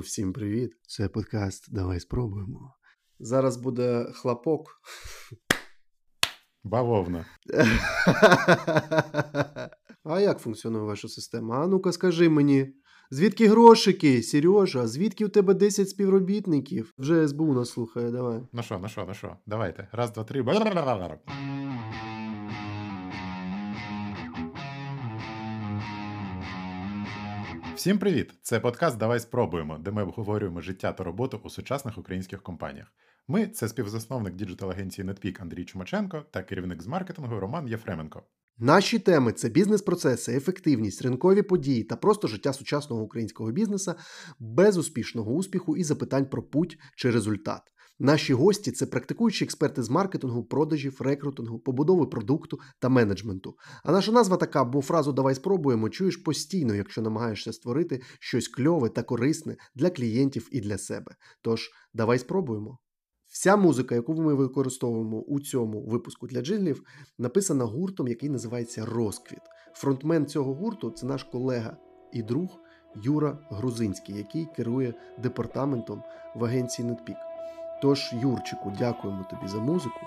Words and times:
Всім 0.00 0.32
привіт! 0.32 0.72
Це 0.88 1.08
подкаст 1.08 1.74
Давай 1.74 2.00
спробуємо. 2.00 2.74
Зараз 3.18 3.56
буде 3.56 4.06
хлопок. 4.14 4.80
Бавовна. 6.64 7.26
А 10.04 10.20
як 10.20 10.38
функціонує 10.38 10.84
ваша 10.84 11.08
система? 11.08 11.64
А 11.64 11.66
ну-ка, 11.66 11.92
скажи 11.92 12.28
мені. 12.28 12.74
Звідки 13.10 13.48
грошики, 13.48 14.22
Сережа? 14.22 14.86
Звідки 14.86 15.24
у 15.24 15.28
тебе 15.28 15.54
10 15.54 15.88
співробітників? 15.88 16.94
Вже 16.98 17.28
СБУ 17.28 17.54
нас 17.54 17.70
слухає, 17.70 18.10
давай. 18.10 18.40
Ну 18.52 18.62
що, 18.62 18.78
ну 18.82 18.88
що, 18.88 19.04
ну 19.08 19.14
що, 19.14 19.36
давайте. 19.46 19.88
Раз, 19.92 20.12
два, 20.12 20.24
три. 20.24 20.42
Всім 27.80 27.98
привіт! 27.98 28.34
Це 28.42 28.60
подкаст 28.60 28.98
Давай 28.98 29.20
спробуємо, 29.20 29.78
де 29.78 29.90
ми 29.90 30.02
обговорюємо 30.02 30.60
життя 30.60 30.92
та 30.92 31.04
роботу 31.04 31.40
у 31.44 31.50
сучасних 31.50 31.98
українських 31.98 32.42
компаніях. 32.42 32.86
Ми 33.28 33.46
це 33.46 33.68
співзасновник 33.68 34.34
діджитал-агенції 34.34 35.08
NetPeak 35.08 35.42
Андрій 35.42 35.64
Чумаченко 35.64 36.24
та 36.30 36.42
керівник 36.42 36.82
з 36.82 36.86
маркетингу 36.86 37.40
Роман 37.40 37.68
Єфременко. 37.68 38.22
Наші 38.58 38.98
теми 38.98 39.32
це 39.32 39.48
бізнес-процеси, 39.48 40.36
ефективність, 40.36 41.02
ринкові 41.02 41.42
події 41.42 41.84
та 41.84 41.96
просто 41.96 42.28
життя 42.28 42.52
сучасного 42.52 43.02
українського 43.02 43.52
бізнеса 43.52 43.94
без 44.38 44.76
успішного 44.76 45.32
успіху 45.32 45.76
і 45.76 45.84
запитань 45.84 46.26
про 46.26 46.42
путь 46.42 46.78
чи 46.96 47.10
результат. 47.10 47.62
Наші 48.02 48.34
гості 48.34 48.72
це 48.72 48.86
практикуючі 48.86 49.44
експерти 49.44 49.82
з 49.82 49.90
маркетингу, 49.90 50.44
продажів, 50.44 50.96
рекрутингу, 51.00 51.58
побудови 51.58 52.06
продукту 52.06 52.58
та 52.78 52.88
менеджменту. 52.88 53.54
А 53.84 53.92
наша 53.92 54.12
назва 54.12 54.36
така, 54.36 54.64
бо 54.64 54.82
фразу 54.82 55.12
Давай 55.12 55.34
спробуємо 55.34 55.88
чуєш 55.88 56.16
постійно, 56.16 56.74
якщо 56.74 57.02
намагаєшся 57.02 57.52
створити 57.52 58.02
щось 58.20 58.48
кльове 58.48 58.88
та 58.88 59.02
корисне 59.02 59.56
для 59.74 59.90
клієнтів 59.90 60.48
і 60.52 60.60
для 60.60 60.78
себе. 60.78 61.14
Тож, 61.42 61.70
давай 61.94 62.18
спробуємо. 62.18 62.78
Вся 63.26 63.56
музика, 63.56 63.94
яку 63.94 64.14
ми 64.14 64.34
використовуємо 64.34 65.20
у 65.20 65.40
цьому 65.40 65.86
випуску 65.86 66.26
для 66.26 66.40
джинглів, 66.40 66.82
написана 67.18 67.64
гуртом, 67.64 68.08
який 68.08 68.28
називається 68.28 68.86
Розквіт. 68.86 69.42
Фронтмен 69.74 70.26
цього 70.26 70.54
гурту 70.54 70.90
це 70.90 71.06
наш 71.06 71.24
колега 71.24 71.76
і 72.12 72.22
друг 72.22 72.58
Юра 73.02 73.38
Грузинський, 73.50 74.16
який 74.16 74.46
керує 74.56 74.94
департаментом 75.22 76.02
в 76.36 76.44
агенції 76.44 76.88
NetPeak. 76.88 77.29
Тож, 77.82 78.12
Юрчику, 78.12 78.72
дякуємо 78.78 79.24
тобі 79.24 79.48
за 79.48 79.58
музику. 79.58 80.00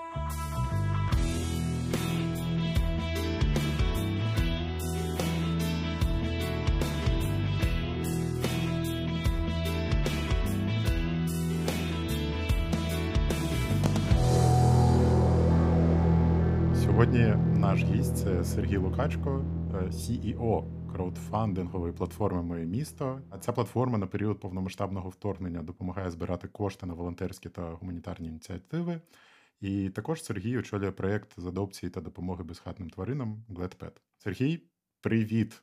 Сьогодні 16.74 17.34
наш 17.56 17.84
гість 17.84 18.16
це 18.16 18.44
Сергій 18.44 18.76
Лукачко, 18.76 19.44
CEO 19.72 20.64
краудфандингової 20.94 21.92
платформи 21.92 22.42
Моє 22.42 22.64
місто. 22.64 23.20
А 23.30 23.38
ця 23.38 23.52
платформа 23.52 23.98
на 23.98 24.06
період 24.06 24.40
повномасштабного 24.40 25.08
вторгнення 25.08 25.62
допомагає 25.62 26.10
збирати 26.10 26.48
кошти 26.48 26.86
на 26.86 26.94
волонтерські 26.94 27.48
та 27.48 27.62
гуманітарні 27.62 28.28
ініціативи. 28.28 29.00
І 29.60 29.90
також 29.90 30.22
Сергій 30.24 30.58
очолює 30.58 30.90
проєкт 30.90 31.40
з 31.40 31.46
адопції 31.46 31.90
та 31.90 32.00
допомоги 32.00 32.44
безхатним 32.44 32.90
тваринам 32.90 33.44
GladPet. 33.50 33.92
Сергій, 34.18 34.60
привіт! 35.00 35.62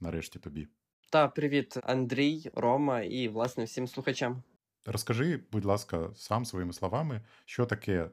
Нарешті 0.00 0.38
тобі. 0.38 0.68
Та 1.10 1.28
привіт, 1.28 1.76
Андрій, 1.82 2.50
Рома 2.54 3.00
і 3.00 3.28
власне 3.28 3.64
всім 3.64 3.88
слухачам. 3.88 4.42
Розкажи, 4.86 5.40
будь 5.52 5.64
ласка, 5.64 6.10
сам 6.14 6.44
своїми 6.44 6.72
словами, 6.72 7.20
що 7.44 7.66
таке 7.66 8.10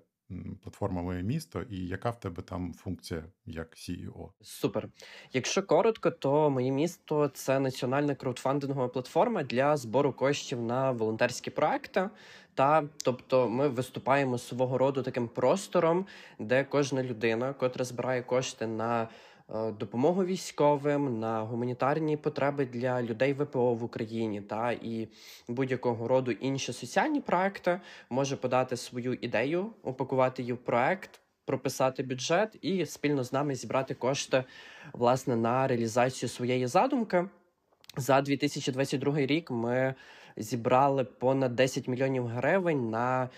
платформа 0.64 1.02
Моє 1.02 1.24
місто 1.24 1.62
і 1.70 1.88
яка 1.88 2.10
в 2.10 2.20
тебе 2.20 2.44
там 2.44 2.74
функція 2.74 3.24
як 3.46 3.76
CEO? 3.76 4.30
Супер. 4.42 4.90
Якщо 5.34 5.64
коротко, 5.64 6.12
то 6.12 6.50
моє 6.50 6.72
місто 6.72 7.28
це 7.28 7.60
національна 7.60 8.16
краудфандингова 8.16 8.88
платформа 8.88 9.44
для 9.44 9.78
збору 9.78 10.14
коштів 10.14 10.62
на 10.62 10.92
волонтерські 10.92 11.50
проекти. 11.50 12.10
Та 12.54 12.84
тобто 13.04 13.50
ми 13.50 13.68
виступаємо 13.68 14.38
свого 14.38 14.78
роду 14.78 15.04
таким 15.04 15.28
простором, 15.28 16.06
де 16.40 16.64
кожна 16.64 17.04
людина, 17.04 17.54
котра 17.54 17.86
збирає 17.86 18.22
кошти 18.22 18.68
на 18.68 19.08
допомогу 19.50 20.26
військовим 20.26 21.20
на 21.20 21.42
гуманітарні 21.42 22.18
потреби 22.18 22.66
для 22.66 23.02
людей 23.02 23.34
ВПО 23.34 23.74
в 23.74 23.84
Україні 23.84 24.42
та 24.42 24.72
і 24.72 25.08
будь-якого 25.48 26.08
роду 26.08 26.32
інші 26.32 26.74
соціальні 26.74 27.22
проекти 27.22 27.80
може 28.10 28.36
подати 28.36 28.78
свою 28.78 29.14
ідею, 29.14 29.72
упакувати 29.84 30.42
її 30.42 30.54
в 30.54 30.58
проект. 30.58 31.20
Прописати 31.46 32.04
бюджет 32.04 32.58
і 32.62 32.86
спільно 32.86 33.24
з 33.24 33.34
нами 33.34 33.56
зібрати 33.56 33.94
кошти 33.94 34.44
власне 34.94 35.36
на 35.36 35.68
реалізацію 35.68 36.30
своєї 36.30 36.68
задумки. 36.68 37.26
За 37.98 38.22
2022 38.22 39.18
рік 39.18 39.52
ми 39.52 39.96
зібрали 40.38 41.04
понад 41.04 41.56
10 41.56 41.88
мільйонів 41.88 42.28
гривень 42.28 42.90
на 42.90 43.30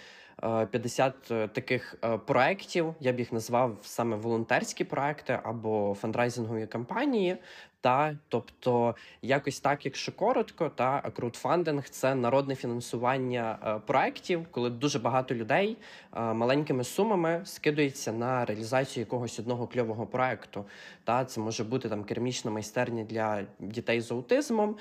50 0.42 1.32
е, 1.32 1.48
таких 1.48 1.96
е, 2.04 2.18
проєктів, 2.18 2.96
я 3.00 3.14
б 3.14 3.20
їх 3.20 3.34
назвав 3.34 3.78
саме 3.82 4.16
волонтерські 4.16 4.84
проекти 4.84 5.40
або 5.44 5.96
фандрайзингові 6.00 6.68
кампанії, 6.68 7.38
та 7.82 8.18
тобто, 8.28 8.96
якось 9.22 9.60
так, 9.60 9.86
якщо 9.86 10.12
коротко, 10.12 10.70
та 10.70 11.02
краудфандинг– 11.02 11.90
це 11.90 12.16
народне 12.16 12.56
фінансування 12.56 13.60
е, 13.64 13.80
проєктів, 13.88 14.48
коли 14.52 14.70
дуже 14.70 15.00
багато 15.00 15.36
людей 15.36 15.78
е, 16.16 16.34
маленькими 16.34 16.84
сумами 16.84 17.42
скидується 17.46 18.12
на 18.12 18.46
реалізацію 18.46 19.02
якогось 19.02 19.40
одного 19.40 19.68
кльового 19.68 20.08
проекту. 20.08 20.66
Та 21.04 21.26
це 21.26 21.42
може 21.42 21.64
бути 21.64 21.90
там 21.90 22.04
керамічна 22.04 22.52
майстерня 22.52 23.04
для 23.04 23.46
дітей 23.60 24.02
з 24.02 24.12
аутизмом, 24.12 24.76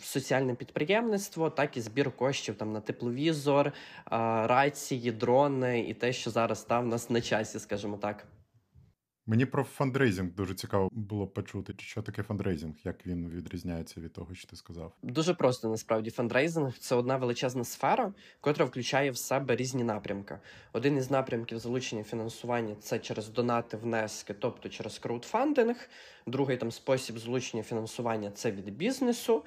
соціальне 0.00 0.54
підприємництво, 0.54 1.50
так 1.50 1.76
і 1.76 1.80
збір 1.80 2.10
коштів 2.10 2.54
там 2.54 2.72
на 2.72 2.80
тепловізор, 2.80 3.66
е, 3.66 3.72
рації, 4.46 5.12
дрони 5.12 5.80
і 5.80 5.94
те, 5.94 6.12
що 6.12 6.30
зараз 6.30 6.60
став 6.60 6.86
нас 6.86 7.10
на 7.10 7.20
часі, 7.20 7.58
скажімо 7.58 7.96
так. 7.96 8.26
Мені 9.26 9.46
про 9.46 9.64
фандрейзинг 9.64 10.30
дуже 10.34 10.54
цікаво 10.54 10.88
було 10.92 11.26
почути. 11.26 11.74
Що 11.78 12.02
таке 12.02 12.22
фандрейзинг? 12.22 12.74
Як 12.84 13.06
він 13.06 13.28
відрізняється 13.28 14.00
від 14.00 14.12
того, 14.12 14.34
що 14.34 14.48
ти 14.48 14.56
сказав? 14.56 14.92
Дуже 15.02 15.34
просто 15.34 15.68
насправді 15.68 16.10
фандрейзинг 16.10 16.78
це 16.78 16.94
одна 16.94 17.16
величезна 17.16 17.64
сфера, 17.64 18.12
котра 18.40 18.64
включає 18.64 19.10
в 19.10 19.16
себе 19.16 19.56
різні 19.56 19.84
напрямки. 19.84 20.38
Один 20.72 20.96
із 20.96 21.10
напрямків 21.10 21.58
залучення 21.58 22.02
фінансування 22.02 22.74
це 22.80 22.98
через 22.98 23.28
донати, 23.28 23.76
внески, 23.76 24.34
тобто 24.34 24.68
через 24.68 24.98
краудфандинг. 24.98 25.88
Другий 26.26 26.56
там 26.56 26.70
спосіб 26.70 27.18
залучення 27.18 27.62
фінансування 27.62 28.30
це 28.30 28.50
від 28.50 28.76
бізнесу. 28.76 29.44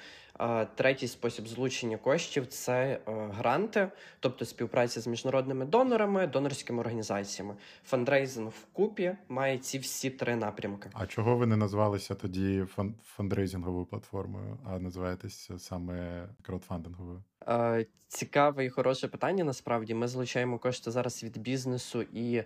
Третій 0.75 1.07
спосіб 1.07 1.47
злучення 1.47 1.97
коштів 1.97 2.47
це 2.47 2.73
е, 2.73 2.99
гранти, 3.33 3.91
тобто 4.19 4.45
співпраця 4.45 5.01
з 5.01 5.07
міжнародними 5.07 5.65
донорами, 5.65 6.27
донорськими 6.27 6.79
організаціями. 6.79 7.55
Фандрейзинг 7.85 8.49
вкупі 8.49 9.15
має 9.29 9.57
ці 9.57 9.79
всі 9.79 10.09
три 10.09 10.35
напрямки. 10.35 10.89
А 10.93 11.07
чого 11.07 11.37
ви 11.37 11.45
не 11.45 11.57
назвалися 11.57 12.15
тоді 12.15 12.65
фандрейзинговою 13.03 13.85
платформою, 13.85 14.57
а 14.65 14.79
називаєтесь 14.79 15.51
саме 15.57 16.27
краудфандинговою? 16.41 17.23
Е, 17.47 17.85
цікаве 18.07 18.65
і 18.65 18.69
хороше 18.69 19.07
питання. 19.07 19.43
Насправді 19.43 19.93
ми 19.93 20.07
залучаємо 20.07 20.59
кошти 20.59 20.91
зараз 20.91 21.23
від 21.23 21.37
бізнесу 21.37 22.01
і 22.01 22.35
е, 22.35 22.45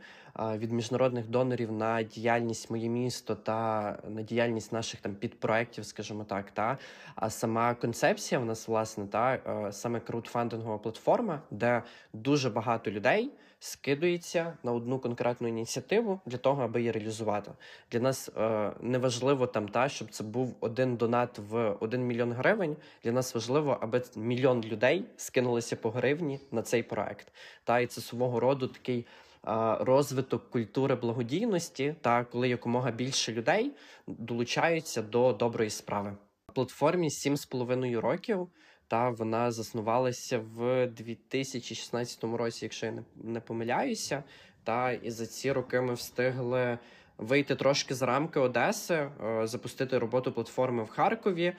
від 0.57 0.71
міжнародних 0.71 1.27
донорів 1.27 1.71
на 1.71 2.03
діяльність 2.03 2.71
моє 2.71 2.89
місто 2.89 3.35
та 3.35 3.97
на 4.09 4.21
діяльність 4.21 4.73
наших 4.73 5.01
там 5.01 5.15
підпроєктів, 5.15 5.85
скажімо 5.85 6.23
так. 6.23 6.51
Та 6.51 6.77
а 7.15 7.29
сама 7.29 7.73
концепція 7.73 8.41
в 8.41 8.45
нас 8.45 8.67
власне 8.67 9.07
та 9.07 9.33
е, 9.33 9.71
саме 9.71 9.99
краудфандингова 9.99 10.77
платформа, 10.77 11.41
де 11.51 11.83
дуже 12.13 12.49
багато 12.49 12.91
людей 12.91 13.31
скидується 13.63 14.57
на 14.63 14.71
одну 14.71 14.99
конкретну 14.99 15.47
ініціативу 15.47 16.19
для 16.25 16.37
того, 16.37 16.63
аби 16.63 16.79
її 16.79 16.91
реалізувати. 16.91 17.51
Для 17.91 17.99
нас 17.99 18.29
е, 18.37 18.71
не 18.81 18.97
важливо 18.97 19.47
там 19.47 19.67
та, 19.67 19.89
щоб 19.89 20.11
це 20.11 20.23
був 20.23 20.55
один 20.59 20.95
донат 20.95 21.39
в 21.49 21.75
один 21.79 22.07
мільйон 22.07 22.31
гривень. 22.31 22.77
Для 23.03 23.11
нас 23.11 23.35
важливо, 23.35 23.77
аби 23.81 24.03
мільйон 24.15 24.61
людей 24.61 25.05
скинулися 25.17 25.75
по 25.75 25.91
гривні 25.91 26.39
на 26.51 26.61
цей 26.61 26.83
проект. 26.83 27.27
Та 27.63 27.79
і 27.79 27.87
це 27.87 28.01
свого 28.01 28.39
роду 28.39 28.67
такий. 28.67 29.05
Е, 29.47 29.77
розвиток 29.79 30.49
культури 30.49 30.95
благодійності, 30.95 31.95
та 32.01 32.23
коли 32.23 32.49
якомога 32.49 32.91
більше 32.91 33.33
людей 33.33 33.71
долучаються 34.07 35.01
до 35.01 35.33
доброї 35.33 35.69
справи. 35.69 36.17
Платформі 36.53 37.09
7,5 37.09 37.99
років. 37.99 38.47
Та 38.91 39.09
вона 39.09 39.51
заснувалася 39.51 40.39
в 40.55 40.87
2016 40.87 42.23
році, 42.23 42.65
якщо 42.65 42.85
я 42.85 42.93
не, 43.15 43.39
помиляюся. 43.39 44.23
Та 44.63 44.91
і 44.91 45.11
за 45.11 45.25
ці 45.25 45.51
роки 45.51 45.81
ми 45.81 45.93
встигли 45.93 46.77
вийти 47.17 47.55
трошки 47.55 47.95
з 47.95 48.01
рамки 48.01 48.39
Одеси, 48.39 48.93
е, 48.93 49.47
запустити 49.47 49.97
роботу 49.97 50.31
платформи 50.31 50.83
в 50.83 50.89
Харкові. 50.89 51.53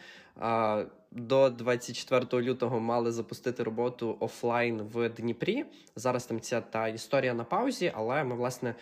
До 1.10 1.50
24 1.50 2.42
лютого 2.42 2.80
мали 2.80 3.12
запустити 3.12 3.62
роботу 3.62 4.16
офлайн 4.20 4.82
в 4.82 5.08
Дніпрі. 5.08 5.64
Зараз 5.96 6.26
там 6.26 6.40
ця 6.40 6.60
та 6.60 6.88
історія 6.88 7.34
на 7.34 7.44
паузі, 7.44 7.92
але 7.94 8.24
ми 8.24 8.34
власне 8.34 8.74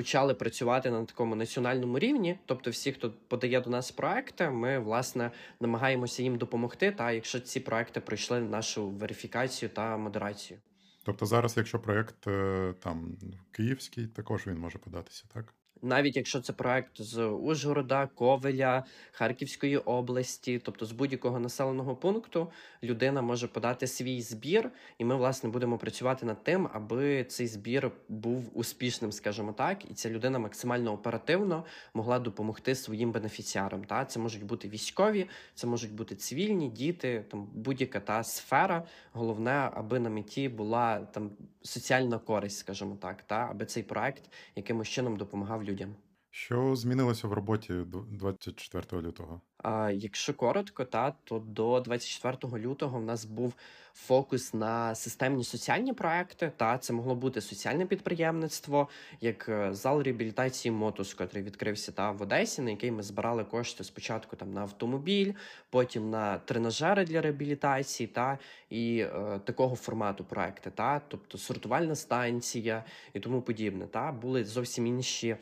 почали 0.00 0.34
працювати 0.34 0.90
на 0.90 1.04
такому 1.04 1.34
національному 1.34 1.98
рівні. 1.98 2.38
Тобто, 2.46 2.70
всі, 2.70 2.92
хто 2.92 3.12
подає 3.28 3.60
до 3.60 3.70
нас 3.70 3.90
проекти, 3.90 4.50
ми 4.50 4.78
власне 4.78 5.30
намагаємося 5.60 6.22
їм 6.22 6.38
допомогти. 6.38 6.92
Та 6.92 7.12
якщо 7.12 7.40
ці 7.40 7.60
проекти 7.60 8.00
пройшли 8.00 8.40
нашу 8.40 8.90
верифікацію 8.90 9.68
та 9.68 9.96
модерацію. 9.96 10.60
Тобто 11.04 11.26
зараз, 11.26 11.56
якщо 11.56 11.78
проект 11.78 12.26
е, 12.26 12.74
там 12.82 13.16
київський, 13.52 14.06
також 14.06 14.46
він 14.46 14.58
може 14.58 14.78
податися, 14.78 15.24
так? 15.34 15.54
Навіть 15.82 16.16
якщо 16.16 16.40
це 16.40 16.52
проект 16.52 17.02
з 17.02 17.26
Ужгорода, 17.26 18.06
Ковеля, 18.14 18.84
Харківської 19.12 19.76
області, 19.76 20.60
тобто 20.64 20.86
з 20.86 20.92
будь-якого 20.92 21.40
населеного 21.40 21.96
пункту, 21.96 22.50
людина 22.82 23.22
може 23.22 23.48
подати 23.48 23.86
свій 23.86 24.22
збір, 24.22 24.70
і 24.98 25.04
ми 25.04 25.16
власне 25.16 25.50
будемо 25.50 25.78
працювати 25.78 26.26
над 26.26 26.44
тим, 26.44 26.68
аби 26.72 27.24
цей 27.24 27.46
збір 27.46 27.90
був 28.08 28.50
успішним, 28.54 29.12
скажімо 29.12 29.52
так, 29.52 29.90
і 29.90 29.94
ця 29.94 30.10
людина 30.10 30.38
максимально 30.38 30.92
оперативно 30.92 31.64
могла 31.94 32.18
допомогти 32.18 32.74
своїм 32.74 33.12
бенефіціарам. 33.12 33.84
Та 33.84 34.04
це 34.04 34.20
можуть 34.20 34.44
бути 34.44 34.68
військові, 34.68 35.26
це 35.54 35.66
можуть 35.66 35.92
бути 35.92 36.14
цивільні 36.14 36.68
діти, 36.68 37.24
там 37.30 37.48
будь-яка 37.54 38.00
та 38.00 38.22
сфера. 38.22 38.86
Головне, 39.12 39.70
аби 39.74 39.98
на 39.98 40.10
меті 40.10 40.48
була 40.48 41.00
там 41.00 41.30
соціальна 41.62 42.18
користь, 42.18 42.58
скажімо 42.58 42.96
так, 43.00 43.22
та 43.22 43.48
аби 43.50 43.64
цей 43.64 43.82
проект 43.82 44.22
якимось 44.56 44.88
чином 44.88 45.16
допомагав 45.16 45.64
людям. 45.70 45.96
Що 46.32 46.76
змінилося 46.76 47.28
в 47.28 47.32
роботі 47.32 47.74
24 48.10 49.02
лютого? 49.02 49.40
А 49.58 49.90
якщо 49.90 50.34
коротко, 50.34 50.84
та 50.84 51.14
то 51.24 51.38
до 51.38 51.80
24 51.80 52.66
лютого 52.66 52.98
в 52.98 53.04
нас 53.04 53.24
був 53.24 53.54
фокус 53.94 54.54
на 54.54 54.94
системні 54.94 55.44
соціальні 55.44 55.92
проекти. 55.92 56.52
Та 56.56 56.78
це 56.78 56.92
могло 56.92 57.14
бути 57.14 57.40
соціальне 57.40 57.86
підприємництво, 57.86 58.88
як 59.20 59.48
е, 59.48 59.74
зал 59.74 60.02
реабілітації 60.02 60.72
мотус, 60.72 61.16
який 61.20 61.42
відкрився 61.42 61.92
та 61.92 62.10
в 62.10 62.22
Одесі, 62.22 62.62
на 62.62 62.70
який 62.70 62.90
ми 62.90 63.02
збирали 63.02 63.44
кошти 63.44 63.84
спочатку 63.84 64.36
там 64.36 64.52
на 64.52 64.60
автомобіль, 64.60 65.32
потім 65.70 66.10
на 66.10 66.38
тренажери 66.38 67.04
для 67.04 67.20
реабілітації, 67.20 68.06
та 68.06 68.38
і 68.70 68.98
е, 68.98 69.40
такого 69.44 69.76
формату 69.76 70.24
проекти, 70.24 70.70
та 70.70 71.00
тобто 71.08 71.38
сортувальна 71.38 71.94
станція 71.94 72.84
і 73.14 73.20
тому 73.20 73.42
подібне. 73.42 73.86
Та 73.86 74.12
були 74.12 74.44
зовсім 74.44 74.86
інші 74.86 75.36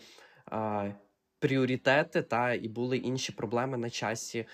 пріоритети 1.38 2.22
та 2.22 2.52
і 2.52 2.68
були 2.68 2.96
інші 2.96 3.32
проблеми 3.32 3.78
на 3.78 3.90
часі, 3.90 4.46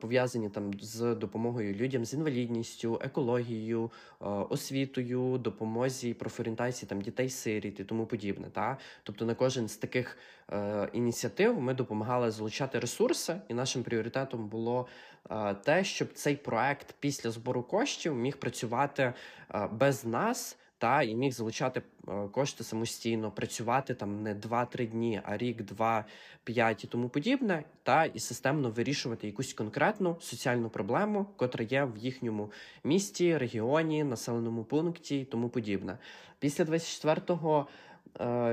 пов'язані 0.00 0.48
там 0.48 0.70
з 0.80 1.14
допомогою 1.14 1.74
людям 1.74 2.04
з 2.04 2.14
інвалідністю, 2.14 3.00
екологією, 3.04 3.90
освітою, 4.20 5.38
допомозі 5.38 6.14
профорієнтації 6.14 6.88
там 6.88 7.00
дітей 7.00 7.30
сиріт 7.30 7.80
і 7.80 7.84
тому 7.84 8.06
подібне. 8.06 8.50
Та 8.52 8.78
тобто 9.02 9.24
на 9.24 9.34
кожен 9.34 9.68
з 9.68 9.76
таких 9.76 10.18
е, 10.52 10.88
ініціатив 10.92 11.60
ми 11.60 11.74
допомагали 11.74 12.30
залучати 12.30 12.78
ресурси, 12.78 13.36
і 13.48 13.54
нашим 13.54 13.82
пріоритетом 13.82 14.48
було 14.48 14.86
е, 15.30 15.54
те, 15.54 15.84
щоб 15.84 16.12
цей 16.12 16.36
проект 16.36 16.94
після 17.00 17.30
збору 17.30 17.62
коштів 17.62 18.14
міг 18.14 18.36
працювати 18.36 19.02
е, 19.02 19.68
без 19.72 20.04
нас 20.04 20.58
та 20.78 21.02
і 21.02 21.14
міг 21.14 21.32
залучати 21.32 21.82
е, 22.08 22.28
кошти 22.28 22.64
самостійно, 22.64 23.30
працювати 23.30 23.94
там 23.94 24.22
не 24.22 24.34
2-3 24.34 24.86
дні, 24.86 25.20
а 25.24 25.36
рік, 25.36 25.62
два, 25.62 26.04
п'ять 26.44 26.84
і 26.84 26.86
тому 26.86 27.08
подібне, 27.08 27.64
та 27.82 28.04
і 28.04 28.18
системно 28.18 28.70
вирішувати 28.70 29.26
якусь 29.26 29.52
конкретну 29.52 30.16
соціальну 30.20 30.68
проблему, 30.68 31.26
котра 31.36 31.64
є 31.64 31.84
в 31.84 31.96
їхньому 31.96 32.50
місті, 32.84 33.38
регіоні, 33.38 34.04
населеному 34.04 34.64
пункті 34.64 35.20
і 35.20 35.24
тому 35.24 35.48
подібне. 35.48 35.98
Після 36.38 36.64
24 36.64 37.20
Е, 37.42 37.64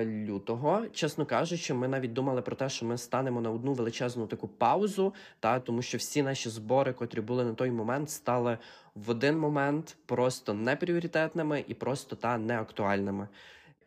лютого, 0.06 0.86
чесно 0.94 1.25
кажучи, 1.25 1.74
ми 1.74 1.88
навіть 1.88 2.13
думали 2.13 2.42
про 2.42 2.56
те, 2.56 2.69
що 2.69 2.86
ми 2.86 2.98
станемо 2.98 3.42
на 3.42 3.51
одну 3.51 3.74
величезну 3.74 4.27
таку 4.27 4.48
паузу, 4.48 5.13
та 5.39 5.60
тому 5.60 5.81
що 5.81 5.98
всі 5.98 6.24
наші 6.24 6.50
збори, 6.50 6.94
котрі 6.94 7.21
були 7.21 7.44
на 7.44 7.54
той 7.54 7.71
момент, 7.71 8.10
стали 8.10 8.57
в 8.95 9.10
один 9.10 9.39
момент 9.39 9.98
просто 10.06 10.54
непріоритетними 10.54 11.63
і 11.68 11.74
просто 11.74 12.15
та 12.15 12.38
неактуальними. 12.38 13.27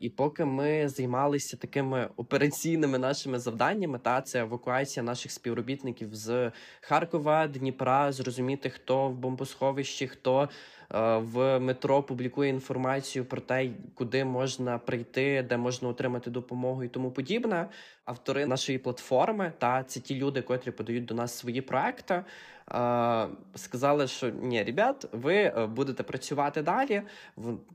І 0.01 0.09
поки 0.09 0.45
ми 0.45 0.89
займалися 0.89 1.57
такими 1.57 2.09
операційними 2.17 2.99
нашими 2.99 3.39
завданнями, 3.39 3.99
та 3.99 4.21
це 4.21 4.41
евакуація 4.41 5.03
наших 5.03 5.33
співробітників 5.33 6.15
з 6.15 6.53
Харкова, 6.81 7.47
Дніпра, 7.47 8.13
зрозуміти, 8.13 8.71
хто 8.71 9.09
в 9.09 9.15
бомбосховищі, 9.15 10.09
хто 10.09 10.49
Е, 10.95 11.17
в 11.17 11.59
метро 11.59 12.03
публікує 12.03 12.51
інформацію 12.51 13.25
про 13.25 13.41
те, 13.41 13.71
куди 13.95 14.25
можна 14.25 14.79
прийти, 14.79 15.47
де 15.49 15.57
можна 15.57 15.89
отримати 15.89 16.31
допомогу 16.31 16.85
і 16.85 16.89
тому 16.89 17.11
подібне. 17.11 17.69
Автори 18.05 18.47
нашої 18.47 18.79
платформи 18.79 19.53
та 19.59 19.85
це 19.85 20.01
ті 20.01 20.15
люди, 20.15 20.43
котрі 20.43 20.71
подають 20.71 21.05
до 21.05 21.15
нас 21.15 21.39
свої 21.39 21.61
проекти 21.61 22.25
сказали, 23.55 24.07
що 24.07 24.31
ні, 24.31 24.63
ребят, 24.63 25.09
ви 25.13 25.35
е, 25.35 25.67
будете 25.67 26.03
працювати 26.03 26.63
далі. 26.63 27.03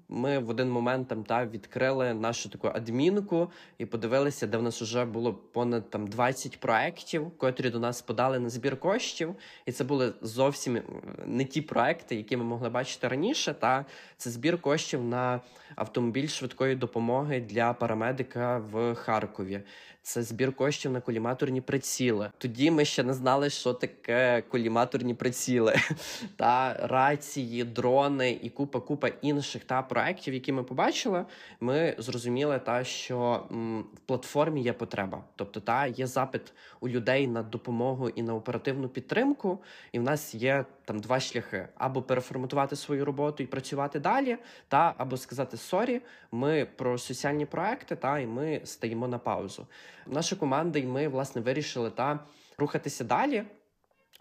Ми 0.10 0.40
в 0.40 0.50
один 0.50 0.72
момент 0.72 1.08
там 1.08 1.24
та 1.24 1.46
відкрили 1.46 2.14
нашу 2.14 2.50
таку 2.50 2.68
адмінку 2.68 3.52
і 3.78 3.86
подивилися, 3.86 4.48
де 4.48 4.58
в 4.58 4.64
нас 4.64 4.82
вже 4.82 5.06
було 5.06 5.34
понад 5.34 5.90
там 5.90 6.08
20 6.08 6.60
проєктів, 6.60 7.32
котрі 7.38 7.70
до 7.70 7.80
нас 7.80 8.02
подали 8.02 8.40
на 8.40 8.50
збір 8.50 8.80
коштів. 8.80 9.36
І 9.66 9.72
це 9.72 9.84
були 9.84 10.14
зовсім 10.22 10.76
е, 10.76 10.84
не 11.26 11.46
ті 11.46 11.62
проекти, 11.62 12.16
які 12.16 12.38
ми 12.38 12.44
могли 12.44 12.70
бачити 12.70 13.08
раніше. 13.08 13.54
Та 13.54 13.86
це 14.18 14.30
збір 14.30 14.62
коштів 14.62 15.04
на 15.04 15.42
автомобіль 15.76 16.28
швидкої 16.28 16.76
допомоги 16.76 17.40
для 17.40 17.74
парамедика 17.74 18.58
в 18.58 18.96
Харкові 18.96 19.62
це 20.04 20.24
збір 20.24 20.56
коштів 20.56 20.92
на 20.92 21.02
коліматорні 21.02 21.62
приціли. 21.62 22.32
Тоді 22.38 22.72
ми 22.72 22.86
ще 22.86 23.04
не 23.04 23.14
знали, 23.14 23.50
що 23.50 23.74
таке 23.74 24.44
коліматорні 24.50 25.14
приціли, 25.14 25.76
та 26.36 26.74
рації, 26.74 27.64
дрони 27.64 28.40
і 28.42 28.50
купа 28.50 28.80
купа 28.80 29.08
інших 29.08 29.64
та 29.64 29.82
проектів, 29.82 30.34
які 30.34 30.52
ми 30.52 30.64
побачили. 30.64 31.26
Ми 31.60 31.96
зрозуміли, 31.98 32.60
та 32.60 32.84
що 32.84 33.48
м, 33.52 33.86
в 33.94 34.00
платформі 34.00 34.62
є 34.62 34.74
потреба, 34.74 35.24
тобто 35.36 35.60
та 35.60 35.86
є 35.86 36.08
запит 36.08 36.54
у 36.80 36.90
людей 36.90 37.28
на 37.28 37.44
допомогу 37.44 38.10
і 38.10 38.24
на 38.24 38.36
оперативну 38.36 38.90
підтримку. 38.90 39.60
І 39.92 40.00
в 40.00 40.04
нас 40.04 40.36
є 40.36 40.66
там 40.86 41.00
два 41.00 41.20
шляхи: 41.20 41.68
або 41.76 42.02
переформатувати 42.02 42.76
свою 42.76 43.06
роботу 43.06 43.44
і 43.44 43.46
працювати 43.46 44.00
далі, 44.00 44.38
та 44.68 44.94
або 44.98 45.18
сказати 45.18 45.58
sorry, 45.58 46.02
ми 46.32 46.68
про 46.76 46.98
соціальні 46.98 47.46
проекти, 47.46 47.96
та 47.96 48.20
і 48.20 48.28
ми 48.28 48.62
стаємо 48.64 49.08
на 49.08 49.18
паузу. 49.18 49.68
Наша 50.12 50.36
команда 50.36 50.80
і 50.80 50.86
ми 50.86 51.08
власне 51.08 51.42
вирішили 51.42 51.90
та 51.90 52.20
рухатися 52.58 53.04
далі. 53.04 53.44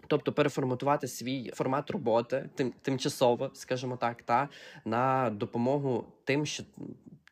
Тобто 0.07 0.33
переформатувати 0.33 1.07
свій 1.07 1.51
формат 1.55 1.91
роботи 1.91 2.49
тим, 2.55 2.73
тимчасово, 2.81 3.51
скажімо 3.53 3.97
так, 3.97 4.21
та 4.21 4.49
на 4.85 5.29
допомогу 5.29 6.05
тим, 6.23 6.45
що 6.45 6.63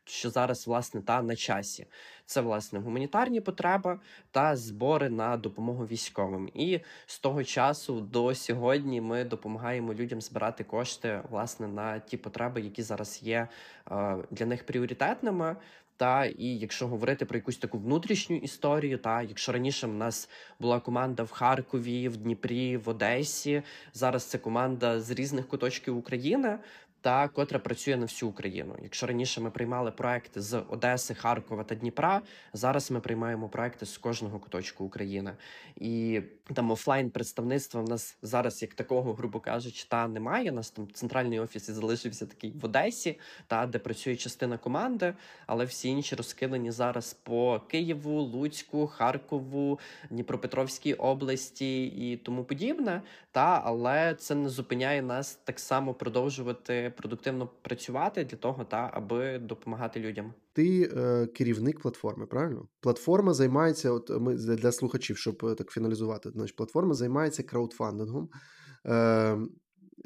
що 0.06 0.30
зараз 0.30 0.68
власне 0.68 1.02
та 1.02 1.22
на 1.22 1.36
часі. 1.36 1.86
Це 2.26 2.42
власне 2.42 2.80
гуманітарні 2.80 3.42
потреби 3.42 4.00
та 4.32 4.56
збори 4.56 5.10
на 5.10 5.38
допомогу 5.38 5.86
військовим. 5.86 6.50
І 6.54 6.80
з 7.06 7.20
того 7.20 7.44
часу 7.44 8.02
до 8.02 8.36
сьогодні 8.36 9.02
ми 9.02 9.24
допомагаємо 9.24 9.94
людям 9.94 10.22
збирати 10.22 10.64
кошти 10.64 11.22
власне 11.30 11.68
на 11.68 12.00
ті 12.00 12.18
потреби, 12.18 12.62
які 12.62 12.84
зараз 12.84 13.20
є 13.24 13.48
е, 13.92 14.18
для 14.32 14.46
них 14.46 14.66
пріоритетними. 14.66 15.56
Та 16.00 16.26
і 16.26 16.46
якщо 16.46 16.88
говорити 16.88 17.26
про 17.26 17.38
якусь 17.38 17.58
таку 17.58 17.78
внутрішню 17.78 18.36
історію, 18.36 18.98
та 18.98 19.22
якщо 19.22 19.52
раніше 19.52 19.88
в 19.88 19.94
нас 19.94 20.30
була 20.60 20.80
команда 20.80 21.24
в 21.24 21.32
Харкові, 21.32 22.10
в 22.10 22.18
Дніпрі, 22.18 22.78
в 22.78 22.90
Одесі, 22.90 23.62
зараз 23.94 24.24
це 24.24 24.38
команда 24.38 25.02
з 25.02 25.12
різних 25.12 25.48
куточків 25.48 25.98
України 25.98 26.60
та 27.02 27.28
котра 27.28 27.60
працює 27.60 27.98
на 27.98 28.06
всю 28.06 28.30
Україну. 28.30 28.76
Якщо 28.84 29.08
раніше 29.08 29.42
ми 29.42 29.52
приймали 29.52 29.92
проекти 29.92 30.42
з 30.42 30.64
Одеси, 30.70 31.14
Харкова 31.14 31.64
та 31.64 31.76
Дніпра, 31.76 32.22
зараз 32.54 32.92
ми 32.92 33.00
приймаємо 33.00 33.50
проекти 33.50 33.86
з 33.86 33.98
кожного 33.98 34.40
куточку 34.40 34.86
України. 34.86 35.32
І 35.76 36.22
там 36.54 36.72
офлайн 36.72 37.10
представництва 37.10 37.82
в 37.82 37.90
нас 37.90 38.18
зараз, 38.22 38.62
як 38.62 38.74
такого, 38.74 39.14
грубо 39.14 39.40
кажучи, 39.40 39.86
та 39.90 40.08
немає. 40.08 40.52
У 40.52 40.54
Нас 40.54 40.72
там 40.72 40.88
центральний 40.94 41.40
офіс 41.40 41.70
і 41.70 41.74
залишився 41.74 42.26
такий 42.26 42.52
в 42.52 42.66
Одесі, 42.66 43.20
та 43.48 43.66
де 43.66 43.80
працює 43.80 44.16
частина 44.16 44.58
команди, 44.58 45.14
але 45.48 45.66
всі 45.66 45.90
інші 45.90 46.16
розкидані 46.16 46.72
зараз 46.72 47.14
по 47.14 47.62
Києву, 47.68 48.22
Луцьку, 48.22 48.88
Харкову, 48.88 49.80
Дніпропетровській 50.10 50.94
області 50.94 51.86
і 51.86 52.18
тому 52.18 52.44
подібне. 52.44 53.02
Та 53.32 53.62
але 53.66 54.16
це 54.16 54.36
не 54.36 54.50
зупиняє 54.50 55.02
нас 55.02 55.36
так 55.44 55.60
само 55.60 55.94
продовжувати 55.94 56.89
продуктивно 56.90 57.50
працювати 57.62 58.24
для 58.24 58.38
того, 58.38 58.64
та 58.64 58.90
аби 58.94 59.40
допомагати 59.40 60.00
людям. 60.00 60.34
ти 60.54 60.92
е, 60.98 61.28
керівник 61.28 61.80
платформи, 61.80 62.26
правильно? 62.26 62.68
Платформа 62.80 63.34
займається, 63.34 63.92
от 63.92 64.10
ми 64.22 64.36
для 64.36 64.72
слухачів, 64.72 65.18
щоб 65.18 65.46
е, 65.46 65.56
так 65.56 65.72
фіналізувати, 65.72 66.30
значить, 66.30 66.56
платформа 66.56 66.94
займається 66.94 67.44
краудфандингом. 67.44 68.30
Е, 68.86 69.38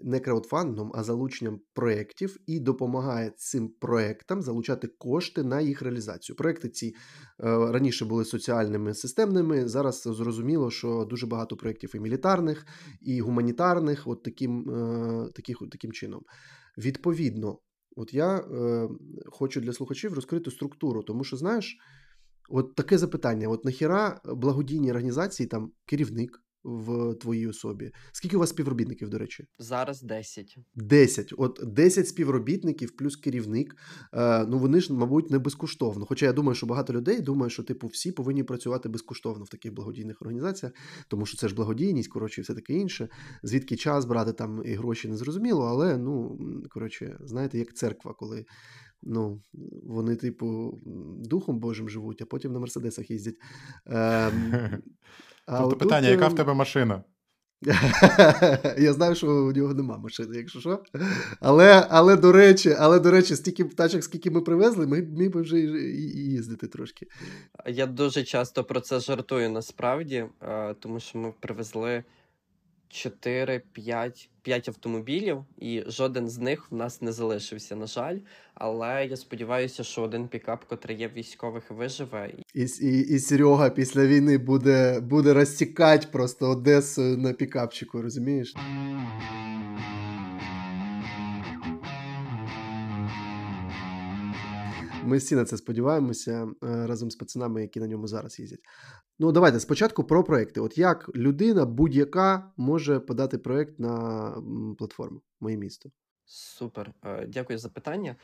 не 0.03 0.19
краудфандингом, 0.19 0.91
а 0.95 1.03
залученням 1.03 1.59
проєктів 1.73 2.37
і 2.47 2.59
допомагає 2.59 3.31
цим 3.37 3.69
проєктам 3.69 4.41
залучати 4.41 4.87
кошти 4.87 5.43
на 5.43 5.61
їх 5.61 5.81
реалізацію. 5.81 6.35
Проєкти 6.35 6.69
ці 6.69 6.87
е, 6.87 6.93
раніше 7.71 8.05
були 8.05 8.25
соціальними 8.25 8.93
системними. 8.93 9.67
Зараз 9.67 10.01
зрозуміло, 10.01 10.71
що 10.71 11.07
дуже 11.09 11.27
багато 11.27 11.55
проєктів 11.57 11.95
і 11.95 11.99
мілітарних, 11.99 12.65
і 13.01 13.21
гуманітарних, 13.21 14.07
от 14.07 14.23
таким, 14.23 14.69
е, 14.69 15.29
таких, 15.35 15.57
таким 15.71 15.91
чином. 15.91 16.21
Відповідно, 16.77 17.59
от 17.95 18.13
я 18.13 18.37
е, 18.37 18.89
хочу 19.27 19.61
для 19.61 19.73
слухачів 19.73 20.13
розкрити 20.13 20.51
структуру, 20.51 21.03
тому 21.03 21.23
що, 21.23 21.37
знаєш, 21.37 21.77
от 22.49 22.75
таке 22.75 22.97
запитання: 22.97 23.47
от 23.47 23.65
нахіра 23.65 24.21
благодійні 24.25 24.89
організації, 24.89 25.47
там 25.47 25.71
керівник 25.85 26.42
в 26.63 27.15
твоїй 27.15 27.47
особі. 27.47 27.91
Скільки 28.11 28.35
у 28.37 28.39
вас 28.39 28.49
співробітників, 28.49 29.09
до 29.09 29.17
речі? 29.17 29.47
Зараз 29.59 30.01
10. 30.01 30.57
10. 30.75 31.33
От 31.37 31.59
10 31.63 32.07
співробітників 32.07 32.95
плюс 32.95 33.15
керівник. 33.15 33.75
Е, 34.13 34.45
ну 34.45 34.59
вони 34.59 34.81
ж, 34.81 34.93
мабуть, 34.93 35.31
не 35.31 35.39
безкоштовно. 35.39 36.05
Хоча 36.05 36.25
я 36.25 36.33
думаю, 36.33 36.55
що 36.55 36.65
багато 36.65 36.93
людей 36.93 37.21
думає, 37.21 37.49
що 37.49 37.63
типу 37.63 37.87
всі 37.87 38.11
повинні 38.11 38.43
працювати 38.43 38.89
безкоштовно 38.89 39.43
в 39.43 39.49
таких 39.49 39.73
благодійних 39.73 40.21
організаціях, 40.21 40.73
тому 41.07 41.25
що 41.25 41.37
це 41.37 41.47
ж 41.47 41.55
благодійність, 41.55 42.09
коротше, 42.09 42.41
і 42.41 42.43
все 42.43 42.53
таке 42.53 42.73
інше. 42.73 43.09
Звідки 43.43 43.75
час 43.75 44.05
брати 44.05 44.33
там 44.33 44.61
і 44.65 44.73
гроші 44.73 45.07
не 45.07 45.17
зрозуміло, 45.17 45.65
але 45.65 45.97
ну 45.97 46.39
коротше, 46.69 47.17
знаєте, 47.23 47.57
як 47.57 47.73
церква, 47.73 48.13
коли. 48.13 48.45
Ну, 49.05 49.41
вони, 49.83 50.15
типу, 50.15 50.79
Духом 51.19 51.59
Божим 51.59 51.89
живуть, 51.89 52.21
а 52.21 52.25
потім 52.25 52.53
на 52.53 52.59
Мерседесах 52.59 53.11
їздять. 53.11 53.35
Е, 53.87 54.31
А 55.45 55.59
Тобто 55.59 55.77
питання, 55.77 56.09
яка 56.09 56.27
в 56.27 56.31
ем, 56.31 56.37
тебе 56.37 56.53
машина? 56.53 57.03
Я 58.77 58.93
знаю, 58.93 59.15
що 59.15 59.27
у 59.27 59.51
нього 59.51 59.73
нема 59.73 59.97
машини, 59.97 60.37
якщо 60.37 60.59
що. 60.59 60.83
Але, 61.39 61.87
але 61.89 62.15
до 62.15 62.31
речі, 62.31 62.75
але, 62.79 62.99
до 62.99 63.11
речі, 63.11 63.35
стільки 63.35 63.63
тачок, 63.63 64.03
скільки 64.03 64.31
ми 64.31 64.41
привезли, 64.41 64.87
ми 64.87 65.01
міг 65.01 65.31
би 65.31 65.41
вже 65.41 65.59
і 65.59 66.31
їздити 66.31 66.67
трошки. 66.67 67.07
Я 67.67 67.85
дуже 67.85 68.23
часто 68.23 68.63
про 68.63 68.81
це 68.81 68.99
жартую 68.99 69.49
насправді, 69.49 70.25
тому 70.79 70.99
що 70.99 71.17
ми 71.19 71.33
привезли 71.39 72.03
4, 72.93 73.61
5, 73.73 74.29
5 74.41 74.69
автомобілів, 74.69 75.45
і 75.57 75.83
жоден 75.87 76.29
з 76.29 76.37
них 76.37 76.71
в 76.71 76.75
нас 76.75 77.01
не 77.01 77.11
залишився, 77.11 77.75
на 77.75 77.87
жаль. 77.87 78.17
Але 78.53 79.05
я 79.05 79.17
сподіваюся, 79.17 79.83
що 79.83 80.01
один 80.01 80.27
пікап, 80.27 80.65
котрий 80.65 80.97
є 80.97 81.07
військових, 81.15 81.71
виживе. 81.71 82.31
І 82.53 82.61
і, 82.81 82.99
і 82.99 83.19
Серега 83.19 83.69
після 83.69 84.05
війни 84.05 84.37
буде 84.37 84.99
буде 84.99 85.33
розтікати 85.33 86.07
просто 86.11 86.49
Одесу 86.49 87.01
на 87.01 87.33
пікапчику, 87.33 88.01
розумієш? 88.01 88.55
Ми 95.05 95.17
всі 95.17 95.35
на 95.35 95.45
це 95.45 95.57
сподіваємося 95.57 96.47
е, 96.63 96.87
разом 96.87 97.11
з 97.11 97.15
пацанами, 97.15 97.61
які 97.61 97.79
на 97.79 97.87
ньому 97.87 98.07
зараз 98.07 98.39
їздять. 98.39 98.59
Ну, 99.23 99.31
давайте 99.31 99.59
спочатку 99.59 100.03
про 100.03 100.23
проекти. 100.23 100.61
От 100.61 100.77
як 100.77 101.09
людина 101.15 101.65
будь-яка 101.65 102.51
може 102.57 102.99
подати 102.99 103.37
проект 103.37 103.79
на 103.79 104.31
платформу 104.77 105.21
Моє 105.39 105.57
місто? 105.57 105.89
Супер, 106.25 106.91
е, 107.05 107.25
дякую 107.27 107.59
за 107.59 107.69
питання. 107.69 108.15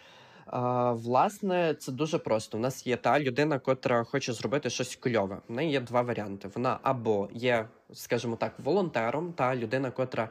Власне, 0.93 1.75
це 1.79 1.91
дуже 1.91 2.17
просто. 2.17 2.57
У 2.57 2.61
нас 2.61 2.87
є 2.87 2.97
та 2.97 3.19
людина, 3.19 3.59
котра 3.59 4.03
хоче 4.03 4.33
зробити 4.33 4.69
щось 4.69 4.95
кульове. 4.95 5.41
В 5.47 5.51
неї 5.51 5.71
є 5.71 5.79
два 5.79 6.01
варіанти. 6.01 6.49
Вона 6.55 6.79
або 6.83 7.29
є, 7.33 7.69
скажімо 7.93 8.35
так, 8.35 8.53
волонтером, 8.63 9.33
та 9.33 9.55
людина, 9.55 9.91
котра 9.91 10.29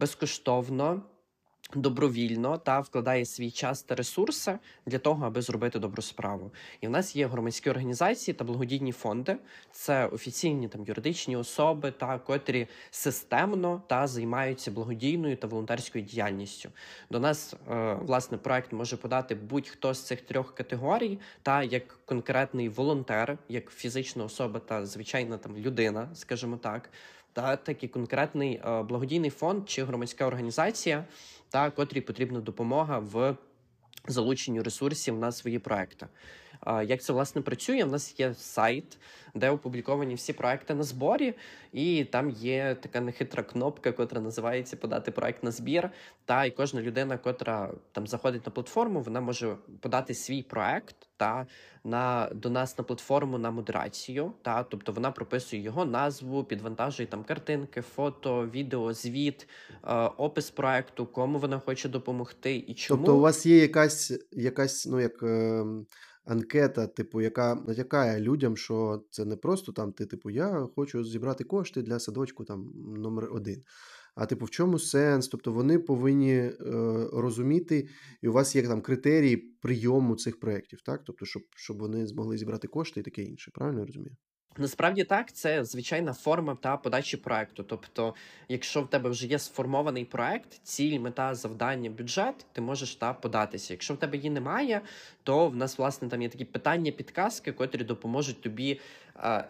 безкоштовно 0.00 1.02
добровільно 1.74 2.58
та 2.58 2.80
вкладає 2.80 3.24
свій 3.24 3.50
час 3.50 3.82
та 3.82 3.94
ресурси 3.94 4.58
для 4.86 4.98
того, 4.98 5.26
аби 5.26 5.42
зробити 5.42 5.78
добру 5.78 6.02
справу. 6.02 6.50
І 6.80 6.86
в 6.86 6.90
нас 6.90 7.16
є 7.16 7.26
громадські 7.26 7.70
організації 7.70 8.34
та 8.34 8.44
благодійні 8.44 8.92
фонди. 8.92 9.36
Це 9.72 10.06
офіційні 10.06 10.68
там 10.68 10.84
юридичні 10.84 11.36
особи, 11.36 11.90
та 11.90 12.18
котрі 12.18 12.66
системно 12.90 13.82
та 13.86 14.06
займаються 14.06 14.70
благодійною 14.70 15.36
та 15.36 15.46
волонтерською 15.46 16.04
діяльністю. 16.04 16.68
До 17.10 17.20
нас 17.20 17.54
е, 17.70 17.94
власне 18.02 18.38
проект 18.38 18.72
може 18.72 18.96
подати 18.96 19.34
будь-хто 19.34 19.94
з 19.94 20.02
цих 20.02 20.20
трьох 20.20 20.54
категорій, 20.54 21.18
та 21.42 21.62
як 21.62 21.98
конкретний 22.04 22.68
волонтер, 22.68 23.38
як 23.48 23.70
фізична 23.70 24.24
особа 24.24 24.60
та 24.60 24.86
звичайна 24.86 25.38
там 25.38 25.56
людина, 25.56 26.08
скажімо 26.14 26.56
так 26.56 26.90
та 27.32 27.56
такий 27.56 27.88
конкретний 27.88 28.54
е, 28.64 28.82
благодійний 28.82 29.30
фонд 29.30 29.68
чи 29.68 29.84
громадська 29.84 30.26
організація, 30.26 31.04
та 31.48 31.70
котрій 31.70 32.00
потрібна 32.00 32.40
допомога 32.40 32.98
в 32.98 33.36
залученню 34.08 34.62
ресурсів 34.62 35.18
на 35.18 35.32
свої 35.32 35.58
проекти. 35.58 36.06
Як 36.66 37.02
це 37.02 37.12
власне 37.12 37.42
працює? 37.42 37.84
У 37.84 37.86
нас 37.86 38.20
є 38.20 38.34
сайт, 38.34 38.98
де 39.34 39.50
опубліковані 39.50 40.14
всі 40.14 40.32
проекти 40.32 40.74
на 40.74 40.82
зборі, 40.82 41.34
і 41.72 42.04
там 42.04 42.30
є 42.30 42.76
така 42.80 43.00
нехитра 43.00 43.42
кнопка, 43.42 43.92
котра 43.92 44.20
називається 44.20 44.76
Подати 44.76 45.10
проект 45.10 45.42
на 45.42 45.50
збір. 45.50 45.90
Та 46.24 46.44
і 46.44 46.50
кожна 46.50 46.82
людина, 46.82 47.18
котра 47.18 47.72
там 47.92 48.06
заходить 48.06 48.46
на 48.46 48.52
платформу, 48.52 49.00
вона 49.00 49.20
може 49.20 49.56
подати 49.80 50.14
свій 50.14 50.42
проект 50.42 50.96
та 51.16 51.46
на 51.84 52.30
до 52.34 52.50
нас 52.50 52.78
на 52.78 52.84
платформу 52.84 53.38
на 53.38 53.50
модерацію. 53.50 54.32
Та 54.42 54.62
тобто 54.62 54.92
вона 54.92 55.10
прописує 55.10 55.62
його 55.62 55.84
назву, 55.84 56.44
підвантажує 56.44 57.06
там 57.06 57.24
картинки, 57.24 57.82
фото, 57.82 58.46
відео, 58.46 58.92
звіт, 58.92 59.48
е, 59.84 59.94
опис 59.94 60.50
проекту, 60.50 61.06
кому 61.06 61.38
вона 61.38 61.58
хоче 61.58 61.88
допомогти 61.88 62.56
і 62.56 62.74
чому. 62.74 62.98
Тобто, 62.98 63.16
у 63.16 63.20
вас 63.20 63.46
є 63.46 63.58
якась 63.58 64.12
якась, 64.32 64.86
ну 64.86 65.00
як. 65.00 65.22
Е 65.22 65.64
анкета, 66.30 66.86
типу, 66.86 67.20
яка 67.20 67.54
натякає 67.54 68.20
людям, 68.20 68.56
що 68.56 69.04
це 69.10 69.24
не 69.24 69.36
просто 69.36 69.72
там 69.72 69.92
ти, 69.92 70.06
типу, 70.06 70.30
я 70.30 70.68
хочу 70.76 71.04
зібрати 71.04 71.44
кошти 71.44 71.82
для 71.82 71.98
садочку 71.98 72.44
там 72.44 72.72
номер 72.96 73.28
один. 73.32 73.62
А 74.14 74.26
типу, 74.26 74.44
в 74.44 74.50
чому 74.50 74.78
сенс? 74.78 75.28
Тобто 75.28 75.52
вони 75.52 75.78
повинні 75.78 76.34
е, 76.34 76.54
розуміти, 77.12 77.88
і 78.22 78.28
у 78.28 78.32
вас 78.32 78.56
є 78.56 78.62
там 78.62 78.80
критерії 78.80 79.36
прийому 79.36 80.16
цих 80.16 80.40
проєктів, 80.40 80.82
так? 80.82 81.02
Тобто, 81.04 81.26
щоб 81.26 81.42
щоб 81.56 81.78
вони 81.78 82.06
змогли 82.06 82.38
зібрати 82.38 82.68
кошти 82.68 83.00
і 83.00 83.02
таке 83.02 83.22
інше. 83.22 83.50
Правильно 83.54 83.80
я 83.80 83.86
розумію? 83.86 84.16
Насправді 84.56 85.04
так, 85.04 85.32
це 85.32 85.64
звичайна 85.64 86.12
форма 86.12 86.54
та 86.54 86.76
подачі 86.76 87.16
проекту. 87.16 87.62
Тобто, 87.62 88.14
якщо 88.48 88.82
в 88.82 88.90
тебе 88.90 89.10
вже 89.10 89.26
є 89.26 89.38
сформований 89.38 90.04
проект, 90.04 90.60
ціль, 90.62 90.98
мета, 90.98 91.34
завдання, 91.34 91.90
бюджет, 91.90 92.46
ти 92.52 92.60
можеш 92.60 92.94
та 92.94 93.12
податися. 93.12 93.72
Якщо 93.74 93.94
в 93.94 93.96
тебе 93.96 94.16
її 94.16 94.30
немає, 94.30 94.80
то 95.22 95.48
в 95.48 95.56
нас 95.56 95.78
власне 95.78 96.08
там 96.08 96.22
є 96.22 96.28
такі 96.28 96.44
питання, 96.44 96.92
підказки, 96.92 97.52
котрі 97.52 97.84
допоможуть 97.84 98.40
тобі. 98.40 98.80
А, 99.14 99.44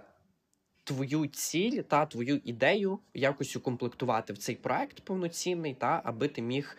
Твою 0.84 1.26
ціль 1.26 1.82
та 1.82 2.06
твою 2.06 2.40
ідею 2.44 2.98
якось 3.14 3.56
укомплектувати 3.56 4.32
в 4.32 4.38
цей 4.38 4.54
проект 4.56 5.00
повноцінний, 5.00 5.74
та 5.74 6.02
аби 6.04 6.28
ти 6.28 6.42
міг 6.42 6.76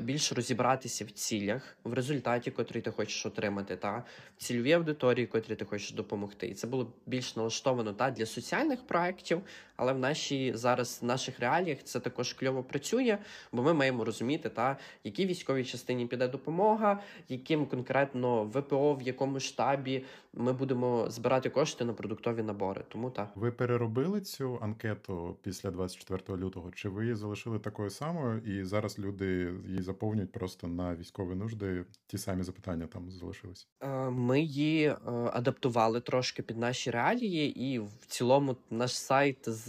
більш 0.00 0.32
розібратися 0.32 1.04
в 1.04 1.10
цілях, 1.10 1.76
в 1.84 1.92
результаті, 1.92 2.50
котрий 2.50 2.82
ти 2.82 2.90
хочеш 2.90 3.26
отримати, 3.26 3.76
та 3.76 4.04
в 4.36 4.42
цільовій 4.42 4.72
аудиторії, 4.72 5.26
котрій 5.26 5.56
ти 5.56 5.64
хочеш 5.64 5.92
допомогти. 5.92 6.46
І 6.46 6.54
це 6.54 6.66
було 6.66 6.92
більш 7.06 7.36
налаштовано 7.36 7.92
та 7.92 8.10
для 8.10 8.26
соціальних 8.26 8.86
проєктів, 8.86 9.42
але 9.76 9.92
в 9.92 9.98
нашій 9.98 10.52
зараз 10.54 10.98
в 11.02 11.04
наших 11.04 11.40
реаліях 11.40 11.78
це 11.84 12.00
також 12.00 12.32
кльово 12.32 12.62
працює, 12.62 13.18
бо 13.52 13.62
ми 13.62 13.74
маємо 13.74 14.04
розуміти, 14.04 14.48
та 14.48 14.76
якій 15.04 15.26
військовій 15.26 15.64
частині 15.64 16.06
піде 16.06 16.28
допомога, 16.28 17.00
яким 17.28 17.66
конкретно 17.66 18.44
ВПО, 18.44 18.94
в 18.94 19.02
якому 19.02 19.40
штабі 19.40 20.04
ми 20.34 20.52
будемо 20.52 21.10
збирати 21.10 21.50
кошти 21.50 21.84
на 21.84 21.92
продуктові 21.92 22.42
набори. 22.42 22.84
Тому 22.88 23.10
так. 23.10 23.30
ви 23.34 23.52
переробили 23.52 24.20
цю 24.20 24.58
анкету 24.62 25.36
після 25.42 25.70
24 25.70 26.38
лютого? 26.38 26.70
Чи 26.74 26.88
ви 26.88 27.02
її 27.02 27.14
залишили 27.14 27.58
такою 27.58 27.90
самою, 27.90 28.38
і 28.38 28.64
зараз 28.64 28.98
люди 28.98 29.55
її 29.66 29.82
заповнюють 29.82 30.32
просто 30.32 30.68
на 30.68 30.94
військові 30.96 31.34
нужди? 31.34 31.84
Ті 32.06 32.18
самі 32.18 32.42
запитання 32.42 32.86
там 32.86 33.10
залишились? 33.10 33.68
Е, 33.80 34.10
ми 34.10 34.40
її 34.40 34.86
е, 34.86 34.96
адаптували 35.32 36.00
трошки 36.00 36.42
під 36.42 36.58
наші 36.58 36.90
реалії, 36.90 37.60
і 37.70 37.78
в 37.78 38.06
цілому 38.06 38.56
наш 38.70 38.98
сайт 38.98 39.48
з 39.48 39.68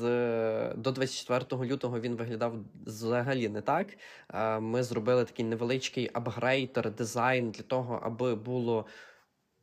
до 0.75 0.91
24 0.91 1.65
лютого 1.65 1.99
він 1.99 2.15
виглядав 2.15 2.55
взагалі 2.85 3.49
не 3.49 3.61
так. 3.61 3.87
Е, 4.33 4.59
ми 4.59 4.83
зробили 4.83 5.25
такий 5.25 5.45
невеличкий 5.45 6.09
апгрейдер, 6.13 6.91
дизайн 6.91 7.51
для 7.51 7.63
того, 7.63 7.99
аби 8.03 8.35
було. 8.35 8.85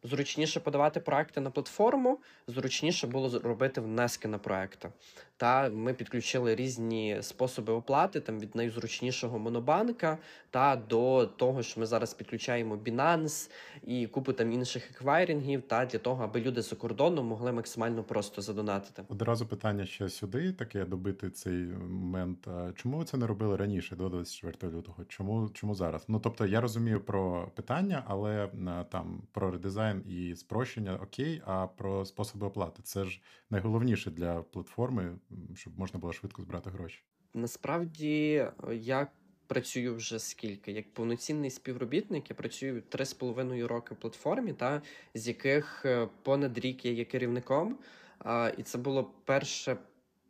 Зручніше 0.06 0.60
подавати 0.60 1.00
проекти 1.00 1.40
на 1.40 1.50
платформу, 1.50 2.18
зручніше 2.46 3.06
було 3.06 3.38
робити 3.38 3.80
внески 3.80 4.28
на 4.28 4.38
проекти. 4.38 4.88
Та 5.36 5.68
ми 5.68 5.94
підключили 5.94 6.54
різні 6.54 7.18
способи 7.20 7.72
оплати 7.72 8.20
там 8.20 8.40
від 8.40 8.54
найзручнішого 8.54 9.38
монобанка 9.38 10.18
та 10.50 10.76
до 10.76 11.26
того, 11.26 11.62
що 11.62 11.80
ми 11.80 11.86
зараз 11.86 12.14
підключаємо 12.14 12.76
Binance 12.76 13.50
і 13.82 14.06
купу 14.06 14.32
там 14.32 14.52
інших 14.52 14.90
еквайрінгів, 14.90 15.62
та 15.62 15.86
для 15.86 15.98
того, 15.98 16.24
аби 16.24 16.40
люди 16.40 16.62
за 16.62 16.76
кордоном 16.76 17.26
могли 17.26 17.52
максимально 17.52 18.02
просто 18.02 18.42
задонатити. 18.42 19.02
Одразу 19.08 19.46
питання 19.46 19.86
ще 19.86 20.08
сюди, 20.08 20.52
таке 20.52 20.84
добити 20.84 21.30
цей 21.30 21.66
момент. 21.88 22.48
Чому 22.74 22.98
ви 22.98 23.04
це 23.04 23.16
не 23.16 23.26
робили 23.26 23.56
раніше, 23.56 23.96
до 23.96 24.08
24 24.08 24.72
лютого? 24.72 25.04
Чому 25.04 25.48
чому 25.48 25.74
зараз? 25.74 26.04
Ну 26.08 26.20
тобто 26.20 26.46
я 26.46 26.60
розумію 26.60 27.00
про 27.00 27.50
питання, 27.54 28.04
але 28.06 28.48
там 28.90 29.22
про 29.32 29.50
редизайн 29.50 30.02
і 30.08 30.36
спрощення 30.36 30.98
окей, 31.02 31.42
а 31.46 31.66
про 31.66 32.04
способи 32.04 32.46
оплати 32.46 32.82
це 32.82 33.04
ж 33.04 33.20
найголовніше 33.50 34.10
для 34.10 34.42
платформи, 34.42 35.12
щоб 35.54 35.78
можна 35.78 36.00
було 36.00 36.12
швидко 36.12 36.42
збирати 36.42 36.70
гроші. 36.70 37.02
Насправді 37.34 38.46
я 38.72 39.06
працюю 39.46 39.94
вже 39.94 40.18
скільки 40.18 40.72
як 40.72 40.94
повноцінний 40.94 41.50
співробітник. 41.50 42.30
Я 42.30 42.36
працюю 42.36 42.82
три 42.88 43.04
з 43.04 43.14
половиною 43.14 43.68
роки 43.68 43.94
в 43.94 43.96
платформі, 43.96 44.52
та 44.52 44.82
з 45.14 45.28
яких 45.28 45.82
е, 45.84 46.08
понад 46.22 46.58
рік 46.58 46.84
я 46.84 46.92
є 46.92 47.04
керівником. 47.04 47.78
А, 48.18 48.52
І 48.58 48.62
це 48.62 48.78
було 48.78 49.10
перше. 49.24 49.76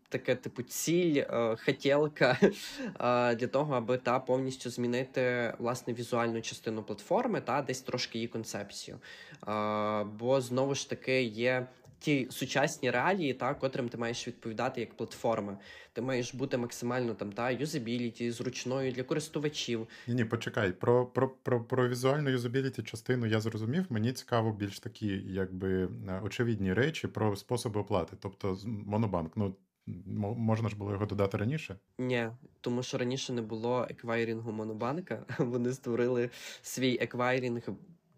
Таке, 0.08 0.36
типу, 0.36 0.62
ціль, 0.62 1.16
е, 1.16 1.56
хотілка 1.64 2.38
для 3.38 3.46
того, 3.46 3.74
аби 3.74 3.98
та 3.98 4.20
повністю 4.20 4.70
змінити 4.70 5.54
власне 5.58 5.94
візуальну 5.94 6.42
частину 6.42 6.82
платформи 6.82 7.40
та 7.40 7.62
десь 7.62 7.80
трошки 7.80 8.18
її 8.18 8.28
концепцію. 8.28 8.98
Бо 10.18 10.40
знову 10.40 10.74
ж 10.74 10.90
таки 10.90 11.22
є 11.22 11.66
ті 12.04 12.26
сучасні 12.30 12.90
реалії, 12.90 13.34
та 13.34 13.54
котрим 13.54 13.88
ти 13.88 13.98
маєш 13.98 14.28
відповідати 14.28 14.80
як 14.80 14.96
платформа. 14.96 15.58
Ти 15.92 16.00
маєш 16.02 16.34
бути 16.34 16.56
максимально 16.56 17.14
там 17.14 17.32
та 17.32 17.50
usability, 17.50 18.30
зручною 18.30 18.92
для 18.92 19.02
користувачів. 19.02 19.88
Ні, 20.08 20.14
ні, 20.14 20.24
почекай. 20.24 20.72
Про 20.72 21.06
про, 21.06 21.28
про, 21.28 21.64
про 21.64 21.88
візуальну 21.88 22.30
usability 22.30 22.82
частину 22.82 23.26
я 23.26 23.40
зрозумів. 23.40 23.86
Мені 23.88 24.12
цікаво 24.12 24.52
більш 24.52 24.80
такі, 24.80 25.22
якби 25.26 25.88
очевидні 26.22 26.72
речі 26.72 27.08
про 27.08 27.36
способи 27.36 27.80
оплати. 27.80 28.16
Тобто, 28.20 28.58
монобанк. 28.64 29.32
Ну 29.36 29.54
можна 30.36 30.68
ж 30.68 30.76
було 30.76 30.92
його 30.92 31.06
додати 31.06 31.36
раніше? 31.36 31.76
Ні, 31.98 32.28
тому 32.60 32.82
що 32.82 32.98
раніше 32.98 33.32
не 33.32 33.42
було 33.42 33.86
еквайрінгу 33.90 34.52
монобанка. 34.52 35.26
Вони 35.38 35.72
створили 35.72 36.30
свій 36.62 36.98
еквайрінг 37.00 37.68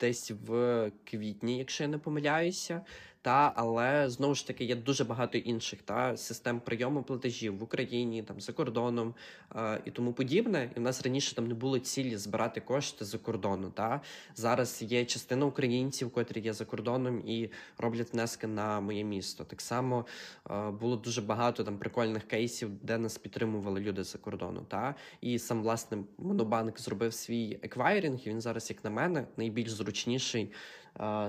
десь 0.00 0.30
в 0.30 0.90
квітні, 1.04 1.58
якщо 1.58 1.84
я 1.84 1.88
не 1.88 1.98
помиляюся. 1.98 2.80
Та 3.26 3.52
але 3.56 4.10
знову 4.10 4.34
ж 4.34 4.46
таки 4.46 4.64
є 4.64 4.76
дуже 4.76 5.04
багато 5.04 5.38
інших 5.38 5.82
та 5.82 6.16
систем 6.16 6.60
прийому 6.60 7.02
платежів 7.02 7.58
в 7.58 7.62
Україні, 7.62 8.22
там 8.22 8.40
за 8.40 8.52
кордоном 8.52 9.14
е, 9.56 9.80
і 9.84 9.90
тому 9.90 10.12
подібне. 10.12 10.70
І 10.76 10.78
в 10.78 10.82
нас 10.82 11.02
раніше 11.02 11.34
там 11.34 11.46
не 11.46 11.54
було 11.54 11.78
цілі 11.78 12.16
збирати 12.16 12.60
кошти 12.60 13.04
за 13.04 13.18
кордону. 13.18 13.70
Та 13.70 14.00
зараз 14.34 14.82
є 14.82 15.04
частина 15.04 15.46
українців, 15.46 16.10
котрі 16.10 16.40
є 16.40 16.52
за 16.52 16.64
кордоном 16.64 17.22
і 17.26 17.50
роблять 17.78 18.12
внески 18.12 18.46
на 18.46 18.80
моє 18.80 19.04
місто. 19.04 19.44
Так 19.44 19.60
само 19.60 20.06
е, 20.50 20.70
було 20.70 20.96
дуже 20.96 21.22
багато 21.22 21.64
там 21.64 21.78
прикольних 21.78 22.24
кейсів, 22.24 22.70
де 22.82 22.98
нас 22.98 23.18
підтримували 23.18 23.80
люди 23.80 24.04
за 24.04 24.18
кордону. 24.18 24.60
Та 24.68 24.94
і 25.20 25.38
сам 25.38 25.62
власне 25.62 25.98
монобанк 26.18 26.80
зробив 26.80 27.14
свій 27.14 27.58
еквайринг. 27.62 28.20
і 28.24 28.30
Він 28.30 28.40
зараз, 28.40 28.70
як 28.70 28.84
на 28.84 28.90
мене, 28.90 29.26
найбільш 29.36 29.70
зручніший 29.70 30.52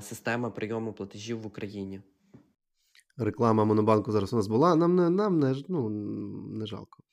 система 0.01 0.50
прийому 0.50 0.93
платежів 0.93 1.41
в 1.41 1.47
Україні. 1.47 2.01
Реклама 3.17 3.65
Монобанку 3.65 4.12
зараз 4.12 4.33
у 4.33 4.36
нас 4.36 4.47
була. 4.47 4.75
Нам 4.75 4.95
не 4.95 5.09
нам 5.09 5.39
не, 5.39 5.55
ну, 5.69 5.89
не 6.59 6.65
жалко. 6.65 7.03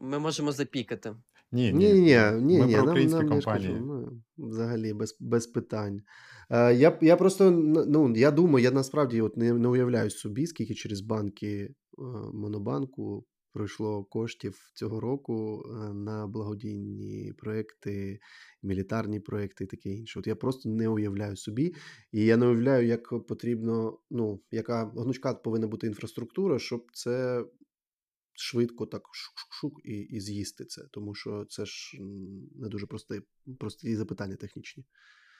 Ми 0.00 0.18
можемо 0.18 0.52
запікати. 0.52 1.14
Ні, 1.52 1.72
ні, 1.72 1.92
ні, 1.92 2.18
ні, 2.40 2.58
Ми 2.58 2.66
ні, 2.66 2.74
про 2.74 2.82
українські 2.82 3.18
нам, 3.18 3.28
компанії. 3.28 3.72
Кажу, 3.72 3.84
ну, 3.86 4.22
взагалі 4.48 4.92
без 4.92 5.16
без 5.20 5.46
питань. 5.46 6.02
Е, 6.50 6.74
Я 6.74 6.98
я 7.00 7.16
просто 7.16 7.50
ну, 7.50 8.16
я 8.16 8.30
думаю, 8.30 8.64
я 8.64 8.70
насправді 8.70 9.20
от 9.20 9.36
не 9.36 9.52
не 9.52 9.68
уявляю 9.68 10.10
собі, 10.10 10.46
скільки 10.46 10.74
через 10.74 11.00
банки 11.00 11.48
е, 11.58 11.72
Монобанку 12.32 13.24
пройшло 13.58 14.04
коштів 14.04 14.70
цього 14.74 15.00
року 15.00 15.64
е, 15.66 15.94
на 15.94 16.26
благодійні 16.26 17.32
проекти, 17.38 18.20
мілітарні 18.62 19.20
проекти 19.20 19.64
і 19.64 19.66
таке 19.66 19.90
інше. 19.90 20.18
От 20.18 20.26
я 20.26 20.36
просто 20.36 20.68
не 20.68 20.88
уявляю 20.88 21.36
собі, 21.36 21.74
і 22.12 22.24
я 22.24 22.36
не 22.36 22.46
уявляю, 22.46 22.86
як 22.86 23.26
потрібно, 23.26 23.98
ну, 24.10 24.40
яка 24.50 24.84
гнучка 24.96 25.34
повинна 25.34 25.66
бути 25.66 25.86
інфраструктура, 25.86 26.58
щоб 26.58 26.86
це. 26.92 27.44
Швидко 28.40 28.86
так 28.86 29.02
шук-шук 29.02 29.72
і 29.84 29.92
і 29.92 30.20
з'їсти 30.20 30.64
це, 30.64 30.82
тому 30.90 31.14
що 31.14 31.44
це 31.48 31.66
ж 31.66 31.98
не 32.54 32.68
дуже 32.68 32.86
прості, 32.86 33.20
прості 33.58 33.96
запитання 33.96 34.36
технічні 34.36 34.84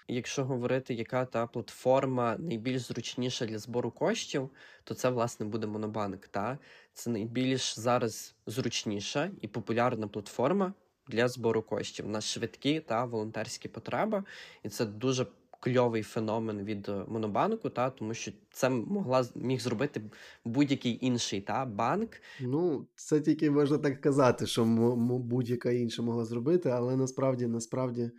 якщо 0.09 0.45
говорити, 0.45 0.95
яка 0.95 1.25
та 1.25 1.47
платформа 1.47 2.37
найбільш 2.39 2.83
зручніша 2.83 3.47
для 3.47 3.59
збору 3.59 3.91
коштів, 3.91 4.51
то 4.85 4.95
це 4.95 5.11
власне 5.11 5.47
буде 5.47 5.67
Монобанк. 5.67 6.29
Та 6.29 6.59
це 6.93 7.11
найбільш 7.11 7.79
зараз 7.79 8.35
зручніша 8.47 9.31
і 9.41 9.49
популярна 9.49 10.09
платформа 10.09 10.73
для 11.09 11.29
збору 11.29 11.63
коштів 11.63 12.09
на 12.09 12.21
швидкі 12.21 12.81
та 12.81 13.05
волонтерські 13.05 13.69
потреби, 13.69 14.25
і 14.63 14.69
це 14.69 14.87
дуже 14.87 15.27
кльовий 15.61 16.03
феномен 16.03 16.65
від 16.65 16.89
е, 16.89 17.05
Монобанку, 17.09 17.71
та 17.71 17.91
тому 17.91 18.15
що 18.15 18.33
це 18.51 18.71
могла 18.71 19.25
міг 19.35 19.61
зробити 19.61 20.03
будь-який 20.45 21.07
інший 21.07 21.41
та 21.41 21.65
банк. 21.65 22.11
Ну 22.41 22.87
це 22.95 23.21
тільки 23.21 23.51
можна 23.51 23.79
так 23.79 24.01
казати, 24.01 24.47
що 24.47 24.65
будь-яка 25.05 25.71
інша 25.71 26.03
могла 26.03 26.25
зробити, 26.25 26.69
але 26.71 26.97
насправді 26.97 27.47
насправді 27.47 28.11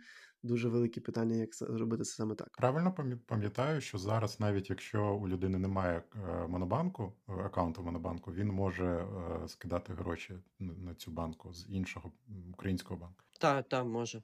дуже 0.42 0.68
великі 0.68 1.00
питання, 1.00 1.36
як 1.36 1.54
зробити 1.54 2.04
це 2.04 2.12
саме 2.12 2.34
так. 2.34 2.48
Правильно 2.58 2.94
пам'ятаю, 3.26 3.80
що 3.80 3.98
зараз, 3.98 4.40
навіть 4.40 4.70
якщо 4.70 5.14
у 5.14 5.28
людини 5.28 5.58
немає 5.58 6.02
е, 6.14 6.46
монобанку, 6.46 7.12
е, 7.28 7.32
аккаунту 7.32 7.82
монобанку, 7.82 8.32
він 8.32 8.48
може 8.48 8.86
е, 8.86 9.48
скидати 9.48 9.92
гроші 9.94 10.38
на 10.58 10.94
цю 10.94 11.10
банку 11.10 11.52
з 11.52 11.66
іншого 11.68 12.12
українського 12.52 13.00
банку. 13.00 13.24
Так, 13.40 13.68
так, 13.68 13.84
може. 13.84 14.22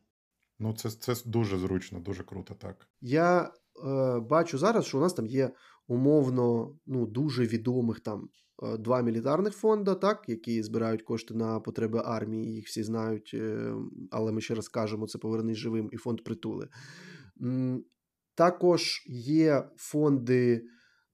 Ну, 0.58 0.74
це 0.74 0.90
це 0.90 1.14
дуже 1.24 1.58
зручно, 1.58 2.00
дуже 2.00 2.22
круто, 2.22 2.54
так. 2.54 2.88
Я 3.00 3.52
е, 3.84 4.20
бачу 4.20 4.58
зараз, 4.58 4.84
що 4.84 4.98
у 4.98 5.00
нас 5.00 5.14
там 5.14 5.26
є 5.26 5.50
умовно 5.86 6.74
ну, 6.86 7.06
дуже 7.06 7.46
відомих 7.46 8.00
там 8.00 8.28
два 8.78 9.02
мілітарних 9.02 9.54
фонди, 9.54 9.94
так, 9.94 10.24
які 10.28 10.62
збирають 10.62 11.02
кошти 11.02 11.34
на 11.34 11.60
потреби 11.60 12.02
армії, 12.04 12.54
їх 12.54 12.66
всі 12.66 12.82
знають, 12.82 13.30
е, 13.34 13.74
але 14.10 14.32
ми 14.32 14.40
ще 14.40 14.54
раз 14.54 14.68
кажемо, 14.68 15.06
це 15.06 15.18
повернись 15.18 15.58
живим 15.58 15.88
і 15.92 15.96
фонд 15.96 16.24
притули. 16.24 16.68
Також 18.34 19.04
є 19.08 19.68
фонди. 19.76 20.62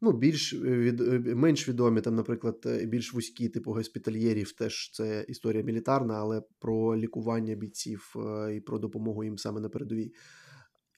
Ну, 0.05 0.13
більш 0.13 0.55
від 0.55 1.01
менш 1.27 1.69
відомі, 1.69 2.01
там, 2.01 2.15
наприклад, 2.15 2.67
більш 2.85 3.15
вузькі, 3.15 3.49
типу 3.49 3.73
госпітальєрів, 3.73 4.53
теж 4.53 4.91
це 4.93 5.25
історія 5.29 5.63
мілітарна, 5.63 6.15
але 6.15 6.43
про 6.59 6.97
лікування 6.97 7.55
бійців 7.55 8.15
е, 8.17 8.55
і 8.57 8.61
про 8.61 8.79
допомогу 8.79 9.25
їм 9.25 9.39
саме 9.39 9.61
на 9.61 9.69
передовій. 9.69 10.13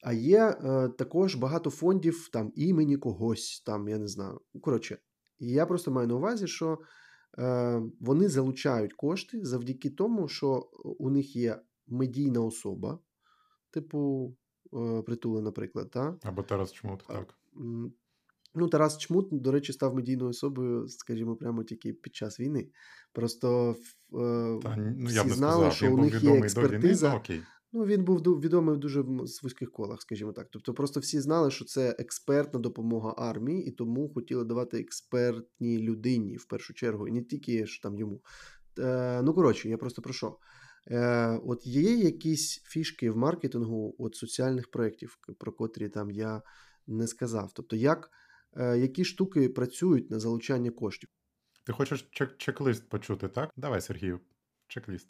А 0.03 0.13
є 0.13 0.39
е, 0.39 0.89
також 0.89 1.35
багато 1.35 1.71
фондів 1.71 2.29
там 2.33 2.53
імені 2.55 2.97
когось, 2.97 3.63
там, 3.67 3.89
я 3.89 3.99
не 3.99 4.09
знаю. 4.09 4.41
Коротше, 4.61 4.99
і 5.45 5.53
я 5.53 5.67
просто 5.67 5.91
маю 5.91 6.09
на 6.09 6.15
увазі, 6.15 6.47
що 6.47 6.79
е, 7.39 7.83
вони 8.01 8.29
залучають 8.29 8.93
кошти 8.93 9.45
завдяки 9.45 9.91
тому, 9.91 10.29
що 10.29 10.69
у 10.99 11.11
них 11.11 11.37
є 11.37 11.61
медійна 11.87 12.41
особа, 12.41 12.99
типу 13.71 14.33
е, 14.75 15.03
притули, 15.03 15.43
наприклад. 15.43 15.91
Та? 15.91 16.19
Або 16.23 16.43
Тарас 16.43 16.73
Чмут, 16.73 17.05
так. 17.09 17.35
Ну, 18.55 18.69
Тарас 18.69 18.99
Чмут, 18.99 19.29
до 19.31 19.53
речі, 19.53 19.73
став 19.73 19.95
медійною 19.95 20.31
особою, 20.31 20.89
скажімо, 20.89 21.37
прямо 21.37 21.65
тільки 21.65 21.93
під 21.93 22.17
час 22.17 22.41
війни. 22.41 22.69
Просто 23.13 23.77
е, 24.13 24.59
Та, 24.63 24.77
ну, 24.77 25.07
всі 25.07 25.29
знали, 25.31 25.31
сказав, 25.31 25.73
що 25.73 25.95
у 25.95 25.99
них 25.99 26.23
є 26.23 26.39
експертиза. 26.39 27.09
Війни, 27.09 27.19
окей. 27.19 27.43
Ну, 27.77 27.85
він 27.85 28.05
був 28.05 28.41
відомий 28.41 28.75
в 28.75 28.79
дуже 28.79 29.01
вузьких 29.01 29.73
колах, 29.73 30.03
скажімо 30.03 30.33
так. 30.33 30.49
Тобто, 30.51 30.75
просто 30.75 31.01
всі 31.01 31.21
знали, 31.21 31.51
що 31.51 31.65
це 31.65 31.97
експертна 31.99 32.61
допомога 32.61 33.15
армії, 33.19 33.67
і 33.67 33.71
тому 33.71 34.09
хотіли 34.15 34.45
давати 34.45 34.81
експертній 34.81 35.79
людині 35.79 36.37
в 36.37 36.45
першу 36.45 36.75
чергу, 36.75 37.09
і 37.09 37.13
не 37.13 37.23
тільки 37.23 37.67
ж 37.67 37.83
там 37.83 37.99
йому. 37.99 38.23
Е, 38.79 39.23
Ну, 39.23 39.35
коротше, 39.35 39.69
я 39.69 39.77
просто 39.77 40.03
про 40.03 40.13
що. 40.13 40.39
Е, 40.91 41.41
От 41.45 41.67
є 41.67 41.95
якісь 41.95 42.63
фішки 42.65 43.11
в 43.11 43.17
маркетингу 43.17 43.95
от 43.99 44.15
соціальних 44.15 44.71
проєктів, 44.71 45.19
про 45.39 45.53
котрі 45.53 45.89
там 45.89 46.11
я 46.11 46.43
не 46.87 47.07
сказав. 47.07 47.53
Тобто, 47.55 47.77
як, 47.77 48.11
е, 48.57 48.79
які 48.79 49.05
штуки 49.05 49.49
працюють 49.49 50.11
на 50.11 50.19
залучання 50.21 50.71
коштів? 50.71 51.09
Ти 51.65 51.73
хочеш 51.73 52.09
чек- 52.13 52.37
чек-лист 52.37 52.89
почути, 52.89 53.29
так? 53.29 53.51
Давай, 53.57 53.81
Сергію, 53.81 54.21
чек-ліст. 54.69 55.07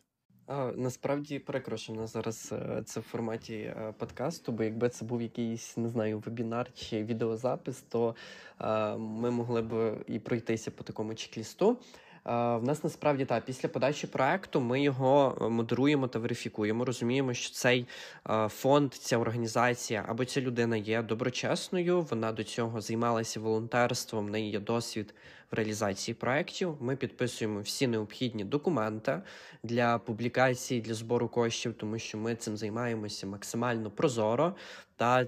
А, 0.47 0.73
насправді 0.77 1.39
прикро, 1.39 1.77
що 1.77 1.93
в 1.93 1.97
нас 1.97 2.13
зараз 2.13 2.53
е, 2.53 2.83
це 2.85 3.01
в 3.01 3.03
форматі 3.03 3.55
е, 3.55 3.95
подкасту, 3.99 4.53
бо 4.53 4.63
якби 4.63 4.89
це 4.89 5.05
був 5.05 5.23
якийсь, 5.23 5.77
не 5.77 5.89
знаю, 5.89 6.19
вебінар 6.19 6.67
чи 6.75 7.05
відеозапис, 7.05 7.83
то 7.83 8.15
е, 8.61 8.97
ми 8.97 9.31
могли 9.31 9.63
б 9.63 9.97
і 10.07 10.19
пройтися 10.19 10.71
по 10.71 10.85
такому 10.85 11.13
чек-лісту. 11.13 11.77
В 12.25 12.61
нас 12.63 12.85
насправді 12.85 13.25
так, 13.25 13.45
після 13.45 13.69
подачі 13.69 14.07
проекту 14.07 14.61
ми 14.61 14.83
його 14.83 15.39
е, 15.41 15.49
модеруємо 15.49 16.09
та 16.09 16.19
верифікуємо. 16.19 16.85
Розуміємо, 16.85 17.35
що 17.35 17.55
цей 17.55 17.87
е, 18.31 18.49
фонд, 18.49 18.95
ця 18.95 19.19
організація 19.19 20.05
або 20.09 20.25
ця 20.25 20.41
людина 20.41 20.77
є 20.77 21.03
доброчесною. 21.03 22.01
Вона 22.01 22.33
до 22.33 22.45
цього 22.45 22.81
займалася 22.81 23.41
волонтерством, 23.41 24.27
в 24.27 24.31
неї 24.31 24.51
є 24.51 24.61
досвід 24.61 25.15
в 25.51 25.55
реалізації 25.55 26.15
проєктів. 26.15 26.77
Ми 26.81 26.97
підписуємо 26.97 27.61
всі 27.61 27.87
необхідні 27.87 28.45
документи 28.45 29.23
для 29.63 29.99
публікації, 29.99 30.81
для 30.81 30.95
збору 30.95 31.29
коштів, 31.29 31.75
тому 31.75 31.99
що 31.99 32.19
ми 32.19 32.37
цим 32.37 32.57
займаємося 32.57 33.27
максимально 33.27 33.91
прозоро. 33.91 34.55
Та 34.97 35.27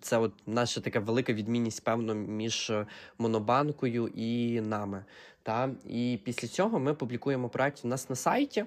це 0.00 0.18
от 0.18 0.32
наша 0.46 0.80
така 0.80 1.00
велика 1.00 1.32
відмінність, 1.32 1.84
певно, 1.84 2.14
між 2.14 2.72
монобанкою 3.18 4.08
і 4.14 4.60
нами. 4.60 5.04
Та 5.48 5.70
І 5.88 6.18
після 6.24 6.48
цього 6.48 6.78
ми 6.78 6.94
публікуємо 6.94 7.48
проект 7.48 7.84
у 7.84 7.88
нас 7.88 8.10
на 8.10 8.16
сайті. 8.16 8.64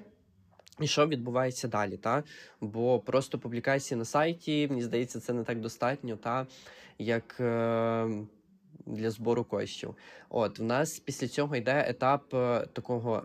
І 0.80 0.88
що 0.88 1.08
відбувається 1.08 1.68
далі? 1.68 1.98
Та? 1.98 2.24
Бо 2.62 3.00
просто 3.00 3.40
публікації 3.40 3.98
на 3.98 4.06
сайті, 4.06 4.68
мені 4.68 4.82
здається, 4.82 5.20
це 5.20 5.34
не 5.34 5.44
так 5.44 5.60
достатньо, 5.60 6.18
та? 6.18 6.48
як 7.00 7.38
е, 7.40 8.10
для 8.86 9.12
збору 9.12 9.44
коштів. 9.44 9.96
От 10.30 10.60
в 10.60 10.64
нас 10.64 11.00
після 11.00 11.28
цього 11.28 11.56
йде 11.56 11.86
етап 11.88 12.34
е, 12.34 12.66
такого. 12.74 13.18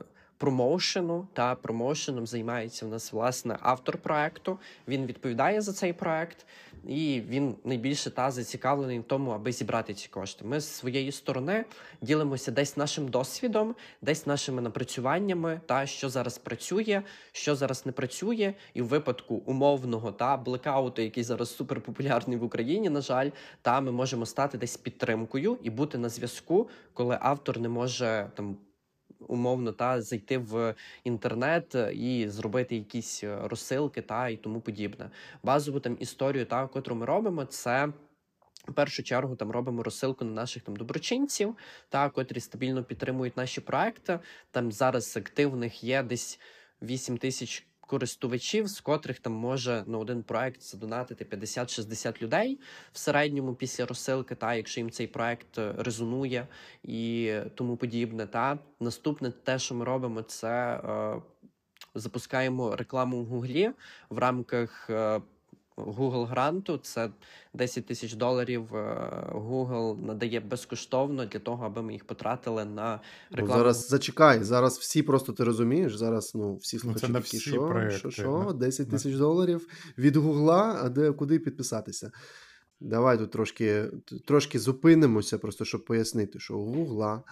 Е, 0.00 0.04
промоушену 0.40 1.28
та 1.32 1.54
промоушеном 1.54 2.26
займається 2.26 2.86
в 2.86 2.88
нас 2.88 3.12
власне 3.12 3.58
автор 3.60 3.98
проекту. 3.98 4.58
Він 4.88 5.06
відповідає 5.06 5.60
за 5.60 5.72
цей 5.72 5.92
проект, 5.92 6.46
і 6.88 7.22
він 7.28 7.54
найбільше 7.64 8.10
та 8.10 8.30
зацікавлений 8.30 8.98
в 8.98 9.04
тому, 9.04 9.30
аби 9.30 9.52
зібрати 9.52 9.94
ці 9.94 10.08
кошти. 10.08 10.44
Ми 10.44 10.60
з 10.60 10.68
своєї 10.68 11.12
сторони 11.12 11.64
ділимося 12.02 12.50
десь 12.50 12.76
нашим 12.76 13.08
досвідом, 13.08 13.74
десь 14.02 14.26
нашими 14.26 14.62
напрацюваннями, 14.62 15.60
та 15.66 15.86
що 15.86 16.08
зараз 16.08 16.38
працює, 16.38 17.02
що 17.32 17.56
зараз 17.56 17.86
не 17.86 17.92
працює, 17.92 18.54
і 18.74 18.82
в 18.82 18.86
випадку 18.86 19.34
умовного 19.34 20.12
та 20.12 20.36
блекауту, 20.36 21.02
який 21.02 21.24
зараз 21.24 21.56
суперпопулярний 21.56 22.38
в 22.38 22.44
Україні, 22.44 22.90
на 22.90 23.00
жаль, 23.00 23.30
та 23.62 23.80
ми 23.80 23.92
можемо 23.92 24.26
стати 24.26 24.58
десь 24.58 24.76
підтримкою 24.76 25.58
і 25.62 25.70
бути 25.70 25.98
на 25.98 26.08
зв'язку, 26.08 26.68
коли 26.94 27.18
автор 27.20 27.60
не 27.60 27.68
може 27.68 28.30
там 28.34 28.56
умовно 29.28 29.72
та 29.72 30.02
зайти 30.02 30.38
в 30.38 30.74
інтернет 31.04 31.76
і 31.92 32.28
зробити 32.28 32.76
якісь 32.76 33.24
е, 33.24 33.38
розсилки 33.42 34.02
та 34.02 34.28
і 34.28 34.36
тому 34.36 34.60
подібне. 34.60 35.10
Базову 35.42 35.80
там 35.80 35.96
історію, 36.00 36.46
та 36.46 36.66
котру 36.66 36.94
ми 36.96 37.06
робимо, 37.06 37.44
це. 37.44 37.92
В 38.68 38.74
першу 38.74 39.02
чергу 39.02 39.36
там 39.36 39.50
робимо 39.50 39.82
розсилку 39.82 40.24
на 40.24 40.30
наших 40.30 40.62
там 40.62 40.76
доброчинців, 40.76 41.56
та 41.88 42.10
котрі 42.10 42.40
стабільно 42.40 42.84
підтримують 42.84 43.36
наші 43.36 43.60
проекти. 43.60 44.18
Там 44.50 44.72
зараз 44.72 45.16
активних 45.16 45.84
є 45.84 46.02
десь 46.02 46.40
8 46.82 47.18
тисяч 47.18 47.66
користувачів, 47.90 48.68
з 48.68 48.80
котрих 48.80 49.18
там 49.18 49.32
може 49.32 49.84
на 49.86 49.98
один 49.98 50.22
проект 50.22 50.62
задонатити 50.62 51.24
50-60 51.24 52.22
людей 52.22 52.60
в 52.92 52.98
середньому 52.98 53.54
після 53.54 53.86
розсилки, 53.86 54.34
та 54.34 54.54
якщо 54.54 54.80
їм 54.80 54.90
цей 54.90 55.06
проект 55.06 55.58
е, 55.58 55.74
резонує 55.78 56.46
і 56.82 57.34
тому 57.54 57.76
подібне. 57.76 58.26
Та 58.26 58.58
наступне 58.80 59.30
те, 59.30 59.58
що 59.58 59.74
ми 59.74 59.84
робимо, 59.84 60.22
це 60.22 60.74
е, 60.74 61.22
запускаємо 61.94 62.76
рекламу 62.76 63.22
в 63.22 63.26
Гуглі 63.26 63.70
в 64.10 64.18
рамках. 64.18 64.90
Е, 64.90 65.20
Google 65.76 66.26
гранту 66.26 66.78
це 66.78 67.10
10 67.54 67.86
тисяч 67.86 68.14
доларів. 68.14 68.74
Е, 68.74 68.78
Google 69.34 70.06
надає 70.06 70.40
безкоштовно 70.40 71.26
для 71.26 71.38
того, 71.38 71.66
аби 71.66 71.82
ми 71.82 71.92
їх 71.92 72.04
потратили 72.04 72.64
на 72.64 73.00
ну, 73.30 73.36
рекламу. 73.36 73.54
Ну, 73.54 73.58
зараз 73.58 73.88
зачекай. 73.88 74.42
Зараз 74.44 74.78
всі 74.78 75.02
просто 75.02 75.32
ти 75.32 75.44
розумієш. 75.44 75.96
Зараз 75.96 76.34
ну 76.34 76.56
всі 76.56 76.78
слухачі 76.78 77.06
ну, 77.08 77.14
такі, 77.14 77.40
що, 77.40 77.66
проекти. 77.66 77.98
що, 77.98 78.10
що, 78.10 78.56
10 78.60 78.90
тисяч 78.90 79.14
доларів 79.14 79.66
від 79.98 80.16
Гугла, 80.16 80.80
а 80.82 80.88
де 80.88 81.12
куди 81.12 81.38
підписатися? 81.38 82.10
Давай 82.80 83.18
тут 83.18 83.30
трошки 83.30 83.84
трошки 84.26 84.58
зупинимося, 84.58 85.38
просто 85.38 85.64
щоб 85.64 85.84
пояснити, 85.84 86.38
що 86.38 86.58
у 86.58 86.64
Гугла. 86.64 87.22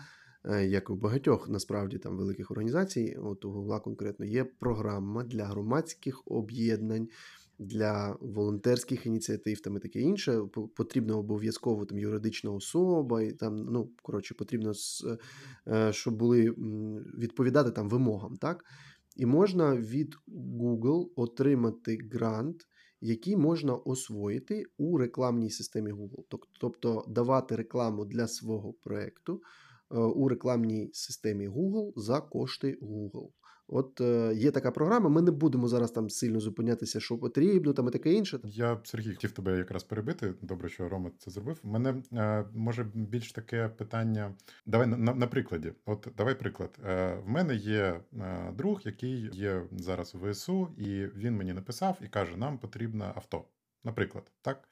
Е, 0.44 0.66
як 0.66 0.90
у 0.90 0.94
багатьох 0.94 1.48
насправді 1.48 1.98
там 1.98 2.16
великих 2.16 2.50
організацій, 2.50 3.18
от 3.22 3.44
у 3.44 3.50
Гугла 3.50 3.80
конкретно 3.80 4.26
є 4.26 4.44
програма 4.44 5.24
для 5.24 5.44
громадських 5.44 6.22
об'єднань, 6.26 7.08
для 7.58 8.16
волонтерських 8.20 9.06
ініціатив 9.06 9.60
там 9.60 9.76
і 9.76 9.80
таке 9.80 10.00
інше. 10.00 10.40
Потрібно 10.76 11.18
обов'язково 11.18 11.86
там 11.86 11.98
юридична 11.98 12.50
особа, 12.50 13.22
і 13.22 13.32
там, 13.32 13.56
ну, 13.56 13.90
коротше, 14.02 14.34
потрібно, 14.34 14.72
е, 15.68 15.92
щоб 15.92 16.16
були 16.16 16.50
відповідати 17.18 17.70
там 17.70 17.88
вимогам. 17.88 18.36
так? 18.36 18.64
І 19.16 19.26
можна 19.26 19.76
від 19.76 20.16
Google 20.28 21.08
отримати 21.16 21.98
грант, 22.12 22.66
який 23.00 23.36
можна 23.36 23.74
освоїти 23.74 24.64
у 24.78 24.98
рекламній 24.98 25.50
системі 25.50 25.92
Google. 25.92 26.24
Тобто 26.60 27.04
давати 27.08 27.56
рекламу 27.56 28.04
для 28.04 28.28
свого 28.28 28.72
проєкту 28.72 29.42
е, 29.90 29.98
у 29.98 30.28
рекламній 30.28 30.90
системі 30.92 31.48
Google 31.48 31.92
за 31.96 32.20
кошти 32.20 32.78
Google. 32.82 33.28
От 33.68 34.00
е, 34.00 34.32
є 34.34 34.50
така 34.50 34.70
програма. 34.70 35.08
Ми 35.08 35.22
не 35.22 35.30
будемо 35.30 35.68
зараз 35.68 35.90
там 35.90 36.10
сильно 36.10 36.40
зупинятися, 36.40 37.00
що 37.00 37.18
потрібно, 37.18 37.72
там 37.72 37.88
і 37.88 37.90
таке 37.90 38.12
інше. 38.12 38.40
Я 38.44 38.80
Сергій 38.84 39.10
хотів 39.10 39.32
тебе 39.32 39.58
якраз 39.58 39.84
перебити. 39.84 40.34
Добре, 40.42 40.68
що 40.68 40.88
Рома 40.88 41.10
це 41.18 41.30
зробив. 41.30 41.60
Мене 41.62 42.02
е, 42.12 42.44
може 42.54 42.84
більш 42.94 43.32
таке 43.32 43.68
питання. 43.68 44.34
Давай 44.66 44.86
на, 44.86 44.96
на, 44.96 45.14
на 45.14 45.26
прикладі. 45.26 45.72
От 45.86 46.08
давай 46.16 46.38
приклад. 46.38 46.78
Е, 46.84 47.14
в 47.24 47.28
мене 47.28 47.54
є 47.54 48.00
е, 48.20 48.52
друг, 48.56 48.80
який 48.84 49.30
є 49.32 49.62
зараз 49.72 50.14
в 50.14 50.30
ВСУ, 50.30 50.68
і 50.76 51.06
він 51.06 51.36
мені 51.36 51.52
написав 51.52 51.98
і 52.04 52.08
каже: 52.08 52.36
Нам 52.36 52.58
потрібно 52.58 53.12
авто. 53.16 53.44
Наприклад, 53.84 54.32
так. 54.42 54.68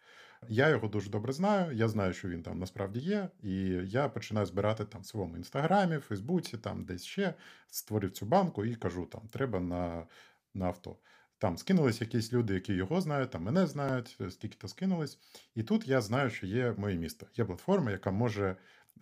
Я 0.49 0.69
його 0.69 0.89
дуже 0.89 1.11
добре 1.11 1.33
знаю. 1.33 1.77
Я 1.77 1.89
знаю, 1.89 2.13
що 2.13 2.29
він 2.29 2.43
там 2.43 2.59
насправді 2.59 3.01
є, 3.01 3.29
і 3.43 3.53
я 3.87 4.09
починаю 4.09 4.47
збирати 4.47 4.85
там 4.85 5.01
в 5.01 5.07
своєму 5.07 5.37
інстаграмі, 5.37 5.99
Фейсбуці, 5.99 6.59
там 6.59 6.85
десь 6.85 7.05
ще 7.05 7.35
створив 7.69 8.11
цю 8.11 8.27
банку 8.27 8.65
і 8.65 8.75
кажу: 8.75 9.07
там 9.07 9.29
треба 9.29 9.61
на, 9.61 10.07
на 10.55 10.67
авто. 10.67 10.97
Там 11.39 11.57
скинулись 11.57 12.01
якісь 12.01 12.33
люди, 12.33 12.55
які 12.55 12.75
його 12.75 13.01
знають, 13.01 13.31
там 13.31 13.43
мене 13.43 13.67
знають, 13.67 14.19
скільки 14.31 14.57
то 14.59 14.69
скинулись. 14.69 15.19
І 15.55 15.63
тут 15.63 15.89
я 15.89 16.01
знаю, 16.01 16.31
що 16.31 16.47
є 16.47 16.75
моє 16.77 16.97
місто. 16.97 17.27
Є 17.35 17.45
платформа, 17.45 17.91
яка 17.91 18.11
може 18.11 18.57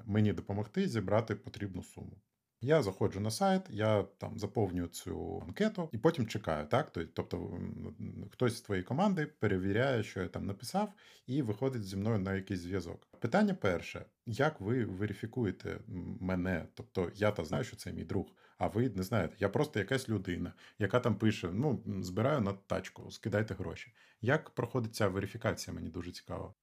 мені 0.05 0.33
допомогти 0.33 0.88
зібрати 0.88 1.35
потрібну 1.35 1.83
суму. 1.83 2.16
Я 2.64 2.83
заходжу 2.83 3.20
на 3.20 3.31
сайт, 3.31 3.62
я 3.70 4.03
там 4.18 4.38
заповнюю 4.38 4.88
цю 4.88 5.42
анкету 5.46 5.88
і 5.92 5.98
потім 5.98 6.27
чекаю. 6.27 6.66
так? 6.66 6.90
Тобто 6.90 7.59
хтось 8.33 8.57
з 8.57 8.61
твоєї 8.61 8.85
команди 8.85 9.27
перевіряє, 9.27 10.03
що 10.03 10.22
я 10.22 10.29
там 10.29 10.46
написав, 10.46 10.92
і 11.27 11.42
виходить 11.42 11.85
зі 11.85 11.96
мною 11.96 12.18
на 12.18 12.35
якийсь 12.35 12.61
зв'язок. 12.61 13.09
Питання 13.20 13.55
перше: 13.55 14.05
як 14.27 14.61
ви 14.61 14.85
верифікуєте 14.85 15.81
мене? 16.20 16.66
Тобто 16.74 17.11
я 17.14 17.31
та 17.31 17.44
знаю, 17.44 17.64
що 17.64 17.77
це 17.77 17.92
мій 17.92 18.05
друг, 18.05 18.27
а 18.59 18.66
ви 18.66 18.88
не 18.88 19.03
знаєте. 19.03 19.37
Я 19.38 19.48
просто 19.48 19.79
якась 19.79 20.09
людина, 20.09 20.53
яка 20.79 21.00
там 21.00 21.14
пише: 21.14 21.48
ну, 21.53 21.83
збираю 22.00 22.40
на 22.40 22.53
тачку, 22.53 23.11
скидайте 23.11 23.55
гроші. 23.55 23.92
Як 24.20 24.50
проходить 24.50 24.94
ця 24.94 25.09
верифікація? 25.09 25.74
Мені 25.74 25.88
дуже 25.88 26.12
цікаво. 26.12 26.55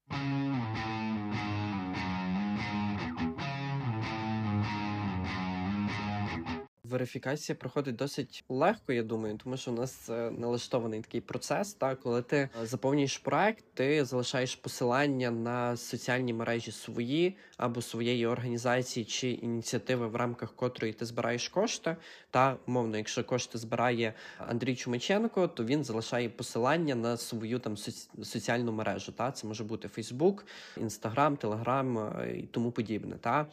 Верифікація 6.91 7.55
проходить 7.55 7.95
досить 7.95 8.43
легко, 8.49 8.93
я 8.93 9.03
думаю, 9.03 9.37
тому 9.43 9.57
що 9.57 9.71
у 9.71 9.73
нас 9.73 9.91
це 9.91 10.31
налаштований 10.31 11.01
такий 11.01 11.21
процес. 11.21 11.73
Та 11.73 11.95
коли 11.95 12.21
ти 12.21 12.37
е, 12.37 12.49
заповнюєш 12.65 13.17
проект, 13.17 13.65
ти 13.73 14.05
залишаєш 14.05 14.55
посилання 14.55 15.31
на 15.31 15.77
соціальні 15.77 16.33
мережі 16.33 16.71
свої 16.71 17.37
або 17.57 17.81
своєї 17.81 18.27
організації 18.27 19.05
чи 19.05 19.29
ініціативи, 19.29 20.07
в 20.07 20.15
рамках 20.15 20.55
котрої 20.55 20.93
ти 20.93 21.05
збираєш 21.05 21.49
кошти. 21.49 21.95
Та 22.31 22.57
умовно, 22.67 22.97
якщо 22.97 23.23
кошти 23.23 23.57
збирає 23.57 24.13
Андрій 24.37 24.75
Чумаченко, 24.75 25.47
то 25.47 25.65
він 25.65 25.83
залишає 25.83 26.29
посилання 26.29 26.95
на 26.95 27.17
свою 27.17 27.59
там 27.59 27.77
соціальну 28.23 28.71
мережу. 28.71 29.11
Та 29.11 29.31
це 29.31 29.47
може 29.47 29.63
бути 29.63 29.87
Фейсбук, 29.87 30.45
Інстаграм, 30.77 31.37
Телеграм 31.37 32.13
і 32.35 32.41
тому 32.41 32.71
подібне. 32.71 33.15
Та 33.21 33.45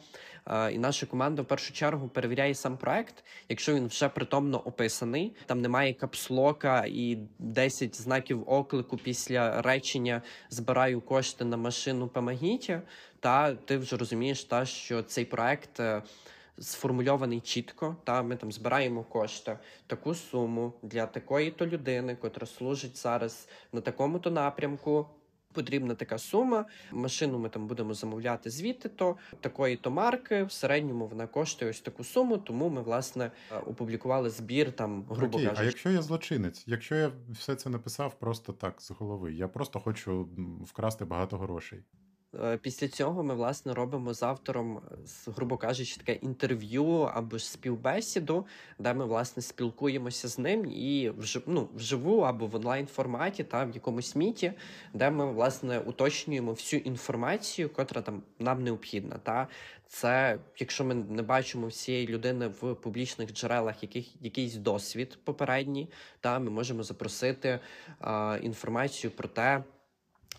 е, 0.45 0.71
і 0.71 0.77
наша 0.77 1.05
команда 1.05 1.41
в 1.41 1.45
першу 1.45 1.73
чергу 1.73 2.07
перевіряє 2.07 2.55
сам 2.55 2.77
проект 2.77 3.23
якщо 3.49 3.73
він 3.73 3.87
вже 3.87 4.09
притомно 4.09 4.59
описаний, 4.59 5.35
там 5.45 5.61
немає 5.61 5.93
капслока 5.93 6.85
і 6.87 7.17
10 7.39 8.01
знаків 8.01 8.43
оклику 8.47 8.97
після 8.97 9.61
речення 9.61 10.21
збираю 10.49 11.01
кошти 11.01 11.45
на 11.45 11.57
машину 11.57 12.07
помогіть, 12.07 12.71
та 13.19 13.53
ти 13.55 13.77
вже 13.77 13.97
розумієш, 13.97 14.43
та 14.43 14.65
що 14.65 15.03
цей 15.03 15.25
проект. 15.25 15.79
Е, 15.79 16.03
сформульований 16.61 17.39
чітко, 17.39 17.95
та 18.03 18.23
ми 18.23 18.35
там 18.35 18.51
збираємо 18.51 19.03
кошти, 19.03 19.57
таку 19.87 20.15
суму 20.15 20.73
для 20.81 21.05
такої 21.05 21.51
то 21.51 21.67
людини, 21.67 22.15
котра 22.15 22.47
служить 22.47 22.97
зараз 22.97 23.47
на 23.73 23.81
такому 23.81 24.19
то 24.19 24.31
напрямку 24.31 25.07
Потрібна 25.53 25.95
така 25.95 26.17
сума. 26.17 26.65
Машину 26.91 27.39
ми 27.39 27.49
там 27.49 27.67
будемо 27.67 27.93
замовляти 27.93 28.49
звідти 28.49 28.89
то 28.89 29.15
такої 29.39 29.75
то 29.77 29.91
марки. 29.91 30.43
В 30.43 30.51
середньому 30.51 31.07
вона 31.07 31.27
коштує 31.27 31.71
ось 31.71 31.81
таку 31.81 32.03
суму. 32.03 32.37
Тому 32.37 32.69
ми 32.69 32.81
власне 32.81 33.31
опублікували 33.65 34.29
збір 34.29 34.71
там, 34.71 35.03
грубо 35.09 35.37
Окей, 35.37 35.47
кажучи. 35.47 35.63
А 35.63 35.65
якщо 35.65 35.89
я 35.89 36.01
злочинець, 36.01 36.63
якщо 36.67 36.95
я 36.95 37.11
все 37.29 37.55
це 37.55 37.69
написав 37.69 38.19
просто 38.19 38.53
так 38.53 38.81
з 38.81 38.91
голови, 38.91 39.33
я 39.33 39.47
просто 39.47 39.79
хочу 39.79 40.29
вкрасти 40.65 41.05
багато 41.05 41.37
грошей. 41.37 41.83
Е, 42.35 42.57
після 42.57 42.87
цього 42.87 43.23
ми 43.23 43.35
власне 43.35 43.73
робимо 43.73 44.13
з 44.13 44.23
автором, 44.23 44.81
грубо 45.25 45.57
кажучи, 45.57 45.97
таке 45.97 46.13
інтерв'ю 46.13 46.85
або 46.87 47.37
ж 47.37 47.51
співбесіду, 47.51 48.45
де 48.79 48.93
ми 48.93 49.05
власне 49.05 49.43
спілкуємося 49.43 50.27
з 50.27 50.39
ним 50.39 50.65
і 50.65 51.09
вжив, 51.09 51.43
ну, 51.45 51.69
вживу 51.75 52.19
або 52.19 52.47
в 52.47 52.55
онлайн 52.55 52.87
форматі, 52.87 53.43
та 53.43 53.65
в 53.65 53.71
якомусь 53.71 54.15
міті, 54.15 54.53
де 54.93 55.11
ми 55.11 55.31
власне 55.31 55.79
уточнюємо 55.79 56.51
всю 56.51 56.81
інформацію, 56.81 57.69
котра 57.69 58.01
там 58.01 58.23
нам 58.39 58.63
необхідна. 58.63 59.17
Та 59.23 59.47
це, 59.87 60.39
якщо 60.59 60.85
ми 60.85 60.95
не 60.95 61.21
бачимо 61.21 61.67
всієї 61.67 62.07
людини 62.07 62.47
в 62.47 62.75
публічних 62.75 63.33
джерелах, 63.33 63.83
яких 63.83 64.21
якийсь 64.21 64.55
досвід 64.55 65.19
попередній, 65.23 65.89
та 66.19 66.39
ми 66.39 66.51
можемо 66.51 66.83
запросити 66.83 67.59
а, 67.99 68.39
інформацію 68.41 69.11
про 69.11 69.27
те 69.27 69.63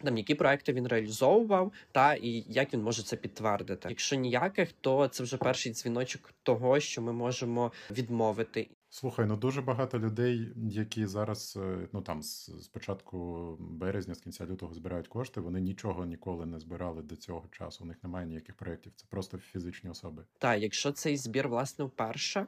там 0.05 0.17
які 0.17 0.35
проекти 0.35 0.73
він 0.73 0.87
реалізовував, 0.87 1.73
та 1.93 2.15
і 2.15 2.45
як 2.49 2.75
він 2.75 2.83
може 2.83 3.03
це 3.03 3.17
підтвердити. 3.17 3.89
Якщо 3.89 4.17
ніяких, 4.17 4.73
то 4.73 5.09
це 5.09 5.23
вже 5.23 5.37
перший 5.37 5.73
дзвіночок 5.73 6.35
того, 6.43 6.81
що 6.81 7.03
ми 7.03 7.13
можемо 7.13 7.73
відмовити. 7.91 8.69
Слухай, 8.93 9.27
ну 9.27 9.37
дуже 9.37 9.63
багато 9.63 9.99
людей, 9.99 10.49
які 10.57 11.07
зараз, 11.07 11.59
е, 11.63 11.89
ну 11.93 12.03
там 12.03 12.23
з, 12.23 12.47
з 12.47 12.69
початку 12.69 13.57
березня, 13.61 14.15
з 14.15 14.21
кінця 14.21 14.47
лютого 14.47 14.75
збирають 14.75 15.09
кошти, 15.09 15.41
вони 15.41 15.61
нічого 15.61 16.07
ніколи 16.07 16.47
не 16.47 16.61
збирали 16.61 17.03
до 17.03 17.17
цього 17.17 17.45
часу. 17.51 17.85
У 17.85 17.87
них 17.87 17.97
немає 18.03 18.27
ніяких 18.27 18.55
проєктів, 18.55 18.93
це 18.97 19.07
просто 19.09 19.39
фізичні 19.39 19.91
особи. 19.91 20.25
Так, 20.39 20.63
якщо 20.63 20.93
цей 20.93 21.17
збір 21.17 21.49
власне 21.49 21.85
вперше, 21.85 22.47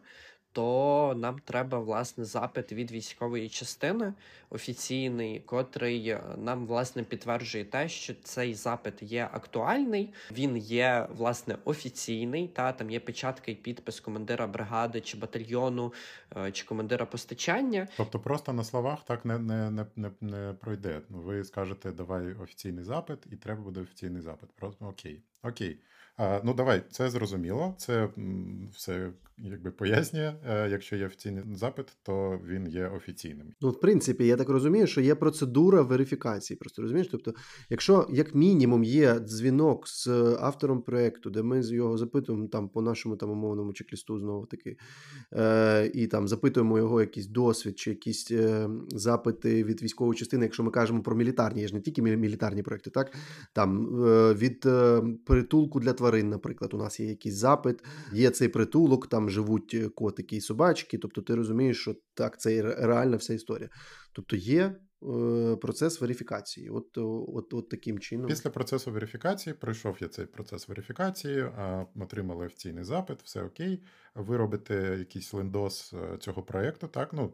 то 0.53 1.15
нам 1.17 1.39
треба 1.45 1.79
власне 1.79 2.25
запит 2.25 2.73
від 2.73 2.93
військової 2.93 3.49
частини 3.49 4.13
офіційний, 4.51 5.41
котрий 5.41 6.09
е, 6.09 6.23
нам 6.37 6.67
власне 6.67 7.03
підтверджує 7.03 7.65
те, 7.65 7.89
що 7.89 8.15
цей 8.23 8.55
запит 8.55 9.03
є 9.03 9.29
актуальний, 9.33 10.13
він 10.33 10.57
є 10.57 11.09
власне 11.17 11.57
офіційний. 11.65 12.49
Та 12.49 12.73
там 12.73 12.91
є 12.91 13.01
печатка 13.01 13.51
і 13.51 13.55
підпис 13.55 14.01
командира 14.01 14.47
бригади 14.47 15.01
чи 15.01 15.17
батальйону 15.17 15.93
е, 16.37 16.53
чи 16.53 16.65
командира 16.65 17.07
постачання. 17.07 17.89
Тобто, 17.97 18.19
просто 18.19 18.53
на 18.53 18.65
словах 18.65 19.05
так 19.05 19.25
не 19.25 19.39
не, 19.39 19.71
не, 19.71 19.87
не, 19.97 20.11
не 20.21 20.55
пройде. 20.61 21.01
Ну, 21.09 21.19
ви 21.19 21.45
скажете, 21.45 21.93
давай 21.93 22.35
офіційний 22.35 22.85
запит, 22.85 23.19
і 23.33 23.37
треба 23.37 23.63
буде 23.63 23.81
офіційний 23.81 24.23
запит. 24.23 24.51
Просто 24.51 24.87
окей, 24.87 25.23
окей. 25.43 25.79
А, 26.17 26.41
Ну, 26.45 26.55
давай, 26.55 26.83
це 26.91 27.11
зрозуміло. 27.11 27.75
Це 27.79 28.09
все 28.73 29.11
якби 29.39 29.71
пояснює. 29.71 30.35
Е, 30.49 30.69
якщо 30.71 30.97
є 30.97 31.07
офіційний 31.07 31.45
запит, 31.55 31.87
то 32.03 32.41
він 32.47 32.69
є 32.69 32.87
офіційним. 32.87 33.55
Ну, 33.61 33.71
в 33.71 33.81
принципі, 33.81 34.27
я 34.27 34.37
так 34.37 34.49
розумію, 34.49 34.87
що 34.87 35.01
є 35.01 35.15
процедура 35.15 35.83
верифікації. 35.83 36.57
Просто 36.57 36.83
розумієш? 36.83 37.09
Тобто, 37.11 37.35
якщо 37.71 38.07
як 38.11 38.35
мінімум 38.35 38.85
є 38.85 39.19
дзвінок 39.19 39.89
з 39.89 40.09
автором 40.41 40.83
проекту, 40.83 41.31
де 41.31 41.43
ми 41.43 41.63
з 41.63 41.73
його 41.73 41.99
запитуємо 41.99 42.47
там 42.49 42.69
по 42.69 42.83
нашому 42.83 43.17
там 43.17 43.31
умовному 43.31 43.73
чек-лісту 43.73 44.19
знову 44.19 44.47
таки, 44.47 44.77
е, 45.33 45.91
і 45.95 46.07
там 46.07 46.29
запитуємо 46.29 46.79
його 46.79 47.01
якийсь 47.01 47.27
досвід 47.27 47.79
чи 47.79 47.91
якісь 47.91 48.31
е, 48.31 48.69
запити 48.89 49.65
від 49.65 49.83
військової 49.83 50.19
частини, 50.19 50.45
якщо 50.45 50.63
ми 50.63 50.71
кажемо 50.71 51.03
про 51.03 51.17
мілітарні, 51.17 51.61
є 51.61 51.69
ж 51.69 51.75
не 51.75 51.81
тільки 51.81 52.03
мілітарні 52.03 52.63
проекти, 52.63 52.91
так 52.91 53.17
там 53.53 54.05
е, 54.07 54.35
від 54.35 54.67
е, 54.67 55.03
притулку 55.27 55.81
для 55.81 55.93
тварин, 55.93 56.29
наприклад, 56.29 56.75
у 56.75 56.77
нас 56.77 57.01
є 57.01 57.07
якийсь 57.07 57.35
запит, 57.35 57.85
є 58.13 58.31
цей 58.31 58.49
притулок, 58.49 59.07
там 59.07 59.22
живуть 59.29 59.75
е, 59.75 59.89
котики 59.89 60.37
і 60.37 60.41
собачки. 60.41 60.99
Тобто, 60.99 61.23
ти 61.23 61.35
розумієш, 61.35 61.81
що 61.81 61.97
так, 62.15 62.41
це 62.41 62.63
реальна 62.63 63.17
вся 63.17 63.35
історія. 63.35 63.69
Тобто 64.13 64.37
є 64.37 64.63
е, 64.63 65.57
процес 65.57 66.01
верифікації. 66.01 66.71
От, 66.71 66.99
от, 67.29 67.55
от 67.55 67.69
таким 67.69 67.99
чином. 67.99 68.27
Після 68.27 68.51
процесу 68.51 68.93
верифікації 68.93 69.55
пройшов 69.55 69.97
я 70.01 70.09
цей 70.09 70.27
процес 70.27 70.69
верифікації, 70.69 71.45
отримали 72.01 72.47
офіційний 72.47 72.85
запит, 72.85 73.23
все 73.23 73.43
окей. 73.43 73.83
Ви 74.15 74.37
робите 74.37 74.97
якийсь 74.99 75.33
лендос 75.33 75.93
е, 75.93 76.19
цього 76.19 76.43
проєкту, 76.43 76.89
так, 76.89 77.13
ну 77.13 77.33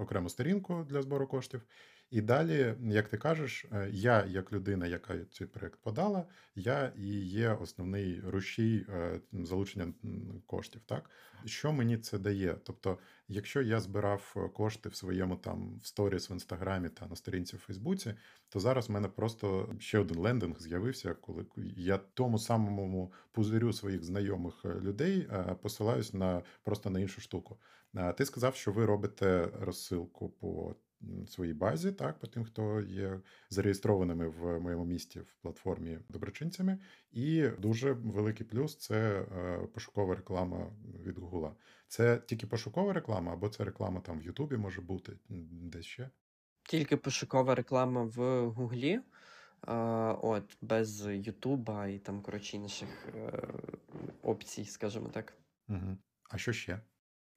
окрему 0.00 0.28
сторінку 0.28 0.86
для 0.88 1.02
збору 1.02 1.26
коштів. 1.26 1.62
І 2.10 2.20
далі, 2.20 2.74
як 2.82 3.08
ти 3.08 3.18
кажеш, 3.18 3.66
е, 3.72 3.88
я, 3.92 4.26
як 4.26 4.52
людина, 4.52 4.86
яка 4.86 5.14
цей 5.32 5.46
проект 5.46 5.80
подала, 5.80 6.24
я 6.54 6.92
і 6.96 7.06
є 7.20 7.50
основний 7.52 8.20
рушій 8.20 8.86
е, 8.88 9.20
залучення 9.32 9.92
коштів. 10.46 10.80
Так 10.86 11.10
що 11.44 11.72
мені 11.72 11.98
це 11.98 12.18
дає? 12.18 12.56
Тобто, 12.64 12.98
якщо 13.28 13.62
я 13.62 13.80
збирав 13.80 14.34
е, 14.36 14.48
кошти 14.48 14.88
в 14.88 14.94
своєму 14.94 15.36
там 15.36 15.78
в 15.78 15.86
сторіс 15.86 16.30
в 16.30 16.32
інстаграмі 16.32 16.88
та 16.88 17.06
на 17.06 17.16
сторінці 17.16 17.56
в 17.56 17.58
Фейсбуці, 17.58 18.14
то 18.48 18.60
зараз 18.60 18.88
в 18.88 18.92
мене 18.92 19.08
просто 19.08 19.74
ще 19.78 19.98
один 19.98 20.18
лендинг 20.18 20.60
з'явився, 20.60 21.14
коли 21.14 21.46
я 21.76 21.98
тому 21.98 22.38
самому 22.38 23.12
пузирю 23.32 23.72
своїх 23.72 24.04
знайомих 24.04 24.64
людей 24.64 25.28
посилаюсь 25.62 26.14
на 26.14 26.42
просто 26.62 26.90
на 26.90 27.00
іншу 27.00 27.20
штуку. 27.20 27.58
Ти 28.16 28.24
сказав, 28.24 28.54
що 28.54 28.72
ви 28.72 28.86
робите 28.86 29.48
розсилку 29.60 30.28
по 30.28 30.76
своїй 31.26 31.54
базі, 31.54 31.92
так, 31.92 32.18
по 32.18 32.26
тим, 32.26 32.44
хто 32.44 32.80
є 32.80 33.20
зареєстрованими 33.50 34.28
в 34.28 34.60
моєму 34.60 34.84
місті 34.84 35.20
в 35.20 35.34
платформі 35.42 35.98
доброчинцями. 36.08 36.78
І 37.12 37.48
дуже 37.58 37.92
великий 37.92 38.46
плюс 38.46 38.76
це 38.76 39.20
е, 39.20 39.58
пошукова 39.74 40.14
реклама 40.14 40.72
від 41.06 41.18
Гугла. 41.18 41.54
Це 41.88 42.22
тільки 42.26 42.46
пошукова 42.46 42.92
реклама, 42.92 43.32
або 43.32 43.48
це 43.48 43.64
реклама 43.64 44.00
там 44.00 44.20
в 44.20 44.22
Ютубі 44.22 44.56
може 44.56 44.80
бути 44.80 45.12
десь 45.50 45.86
ще. 45.86 46.10
Тільки 46.62 46.96
пошукова 46.96 47.54
реклама 47.54 48.02
в 48.02 48.48
Гуглі. 48.48 49.00
От, 50.22 50.56
без 50.60 51.06
Ютуба 51.06 51.86
і 51.86 51.98
там, 51.98 52.22
коротше, 52.22 52.56
інших 52.56 53.08
е, 53.14 53.48
опцій, 54.22 54.64
скажімо 54.64 55.08
так. 55.08 55.36
Угу. 55.68 55.96
А 56.30 56.38
що 56.38 56.52
ще? 56.52 56.80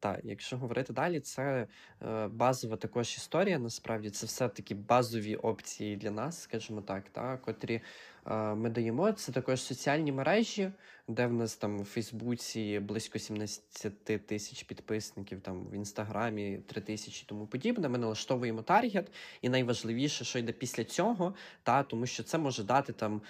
Так, 0.03 0.19
якщо 0.23 0.57
говорити 0.57 0.93
далі, 0.93 1.19
це 1.19 1.67
е, 2.01 2.27
базова 2.27 2.77
також 2.77 3.15
історія. 3.17 3.59
Насправді 3.59 4.09
це 4.09 4.25
все 4.25 4.49
такі 4.49 4.75
базові 4.75 5.35
опції 5.35 5.95
для 5.95 6.11
нас, 6.11 6.41
скажімо 6.41 6.81
так, 6.81 7.03
та, 7.11 7.37
котрі 7.37 7.81
е, 8.27 8.35
ми 8.55 8.69
даємо. 8.69 9.11
Це 9.11 9.31
також 9.31 9.61
соціальні 9.61 10.11
мережі, 10.11 10.71
де 11.07 11.27
в 11.27 11.33
нас 11.33 11.55
там 11.55 11.79
в 11.79 11.85
Фейсбуці 11.85 12.79
близько 12.79 13.19
17 13.19 14.25
тисяч 14.25 14.63
підписників, 14.63 15.41
там 15.41 15.63
в 15.71 15.73
інстаграмі 15.73 16.59
3 16.67 16.81
тисячі 16.81 17.25
тому 17.27 17.47
подібне. 17.47 17.89
Ми 17.89 17.97
налаштовуємо 17.97 18.61
таргет, 18.61 19.11
і 19.41 19.49
найважливіше, 19.49 20.25
що 20.25 20.39
йде 20.39 20.51
після 20.51 20.83
цього, 20.83 21.35
та 21.63 21.83
тому 21.83 22.05
що 22.05 22.23
це 22.23 22.37
може 22.37 22.63
дати 22.63 22.93
там 22.93 23.21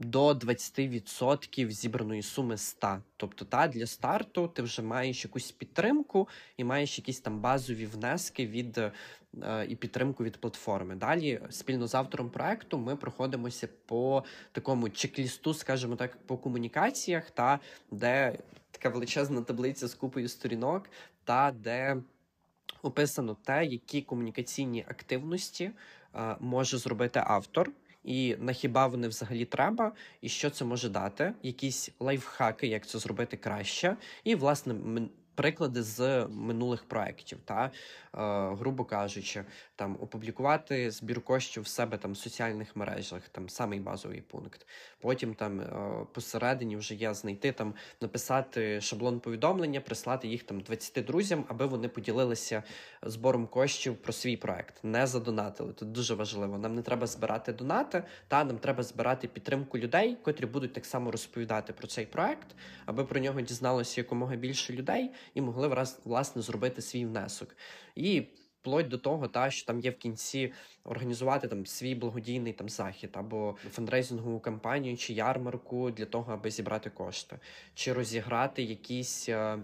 до 0.00 0.30
20% 0.30 1.70
зібраної 1.70 2.22
суми 2.22 2.56
100. 2.56 2.98
Тобто, 3.16 3.44
та 3.44 3.68
для 3.68 3.86
старту 3.86 4.48
ти 4.48 4.62
вже 4.62 4.82
маєш 4.82 5.24
якусь 5.24 5.52
підтримку 5.52 6.28
і 6.56 6.64
маєш 6.64 6.98
якісь 6.98 7.20
там 7.20 7.40
базові 7.40 7.86
внески 7.86 8.46
від 8.46 8.78
е, 8.78 8.92
і 9.68 9.76
підтримку 9.76 10.24
від 10.24 10.36
платформи. 10.36 10.94
Далі, 10.94 11.40
спільно 11.50 11.86
з 11.86 11.94
автором 11.94 12.30
проекту, 12.30 12.78
ми 12.78 12.96
проходимося 12.96 13.68
по 13.86 14.24
такому 14.52 14.88
чек-лісту, 14.88 15.54
скажімо 15.54 15.96
так, 15.96 16.16
по 16.26 16.36
комунікаціях, 16.36 17.30
та 17.30 17.60
де 17.90 18.38
така 18.70 18.88
величезна 18.88 19.42
таблиця 19.42 19.88
з 19.88 19.94
купою 19.94 20.28
сторінок, 20.28 20.90
та 21.24 21.50
де 21.50 21.96
описано 22.82 23.36
те, 23.44 23.64
які 23.64 24.02
комунікаційні 24.02 24.84
активності 24.88 25.70
е, 26.14 26.36
може 26.40 26.78
зробити 26.78 27.22
автор 27.24 27.70
і 28.06 28.36
на 28.38 28.52
хіба 28.52 28.86
вони 28.86 29.08
взагалі 29.08 29.44
треба, 29.44 29.92
і 30.20 30.28
що 30.28 30.50
це 30.50 30.64
може 30.64 30.88
дати, 30.88 31.32
якісь 31.42 31.90
лайфхаки, 32.00 32.66
як 32.66 32.86
це 32.86 32.98
зробити 32.98 33.36
краще, 33.36 33.96
і 34.24 34.34
власне 34.34 34.74
приклади 35.36 35.82
з 35.82 36.26
минулих 36.30 36.84
проєктів, 36.84 37.38
та 37.44 37.64
е, 37.64 37.70
грубо 38.54 38.84
кажучи, 38.84 39.44
там 39.76 39.98
опублікувати 40.00 40.90
збір 40.90 41.20
коштів 41.20 41.62
в 41.62 41.66
себе 41.66 41.98
там 41.98 42.12
в 42.12 42.16
соціальних 42.16 42.76
мережах, 42.76 43.28
там 43.28 43.48
самий 43.48 43.80
базовий 43.80 44.20
пункт. 44.20 44.66
Потім 45.00 45.34
там 45.34 45.60
е, 45.60 45.66
посередині 46.12 46.76
вже 46.76 46.94
є 46.94 47.14
знайти 47.14 47.52
там, 47.52 47.74
написати 48.00 48.80
шаблон 48.80 49.20
повідомлення, 49.20 49.80
прислати 49.80 50.28
їх 50.28 50.42
там 50.42 50.60
20 50.60 51.04
друзям, 51.04 51.44
аби 51.48 51.66
вони 51.66 51.88
поділилися 51.88 52.62
збором 53.02 53.46
коштів 53.46 53.96
про 53.96 54.12
свій 54.12 54.36
проект, 54.36 54.84
не 54.84 55.06
задонатили. 55.06 55.72
Тут 55.72 55.92
дуже 55.92 56.14
важливо. 56.14 56.58
Нам 56.58 56.74
не 56.74 56.82
треба 56.82 57.06
збирати 57.06 57.52
донати, 57.52 58.02
та 58.28 58.44
нам 58.44 58.58
треба 58.58 58.82
збирати 58.82 59.28
підтримку 59.28 59.78
людей, 59.78 60.16
котрі 60.22 60.46
будуть 60.46 60.72
так 60.72 60.86
само 60.86 61.10
розповідати 61.10 61.72
про 61.72 61.86
цей 61.86 62.06
проект, 62.06 62.46
аби 62.86 63.04
про 63.04 63.20
нього 63.20 63.40
дізналося 63.40 64.00
якомога 64.00 64.36
більше 64.36 64.72
людей 64.72 65.10
і 65.34 65.40
могли 65.40 65.86
власне 66.04 66.42
зробити 66.42 66.82
свій 66.82 67.06
внесок. 67.06 67.56
І 67.94 68.26
вплоть 68.60 68.88
до 68.88 68.98
того, 68.98 69.28
та 69.28 69.50
що 69.50 69.66
там 69.66 69.80
є 69.80 69.90
в 69.90 69.96
кінці 69.96 70.52
організувати 70.84 71.48
там 71.48 71.66
свій 71.66 71.94
благодійний 71.94 72.52
там 72.52 72.68
захід 72.68 73.10
або 73.12 73.56
фандрейзингову 73.70 74.40
кампанію 74.40 74.96
чи 74.96 75.12
ярмарку 75.12 75.90
для 75.90 76.06
того, 76.06 76.32
аби 76.32 76.50
зібрати 76.50 76.90
кошти, 76.90 77.38
чи 77.74 77.92
розіграти 77.92 78.62
якісь. 78.62 79.28
Е, 79.28 79.58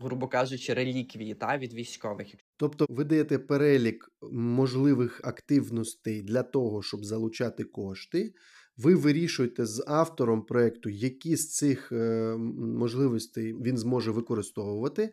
грубо 0.00 0.28
кажучи, 0.28 0.74
реліквії 0.74 1.34
та 1.34 1.58
від 1.58 1.72
військових. 1.74 2.26
Тобто 2.56 2.86
ви 2.88 3.04
даєте 3.04 3.38
перелік 3.38 4.10
можливих 4.32 5.20
активностей 5.24 6.22
для 6.22 6.42
того, 6.42 6.82
щоб 6.82 7.04
залучати 7.04 7.64
кошти. 7.64 8.34
Ви 8.76 8.94
вирішуєте 8.94 9.66
з 9.66 9.84
автором 9.86 10.42
проєкту, 10.42 10.88
які 10.88 11.36
з 11.36 11.50
цих 11.50 11.92
е, 11.92 12.36
можливостей 12.58 13.54
він 13.54 13.78
зможе 13.78 14.10
використовувати. 14.10 15.12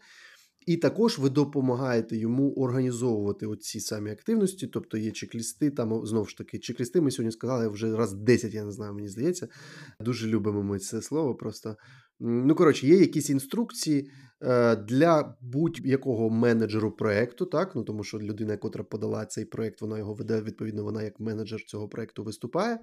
І 0.65 0.77
також 0.77 1.19
ви 1.19 1.29
допомагаєте 1.29 2.17
йому 2.17 2.53
організовувати 2.53 3.45
оці 3.45 3.79
самі 3.79 4.11
активності, 4.11 4.67
тобто 4.67 4.97
є 4.97 5.11
чек-лісти, 5.11 5.71
там 5.71 6.05
знову 6.05 6.25
ж 6.25 6.37
таки, 6.37 6.57
чек-лісти 6.57 7.01
ми 7.01 7.11
сьогодні 7.11 7.31
сказали 7.31 7.67
вже 7.67 7.95
раз 7.95 8.13
10, 8.13 8.53
я 8.53 8.63
не 8.65 8.71
знаю, 8.71 8.93
мені 8.93 9.07
здається. 9.07 9.47
Дуже 9.99 10.27
любимо 10.27 10.63
ми 10.63 10.79
це 10.79 11.01
слово. 11.01 11.35
Просто 11.35 11.75
ну 12.19 12.55
коротше, 12.55 12.87
є 12.87 12.97
якісь 12.97 13.29
інструкції 13.29 14.11
е, 14.41 14.75
для 14.75 15.37
будь-якого 15.41 16.29
менеджеру 16.29 16.91
проекту, 16.91 17.45
так 17.45 17.75
ну 17.75 17.83
тому 17.83 18.03
що 18.03 18.19
людина, 18.19 18.51
яка 18.51 18.83
подала 18.83 19.25
цей 19.25 19.45
проект, 19.45 19.81
вона 19.81 19.97
його 19.97 20.13
веде. 20.13 20.41
Відповідно, 20.41 20.83
вона 20.83 21.03
як 21.03 21.19
менеджер 21.19 21.63
цього 21.65 21.87
проекту 21.87 22.23
виступає. 22.23 22.79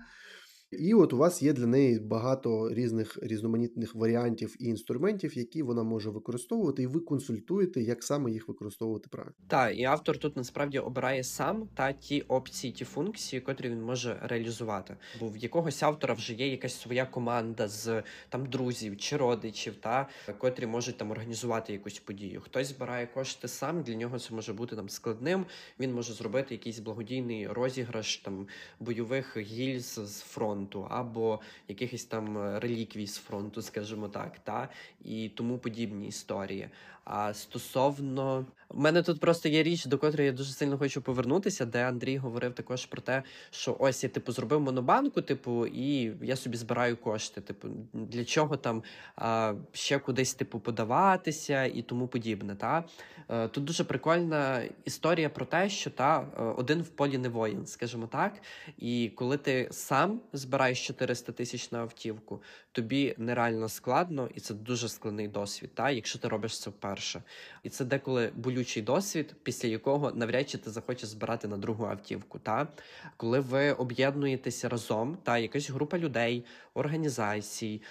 І 0.70 0.94
от 0.94 1.12
у 1.12 1.16
вас 1.16 1.42
є 1.42 1.52
для 1.52 1.66
неї 1.66 1.98
багато 1.98 2.74
різних 2.74 3.18
різноманітних 3.22 3.94
варіантів 3.94 4.56
і 4.58 4.64
інструментів, 4.64 5.38
які 5.38 5.62
вона 5.62 5.82
може 5.82 6.10
використовувати, 6.10 6.82
і 6.82 6.86
ви 6.86 7.00
консультуєте, 7.00 7.80
як 7.80 8.04
саме 8.04 8.30
їх 8.30 8.48
використовувати 8.48 9.08
правильно. 9.10 9.34
Так, 9.48 9.78
і 9.78 9.84
автор 9.84 10.18
тут 10.18 10.36
насправді 10.36 10.78
обирає 10.78 11.24
сам 11.24 11.68
та 11.74 11.92
ті 11.92 12.20
опції, 12.20 12.72
ті 12.72 12.84
функції, 12.84 13.40
котрі 13.40 13.68
він 13.68 13.82
може 13.82 14.18
реалізувати. 14.22 14.96
Бо 15.20 15.28
в 15.28 15.36
якогось 15.36 15.82
автора 15.82 16.14
вже 16.14 16.34
є 16.34 16.48
якась 16.48 16.80
своя 16.80 17.06
команда 17.06 17.68
з 17.68 18.02
там 18.28 18.46
друзів 18.46 18.96
чи 18.96 19.16
родичів, 19.16 19.76
та 19.76 20.08
котрі 20.38 20.66
можуть 20.66 20.96
там 20.96 21.10
організувати 21.10 21.72
якусь 21.72 21.98
подію. 21.98 22.40
Хтось 22.40 22.68
збирає 22.68 23.06
кошти 23.06 23.48
сам, 23.48 23.82
для 23.82 23.94
нього 23.94 24.18
це 24.18 24.34
може 24.34 24.52
бути 24.52 24.76
там 24.76 24.88
складним. 24.88 25.46
Він 25.80 25.94
може 25.94 26.12
зробити 26.12 26.54
якийсь 26.54 26.78
благодійний 26.78 27.48
розіграш 27.48 28.16
там 28.16 28.46
бойових 28.80 29.36
гільз 29.36 30.00
з 30.04 30.20
фронту 30.20 30.55
фронту, 30.56 30.86
або 30.90 31.40
якихось 31.68 32.04
там 32.04 32.38
е, 32.38 32.60
реліквій 32.60 33.06
з 33.06 33.16
фронту, 33.16 33.62
скажімо 33.62 34.08
так, 34.08 34.38
та 34.38 34.68
і 35.04 35.28
тому 35.28 35.58
подібні 35.58 36.08
історії. 36.08 36.68
А 37.06 37.34
стосовно 37.34 38.46
У 38.68 38.80
мене 38.80 39.02
тут 39.02 39.20
просто 39.20 39.48
є 39.48 39.62
річ, 39.62 39.86
до 39.86 39.98
котрої 39.98 40.26
я 40.26 40.32
дуже 40.32 40.52
сильно 40.52 40.78
хочу 40.78 41.02
повернутися, 41.02 41.66
де 41.66 41.84
Андрій 41.88 42.16
говорив 42.16 42.54
також 42.54 42.86
про 42.86 43.02
те, 43.02 43.22
що 43.50 43.76
ось 43.78 44.04
я 44.04 44.10
типу 44.10 44.32
зробив 44.32 44.60
монобанку, 44.60 45.22
типу, 45.22 45.66
і 45.66 46.12
я 46.22 46.36
собі 46.36 46.56
збираю 46.56 46.96
кошти. 46.96 47.40
Типу, 47.40 47.68
для 47.92 48.24
чого 48.24 48.56
там 48.56 48.82
а, 49.16 49.54
ще 49.72 49.98
кудись 49.98 50.34
типу 50.34 50.60
подаватися 50.60 51.64
і 51.64 51.82
тому 51.82 52.08
подібне. 52.08 52.54
Та 52.54 52.84
е, 53.28 53.48
тут 53.48 53.64
дуже 53.64 53.84
прикольна 53.84 54.62
історія 54.84 55.28
про 55.28 55.44
те, 55.44 55.68
що 55.68 55.90
та 55.90 56.20
е, 56.20 56.42
один 56.42 56.82
в 56.82 56.88
полі 56.88 57.18
не 57.18 57.28
воїн, 57.28 57.66
скажімо 57.66 58.06
так. 58.06 58.32
І 58.78 59.12
коли 59.14 59.36
ти 59.36 59.68
сам 59.70 60.20
збираєш 60.32 60.86
400 60.86 61.32
тисяч 61.32 61.72
на 61.72 61.78
автівку, 61.78 62.42
тобі 62.76 63.14
нереально 63.18 63.68
складно, 63.68 64.28
і 64.34 64.40
це 64.40 64.54
дуже 64.54 64.88
складний 64.88 65.28
досвід. 65.28 65.70
Та 65.74 65.90
якщо 65.90 66.18
ти 66.18 66.28
робиш 66.28 66.60
це 66.60 66.70
вперше. 66.70 67.22
І 67.62 67.68
це 67.68 67.84
деколи 67.84 68.32
болючий 68.34 68.82
досвід, 68.82 69.34
після 69.42 69.68
якого 69.68 70.12
навряд 70.12 70.50
чи 70.50 70.58
ти 70.58 70.70
захочеш 70.70 71.08
збирати 71.08 71.48
на 71.48 71.56
другу 71.56 71.84
автівку. 71.84 72.38
Та 72.38 72.68
коли 73.16 73.40
ви 73.40 73.72
об'єднуєтеся 73.72 74.68
разом, 74.68 75.18
та 75.22 75.38
якась 75.38 75.70
група 75.70 75.98
людей, 75.98 76.44
організацій 76.74 77.82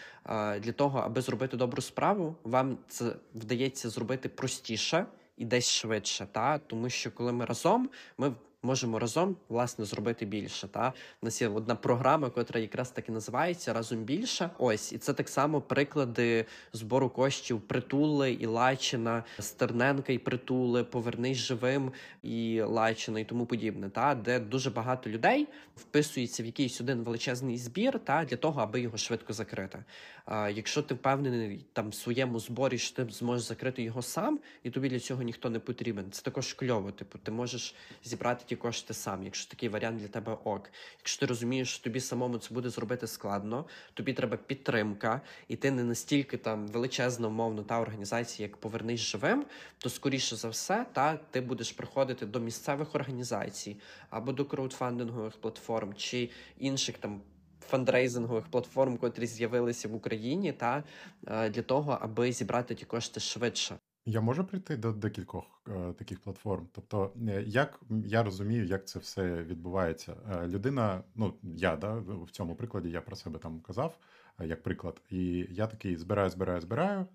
для 0.60 0.72
того, 0.72 1.00
аби 1.00 1.22
зробити 1.22 1.58
добру 1.58 1.82
справу, 1.82 2.36
вам 2.44 2.78
це 2.88 3.16
вдається 3.36 3.90
зробити 3.90 4.30
простіше 4.30 5.06
і 5.38 5.46
десь 5.46 5.70
швидше. 5.70 6.28
Та 6.32 6.58
тому 6.58 6.90
що 6.90 7.12
коли 7.12 7.32
ми 7.32 7.46
разом, 7.46 7.90
ми 8.18 8.34
можемо 8.66 9.00
разом 9.00 9.36
власне 9.50 9.86
зробити 9.86 10.26
більше. 10.26 10.68
Та 10.68 10.94
У 11.22 11.26
нас 11.26 11.42
є 11.42 11.48
одна 11.48 11.76
програма, 11.76 12.32
яка 12.38 12.60
якраз 12.60 12.90
так 12.90 13.10
і 13.10 13.12
називається 13.12 13.74
разом 13.74 14.04
більше. 14.04 14.50
Ось 14.58 14.94
і 14.94 14.98
це 14.98 15.14
так 15.14 15.30
само 15.30 15.62
приклади 15.62 16.46
збору 16.74 17.10
коштів 17.10 17.62
притули 17.62 18.34
і 18.34 18.46
Лачина, 18.46 19.24
Стерненка 19.40 20.14
і 20.14 20.18
притули, 20.18 20.84
повернись 20.84 21.38
живим 21.38 21.92
і 22.24 22.62
Лачина, 22.62 23.20
і 23.20 23.24
тому 23.24 23.46
подібне. 23.46 23.90
Та 23.90 24.16
де 24.16 24.40
дуже 24.40 24.70
багато 24.70 25.10
людей 25.10 25.48
вписується 25.76 26.44
в 26.44 26.46
якийсь 26.46 26.82
один 26.82 27.04
величезний 27.04 27.58
збір, 27.58 28.00
та 28.00 28.26
для 28.26 28.38
того, 28.38 28.62
аби 28.62 28.82
його 28.82 28.98
швидко 28.98 29.34
закрити. 29.34 29.84
А 30.26 30.50
якщо 30.50 30.82
ти 30.82 30.94
впевнений 30.94 31.66
там 31.74 31.90
в 31.90 31.96
своєму 31.96 32.40
зборі, 32.40 32.78
що 32.78 32.96
ти 32.96 33.12
зможеш 33.12 33.48
закрити 33.48 33.84
його 33.84 34.02
сам, 34.02 34.40
і 34.64 34.70
тобі 34.70 34.90
для 34.90 35.00
цього 35.00 35.22
ніхто 35.22 35.50
не 35.50 35.60
потрібен. 35.60 36.12
Це 36.12 36.22
також 36.22 36.54
кльово. 36.54 36.92
Типу, 36.92 37.18
ти 37.18 37.32
можеш 37.32 37.76
зібрати 38.04 38.44
ті 38.48 38.55
кошти 38.56 38.94
сам, 38.94 39.24
якщо 39.24 39.50
такий 39.50 39.70
варіант 39.70 40.00
для 40.00 40.08
тебе 40.08 40.38
ок. 40.44 40.70
Якщо 40.98 41.20
ти 41.20 41.26
розумієш, 41.26 41.70
що 41.74 41.84
тобі 41.84 42.00
самому 42.00 42.38
це 42.38 42.54
буде 42.54 42.70
зробити 42.70 43.08
складно, 43.08 43.66
тобі 43.94 44.14
треба 44.14 44.38
підтримка, 44.38 45.22
і 45.48 45.56
ти 45.56 45.72
не 45.72 45.84
настільки 45.84 46.38
там 46.38 46.68
величезна, 46.68 47.28
умовно 47.28 47.64
та 47.64 47.80
організація, 47.80 48.48
як 48.48 48.58
повернись 48.58 49.00
живим, 49.00 49.46
то 49.78 49.90
скоріше 49.90 50.36
за 50.36 50.50
все, 50.50 50.86
та 50.94 51.18
ти 51.18 51.42
будеш 51.42 51.72
приходити 51.72 52.26
до 52.26 52.40
місцевих 52.40 52.96
організацій 52.96 53.80
або 54.10 54.32
до 54.32 54.46
краудфандингових 54.46 55.38
платформ 55.38 55.94
чи 55.94 56.30
інших 56.58 56.98
там 56.98 57.22
фандрейзингових 57.68 58.46
платформ, 58.48 58.98
котрі 58.98 59.28
з'явилися 59.28 59.88
в 59.88 59.96
Україні, 59.96 60.54
та 60.54 60.84
е, 61.28 61.50
для 61.50 61.62
того, 61.62 61.98
аби 62.02 62.32
зібрати 62.32 62.76
ті 62.76 62.86
кошти 62.86 63.20
швидше. 63.20 63.76
Я 64.08 64.22
можу 64.22 64.46
прийти 64.46 64.78
до 64.78 64.92
декількох 64.92 65.44
е, 65.68 65.94
таких 65.94 66.20
платформ. 66.20 66.68
Тобто, 66.72 67.12
е, 67.28 67.44
як 67.48 67.80
я 68.06 68.24
розумію, 68.24 68.66
як 68.66 68.88
це 68.88 69.00
все 69.00 69.44
відбувається. 69.44 70.16
Е, 70.32 70.48
людина, 70.48 71.04
ну 71.16 71.34
я 71.44 71.76
да 71.76 71.94
в 71.96 72.32
цьому 72.32 72.56
прикладі 72.56 72.90
я 72.90 73.02
про 73.02 73.16
себе 73.16 73.40
там 73.40 73.60
казав 73.60 73.98
як 74.40 74.64
приклад. 74.64 75.02
І 75.10 75.48
я 75.52 75.68
такий 75.68 75.98
збираю, 75.98 76.30
збираю, 76.30 76.62
збираю. 76.62 77.06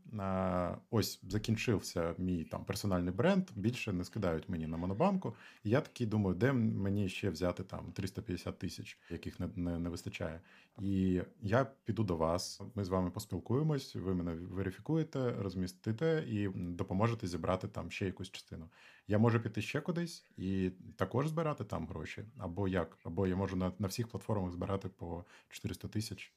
Ось 0.91 1.21
закінчився 1.29 2.15
мій 2.19 2.45
там 2.45 2.65
персональний 2.65 3.15
бренд. 3.15 3.49
Більше 3.57 3.93
не 3.93 4.05
скидають 4.05 4.49
мені 4.49 4.67
на 4.67 4.77
монобанку. 4.77 5.35
І 5.65 5.71
я 5.71 5.81
такий 5.81 6.07
думаю, 6.07 6.37
де 6.37 6.53
мені 6.53 7.09
ще 7.09 7.31
взяти 7.31 7.63
там 7.63 7.93
350 7.93 8.59
тисяч, 8.59 8.99
яких 9.11 9.41
не, 9.41 9.49
не, 9.57 9.79
не 9.79 9.89
вистачає. 9.89 10.41
І 10.81 11.23
я 11.43 11.67
піду 11.85 12.05
до 12.05 12.17
вас. 12.17 12.61
Ми 12.75 12.85
з 12.85 12.89
вами 12.89 13.11
поспілкуємось. 13.11 13.95
Ви 13.95 14.15
мене 14.15 14.35
верифікуєте, 14.35 15.35
розмістите 15.39 16.25
і 16.29 16.49
допоможете 16.55 17.27
зібрати 17.27 17.69
там 17.69 17.91
ще 17.91 18.07
якусь 18.07 18.31
частину. 18.31 18.69
Я 19.09 19.19
можу 19.19 19.41
піти 19.41 19.63
ще 19.63 19.81
кудись 19.81 20.25
і 20.37 20.71
також 20.97 21.29
збирати 21.29 21.65
там 21.65 21.87
гроші, 21.87 22.25
або 22.39 22.69
як, 22.69 22.99
або 23.05 23.27
я 23.27 23.37
можу 23.37 23.57
на 23.57 23.73
на 23.79 23.89
всіх 23.89 24.09
платформах 24.09 24.53
збирати 24.53 24.89
по 24.89 25.25
400 25.49 25.89
тисяч. 25.89 26.33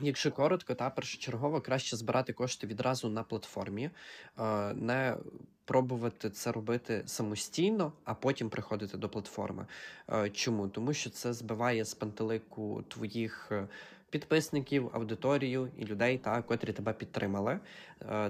Якщо 0.00 0.32
коротко, 0.32 0.74
та 0.74 0.90
першочергово 0.90 1.60
краще 1.60 1.96
збирати 1.96 2.32
кошти 2.32 2.66
відразу 2.66 3.08
на 3.08 3.22
платформі, 3.22 3.90
е, 4.38 4.74
не 4.74 5.16
пробувати 5.64 6.30
це 6.30 6.52
робити 6.52 7.02
самостійно, 7.06 7.92
а 8.04 8.14
потім 8.14 8.50
приходити 8.50 8.98
до 8.98 9.08
платформи. 9.08 9.66
Е, 10.12 10.30
чому? 10.30 10.68
Тому 10.68 10.92
що 10.92 11.10
це 11.10 11.32
збиває 11.32 11.84
з 11.84 11.94
пантелику 11.94 12.84
твоїх 12.88 13.48
е, 13.52 13.68
підписників, 14.10 14.90
аудиторію 14.92 15.68
і 15.78 15.84
людей, 15.84 16.18
та 16.18 16.42
котрі 16.42 16.72
тебе 16.72 16.92
підтримали. 16.92 17.58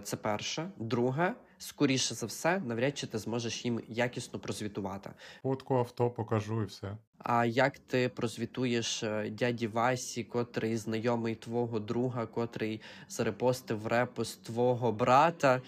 Це 0.03 0.17
перше. 0.17 0.71
Друге, 0.77 1.35
скоріше 1.65 2.15
за 2.15 2.27
все, 2.27 2.61
навряд 2.61 2.99
чи 2.99 3.07
ти 3.07 3.19
зможеш 3.19 3.65
їм 3.65 3.81
якісно 3.89 4.39
прозвітувати. 4.39 5.11
Фотку 5.43 5.75
авто 5.75 6.11
покажу 6.11 6.63
і 6.63 6.65
все. 6.65 6.97
А 7.19 7.45
як 7.45 7.79
ти 7.79 8.09
прозвітуєш 8.09 9.03
е, 9.03 9.31
дяді 9.31 9.67
Васі, 9.67 10.25
котрий 10.25 10.77
знайомий 10.77 11.35
твого 11.35 11.81
друга, 11.81 12.27
котрий 12.27 12.81
зарепостив 13.09 13.87
репост 13.87 14.45
твого 14.45 14.93
брата? 14.93 15.61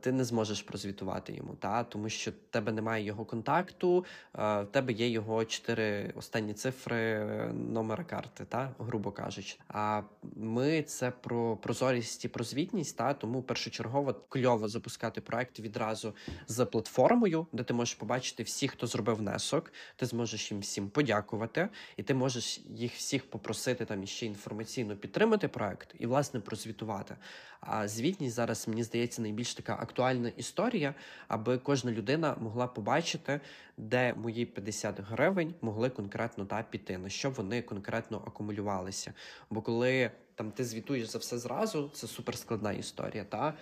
Ти 0.00 0.12
не 0.12 0.24
зможеш 0.24 0.62
прозвітувати 0.62 1.32
йому, 1.32 1.54
та 1.54 1.84
тому 1.84 2.08
що 2.08 2.30
в 2.30 2.34
тебе 2.50 2.72
немає 2.72 3.04
його 3.04 3.24
контакту, 3.24 4.04
в 4.34 4.66
тебе 4.70 4.92
є 4.92 5.08
його 5.08 5.44
чотири 5.44 6.12
останні 6.14 6.54
цифри 6.54 7.24
номера 7.52 8.04
карти, 8.04 8.44
та 8.48 8.70
грубо 8.78 9.12
кажучи. 9.12 9.56
А 9.68 10.02
ми 10.36 10.82
це 10.82 11.10
про 11.10 11.56
прозорість 11.56 12.24
і 12.24 12.28
про 12.28 12.44
звітність, 12.44 12.96
та 12.96 13.14
тому 13.14 13.42
першочергово 13.42 14.14
кльово 14.28 14.68
запускати 14.68 15.20
проект 15.20 15.60
відразу 15.60 16.14
з 16.46 16.64
платформою, 16.64 17.46
де 17.52 17.62
ти 17.62 17.74
можеш 17.74 17.94
побачити 17.94 18.42
всіх, 18.42 18.70
хто 18.70 18.86
зробив 18.86 19.16
внесок. 19.16 19.72
Ти 19.96 20.06
зможеш 20.06 20.50
їм 20.52 20.60
всім 20.60 20.90
подякувати, 20.90 21.68
і 21.96 22.02
ти 22.02 22.14
можеш 22.14 22.60
їх 22.68 22.94
всіх 22.94 23.30
попросити 23.30 23.84
там 23.84 24.02
іще 24.02 24.26
інформаційно 24.26 24.96
підтримати 24.96 25.48
проект 25.48 25.94
і 25.98 26.06
власне 26.06 26.40
прозвітувати. 26.40 27.16
А 27.60 27.88
звітність 27.88 28.34
зараз 28.34 28.68
мені 28.68 28.82
здається 28.82 29.22
найбільш 29.22 29.54
така 29.54 29.72
актуальна 29.72 30.28
історія, 30.28 30.94
аби 31.28 31.58
кожна 31.58 31.92
людина 31.92 32.36
могла 32.40 32.66
побачити, 32.66 33.40
де 33.76 34.14
мої 34.14 34.46
50 34.46 35.00
гривень 35.00 35.54
могли 35.60 35.90
конкретно 35.90 36.44
та 36.44 36.62
піти, 36.62 36.98
на 36.98 37.08
що 37.08 37.30
вони 37.30 37.62
конкретно 37.62 38.22
акумулювалися. 38.26 39.14
Бо 39.50 39.62
коли 39.62 40.10
там 40.34 40.50
ти 40.50 40.64
звітуєш 40.64 41.08
за 41.08 41.18
все 41.18 41.38
зразу, 41.38 41.90
це 41.94 42.06
суперскладна 42.06 42.72
історія. 42.72 43.24
Та 43.24 43.54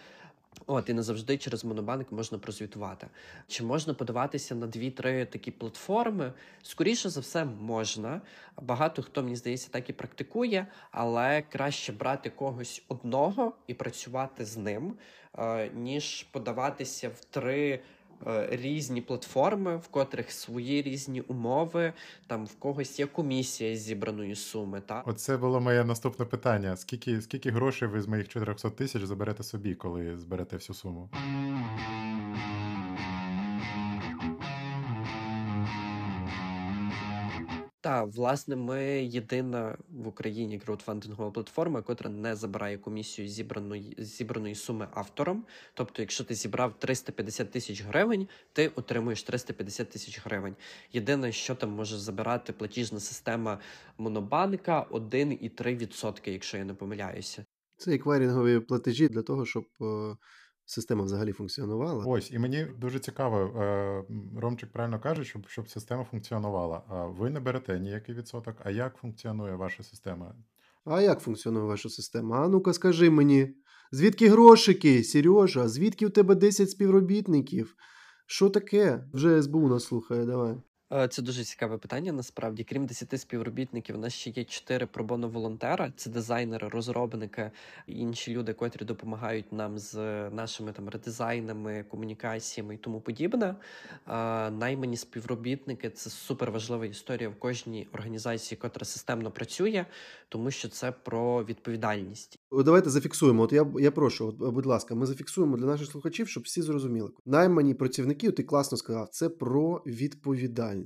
От 0.66 0.88
і 0.88 0.92
не 0.92 1.02
завжди 1.02 1.38
через 1.38 1.64
монобанк 1.64 2.12
можна 2.12 2.38
прозвітувати. 2.38 3.06
Чи 3.46 3.64
можна 3.64 3.94
подаватися 3.94 4.54
на 4.54 4.66
дві-три 4.66 5.24
такі 5.24 5.50
платформи? 5.50 6.32
Скоріше 6.62 7.08
за 7.08 7.20
все, 7.20 7.44
можна. 7.44 8.20
Багато 8.62 9.02
хто 9.02 9.22
мені 9.22 9.36
здається 9.36 9.68
так 9.70 9.90
і 9.90 9.92
практикує, 9.92 10.66
але 10.90 11.42
краще 11.42 11.92
брати 11.92 12.30
когось 12.30 12.82
одного 12.88 13.52
і 13.66 13.74
працювати 13.74 14.44
з 14.44 14.56
ним, 14.56 14.94
е, 15.38 15.70
ніж 15.74 16.22
подаватися 16.22 17.08
в 17.08 17.24
три 17.24 17.80
різні 18.50 19.00
платформи, 19.00 19.76
в 19.76 19.88
котрих 19.88 20.30
свої 20.30 20.82
різні 20.82 21.20
умови, 21.20 21.92
там 22.26 22.46
в 22.46 22.54
когось 22.54 22.98
є 22.98 23.06
комісія 23.06 23.76
з 23.76 23.80
зібраної 23.80 24.34
суми. 24.34 24.82
Та 24.86 25.02
Оце 25.06 25.36
було 25.36 25.60
моє 25.60 25.84
наступне 25.84 26.24
питання: 26.24 26.76
скільки 26.76 27.20
скільки 27.20 27.50
грошей 27.50 27.88
ви 27.88 28.02
з 28.02 28.06
моїх 28.06 28.28
400 28.28 28.70
тисяч 28.70 29.02
заберете 29.02 29.42
собі, 29.42 29.74
коли 29.74 30.18
зберете 30.18 30.56
всю 30.56 30.76
суму? 30.76 31.08
Та, 37.80 38.04
власне, 38.04 38.56
ми 38.56 38.84
єдина 39.04 39.78
в 39.90 40.08
Україні 40.08 40.58
краудфандингова 40.58 41.30
платформа, 41.30 41.82
котра 41.82 42.10
не 42.10 42.36
забирає 42.36 42.78
комісію 42.78 43.28
зібраної 43.28 43.94
зібраної 43.98 44.54
суми 44.54 44.88
автором. 44.94 45.44
Тобто, 45.74 46.02
якщо 46.02 46.24
ти 46.24 46.34
зібрав 46.34 46.78
350 46.78 47.50
тисяч 47.50 47.82
гривень, 47.82 48.28
ти 48.52 48.68
отримуєш 48.68 49.22
350 49.22 49.90
тисяч 49.90 50.20
гривень. 50.24 50.56
Єдине, 50.92 51.32
що 51.32 51.54
там 51.54 51.70
може 51.70 51.98
забирати 51.98 52.52
платіжна 52.52 53.00
система 53.00 53.58
Монобанка 53.98 54.86
1,3%, 54.90 56.30
якщо 56.30 56.56
я 56.56 56.64
не 56.64 56.74
помиляюся. 56.74 57.44
Це 57.76 57.94
еквайрингові 57.94 58.60
платежі 58.60 59.08
для 59.08 59.22
того, 59.22 59.46
щоб 59.46 59.64
е, 59.80 60.16
система 60.68 61.04
взагалі 61.04 61.32
функціонувала. 61.32 62.04
Ось, 62.06 62.30
і 62.30 62.38
мені 62.38 62.66
дуже 62.78 62.98
цікаво, 62.98 63.38
е, 63.38 64.04
Ромчик 64.40 64.72
правильно 64.72 65.00
каже, 65.00 65.24
щоб 65.24 65.48
щоб 65.48 65.68
система 65.68 66.04
функціонувала. 66.04 66.82
А 66.88 67.06
Ви 67.06 67.30
не 67.30 67.40
берете 67.40 67.80
ніякий 67.80 68.14
відсоток. 68.14 68.56
А 68.64 68.70
як 68.70 68.96
функціонує 68.96 69.54
ваша 69.54 69.82
система? 69.82 70.34
А 70.84 71.00
як 71.00 71.20
функціонує 71.20 71.64
ваша 71.64 71.88
система? 71.88 72.44
А 72.44 72.48
ну-ка, 72.48 72.72
скажи 72.72 73.10
мені, 73.10 73.54
звідки 73.92 74.28
грошики, 74.28 75.04
Сережа? 75.04 75.68
Звідки 75.68 76.06
у 76.06 76.10
тебе 76.10 76.34
10 76.34 76.70
співробітників? 76.70 77.74
Що 78.26 78.50
таке? 78.50 79.04
Вже 79.12 79.42
СБУ 79.42 79.68
нас 79.68 79.84
слухає, 79.84 80.26
давай. 80.26 80.56
Е, 80.92 81.08
це 81.08 81.22
дуже 81.22 81.44
цікаве 81.44 81.78
питання. 81.78 82.12
Насправді, 82.12 82.64
крім 82.64 82.86
10 82.86 83.20
співробітників, 83.20 83.96
у 83.96 83.98
нас 83.98 84.14
ще 84.14 84.30
є 84.30 84.44
4 84.44 84.86
пробоно 84.86 85.28
волонтера. 85.28 85.92
Це 85.96 86.10
дизайнери, 86.10 86.68
розробники 86.68 87.50
і 87.86 87.98
інші 87.98 88.34
люди, 88.34 88.52
котрі 88.52 88.84
допомагають 88.84 89.52
нам 89.52 89.78
з 89.78 89.94
нашими 90.30 90.72
там 90.72 90.88
редизайнами, 90.88 91.84
комунікаціями 91.90 92.74
і 92.74 92.78
тому 92.78 93.00
подібне. 93.00 93.54
Наймані 94.50 94.96
співробітники 94.96 95.90
це 95.90 96.10
супер 96.10 96.50
важлива 96.50 96.86
історія 96.86 97.28
в 97.28 97.34
кожній 97.38 97.88
організації, 97.92 98.58
котра 98.58 98.84
системно 98.84 99.30
працює, 99.30 99.84
тому 100.28 100.50
що 100.50 100.68
це 100.68 100.92
про 100.92 101.44
відповідальність. 101.44 102.38
Давайте 102.64 102.90
зафіксуємо. 102.90 103.42
От 103.42 103.52
я 103.52 103.66
я 103.78 103.90
прошу, 103.90 104.26
от, 104.28 104.54
будь 104.54 104.66
ласка, 104.66 104.94
ми 104.94 105.06
зафіксуємо 105.06 105.56
для 105.56 105.66
наших 105.66 105.86
слухачів, 105.90 106.28
щоб 106.28 106.42
всі 106.42 106.62
зрозуміли. 106.62 107.10
Наймані 107.26 107.74
працівники, 107.74 108.30
ти 108.30 108.42
класно 108.42 108.78
сказав, 108.78 109.08
це 109.08 109.28
про 109.28 109.82
відповідальність. 109.86 110.77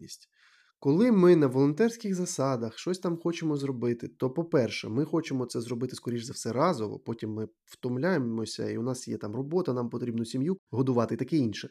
Коли 0.78 1.12
ми 1.12 1.36
на 1.36 1.46
волонтерських 1.46 2.14
засадах 2.14 2.78
щось 2.78 2.98
там 2.98 3.18
хочемо 3.18 3.56
зробити, 3.56 4.08
то, 4.08 4.30
по-перше, 4.30 4.88
ми 4.88 5.04
хочемо 5.04 5.46
це 5.46 5.60
зробити, 5.60 5.96
скоріш 5.96 6.24
за 6.24 6.32
все, 6.32 6.52
разово, 6.52 6.98
потім 6.98 7.32
ми 7.34 7.48
втомляємося, 7.64 8.70
і 8.70 8.78
у 8.78 8.82
нас 8.82 9.08
є 9.08 9.16
там 9.16 9.36
робота, 9.36 9.72
нам 9.72 9.90
потрібно 9.90 10.24
сім'ю 10.24 10.56
годувати 10.70 11.14
і 11.14 11.18
таке 11.18 11.36
інше. 11.36 11.70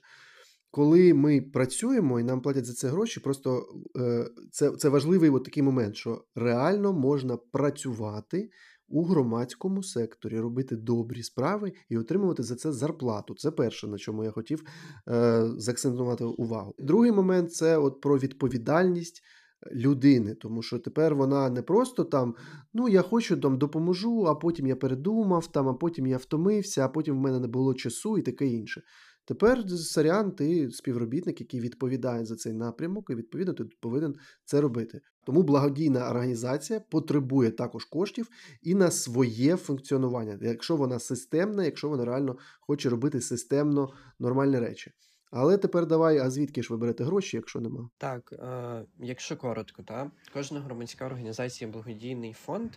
Коли 0.72 1.14
ми 1.14 1.42
працюємо 1.42 2.20
і 2.20 2.24
нам 2.24 2.42
платять 2.42 2.66
за 2.66 2.74
це 2.74 2.88
гроші, 2.88 3.20
просто 3.20 3.64
е, 3.98 4.30
це 4.52 4.72
це 4.72 4.90
важливий 4.90 5.30
от 5.30 5.44
такий 5.44 5.64
момент, 5.64 5.96
що 5.96 6.26
реально 6.36 6.94
можна 6.94 7.38
працювати 7.38 8.50
у 8.92 9.04
громадському 9.04 9.84
секторі, 9.84 10.40
робити 10.40 10.76
добрі 10.76 11.24
справи 11.24 11.74
і 11.90 11.98
отримувати 11.98 12.44
за 12.44 12.56
це 12.56 12.72
зарплату. 12.72 13.36
Це 13.36 13.52
перше, 13.52 13.88
на 13.88 13.98
чому 13.98 14.24
я 14.24 14.32
хотів 14.32 14.64
е, 15.10 15.44
заакцентувати 15.58 16.24
увагу. 16.24 16.76
Другий 16.80 17.12
момент 17.12 17.54
це 17.54 17.78
от 17.78 18.02
про 18.02 18.18
відповідальність. 18.18 19.22
Людини, 19.72 20.36
тому 20.36 20.62
що 20.62 20.80
тепер 20.80 21.16
вона 21.16 21.50
не 21.50 21.62
просто 21.62 22.04
там, 22.04 22.36
ну 22.74 22.90
я 22.90 23.02
хочу 23.02 23.38
там 23.38 23.58
допоможу, 23.58 24.26
а 24.28 24.36
потім 24.36 24.68
я 24.68 24.76
передумав, 24.76 25.52
там, 25.52 25.68
а 25.68 25.74
потім 25.74 26.08
я 26.08 26.18
втомився, 26.18 26.86
а 26.86 26.90
потім 26.90 27.18
в 27.18 27.20
мене 27.20 27.40
не 27.40 27.48
було 27.48 27.74
часу 27.74 28.18
і 28.18 28.22
таке 28.22 28.48
інше. 28.48 28.82
Тепер 29.26 29.70
Саріан, 29.70 30.32
ти 30.32 30.72
співробітник, 30.72 31.42
який 31.42 31.60
відповідає 31.60 32.26
за 32.26 32.36
цей 32.36 32.54
напрямок, 32.54 33.10
і 33.10 33.16
відповідно 33.16 33.54
ти 33.54 33.64
повинен 33.80 34.16
це 34.46 34.62
робити. 34.62 35.02
Тому 35.26 35.44
благодійна 35.44 36.10
організація 36.10 36.80
потребує 36.80 37.52
також 37.52 37.86
коштів 37.86 38.30
і 38.62 38.76
на 38.76 38.92
своє 38.92 39.56
функціонування, 39.56 40.40
якщо 40.42 40.76
вона 40.76 41.00
системна, 41.00 41.66
якщо 41.66 41.90
вона 41.90 42.06
реально 42.06 42.38
хоче 42.60 42.90
робити 42.90 43.22
системно 43.22 43.90
нормальні 44.20 44.60
речі. 44.60 44.92
Але 45.32 45.58
тепер 45.58 45.86
давай, 45.86 46.18
а 46.18 46.30
звідки 46.30 46.64
ж 46.64 46.74
ви 46.74 46.78
берете 46.78 47.04
гроші, 47.04 47.38
якщо 47.38 47.60
нема? 47.60 47.90
Так, 47.98 48.34
е, 48.34 48.86
якщо 49.00 49.38
коротко, 49.38 49.84
та 49.84 50.12
кожна 50.34 50.60
громадська 50.60 51.06
організація, 51.06 51.72
благодійний 51.72 52.34
фонд, 52.34 52.72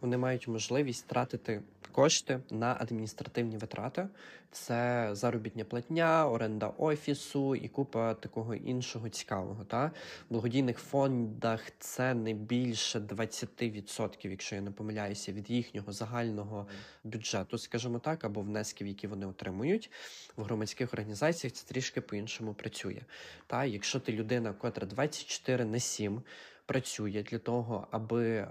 вони 0.00 0.16
мають 0.16 0.48
можливість 0.48 1.06
тратити 1.06 1.62
кошти 1.92 2.40
на 2.50 2.76
адміністративні 2.80 3.56
витрати. 3.56 4.08
Це 4.52 5.08
заробітня 5.12 5.64
платня, 5.64 6.28
оренда 6.28 6.66
офісу 6.66 7.54
і 7.54 7.68
купа 7.68 8.14
такого 8.14 8.54
іншого 8.54 9.08
цікавого. 9.08 9.64
Та 9.64 9.86
в 9.86 9.92
благодійних 10.32 10.78
фондах 10.78 11.60
це 11.78 12.14
не 12.14 12.32
більше 12.32 12.98
20%, 12.98 14.30
якщо 14.30 14.54
я 14.54 14.60
не 14.60 14.70
помиляюся, 14.70 15.32
від 15.32 15.50
їхнього 15.50 15.92
загального 15.92 16.66
бюджету, 17.04 17.58
скажімо 17.58 17.98
так, 17.98 18.24
або 18.24 18.40
внесків, 18.40 18.86
які 18.86 19.06
вони 19.06 19.26
отримують 19.26 19.90
в 20.36 20.42
громадських 20.42 20.92
організаціях. 20.92 21.54
Це 21.54 21.68
трішки 21.68 22.00
по-іншому 22.00 22.54
працює. 22.54 23.00
Та 23.46 23.64
якщо 23.64 24.00
ти 24.00 24.12
людина, 24.12 24.52
котра 24.52 24.86
24 24.86 25.64
на 25.64 25.80
7 25.80 26.22
працює 26.66 27.24
для 27.30 27.38
того, 27.38 27.86
аби 27.90 28.46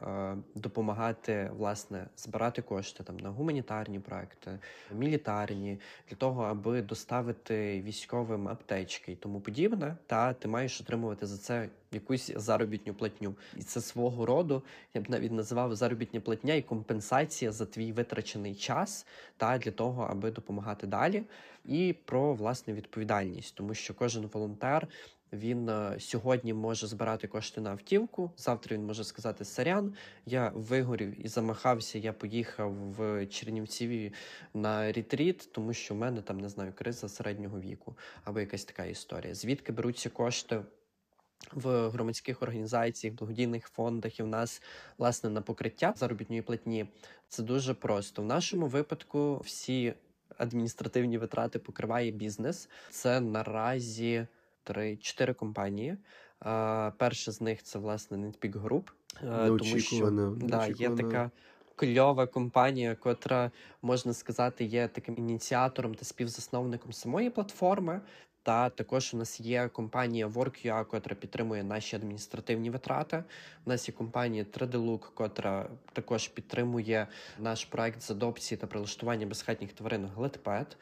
допомагати 0.55 1.51
власне 1.57 2.07
збирати 2.17 2.61
кошти 2.61 3.03
там 3.03 3.17
на 3.17 3.29
гуманітарні 3.29 3.99
проекти, 3.99 4.59
мілітарні, 4.91 5.79
для 6.09 6.17
того, 6.17 6.43
аби 6.43 6.81
доставити 6.81 7.81
військовим 7.81 8.47
аптечки 8.47 9.11
і 9.11 9.15
тому 9.15 9.39
подібне, 9.39 9.97
та 10.07 10.33
ти 10.33 10.47
маєш 10.47 10.81
отримувати 10.81 11.25
за 11.25 11.37
це 11.37 11.69
якусь 11.91 12.31
заробітню 12.35 12.93
платню, 12.93 13.35
і 13.57 13.61
це 13.61 13.81
свого 13.81 14.25
роду 14.25 14.63
я 14.93 15.01
б 15.01 15.09
навіть 15.09 15.31
називав 15.31 15.75
заробітня 15.75 16.19
платня 16.19 16.53
і 16.53 16.61
компенсація 16.61 17.51
за 17.51 17.65
твій 17.65 17.91
витрачений 17.91 18.55
час, 18.55 19.05
та 19.37 19.57
для 19.57 19.71
того, 19.71 20.07
аби 20.11 20.31
допомагати 20.31 20.87
далі, 20.87 21.23
і 21.65 21.95
про 22.05 22.33
власне 22.33 22.73
відповідальність, 22.73 23.55
тому 23.55 23.73
що 23.73 23.93
кожен 23.93 24.29
волонтер 24.33 24.87
він 25.33 25.69
е, 25.69 25.95
сьогодні 25.99 26.53
може 26.53 26.87
збирати 26.87 27.27
кошти 27.27 27.61
на 27.61 27.71
автівку. 27.71 28.31
Завтра 28.37 28.75
він 28.75 28.85
може 28.85 29.03
сказати: 29.03 29.45
Сарян, 29.45 29.93
я 30.25 30.51
вигорів 30.55 31.25
і 31.25 31.27
замахався. 31.27 31.99
Я 31.99 32.13
поїхав 32.13 32.73
в 32.73 33.27
Чернівці 33.27 34.13
на 34.53 34.91
ретріт, 34.91 35.49
тому 35.51 35.73
що 35.73 35.93
в 35.93 35.97
мене 35.97 36.21
там 36.21 36.39
не 36.39 36.49
знаю 36.49 36.73
криза 36.75 37.09
середнього 37.09 37.59
віку 37.59 37.97
або 38.23 38.39
якась 38.39 38.65
така 38.65 38.85
історія. 38.85 39.35
Звідки 39.35 39.71
беруться 39.71 40.09
кошти? 40.09 40.61
В 41.51 41.89
громадських 41.89 42.41
організаціях, 42.41 43.15
благодійних 43.15 43.67
фондах 43.67 44.19
і 44.19 44.23
в 44.23 44.27
нас 44.27 44.61
власне 44.97 45.29
на 45.29 45.41
покриття 45.41 45.93
заробітної 45.97 46.41
платні 46.41 46.85
це 47.29 47.43
дуже 47.43 47.73
просто. 47.73 48.21
В 48.21 48.25
нашому 48.25 48.67
випадку 48.67 49.41
всі 49.45 49.93
адміністративні 50.37 51.17
витрати 51.17 51.59
покриває 51.59 52.11
бізнес. 52.11 52.69
Це 52.89 53.19
наразі 53.19 54.27
три-чотири 54.65 55.33
компанії. 55.33 55.97
Перша 56.97 57.31
з 57.31 57.41
них 57.41 57.63
це 57.63 57.79
власне 57.79 58.17
Netpeak 58.17 58.61
Group, 58.61 58.83
тому 59.57 59.79
що 59.79 60.09
да, 60.37 60.67
є 60.67 60.89
така 60.89 61.31
кльова 61.75 62.27
компанія, 62.27 62.95
котра 62.95 63.51
можна 63.81 64.13
сказати 64.13 64.65
є 64.65 64.87
таким 64.87 65.15
ініціатором 65.17 65.95
та 65.95 66.05
співзасновником 66.05 66.93
самої 66.93 67.29
платформи. 67.29 68.01
Та 68.45 68.69
також 68.69 69.13
у 69.13 69.17
нас 69.17 69.39
є 69.39 69.67
компанія 69.67 70.27
WorkUA, 70.27 70.85
котра 70.85 71.15
підтримує 71.15 71.63
наші 71.63 71.95
адміністративні 71.95 72.69
витрати. 72.69 73.23
У 73.65 73.69
нас 73.69 73.89
є 73.89 73.95
компанія 73.95 74.43
3D-Look, 74.43 74.99
котра 75.13 75.69
також 75.93 76.27
підтримує 76.27 77.07
наш 77.39 77.65
проект 77.65 78.01
з 78.01 78.11
адопції 78.11 78.57
та 78.57 78.67
прилаштування 78.67 79.25
безхатніх 79.25 79.73
тварин 79.73 80.09
Гледпет. 80.15 80.77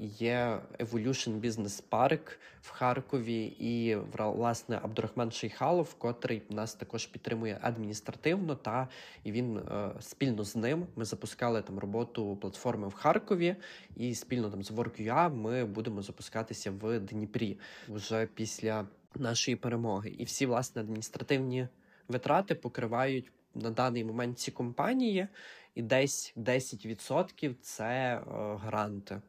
Є 0.00 0.60
Evolution 0.78 1.40
Business 1.40 1.82
Park 1.90 2.36
в 2.62 2.70
Харкові 2.70 3.44
і 3.44 3.96
власне 4.12 4.80
Абдурахман 4.82 5.30
Шейхалов, 5.30 5.94
котрий 5.94 6.42
нас 6.50 6.74
також 6.74 7.06
підтримує 7.06 7.58
адміністративно. 7.62 8.54
Та 8.54 8.88
і 9.24 9.32
він 9.32 9.56
е, 9.56 9.90
спільно 10.00 10.44
з 10.44 10.56
ним 10.56 10.86
ми 10.96 11.04
запускали 11.04 11.62
там 11.62 11.78
роботу 11.78 12.36
платформи 12.36 12.88
в 12.88 12.94
Харкові, 12.94 13.56
і 13.96 14.14
спільно 14.14 14.50
там 14.50 14.62
з 14.62 14.70
WorkUA 14.70 15.34
ми 15.34 15.64
будемо 15.64 16.02
запускатися 16.02 16.70
в 16.70 17.00
Дніпрі 17.10 17.58
вже 17.88 18.26
після 18.26 18.86
нашої 19.14 19.56
перемоги. 19.56 20.10
І 20.10 20.24
всі 20.24 20.46
власне 20.46 20.82
адміністративні 20.82 21.68
витрати 22.08 22.54
покривають 22.54 23.32
на 23.54 23.70
даний 23.70 24.04
момент 24.04 24.38
ці 24.38 24.50
компанії, 24.50 25.28
і 25.74 25.82
десь 25.82 26.34
10% 26.36 27.54
це 27.60 27.84
е, 27.84 28.22
гранти. 28.56 29.22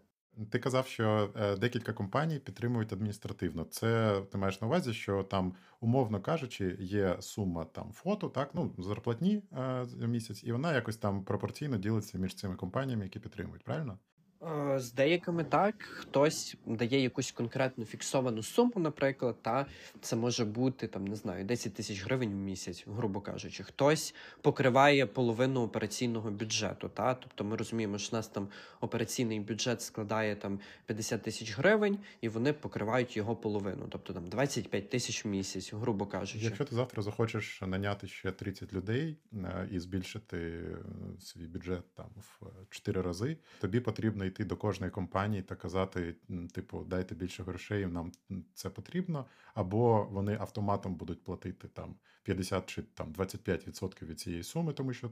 Ти 0.50 0.60
казав, 0.60 0.88
що 0.88 1.34
е, 1.36 1.56
декілька 1.58 1.94
компаній 1.94 2.40
підтримують 2.40 2.94
адміністративно. 2.94 3.64
Це 3.64 4.22
ти 4.32 4.38
маєш 4.38 4.62
на 4.62 4.68
увазі, 4.68 4.94
що 4.94 5.24
там, 5.24 5.56
умовно 5.80 6.22
кажучи, 6.22 6.78
є 6.80 7.18
сума 7.20 7.66
там 7.66 7.92
фото, 7.94 8.30
так 8.30 8.50
ну 8.54 8.76
зарплатні 8.78 9.44
е, 9.54 9.86
місяць, 10.08 10.44
і 10.44 10.52
вона 10.52 10.74
якось 10.74 10.98
там 10.98 11.24
пропорційно 11.24 11.78
ділиться 11.78 12.18
між 12.18 12.36
цими 12.36 12.56
компаніями, 12.56 13.04
які 13.04 13.20
підтримують, 13.20 13.64
правильно? 13.64 14.00
Е, 14.42 14.80
з 14.80 14.94
деякими 14.94 15.44
так, 15.44 15.82
хтось 15.82 16.56
дає 16.66 17.02
якусь 17.02 17.32
конкретну 17.32 17.86
фіксовану 17.86 18.44
суму, 18.44 18.74
наприклад, 18.76 19.36
та 19.42 19.66
це 20.02 20.16
може 20.16 20.46
бути 20.46 20.88
там, 20.88 21.08
не 21.08 21.16
знаю, 21.16 21.46
10 21.46 21.74
тисяч 21.74 22.04
гривень 22.04 22.30
в 22.30 22.36
місяць, 22.36 22.86
грубо 22.88 23.22
кажучи. 23.22 23.64
Хтось 23.64 24.16
покриває 24.42 25.06
половину 25.06 25.62
операційного 25.62 26.32
бюджету. 26.32 26.90
Та? 26.90 27.14
Тобто 27.14 27.44
ми 27.44 27.56
розуміємо, 27.56 27.98
що 27.98 28.16
у 28.16 28.16
нас 28.16 28.28
там 28.28 28.48
операційний 28.82 29.40
бюджет 29.40 29.82
складає 29.82 30.36
там 30.36 30.60
50 30.86 31.22
тисяч 31.22 31.58
гривень, 31.58 32.00
і 32.22 32.30
вони 32.30 32.54
покривають 32.54 33.18
його 33.18 33.36
половину, 33.36 33.88
тобто 33.90 34.14
там 34.14 34.28
25 34.28 34.90
тисяч 34.90 35.26
в 35.26 35.28
місяць, 35.28 35.74
грубо 35.74 36.06
кажучи. 36.06 36.46
Якщо 36.46 36.66
ти 36.66 36.76
завтра 36.76 37.04
захочеш 37.04 37.62
наняти 37.62 38.08
ще 38.08 38.32
30 38.32 38.74
людей 38.74 39.18
е, 39.34 39.68
і 39.72 39.80
збільшити 39.80 40.38
е, 40.38 40.78
свій 41.20 41.48
бюджет 41.48 41.84
там 41.96 42.08
в 42.18 42.46
4 42.70 43.02
рази, 43.02 43.38
тобі 43.60 43.80
потрібно 43.80 44.29
йти 44.30 44.46
до 44.46 44.58
кожної 44.58 44.92
компанії 44.92 45.42
та 45.42 45.56
казати, 45.56 46.16
типу, 46.54 46.84
дайте 46.84 47.16
більше 47.16 47.44
грошей, 47.44 47.86
нам 47.86 48.12
це 48.54 48.70
потрібно, 48.70 49.26
або 49.54 50.08
вони 50.12 50.38
автоматом 50.40 50.96
будуть 50.96 51.24
платити 51.24 51.68
там 51.68 51.96
50 52.24 52.66
чи 52.66 52.82
там 52.82 53.14
25% 53.14 54.06
від 54.06 54.20
цієї 54.20 54.44
суми, 54.44 54.74
тому 54.74 54.94
що. 54.94 55.12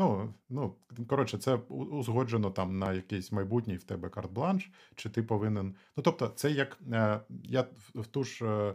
Ну, 0.00 0.34
ну, 0.48 0.74
коротше, 1.06 1.38
це 1.38 1.54
узгоджено 1.68 2.50
там 2.50 2.78
на 2.78 2.92
якийсь 2.92 3.32
майбутній 3.32 3.76
в 3.76 3.84
тебе 3.84 4.08
карт-бланш, 4.08 4.70
чи 4.94 5.08
ти 5.08 5.22
повинен. 5.22 5.74
Ну, 5.96 6.02
тобто, 6.02 6.28
це 6.28 6.50
як 6.50 6.78
е, 6.92 7.20
я 7.44 7.66
в 7.94 8.06
ту 8.06 8.24
ж 8.24 8.44
е, 8.44 8.74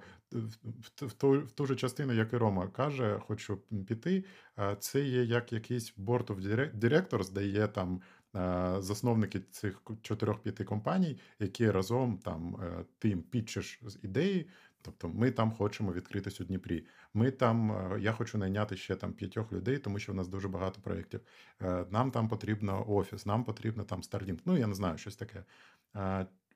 в 1.01 1.13
ту, 1.13 1.31
в 1.31 1.51
ту 1.51 1.65
ж 1.65 1.75
частину, 1.75 2.13
як 2.13 2.33
і 2.33 2.37
Рома 2.37 2.67
каже, 2.67 3.19
хочу 3.27 3.57
піти. 3.87 4.25
Е, 4.59 4.75
це 4.79 5.01
є 5.01 5.23
як 5.23 5.53
якийсь 5.53 5.93
board 5.97 6.25
of 6.25 6.69
directors, 6.79 7.33
де 7.33 7.47
є 7.47 7.67
там 7.67 8.01
засновники 8.79 9.39
цих 9.39 9.81
чотирьох-п'яти 10.01 10.63
компаній, 10.63 11.19
які 11.39 11.71
разом 11.71 12.17
там 12.17 12.57
е, 12.63 12.85
ти 12.99 13.09
їм 13.09 13.21
підчиш 13.21 13.79
з 13.85 13.99
ідеї. 14.03 14.49
Тобто 14.81 15.09
ми 15.09 15.31
там 15.31 15.51
хочемо 15.51 15.93
відкритись 15.93 16.41
у 16.41 16.43
Дніпрі. 16.43 16.85
Ми 17.13 17.31
там, 17.31 17.71
е, 17.71 17.99
я 17.99 18.11
хочу 18.11 18.37
найняти 18.37 18.77
ще 18.77 18.95
там 18.95 19.13
п'ятьох 19.13 19.53
людей, 19.53 19.77
тому 19.77 19.99
що 19.99 20.11
в 20.11 20.15
нас 20.15 20.27
дуже 20.27 20.47
багато 20.47 20.81
проєктів. 20.81 21.21
Нам 21.89 22.11
там 22.11 22.27
потрібно 22.27 22.85
офіс, 22.91 23.25
нам 23.25 23.43
потрібно 23.43 23.83
там 23.83 24.03
стардінг. 24.03 24.39
Ну 24.45 24.57
я 24.57 24.67
не 24.67 24.73
знаю, 24.73 24.97
щось 24.97 25.15
таке. 25.15 25.43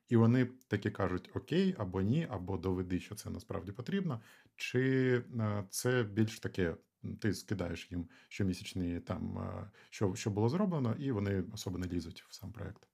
І 0.08 0.16
вони 0.16 0.48
такі 0.68 0.90
кажуть: 0.90 1.30
Окей, 1.34 1.74
або 1.78 2.00
ні, 2.00 2.26
або 2.30 2.56
доведи, 2.56 3.00
що 3.00 3.14
це 3.14 3.30
насправді 3.30 3.72
потрібно. 3.72 4.20
Чи 4.56 5.22
це 5.70 6.02
більш 6.02 6.40
таке 6.40 6.74
ти 7.20 7.34
скидаєш 7.34 7.88
їм 7.90 8.08
щомісячні 8.28 9.00
там, 9.00 9.48
що 9.90 10.14
що 10.14 10.30
було 10.30 10.48
зроблено, 10.48 10.94
і 10.98 11.12
вони 11.12 11.44
особо 11.54 11.78
не 11.78 11.86
лізуть 11.86 12.24
в 12.28 12.34
сам 12.34 12.52
проект. 12.52 12.86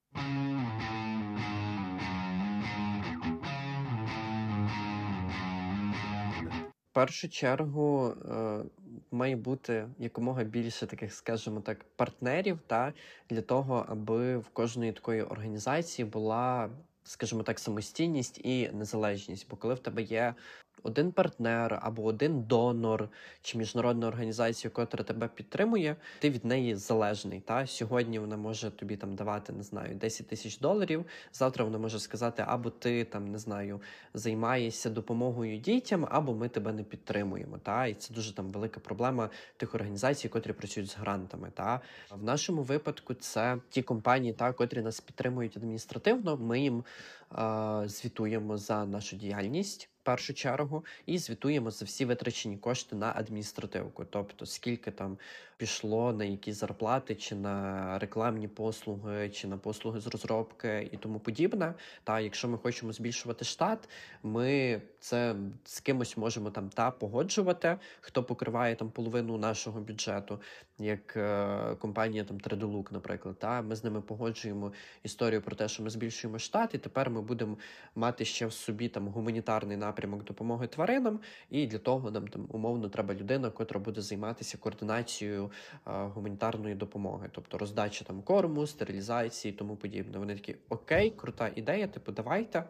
В 6.84 6.98
першу 6.98 7.28
чергу 7.28 8.08
е, 8.08 8.62
має 9.10 9.36
бути 9.36 9.88
якомога 9.98 10.44
більше 10.44 10.86
таких, 10.86 11.14
скажімо 11.14 11.60
так, 11.60 11.84
партнерів 11.96 12.58
та 12.66 12.92
для 13.30 13.42
того, 13.42 13.86
аби 13.88 14.38
в 14.38 14.48
кожної 14.48 14.92
такої 14.92 15.22
організації 15.22 16.06
була, 16.06 16.70
скажімо 17.04 17.42
так, 17.42 17.58
самостійність 17.58 18.38
і 18.38 18.70
незалежність. 18.72 19.46
Бо 19.50 19.56
коли 19.56 19.74
в 19.74 19.78
тебе 19.78 20.02
є 20.02 20.34
один 20.82 21.12
партнер 21.12 21.78
або 21.82 22.04
один 22.04 22.42
донор 22.42 23.08
чи 23.42 23.58
міжнародна 23.58 24.06
організація, 24.08 24.72
яка 24.76 25.02
тебе 25.02 25.28
підтримує, 25.28 25.96
ти 26.18 26.30
від 26.30 26.44
неї 26.44 26.74
залежний. 26.74 27.40
Та 27.40 27.66
сьогодні 27.66 28.18
вона 28.18 28.36
може 28.36 28.70
тобі 28.70 28.96
там 28.96 29.14
давати 29.14 29.52
не 29.52 29.62
знаю 29.62 29.94
10 29.94 30.26
тисяч 30.26 30.58
доларів. 30.58 31.04
Завтра 31.32 31.64
вона 31.64 31.78
може 31.78 31.98
сказати, 31.98 32.44
або 32.46 32.70
ти 32.70 33.04
там 33.04 33.30
не 33.30 33.38
знаю 33.38 33.80
займаєшся 34.14 34.90
допомогою 34.90 35.58
дітям, 35.58 36.06
або 36.10 36.34
ми 36.34 36.48
тебе 36.48 36.72
не 36.72 36.82
підтримуємо. 36.82 37.58
Та 37.58 37.86
і 37.86 37.94
це 37.94 38.14
дуже 38.14 38.34
там 38.34 38.52
велика 38.52 38.80
проблема 38.80 39.30
тих 39.56 39.74
організацій, 39.74 40.28
котрі 40.28 40.52
працюють 40.52 40.90
з 40.90 40.96
грантами. 40.96 41.50
Та 41.54 41.80
в 42.10 42.24
нашому 42.24 42.62
випадку 42.62 43.14
це 43.14 43.58
ті 43.70 43.82
компанії, 43.82 44.32
та 44.32 44.52
котрі 44.52 44.82
нас 44.82 45.00
підтримують 45.00 45.56
адміністративно. 45.56 46.36
Ми 46.36 46.60
їм 46.60 46.84
е- 47.32 47.82
звітуємо 47.86 48.56
за 48.56 48.86
нашу 48.86 49.16
діяльність 49.16 49.90
першу 50.06 50.34
чергу 50.34 50.84
і 51.06 51.18
звітуємо 51.18 51.70
за 51.70 51.84
всі 51.84 52.04
витрачені 52.04 52.56
кошти 52.56 52.96
на 52.96 53.12
адміністративку, 53.16 54.04
тобто 54.04 54.46
скільки 54.46 54.90
там 54.90 55.18
пішло 55.56 56.12
на 56.12 56.24
які 56.24 56.52
зарплати, 56.52 57.14
чи 57.14 57.34
на 57.34 57.98
рекламні 57.98 58.48
послуги, 58.48 59.30
чи 59.30 59.48
на 59.48 59.58
послуги 59.58 60.00
з 60.00 60.06
розробки 60.06 60.88
і 60.92 60.96
тому 60.96 61.18
подібне. 61.18 61.74
Та 62.04 62.20
якщо 62.20 62.48
ми 62.48 62.58
хочемо 62.58 62.92
збільшувати 62.92 63.44
штат, 63.44 63.88
ми 64.22 64.82
це 65.00 65.36
з 65.64 65.80
кимось 65.80 66.16
можемо 66.16 66.50
там 66.50 66.68
та 66.68 66.90
погоджувати, 66.90 67.78
хто 68.00 68.24
покриває 68.24 68.74
там 68.76 68.90
половину 68.90 69.38
нашого 69.38 69.80
бюджету, 69.80 70.40
як 70.78 71.16
е, 71.16 71.74
компанія 71.78 72.24
там 72.24 72.38
3D 72.38 72.92
наприклад. 72.92 73.38
Та 73.38 73.62
ми 73.62 73.76
з 73.76 73.84
ними 73.84 74.00
погоджуємо 74.00 74.72
історію 75.02 75.42
про 75.42 75.56
те, 75.56 75.68
що 75.68 75.82
ми 75.82 75.90
збільшуємо 75.90 76.38
штат, 76.38 76.74
і 76.74 76.78
тепер 76.78 77.10
ми 77.10 77.22
будемо 77.22 77.58
мати 77.94 78.24
ще 78.24 78.46
в 78.46 78.52
собі 78.52 78.88
там 78.88 79.08
гуманітарний 79.08 79.76
напрямок 79.76 80.24
допомоги 80.24 80.66
тваринам. 80.66 81.20
І 81.50 81.66
для 81.66 81.78
того 81.78 82.10
нам 82.10 82.28
там 82.28 82.46
умовно 82.50 82.88
треба 82.88 83.14
людина, 83.14 83.50
котра 83.50 83.80
буде 83.80 84.00
займатися 84.00 84.58
координацією 84.58 85.45
гуманітарної 85.84 86.74
допомоги, 86.74 87.28
тобто 87.32 87.58
роздача 87.58 88.04
там 88.04 88.22
корму, 88.22 88.66
стерилізації 88.66 89.54
і 89.54 89.56
тому 89.56 89.76
подібне. 89.76 90.18
Вони 90.18 90.34
такі 90.34 90.56
окей, 90.68 91.10
крута 91.10 91.50
ідея, 91.56 91.86
типу, 91.86 92.12
давайте. 92.12 92.64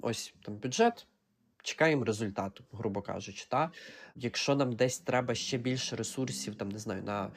Ось 0.00 0.34
там 0.42 0.56
бюджет. 0.56 1.06
Чекаємо 1.62 2.04
результату, 2.04 2.64
грубо 2.72 3.02
кажучи. 3.02 3.46
Та? 3.48 3.70
Якщо 4.14 4.56
нам 4.56 4.72
десь 4.72 4.98
треба 4.98 5.34
ще 5.34 5.58
більше 5.58 5.96
ресурсів, 5.96 6.54
там 6.54 6.68
не 6.68 6.78
знаю, 6.78 7.02
на 7.02 7.30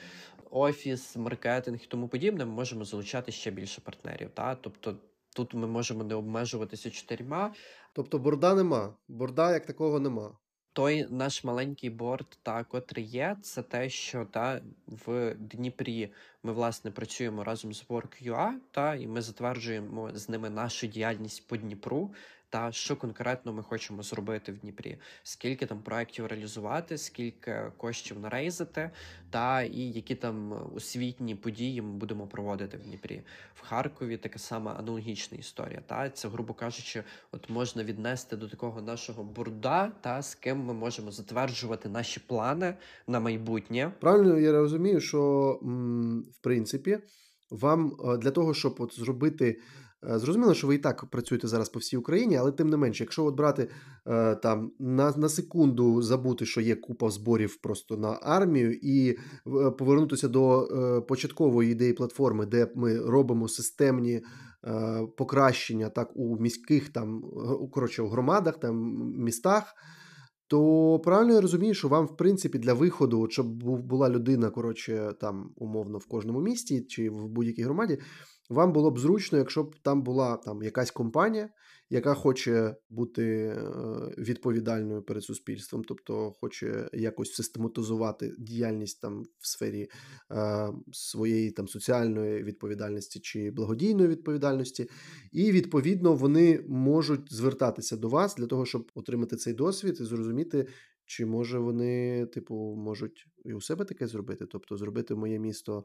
офіс, 0.51 1.15
маркетинг 1.15 1.79
і 1.83 1.87
тому 1.87 2.07
подібне, 2.07 2.45
ми 2.45 2.51
можемо 2.51 2.85
залучати 2.85 3.31
ще 3.31 3.51
більше 3.51 3.81
партнерів. 3.81 4.29
Та? 4.33 4.55
Тобто 4.55 4.97
тут 5.35 5.53
ми 5.53 5.67
можемо 5.67 6.03
не 6.03 6.15
обмежуватися 6.15 6.91
чотирма. 6.91 7.53
Тобто 7.93 8.19
борда 8.19 8.55
нема, 8.55 8.93
борда 9.07 9.53
як 9.53 9.65
такого 9.65 9.99
нема 9.99 10.37
той 10.75 11.07
наш 11.09 11.43
маленький 11.43 11.89
борт, 11.89 12.37
та 12.43 12.63
котрий 12.63 13.05
є, 13.05 13.37
це 13.41 13.61
те, 13.61 13.89
що 13.89 14.25
та 14.25 14.61
в 14.87 15.35
Дніпрі 15.35 16.09
ми 16.43 16.53
власне 16.53 16.91
працюємо 16.91 17.43
разом 17.43 17.73
з 17.73 17.85
WorkUA, 17.87 18.51
та 18.71 18.95
і 18.95 19.07
ми 19.07 19.21
затверджуємо 19.21 20.11
з 20.13 20.29
ними 20.29 20.49
нашу 20.49 20.87
діяльність 20.87 21.47
по 21.47 21.57
Дніпру 21.57 22.13
та 22.49 22.71
що 22.71 22.95
конкретно 22.95 23.53
ми 23.53 23.63
хочемо 23.63 24.03
зробити 24.03 24.51
в 24.51 24.57
Дніпрі, 24.57 24.97
скільки 25.23 25.65
там 25.65 25.79
проєктів 25.79 26.25
реалізувати, 26.25 26.97
скільки 26.97 27.71
коштів 27.77 28.19
нарейзити, 28.19 28.91
та 29.29 29.61
і 29.61 29.81
які 29.81 30.15
там 30.15 30.53
освітні 30.75 31.35
події 31.35 31.81
ми 31.81 31.93
будемо 31.93 32.27
проводити 32.27 32.77
в 32.77 32.81
Дніпрі. 32.81 33.21
В 33.55 33.61
Харкові 33.61 34.17
така 34.17 34.39
сама 34.39 34.73
аналогічна 34.73 35.37
історія. 35.37 35.81
Та 35.85 36.09
це, 36.09 36.27
грубо 36.27 36.53
кажучи, 36.53 37.03
от 37.31 37.49
можна 37.49 37.83
віднести 37.83 38.35
до 38.35 38.47
такого 38.47 38.81
нашого 38.81 39.23
бурда, 39.23 39.91
та 40.01 40.21
з 40.21 40.35
ким 40.35 40.59
ми 40.59 40.73
можемо 40.73 41.11
затверджувати 41.11 41.89
наші 41.89 42.19
плани 42.19 42.75
на 43.07 43.19
майбутнє. 43.19 43.91
Правильно 43.99 44.39
я 44.39 44.51
розумію, 44.51 45.01
що 45.01 45.19
в 46.33 46.43
принципі 46.43 46.99
вам 47.51 47.97
е, 48.05 48.17
для 48.17 48.31
того, 48.31 48.53
щоб 48.53 48.75
от 48.79 48.99
зробити 48.99 49.59
зрозуміло, 50.05 50.53
що 50.53 50.67
ви 50.67 50.75
і 50.75 50.77
так 50.77 51.05
працюєте 51.05 51.47
зараз 51.47 51.69
по 51.69 51.79
всій 51.79 51.97
Україні, 51.97 52.37
але 52.37 52.51
тим 52.51 52.69
не 52.69 52.77
менше, 52.77 53.03
якщо 53.03 53.25
от 53.25 53.35
брати 53.35 53.69
е, 54.07 54.35
там 54.35 54.71
на 54.79 55.13
на 55.17 55.29
секунду 55.29 56.01
забути, 56.01 56.45
що 56.45 56.61
є 56.61 56.75
купа 56.75 57.09
зборів 57.09 57.55
просто 57.55 57.97
на 57.97 58.19
армію, 58.21 58.73
і 58.81 59.09
е, 59.09 59.17
повернутися 59.71 60.27
до 60.27 60.63
е, 60.63 61.01
початкової 61.01 61.71
ідеї 61.71 61.93
платформи, 61.93 62.45
де 62.45 62.71
ми 62.75 62.99
робимо 62.99 63.47
системні 63.47 64.13
е, 64.13 64.21
покращення 65.17 65.89
так 65.89 66.11
у 66.15 66.37
міських 66.37 66.89
там 66.89 67.23
коротше, 67.71 68.01
у 68.01 68.07
громадах, 68.07 68.59
там 68.59 68.75
містах. 69.17 69.75
То 70.47 70.99
правильно 70.99 71.33
я 71.33 71.41
розумію, 71.41 71.73
що 71.73 71.87
вам, 71.87 72.05
в 72.05 72.17
принципі, 72.17 72.59
для 72.59 72.73
виходу, 72.73 73.27
щоб 73.29 73.47
була 73.63 74.09
людина, 74.09 74.49
коротше, 74.49 75.13
там 75.21 75.51
умовно 75.55 75.97
в 75.97 76.05
кожному 76.05 76.41
місті 76.41 76.81
чи 76.81 77.09
в 77.09 77.27
будь-якій 77.27 77.63
громаді, 77.63 77.99
вам 78.49 78.73
було 78.73 78.91
б 78.91 78.99
зручно, 78.99 79.37
якщо 79.37 79.63
б 79.63 79.75
там 79.81 80.03
була 80.03 80.37
там 80.37 80.63
якась 80.63 80.91
компанія, 80.91 81.49
яка 81.89 82.13
хоче 82.13 82.75
бути 82.89 83.23
е, 83.25 83.55
відповідальною 84.17 85.01
перед 85.01 85.23
суспільством, 85.23 85.83
тобто 85.83 86.31
хоче 86.41 86.89
якось 86.93 87.33
систематизувати 87.33 88.33
діяльність 88.37 89.01
там 89.01 89.23
в 89.39 89.47
сфері 89.47 89.89
е, 90.31 90.69
своєї 90.91 91.51
там 91.51 91.67
соціальної 91.67 92.43
відповідальності 92.43 93.19
чи 93.19 93.51
благодійної 93.51 94.09
відповідальності, 94.09 94.89
і 95.31 95.51
відповідно 95.51 96.13
вони 96.13 96.63
можуть 96.67 97.33
звертатися 97.33 97.97
до 97.97 98.09
вас 98.09 98.35
для 98.35 98.45
того, 98.45 98.65
щоб 98.65 98.91
отримати 98.95 99.35
цей 99.35 99.53
досвід 99.53 99.97
і 100.01 100.03
зрозуміти. 100.03 100.67
Чи 101.07 101.25
може 101.25 101.59
вони, 101.59 102.25
типу, 102.25 102.55
можуть 102.77 103.27
і 103.45 103.53
у 103.53 103.61
себе 103.61 103.85
таке 103.85 104.07
зробити? 104.07 104.45
Тобто 104.45 104.77
зробити 104.77 105.15
моє 105.15 105.39
місто 105.39 105.83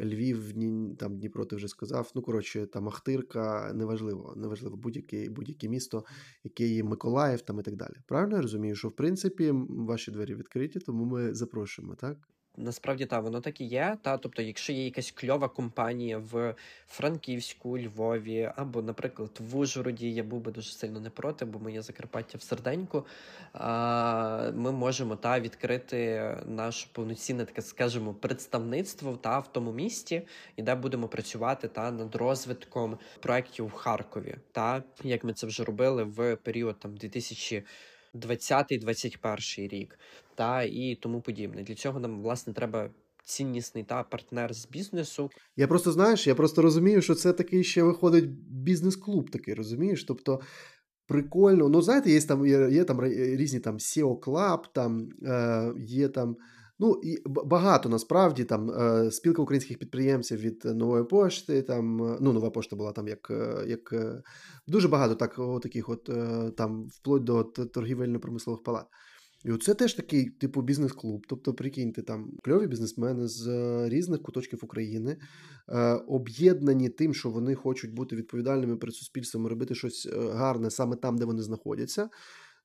Львів, 0.00 0.52
там 0.98 1.18
Дніпро, 1.18 1.44
ти 1.44 1.56
вже 1.56 1.68
сказав. 1.68 2.12
Ну, 2.14 2.22
коротше, 2.22 2.66
там 2.66 2.88
Ахтирка, 2.88 3.72
неважливо, 3.74 4.34
неважливо, 4.36 4.76
будь-яке 4.76 5.30
будь-яке 5.30 5.68
місто, 5.68 6.04
яке 6.44 6.66
є 6.66 6.84
Миколаїв 6.84 7.40
там 7.40 7.60
і 7.60 7.62
так 7.62 7.76
далі. 7.76 7.94
Правильно 8.06 8.36
я 8.36 8.42
розумію, 8.42 8.74
що 8.74 8.88
в 8.88 8.96
принципі 8.96 9.50
ваші 9.68 10.10
двері 10.10 10.34
відкриті, 10.34 10.80
тому 10.86 11.04
ми 11.04 11.34
запрошуємо, 11.34 11.94
так? 11.94 12.18
Насправді 12.56 13.06
так, 13.06 13.22
воно 13.22 13.40
так 13.40 13.60
і 13.60 13.64
є. 13.64 13.96
Та 14.02 14.18
тобто, 14.18 14.42
якщо 14.42 14.72
є 14.72 14.84
якась 14.84 15.10
кльова 15.10 15.48
компанія 15.48 16.18
в 16.18 16.54
Франківську, 16.88 17.78
Львові 17.78 18.52
або, 18.56 18.82
наприклад, 18.82 19.30
в 19.40 19.56
Ужгороді, 19.56 20.14
я 20.14 20.22
був 20.22 20.40
би 20.40 20.52
дуже 20.52 20.72
сильно 20.72 21.00
не 21.00 21.10
проти, 21.10 21.44
бо 21.44 21.58
моє 21.58 21.82
Закарпаття 21.82 22.38
в 22.38 22.42
серденьку. 22.42 23.06
А, 23.52 24.50
Ми 24.54 24.72
можемо 24.72 25.16
та 25.16 25.40
відкрити 25.40 26.30
наше 26.46 26.88
повноцінне 26.92 27.44
таке, 27.44 27.62
скажімо, 27.62 28.14
представництво 28.14 29.16
та 29.16 29.38
в 29.38 29.52
тому 29.52 29.72
місті, 29.72 30.22
і 30.56 30.62
де 30.62 30.74
будемо 30.74 31.08
працювати 31.08 31.68
та 31.68 31.90
над 31.90 32.14
розвитком 32.14 32.98
проєктів 33.20 33.66
в 33.66 33.72
Харкові. 33.72 34.36
Та 34.52 34.82
як 35.04 35.24
ми 35.24 35.32
це 35.32 35.46
вже 35.46 35.64
робили 35.64 36.04
в 36.04 36.36
період 36.36 36.78
там 36.78 36.96
2000 36.96 37.64
20-21 38.14 39.68
рік, 39.68 39.98
та 40.34 40.62
і 40.62 40.98
тому 41.00 41.20
подібне. 41.20 41.62
Для 41.62 41.74
цього 41.74 42.00
нам 42.00 42.22
власне 42.22 42.52
треба 42.52 42.90
ціннісний 43.24 43.84
та 43.84 44.02
партнер 44.02 44.54
з 44.54 44.68
бізнесу. 44.68 45.30
Я 45.56 45.68
просто 45.68 45.92
знаєш, 45.92 46.26
я 46.26 46.34
просто 46.34 46.62
розумію, 46.62 47.02
що 47.02 47.14
це 47.14 47.32
такий 47.32 47.64
ще 47.64 47.82
виходить 47.82 48.30
бізнес-клуб, 48.50 49.30
такий 49.30 49.54
розумієш. 49.54 50.04
Тобто 50.04 50.40
прикольно. 51.06 51.68
Ну, 51.68 51.82
знаєте, 51.82 52.10
є 52.10 52.20
там 52.20 52.46
є, 52.46 52.68
є 52.70 52.84
там 52.84 53.04
різні 53.04 53.60
там 53.60 53.76
SEO 53.76 54.18
Club, 54.18 54.60
там 54.74 55.08
е, 55.22 55.72
є 55.78 56.08
там. 56.08 56.36
Ну 56.78 57.00
і 57.02 57.22
багато 57.26 57.88
насправді 57.88 58.44
там 58.44 58.70
е, 58.70 59.10
спілка 59.10 59.42
українських 59.42 59.78
підприємців 59.78 60.40
від 60.40 60.64
нової 60.64 61.04
пошти. 61.04 61.62
Там 61.62 62.02
е, 62.02 62.18
ну 62.20 62.32
нова 62.32 62.50
пошта 62.50 62.76
була 62.76 62.92
там 62.92 63.08
як 63.08 63.30
е, 63.30 63.64
як 63.66 63.94
дуже 64.66 64.88
багато 64.88 65.14
так 65.14 65.40
таких, 65.62 65.88
от 65.88 66.10
там 66.56 66.88
вплоть 66.88 67.24
до 67.24 67.42
торгівельно-промислових 67.44 68.62
палат. 68.62 68.86
І 69.44 69.52
оце 69.52 69.74
теж 69.74 69.94
такий 69.94 70.30
типу 70.30 70.62
бізнес-клуб. 70.62 71.26
Тобто, 71.28 71.54
прикиньте, 71.54 72.02
там 72.02 72.30
кльові 72.42 72.66
бізнесмени 72.66 73.28
з 73.28 73.48
різних 73.88 74.22
куточків 74.22 74.58
України, 74.62 75.16
об'єднані 76.06 76.88
тим, 76.88 77.14
що 77.14 77.30
вони 77.30 77.54
хочуть 77.54 77.94
бути 77.94 78.16
відповідальними 78.16 78.76
перед 78.76 78.94
суспільством, 78.94 79.46
робити 79.46 79.74
щось 79.74 80.08
гарне 80.32 80.70
саме 80.70 80.96
там, 80.96 81.18
де 81.18 81.24
вони 81.24 81.42
знаходяться. 81.42 82.08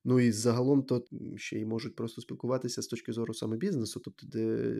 Ну 0.04 0.20
і 0.20 0.32
загалом 0.32 0.82
то 0.82 1.04
ще 1.36 1.58
й 1.58 1.64
можуть 1.64 1.96
просто 1.96 2.20
спілкуватися 2.20 2.82
з 2.82 2.86
точки 2.86 3.12
зору 3.12 3.34
саме 3.34 3.56
бізнесу, 3.56 4.00
тобто 4.04 4.26
де 4.26 4.74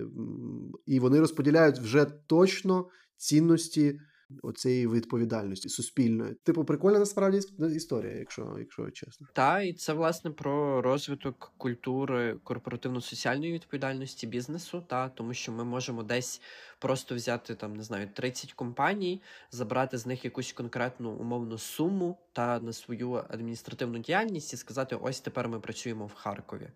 і 0.87 1.01
вони 1.01 1.21
розподіляють 1.21 1.79
вже 1.79 2.05
точно 2.05 2.89
цінності 3.17 4.01
оцеї 4.43 4.89
відповідальності 4.89 5.69
суспільної. 5.69 6.35
Типу, 6.35 6.65
прикольна 6.65 6.99
насправді 6.99 7.41
історія, 7.77 8.15
якщо 8.15 8.57
якщо 8.59 8.91
чесно. 8.91 9.27
Та 9.33 9.61
і 9.61 9.73
це 9.73 9.93
власне 9.93 10.31
про 10.31 10.83
розвиток 10.83 11.53
культури 11.57 12.37
корпоративно-соціальної 12.45 13.53
відповідальності 13.53 14.27
бізнесу, 14.27 14.85
та 14.87 15.09
тому 15.09 15.35
що 15.35 15.53
ми 15.53 15.65
можемо 15.65 16.03
десь 16.03 16.41
просто 16.79 17.15
взяти 17.15 17.55
там, 17.55 17.77
не 17.77 17.83
знаю, 17.83 18.09
30 18.15 18.53
компаній, 18.53 19.23
забрати 19.51 19.99
з 19.99 20.07
них 20.07 20.25
якусь 20.25 20.53
конкретну 20.53 21.11
умовну 21.11 21.59
суму 21.59 22.19
та 22.33 22.61
на 22.61 22.73
свою 22.73 23.25
адміністративну 23.29 23.99
діяльність 23.99 24.53
і 24.53 24.57
сказати: 24.57 24.97
ось 25.01 25.21
тепер 25.21 25.49
ми 25.49 25.61
працюємо 25.61 26.07
в 26.07 26.15
Харкові. 26.15 26.69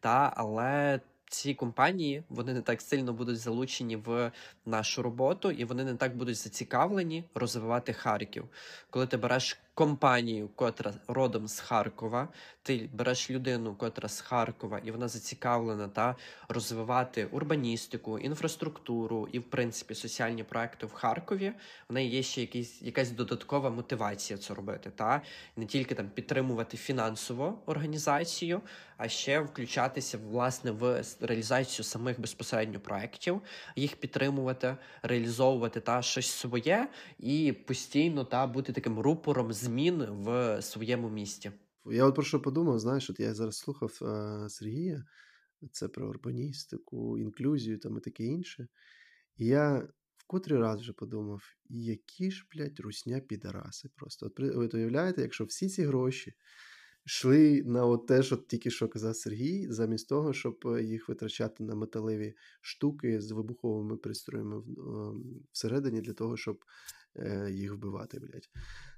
Та 0.00 0.32
але 0.36 1.00
ці 1.30 1.54
компанії 1.54 2.22
вони 2.28 2.54
не 2.54 2.62
так 2.62 2.82
сильно 2.82 3.12
будуть 3.12 3.38
залучені 3.38 3.96
в 3.96 4.32
нашу 4.66 5.02
роботу, 5.02 5.50
і 5.50 5.64
вони 5.64 5.84
не 5.84 5.94
так 5.94 6.16
будуть 6.16 6.36
зацікавлені 6.36 7.24
розвивати 7.34 7.92
Харків. 7.92 8.48
Коли 8.90 9.06
ти 9.06 9.16
береш 9.16 9.58
компанію, 9.80 10.48
котра 10.48 10.92
родом 11.08 11.48
з 11.48 11.60
Харкова, 11.60 12.28
ти 12.62 12.88
береш 12.92 13.30
людину, 13.30 13.74
котра 13.74 14.08
з 14.08 14.20
Харкова, 14.20 14.78
і 14.84 14.90
вона 14.90 15.08
зацікавлена 15.08 15.88
та 15.88 16.16
розвивати 16.48 17.24
урбаністику, 17.24 18.18
інфраструктуру 18.18 19.28
і, 19.32 19.38
в 19.38 19.42
принципі, 19.42 19.94
соціальні 19.94 20.44
проекти 20.44 20.86
в 20.86 20.92
Харкові. 20.92 21.52
В 21.88 21.92
неї 21.92 22.10
є 22.10 22.22
ще 22.22 22.40
якісь 22.40 22.82
якась 22.82 23.10
додаткова 23.10 23.70
мотивація 23.70 24.38
це 24.38 24.54
робити. 24.54 24.90
Та 24.96 25.22
не 25.56 25.66
тільки 25.66 25.94
там 25.94 26.08
підтримувати 26.08 26.76
фінансово 26.76 27.58
організацію, 27.66 28.60
а 28.96 29.08
ще 29.08 29.40
включатися 29.40 30.18
власне 30.30 30.70
в 30.70 31.04
реалізацію 31.20 31.84
самих 31.84 32.20
безпосередньо 32.20 32.80
проектів, 32.80 33.40
їх 33.76 33.96
підтримувати, 33.96 34.76
реалізовувати 35.02 35.80
та 35.80 36.02
щось 36.02 36.30
своє 36.30 36.88
і 37.18 37.52
постійно 37.52 38.24
та 38.24 38.46
бути 38.46 38.72
таким 38.72 38.98
рупором 38.98 39.52
змін 39.70 40.06
в 40.10 40.62
своєму 40.62 41.10
місті. 41.10 41.52
Я 41.86 42.04
от 42.04 42.14
про 42.14 42.24
що 42.24 42.42
подумав, 42.42 42.78
знаєш, 42.78 43.10
от 43.10 43.20
я 43.20 43.34
зараз 43.34 43.56
слухав 43.56 43.98
а, 44.02 44.46
Сергія, 44.48 45.04
це 45.72 45.88
про 45.88 46.08
урбаністику, 46.08 47.18
інклюзію 47.18 47.78
там 47.78 47.96
і 47.96 48.00
таке 48.00 48.24
інше. 48.24 48.68
І 49.36 49.46
я 49.46 49.88
в 50.16 50.24
котрий 50.26 50.58
раз 50.58 50.80
вже 50.80 50.92
подумав, 50.92 51.42
які 51.68 52.30
ж, 52.30 52.46
блядь, 52.54 52.80
русня 52.80 53.20
підараси 53.20 53.88
просто. 53.96 54.26
От 54.26 54.38
ви 54.38 54.66
уявляєте, 54.66 55.22
якщо 55.22 55.44
всі 55.44 55.68
ці 55.68 55.82
гроші 55.82 56.34
йшли 57.06 57.62
на 57.66 57.86
от 57.86 58.06
те, 58.06 58.22
що 58.22 58.36
тільки 58.36 58.70
що 58.70 58.88
казав 58.88 59.16
Сергій, 59.16 59.66
замість 59.70 60.08
того, 60.08 60.32
щоб 60.32 60.58
е, 60.66 60.82
їх 60.82 61.08
витрачати 61.08 61.64
на 61.64 61.74
металеві 61.74 62.34
штуки 62.60 63.20
з 63.20 63.30
вибуховими 63.30 63.96
пристроями 63.96 64.56
ем, 64.56 65.24
всередині 65.52 66.00
для 66.00 66.12
того, 66.12 66.36
щоб 66.36 66.56
е, 66.56 66.66
їх 67.50 67.74
вбивати, 67.74 68.20
блядь. 68.20 68.48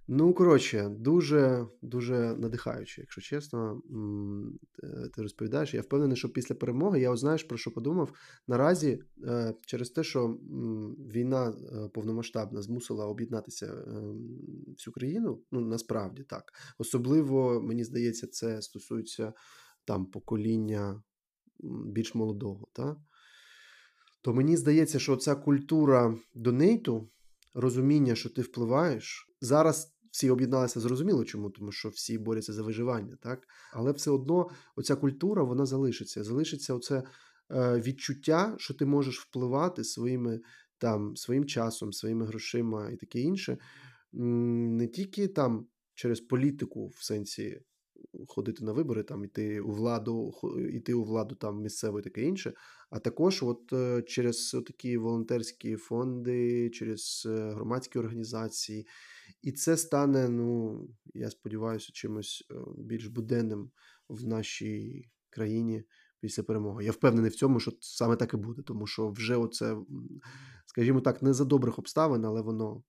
Ну, 0.09 0.35
коротше, 0.35 0.89
дуже 0.89 1.67
дуже 1.83 2.37
надихаюче, 2.39 3.01
якщо 3.01 3.21
чесно, 3.21 3.83
ти 5.15 5.23
розповідаєш. 5.23 5.75
Я 5.75 5.81
впевнений, 5.81 6.17
що 6.17 6.29
після 6.29 6.55
перемоги 6.55 7.01
я 7.01 7.17
знаєш 7.17 7.45
про 7.45 7.59
що 7.59 7.71
подумав. 7.71 8.13
Наразі 8.49 9.03
е, 9.25 9.55
через 9.67 9.91
те, 9.91 10.05
що 10.05 10.29
війна 11.13 11.51
е, 11.51 11.89
повномасштабна 11.89 12.63
змусила 12.63 13.07
об'єднатися 13.07 13.67
ем, 13.67 14.19
всю 14.69 14.95
країну, 14.95 15.43
ну 15.53 15.61
насправді 15.61 16.23
так. 16.23 16.53
Особливо, 16.79 17.61
мені 17.61 17.85
здається, 17.85 18.27
це 18.27 18.63
стосується 18.63 19.33
там 19.85 20.07
покоління 20.07 21.03
більш 21.87 22.15
молодого. 22.15 22.69
Та? 22.73 22.97
То 24.21 24.35
мені 24.35 24.57
здається, 24.57 24.99
що 24.99 25.17
ця 25.17 25.35
культура 25.35 26.19
донейту, 26.35 27.09
розуміння, 27.55 28.15
що 28.15 28.29
ти 28.31 28.43
впливаєш. 28.43 29.29
Зараз 29.41 29.95
всі 30.11 30.31
об'єдналися 30.31 30.81
зрозуміло, 30.81 31.25
чому, 31.25 31.51
тому 31.51 31.73
що 31.73 31.89
всі 31.89 32.19
борються 32.19 32.53
за 32.53 32.63
виживання, 32.63 33.17
так? 33.23 33.49
Але 33.73 33.93
все 33.93 34.11
одно 34.11 34.51
оця 34.77 34.97
культура 34.97 35.43
вона 35.43 35.67
залишиться. 35.67 36.25
Залишиться 36.25 36.75
оце 36.75 37.03
е, 37.51 37.81
відчуття, 37.81 38.55
що 38.59 38.75
ти 38.75 38.87
можеш 38.87 39.21
впливати 39.21 39.85
своїми 39.85 40.41
там, 40.79 41.17
своїм 41.17 41.45
часом, 41.45 41.93
своїми 41.93 42.27
грошима 42.27 42.91
і 42.91 42.97
таке 42.97 43.21
інше. 43.21 43.59
Не 44.13 44.87
тільки 44.87 45.29
там 45.29 45.67
через 45.95 46.21
політику 46.21 46.87
в 46.87 47.05
сенсі. 47.05 47.61
Ходити 48.29 48.65
на 48.65 48.73
вибори, 48.73 49.03
там 49.03 49.25
іти 49.25 49.61
у 49.61 49.73
владу, 49.73 50.33
іти 50.73 50.95
у 50.95 51.05
владу 51.05 51.35
там 51.35 51.61
місцеву 51.61 51.99
і 51.99 52.03
таке 52.03 52.23
інше, 52.23 52.55
а 52.91 52.99
також 52.99 53.43
от 53.43 53.73
е, 53.73 54.03
через 54.03 54.57
такі 54.67 54.97
волонтерські 54.97 55.77
фонди, 55.77 56.71
через 56.71 57.27
е, 57.27 57.51
громадські 57.51 57.99
організації 57.99 58.87
І 59.43 59.53
це 59.53 59.77
стане, 59.77 60.29
ну 60.29 60.81
я 61.15 61.31
сподіваюся, 61.31 61.91
чимось 61.93 62.47
е, 62.51 62.55
більш 62.79 63.07
буденним 63.07 63.71
в 64.09 64.27
нашій 64.27 65.11
країні 65.31 65.85
після 66.21 66.43
перемоги. 66.43 66.85
Я 66.85 66.91
впевнений 66.93 67.31
в 67.31 67.35
цьому, 67.35 67.61
що 67.61 67.73
саме 67.81 68.17
так 68.17 68.35
і 68.35 68.37
буде, 68.37 68.63
тому 68.63 68.87
що 68.87 69.11
вже 69.11 69.37
оце, 69.37 69.77
скажімо 70.67 71.01
так, 71.01 71.23
не 71.23 71.33
за 71.33 71.45
добрих 71.45 71.79
обставин, 71.79 72.25
але 72.25 72.43
воно 72.43 72.83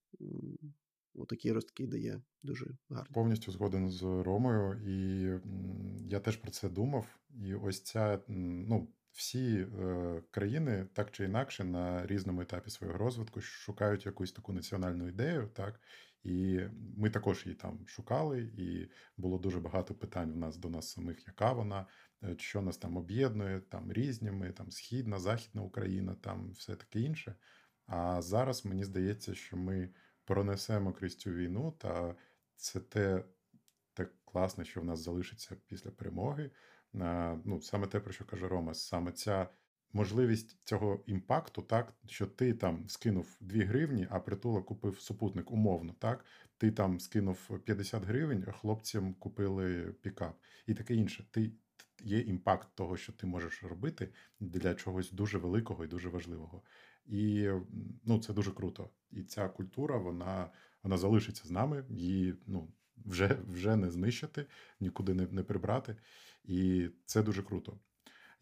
отакі 1.16 1.52
ростки 1.52 1.88
дає 1.88 2.22
дуже 2.44 2.66
гарно. 2.90 3.14
Повністю 3.14 3.52
згоден 3.52 3.90
з 3.90 4.04
Ромою, 4.04 4.82
і 4.86 5.22
я 6.10 6.20
теж 6.20 6.38
про 6.38 6.52
це 6.52 6.70
думав. 6.70 7.20
І 7.30 7.54
ось 7.54 7.82
ця 7.82 8.20
ну. 8.28 8.88
Всі 9.14 9.68
е, 9.80 10.22
країни 10.32 10.88
так 10.94 11.12
чи 11.12 11.26
інакше 11.26 11.64
на 11.64 12.08
різному 12.08 12.42
етапі 12.42 12.70
свого 12.70 12.94
розвитку 12.94 13.42
шукають 13.42 14.06
якусь 14.06 14.32
таку 14.32 14.54
національну 14.54 15.08
ідею, 15.08 15.50
так 15.54 15.80
і 16.24 16.60
ми 16.98 17.10
також 17.10 17.46
її 17.46 17.56
там 17.56 17.88
шукали, 17.88 18.42
і 18.42 18.90
було 19.18 19.38
дуже 19.38 19.60
багато 19.60 19.96
питань 19.96 20.32
у 20.32 20.36
нас 20.36 20.58
до 20.58 20.70
нас 20.70 20.92
самих, 20.92 21.28
яка 21.28 21.52
вона, 21.52 21.88
е, 22.24 22.36
що 22.38 22.62
нас 22.62 22.78
там 22.78 22.98
об'єднує, 22.98 23.60
там 23.60 23.92
різні 23.92 24.32
ми, 24.32 24.52
там 24.52 24.72
східна, 24.72 25.20
західна 25.20 25.62
Україна, 25.62 26.16
там 26.16 26.52
все 26.52 26.76
таке 26.76 27.00
інше. 27.00 27.36
А 27.86 28.22
зараз 28.22 28.66
мені 28.66 28.84
здається, 28.84 29.36
що 29.36 29.58
ми 29.58 29.90
пронесемо 30.26 30.94
крізь 30.94 31.16
цю 31.16 31.32
війну, 31.32 31.74
та 31.78 32.16
це 32.56 32.80
те 32.80 33.24
так 33.94 34.12
класне, 34.26 34.66
що 34.66 34.82
в 34.82 34.86
нас 34.86 35.00
залишиться 35.00 35.56
після 35.68 35.92
перемоги. 35.92 36.52
Ну, 37.46 37.62
саме 37.62 37.88
те, 37.88 38.00
про 38.00 38.14
що 38.14 38.26
каже 38.26 38.48
Рома, 38.48 38.74
саме 38.74 39.12
ця 39.12 39.50
можливість 39.94 40.58
цього 40.64 41.04
імпакту, 41.06 41.62
так 41.62 41.94
що 42.08 42.28
ти 42.28 42.54
там 42.54 42.90
скинув 42.90 43.38
2 43.40 43.64
гривні, 43.64 44.08
а 44.10 44.20
притулок 44.20 44.66
купив 44.66 45.00
супутник 45.00 45.52
умовно, 45.52 45.96
так 46.00 46.26
ти 46.58 46.72
там 46.72 47.00
скинув 47.00 47.60
50 47.66 48.04
гривень, 48.04 48.46
а 48.48 48.52
хлопцям 48.52 49.14
купили 49.14 49.96
пікап 50.02 50.40
і 50.68 50.74
таке 50.74 50.96
інше. 50.96 51.28
Ти 51.32 51.52
є 52.02 52.20
імпакт 52.20 52.68
того, 52.76 52.98
що 52.98 53.14
ти 53.14 53.28
можеш 53.28 53.64
робити 53.64 54.10
для 54.40 54.76
чогось 54.76 55.12
дуже 55.12 55.38
великого 55.38 55.86
і 55.86 55.88
дуже 55.88 56.10
важливого. 56.10 56.62
І 57.06 57.50
ну, 58.06 58.20
це 58.20 58.34
дуже 58.34 58.52
круто. 58.52 58.90
І 59.12 59.24
ця 59.24 59.50
культура, 59.50 59.98
вона 59.98 60.50
вона 60.84 60.98
залишиться 60.98 61.48
з 61.48 61.52
нами, 61.52 61.86
її 61.90 62.36
ну, 62.48 62.68
вже 63.06 63.38
вже 63.50 63.76
не 63.76 63.92
знищити, 63.92 64.46
нікуди 64.80 65.14
не, 65.14 65.28
не 65.28 65.44
прибрати. 65.44 65.96
І 66.44 66.90
це 67.06 67.24
дуже 67.24 67.44
круто. 67.44 67.80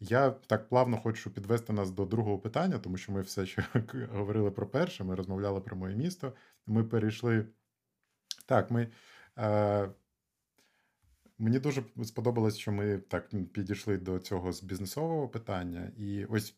Я 0.00 0.30
так 0.30 0.68
плавно 0.68 0.96
хочу 0.96 1.30
підвести 1.30 1.72
нас 1.72 1.90
до 1.90 2.04
другого 2.04 2.38
питання, 2.38 2.78
тому 2.78 2.96
що 2.96 3.12
ми 3.12 3.20
все 3.20 3.46
ще 3.46 3.64
говорили 4.12 4.50
про 4.50 4.66
перше, 4.66 5.04
ми 5.04 5.14
розмовляли 5.14 5.60
про 5.60 5.76
моє 5.76 5.96
місто. 5.96 6.32
Ми 6.66 6.84
перейшли. 6.84 7.46
Так, 8.46 8.70
ми. 8.70 8.88
Е, 9.38 9.90
Мені 11.38 11.58
дуже 11.58 11.84
сподобалось, 12.04 12.58
що 12.58 12.72
ми 12.72 12.98
так 12.98 13.30
підійшли 13.52 13.98
до 13.98 14.18
цього 14.18 14.52
з 14.52 14.62
бізнесового 14.62 15.28
питання. 15.28 15.92
І 15.98 16.24
ось 16.24 16.56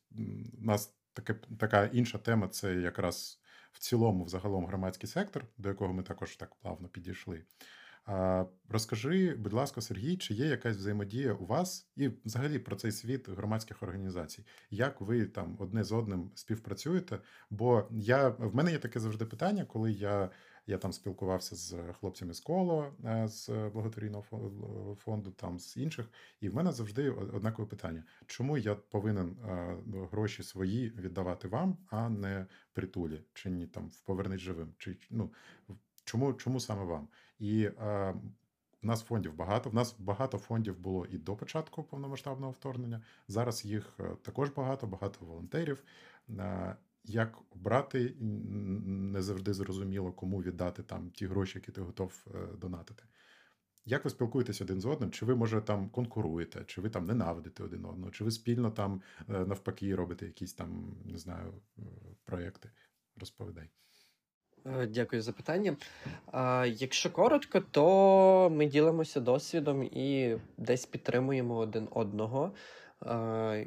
нас 0.58 0.94
таке, 1.14 1.34
така 1.58 1.84
інша 1.84 2.18
тема 2.18 2.48
це 2.48 2.74
якраз 2.74 3.40
в 3.72 3.78
цілому, 3.78 4.24
взагалом, 4.24 4.66
громадський 4.66 5.08
сектор, 5.08 5.44
до 5.58 5.68
якого 5.68 5.92
ми 5.92 6.02
також 6.02 6.36
так 6.36 6.54
плавно 6.54 6.88
підійшли. 6.88 7.44
Розкажи, 8.68 9.34
будь 9.34 9.52
ласка, 9.52 9.80
Сергій, 9.80 10.16
чи 10.16 10.34
є 10.34 10.46
якась 10.46 10.76
взаємодія 10.76 11.32
у 11.32 11.46
вас 11.46 11.88
і 11.96 12.10
взагалі 12.24 12.58
про 12.58 12.76
цей 12.76 12.92
світ 12.92 13.28
громадських 13.28 13.82
організацій? 13.82 14.46
Як 14.70 15.00
ви 15.00 15.26
там 15.26 15.56
одне 15.60 15.84
з 15.84 15.92
одним 15.92 16.30
співпрацюєте? 16.34 17.18
Бо 17.50 17.88
я 17.90 18.28
в 18.28 18.54
мене 18.54 18.72
є 18.72 18.78
таке 18.78 19.00
завжди 19.00 19.24
питання, 19.24 19.64
коли 19.64 19.92
я 19.92 20.30
я 20.66 20.78
там 20.78 20.92
спілкувався 20.92 21.56
з 21.56 21.76
хлопцями 22.00 22.34
з 22.34 22.40
коло 22.40 22.92
е, 23.04 23.28
з 23.28 23.48
благотворійного 23.48 24.22
фонду, 25.00 25.30
там 25.30 25.58
з 25.58 25.76
інших, 25.76 26.10
і 26.40 26.48
в 26.48 26.54
мене 26.54 26.72
завжди 26.72 27.10
однакове 27.10 27.68
питання: 27.68 28.04
чому 28.26 28.58
я 28.58 28.74
повинен 28.74 29.28
е, 29.28 29.76
гроші 30.12 30.42
свої 30.42 30.90
віддавати 30.90 31.48
вам, 31.48 31.76
а 31.90 32.08
не 32.08 32.46
притулі, 32.72 33.20
чи 33.34 33.50
ні 33.50 33.66
там 33.66 33.88
в 33.88 34.00
повернись 34.00 34.40
живим? 34.40 34.74
Чи 34.78 34.98
ну 35.10 35.30
чому 36.04 36.32
чому 36.32 36.60
саме 36.60 36.84
вам? 36.84 37.08
І 37.38 37.64
е, 37.64 38.14
у 38.82 38.86
нас 38.86 39.02
фондів 39.02 39.34
багато. 39.34 39.70
В 39.70 39.74
нас 39.74 39.94
багато 39.98 40.38
фондів 40.38 40.78
було 40.78 41.06
і 41.06 41.18
до 41.18 41.36
початку 41.36 41.82
повномасштабного 41.82 42.52
вторгнення. 42.52 43.02
Зараз 43.28 43.64
їх 43.64 43.94
е, 44.00 44.16
також 44.22 44.50
багато, 44.50 44.86
багато 44.86 45.26
волонтерів. 45.26 45.84
Е, 47.08 47.12
як 47.12 47.38
обрати, 47.50 48.14
не 48.20 49.22
завжди 49.22 49.54
зрозуміло, 49.54 50.12
кому 50.12 50.42
віддати 50.42 50.82
там 50.82 51.10
ті 51.10 51.26
гроші, 51.26 51.58
які 51.58 51.72
ти 51.72 51.80
готов 51.80 52.26
е, 52.34 52.56
донатити. 52.56 53.04
Як 53.86 54.04
ви 54.04 54.10
спілкуєтесь 54.10 54.60
один 54.60 54.80
з 54.80 54.86
одним? 54.86 55.10
Чи 55.10 55.24
ви, 55.24 55.34
може, 55.34 55.60
там 55.60 55.88
конкуруєте, 55.88 56.64
чи 56.66 56.80
ви 56.80 56.90
там 56.90 57.04
ненавидите 57.04 57.62
один 57.62 57.84
одного, 57.84 58.10
чи 58.10 58.24
ви 58.24 58.30
спільно 58.30 58.70
там 58.70 59.02
навпаки 59.28 59.94
робите 59.94 60.26
якісь 60.26 60.54
там, 60.54 60.96
не 61.04 61.18
знаю, 61.18 61.54
проєкти? 62.24 62.70
Розповідай. 63.16 63.70
Е, 64.66 64.86
дякую 64.86 65.22
за 65.22 65.32
питання. 65.32 65.76
Якщо 66.66 67.10
коротко, 67.10 67.60
то 67.60 68.50
ми 68.52 68.66
ділимося 68.66 69.20
досвідом 69.20 69.82
і 69.82 70.38
десь 70.56 70.86
підтримуємо 70.86 71.56
один 71.56 71.88
одного. 71.90 72.52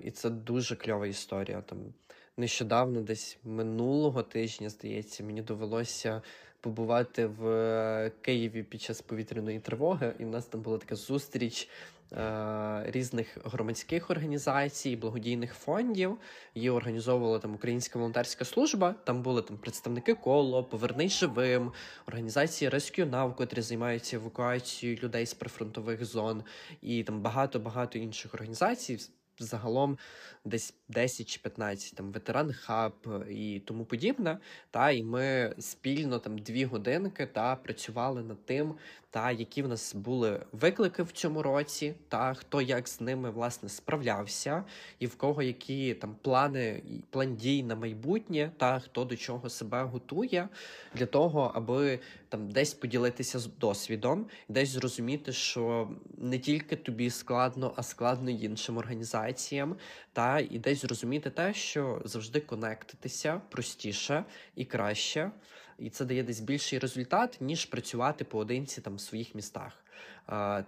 І 0.03 0.11
це 0.11 0.29
дуже 0.29 0.75
кльова 0.75 1.07
історія. 1.07 1.61
Там 1.61 1.93
Нещодавно, 2.37 3.01
десь 3.01 3.37
минулого 3.43 4.23
тижня, 4.23 4.69
здається, 4.69 5.23
мені 5.23 5.41
довелося 5.41 6.21
побувати 6.61 7.25
в 7.25 8.11
Києві 8.21 8.63
під 8.63 8.81
час 8.81 9.01
повітряної 9.01 9.59
тривоги, 9.59 10.13
і 10.19 10.25
в 10.25 10.27
нас 10.27 10.45
там 10.45 10.61
була 10.61 10.77
така 10.77 10.95
зустріч 10.95 11.69
Е, 12.13 12.83
різних 12.91 13.37
громадських 13.43 14.09
організацій, 14.09 14.95
благодійних 14.95 15.53
фондів. 15.53 16.17
Її 16.55 16.69
організовувала 16.69 17.39
там 17.39 17.55
Українська 17.55 17.99
волонтерська 17.99 18.45
служба. 18.45 18.95
Там 19.03 19.21
були 19.21 19.41
там 19.41 19.57
представники 19.57 20.13
коло, 20.13 20.63
повернись 20.63 21.11
живим, 21.11 21.71
організації 22.07 22.71
Rescue 22.71 23.33
котрі 23.35 23.61
займаються 23.61 24.15
евакуацією 24.15 24.99
людей 25.03 25.25
з 25.25 25.33
прифронтових 25.33 26.05
зон, 26.05 26.43
і 26.81 27.03
там 27.03 27.21
багато 27.21 27.59
багато 27.59 27.99
інших 27.99 28.33
організацій 28.33 28.99
загалом 29.39 29.97
десь 30.45 30.73
10 30.87 31.29
чи 31.29 31.39
15, 31.39 31.95
там 31.95 32.11
ветеран 32.11 32.53
хаб 32.53 32.93
і 33.29 33.59
тому 33.65 33.85
подібне. 33.85 34.37
Та 34.71 34.91
і 34.91 35.03
ми 35.03 35.55
спільно 35.59 36.19
там 36.19 36.37
дві 36.37 36.65
годинки 36.65 37.25
та 37.25 37.55
працювали 37.55 38.23
над 38.23 38.45
тим, 38.45 38.75
та 39.09 39.31
які 39.31 39.61
в 39.61 39.67
нас 39.67 39.95
були 39.95 40.45
виклики 40.51 41.03
в 41.03 41.11
цьому 41.11 41.43
році, 41.43 41.93
та 42.07 42.33
хто 42.33 42.61
як 42.61 42.87
з 42.87 43.01
ними 43.01 43.29
власне 43.29 43.69
справлявся, 43.69 44.63
і 44.99 45.07
в 45.07 45.15
кого 45.15 45.41
які 45.41 45.93
там 45.93 46.15
плани 46.21 46.83
план 47.09 47.35
дій 47.35 47.63
на 47.63 47.75
майбутнє, 47.75 48.51
та 48.57 48.79
хто 48.79 49.05
до 49.05 49.15
чого 49.15 49.49
себе 49.49 49.83
готує 49.83 50.49
для 50.95 51.05
того, 51.05 51.51
аби 51.55 51.99
там 52.29 52.51
десь 52.51 52.73
поділитися 52.73 53.39
з 53.39 53.47
досвідом, 53.47 54.25
десь 54.49 54.69
зрозуміти, 54.69 55.33
що 55.33 55.89
не 56.17 56.39
тільки 56.39 56.75
тобі 56.75 57.09
складно, 57.09 57.73
а 57.75 57.83
складно 57.83 58.29
іншим 58.29 58.77
організаціям, 58.77 59.75
та 60.13 60.39
і 60.39 60.59
десь 60.59 60.81
зрозуміти 60.81 61.29
те, 61.29 61.53
що 61.53 62.01
завжди 62.05 62.39
конектитися 62.39 63.41
простіше 63.49 64.25
і 64.55 64.65
краще 64.65 65.31
і 65.79 65.89
це 65.89 66.05
дає 66.05 66.23
десь 66.23 66.39
більший 66.39 66.79
результат, 66.79 67.37
ніж 67.41 67.65
працювати 67.65 68.23
поодинці 68.23 68.81
там 68.81 68.95
в 68.95 69.01
своїх 69.01 69.35
містах. 69.35 69.83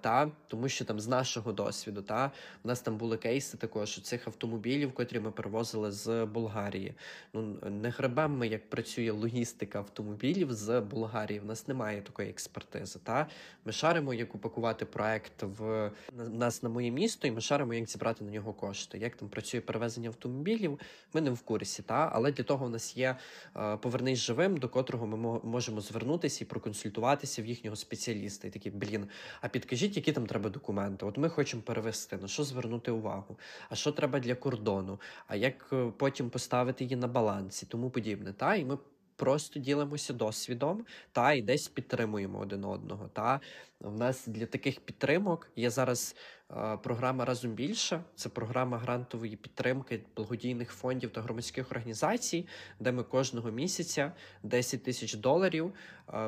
Та 0.02 0.32
тому, 0.48 0.70
що 0.70 0.86
там 0.86 1.00
з 1.00 1.08
нашого 1.08 1.52
досвіду, 1.52 2.02
та 2.02 2.32
у 2.64 2.68
нас 2.68 2.82
там 2.82 2.98
були 2.98 3.18
кейси 3.18 3.58
також 3.58 3.98
у 3.98 4.02
цих 4.02 4.28
автомобілів, 4.28 4.94
котрі 4.94 5.20
ми 5.20 5.32
перевозили 5.32 5.92
з 5.92 6.26
Болгарії. 6.26 6.94
Ну 7.34 7.42
не 7.70 7.90
гребемо 7.90 8.38
ми, 8.38 8.48
як 8.48 8.70
працює 8.70 9.12
логістика 9.12 9.80
автомобілів 9.80 10.54
з 10.54 10.82
Болгарії. 10.82 11.40
У 11.40 11.46
нас 11.46 11.68
немає 11.68 12.02
такої 12.02 12.30
експертизи. 12.30 13.00
Та 13.04 13.28
ми 13.66 13.72
шаримо, 13.72 14.14
як 14.14 14.36
упакувати 14.36 14.86
проект 14.86 15.44
в 15.44 15.92
нас 16.14 16.64
на 16.64 16.70
моє 16.70 16.92
місто, 16.92 17.28
і 17.28 17.32
ми 17.32 17.42
шаримо, 17.42 17.74
як 17.74 17.90
зібрати 17.90 18.24
на 18.24 18.32
нього 18.32 18.54
кошти. 18.54 18.98
Як 18.98 19.16
там 19.16 19.30
працює 19.30 19.62
перевезення 19.62 20.10
автомобілів? 20.10 20.80
Ми 21.14 21.22
не 21.22 21.32
в 21.32 21.42
курсі, 21.42 21.84
та 21.84 22.12
але 22.14 22.32
для 22.32 22.44
того 22.44 22.66
у 22.66 22.70
нас 22.70 22.98
є 22.98 23.16
повернись 23.82 24.20
живим, 24.20 24.58
до 24.58 24.70
котрого 24.70 25.08
ми 25.08 25.40
можемо 25.44 25.82
звернутися 25.82 26.44
і 26.44 26.48
проконсультуватися 26.48 27.42
в 27.42 27.46
їхнього 27.46 27.76
спеціаліста. 27.76 28.48
І 28.48 28.52
такі 28.52 28.70
блін. 28.70 29.08
А 29.42 29.48
підкажіть, 29.48 29.96
які 29.96 30.12
там 30.12 30.28
треба 30.28 30.50
документи? 30.50 31.06
От 31.06 31.18
ми 31.18 31.30
хочемо 31.30 31.64
перевести, 31.64 32.18
на 32.18 32.28
що 32.28 32.44
звернути 32.44 32.92
увагу, 32.92 33.38
а 33.70 33.76
що 33.76 33.92
треба 33.92 34.20
для 34.20 34.36
кордону, 34.36 35.00
а 35.28 35.36
як 35.36 35.70
е, 35.74 35.92
потім 35.98 36.30
поставити 36.30 36.84
її 36.84 36.96
на 36.96 37.08
балансі, 37.08 37.66
тому 37.66 37.90
подібне. 37.90 38.34
Та 38.34 38.56
і 38.56 38.66
ми 38.66 38.78
просто 39.20 39.60
ділимося 39.60 40.14
досвідом 40.14 40.86
та 41.12 41.34
і 41.34 41.42
десь 41.42 41.68
підтримуємо 41.68 42.40
один 42.40 42.66
одного. 42.66 43.08
Та 43.14 43.40
в 43.80 43.98
нас 43.98 44.28
для 44.28 44.46
таких 44.46 44.80
підтримок 44.80 45.52
є 45.56 45.70
зараз 45.70 46.16
програма 46.84 47.26
разом 47.26 47.52
більше. 47.52 48.02
Це 48.16 48.30
програма 48.30 48.78
грантової 48.78 49.36
підтримки 49.36 50.02
благодійних 50.16 50.72
фондів 50.72 51.10
та 51.10 51.22
громадських 51.22 51.72
організацій, 51.72 52.48
де 52.80 52.92
ми 52.92 53.04
кожного 53.04 53.52
місяця 53.52 54.12
10 54.44 54.84
тисяч 54.84 55.14
доларів 55.14 55.74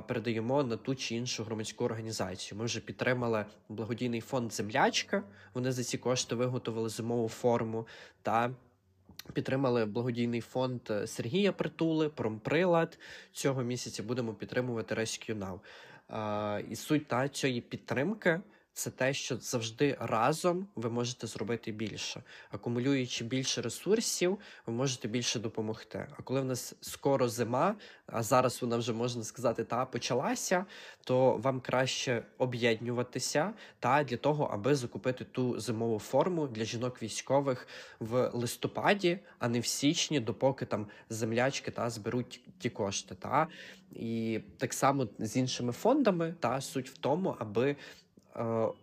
передаємо 0.08 0.64
на 0.64 0.78
ту 0.78 0.96
чи 0.96 1.16
іншу 1.16 1.44
громадську 1.44 1.86
організацію. 1.86 2.60
Ми 2.60 2.66
вже 2.66 2.80
підтримали 2.80 3.46
благодійний 3.70 4.22
фонд 4.22 4.54
Землячка. 4.54 5.24
Вони 5.54 5.72
за 5.72 5.84
ці 5.84 5.98
кошти 5.98 6.36
виготовили 6.36 6.90
зимову 6.90 7.30
форму 7.30 7.88
та. 8.22 8.52
Підтримали 9.34 9.86
благодійний 9.86 10.42
фонд 10.42 10.82
е, 10.90 11.08
Сергія 11.08 11.52
Притули, 11.52 12.10
Промприлад. 12.10 13.00
Цього 13.32 13.64
місяця 13.64 14.04
будемо 14.04 14.34
підтримувати 14.34 14.96
Rescue 14.96 15.38
Now. 15.38 15.60
І 16.70 16.76
суть 16.76 17.08
та 17.08 17.30
цієї 17.30 17.62
підтримки 17.62 18.42
це 18.74 18.90
те, 18.90 19.14
що 19.14 19.38
завжди 19.38 19.98
разом 20.00 20.68
ви 20.76 20.90
можете 20.90 21.28
зробити 21.28 21.72
більше. 21.72 22.24
Акумулюючи 22.52 23.24
більше 23.24 23.62
ресурсів, 23.62 24.40
ви 24.66 24.74
можете 24.74 25.08
більше 25.08 25.40
допомогти. 25.40 26.08
А 26.18 26.22
коли 26.22 26.42
в 26.42 26.46
нас 26.46 26.76
скоро 26.82 27.30
зима, 27.30 27.76
а 28.06 28.24
зараз 28.24 28.62
вона 28.62 28.78
вже 28.78 28.94
можна 28.94 29.24
сказати, 29.24 29.64
та 29.64 29.86
почалася, 29.86 30.66
то 31.04 31.38
вам 31.38 31.62
краще 31.62 32.26
об'єднуватися 32.38 33.54
та 33.80 34.04
для 34.04 34.18
того, 34.18 34.44
аби 34.44 34.76
закупити 34.76 35.26
ту 35.26 35.60
зимову 35.60 36.00
форму 36.00 36.48
для 36.48 36.66
жінок 36.66 37.04
військових 37.04 37.68
в 38.00 38.30
листопаді, 38.34 39.20
а 39.40 39.48
не 39.48 39.60
в 39.60 39.66
січні, 39.66 40.20
допоки 40.20 40.66
там 40.66 40.88
землячки 41.10 41.72
та 41.72 41.90
зберуть 41.90 42.42
ті 42.60 42.70
кошти. 42.70 43.16
Та 43.16 43.48
і 43.92 44.40
так 44.58 44.74
само 44.74 45.08
з 45.20 45.38
іншими 45.38 45.74
фондами, 45.74 46.36
та 46.40 46.62
суть 46.62 46.90
в 46.90 46.98
тому, 46.98 47.36
аби 47.40 47.76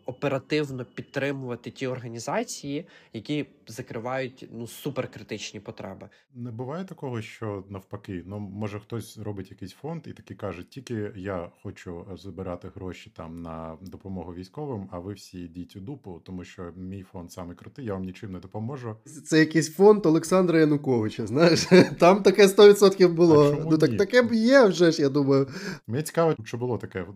оперативно 0.06 0.84
підтримувати 0.84 1.70
ті 1.70 1.86
організації, 1.86 2.86
які 3.12 3.46
закривають 3.66 4.48
ну 4.52 4.66
суперкритичні 4.66 5.60
потреби. 5.60 6.08
Не 6.34 6.50
буває 6.50 6.84
такого, 6.84 7.22
що 7.22 7.64
навпаки, 7.68 8.22
ну 8.26 8.38
може 8.38 8.80
хтось 8.80 9.18
робить 9.18 9.50
якийсь 9.50 9.72
фонд 9.72 10.02
і 10.06 10.12
такий 10.12 10.36
каже: 10.36 10.62
тільки 10.62 11.12
я 11.16 11.50
хочу 11.62 12.06
забирати 12.14 12.70
гроші 12.74 13.12
там 13.16 13.42
на 13.42 13.76
допомогу 13.80 14.34
військовим, 14.34 14.88
а 14.90 14.98
ви 14.98 15.12
всі 15.12 15.40
йдіть 15.40 15.76
у 15.76 15.80
дупу, 15.80 16.20
тому 16.24 16.44
що 16.44 16.72
мій 16.76 17.02
фонд 17.02 17.32
саме 17.32 17.54
крутий, 17.54 17.84
я 17.84 17.92
вам 17.92 18.02
нічим 18.02 18.32
не 18.32 18.38
допоможу. 18.38 18.96
Це 19.24 19.38
якийсь 19.38 19.74
фонд 19.74 20.06
Олександра 20.06 20.60
Януковича. 20.60 21.26
Знаєш, 21.26 21.66
там 21.98 22.22
таке 22.22 22.46
100% 22.46 23.08
було. 23.08 23.66
Ну 23.70 23.78
так 23.78 23.96
таке 23.96 24.22
б 24.22 24.32
є 24.32 24.64
вже 24.64 24.92
ж. 24.92 25.02
Я 25.02 25.08
думаю. 25.08 25.48
Мені 25.86 26.02
цікаво, 26.02 26.34
чи 26.44 26.56
було 26.56 26.78
таке. 26.78 27.06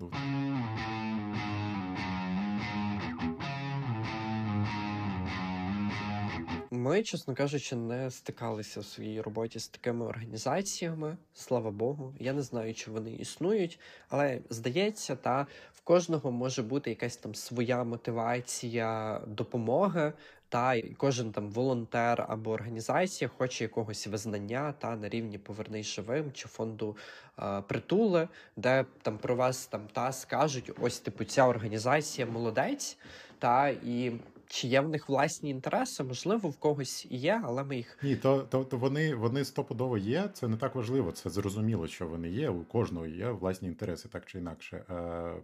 Ми, 6.75 7.03
чесно 7.03 7.35
кажучи, 7.35 7.77
не 7.77 8.11
стикалися 8.11 8.81
в 8.81 8.85
своїй 8.85 9.21
роботі 9.21 9.59
з 9.59 9.69
такими 9.69 10.07
організаціями. 10.07 11.17
Слава 11.35 11.71
Богу. 11.71 12.15
Я 12.19 12.33
не 12.33 12.43
знаю, 12.43 12.75
чи 12.75 12.91
вони 12.91 13.13
існують, 13.13 13.81
але 14.09 14.39
здається, 14.51 15.17
та 15.17 15.47
в 15.75 15.81
кожного 15.81 16.31
може 16.31 16.63
бути 16.63 16.91
якась 16.91 17.17
там 17.17 17.35
своя 17.35 17.85
мотивація 17.85 19.21
допомоги. 19.27 20.13
Та 20.49 20.75
і 20.75 20.83
кожен 20.83 21.33
там 21.33 21.51
волонтер 21.51 22.27
або 22.29 22.51
організація 22.51 23.31
хоче 23.39 23.65
якогось 23.65 24.07
визнання 24.07 24.75
та 24.79 24.97
на 24.97 25.09
рівні 25.09 25.39
Повернись 25.39 25.87
живим 25.87 26.33
чи 26.33 26.49
фонду 26.49 26.97
а, 27.37 27.63
притули, 27.63 28.29
де 28.57 28.85
там 29.03 29.19
про 29.19 29.37
вас 29.37 29.67
там 29.67 29.89
та 29.93 30.13
скажуть: 30.13 30.71
ось 30.81 31.01
типу 31.01 31.25
ця 31.25 31.47
організація 31.47 32.27
молодець, 32.27 32.99
та 33.39 33.69
і 33.69 34.13
чи 34.53 34.69
є 34.69 34.81
в 34.81 34.89
них 34.89 35.09
власні 35.09 35.51
інтереси? 35.51 36.05
Можливо, 36.05 36.49
в 36.49 36.57
когось 36.57 37.07
є, 37.11 37.41
але 37.45 37.65
ми 37.65 37.77
їх 37.77 37.99
ні, 38.03 38.17
то 38.17 38.43
то, 38.43 38.65
то 38.65 38.77
вони 38.77 39.15
вони 39.15 39.45
стопудово 39.45 39.99
є. 39.99 40.29
Це 40.33 40.49
не 40.49 40.57
так 40.57 40.75
важливо. 40.75 41.13
Це 41.13 41.31
зрозуміло, 41.31 41.87
що 41.87 42.09
вони 42.09 42.29
є. 42.29 42.49
У 42.51 42.65
кожного 42.65 43.07
є 43.07 43.31
власні 43.31 43.69
інтереси, 43.69 44.09
так 44.09 44.27
чи 44.27 44.39
інакше. 44.39 44.85
Е, 44.91 45.43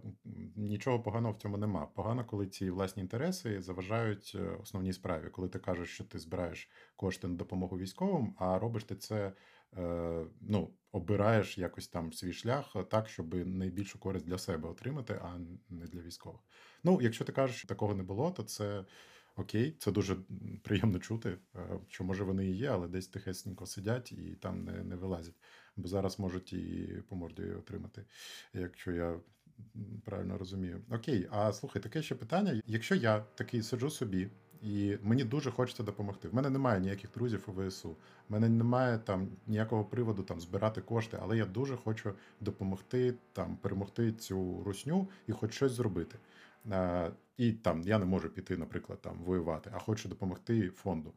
Нічого 0.55 0.99
поганого 0.99 1.33
в 1.33 1.37
цьому 1.37 1.57
нема. 1.57 1.87
Погано, 1.95 2.25
коли 2.25 2.47
ці 2.47 2.69
власні 2.69 3.01
інтереси 3.01 3.61
заважають 3.61 4.31
е, 4.35 4.57
основній 4.61 4.93
справі, 4.93 5.29
коли 5.31 5.49
ти 5.49 5.59
кажеш, 5.59 5.89
що 5.89 6.03
ти 6.03 6.19
збираєш 6.19 6.69
кошти 6.95 7.27
на 7.27 7.35
допомогу 7.35 7.77
військовим, 7.77 8.35
а 8.37 8.59
робиш 8.59 8.83
ти 8.83 8.95
це. 8.95 9.31
Е, 9.77 10.25
ну, 10.41 10.73
обираєш 10.91 11.57
якось 11.57 11.87
там 11.87 12.13
свій 12.13 12.33
шлях 12.33 12.75
так, 12.89 13.09
щоб 13.09 13.33
найбільшу 13.47 13.99
користь 13.99 14.25
для 14.25 14.37
себе 14.37 14.69
отримати, 14.69 15.13
а 15.23 15.37
не 15.69 15.85
для 15.85 16.01
військових. 16.01 16.41
Ну, 16.83 16.99
якщо 17.01 17.25
ти 17.25 17.31
кажеш, 17.31 17.57
що 17.57 17.67
такого 17.67 17.95
не 17.95 18.03
було, 18.03 18.31
то 18.31 18.43
це 18.43 18.85
окей, 19.35 19.75
це 19.79 19.91
дуже 19.91 20.17
приємно 20.63 20.99
чути. 20.99 21.37
Е, 21.55 21.79
що 21.87 22.03
може 22.03 22.23
вони 22.23 22.45
і 22.45 22.55
є, 22.55 22.69
але 22.69 22.87
десь 22.87 23.07
тихесненько 23.07 23.65
сидять 23.65 24.11
і 24.11 24.37
там 24.41 24.63
не 24.63 24.83
не 24.83 24.95
вилазять. 24.95 25.35
Бо 25.75 25.87
зараз 25.87 26.19
можуть 26.19 26.53
і 26.53 26.87
по 27.09 27.15
морді 27.15 27.43
отримати, 27.43 28.05
якщо 28.53 28.91
я 28.91 29.19
правильно 30.05 30.37
розумію. 30.37 30.81
Окей, 30.91 31.27
а 31.31 31.53
слухай, 31.53 31.81
таке 31.81 32.01
ще 32.01 32.15
питання: 32.15 32.61
якщо 32.65 32.95
я 32.95 33.19
такий 33.19 33.63
сиджу 33.63 33.89
собі. 33.89 34.29
І 34.61 34.97
мені 35.01 35.23
дуже 35.23 35.51
хочеться 35.51 35.83
допомогти. 35.83 36.27
В 36.27 36.35
мене 36.35 36.49
немає 36.49 36.79
ніяких 36.79 37.11
друзів 37.11 37.43
у 37.47 37.67
ВСУ. 37.67 37.89
В 37.89 38.31
мене 38.31 38.49
немає 38.49 38.97
там 38.97 39.27
ніякого 39.47 39.85
приводу 39.85 40.23
там 40.23 40.39
збирати 40.39 40.81
кошти, 40.81 41.17
але 41.21 41.37
я 41.37 41.45
дуже 41.45 41.77
хочу 41.77 42.13
допомогти 42.41 43.13
там 43.33 43.57
перемогти 43.57 44.11
цю 44.11 44.63
русню 44.63 45.07
і 45.27 45.31
хоч 45.31 45.53
щось 45.53 45.71
зробити. 45.71 46.17
І 47.37 47.51
там 47.51 47.81
я 47.81 47.99
не 47.99 48.05
можу 48.05 48.29
піти, 48.29 48.57
наприклад, 48.57 49.01
там 49.01 49.17
воювати, 49.23 49.71
а 49.73 49.79
хочу 49.79 50.09
допомогти 50.09 50.69
фонду. 50.69 51.13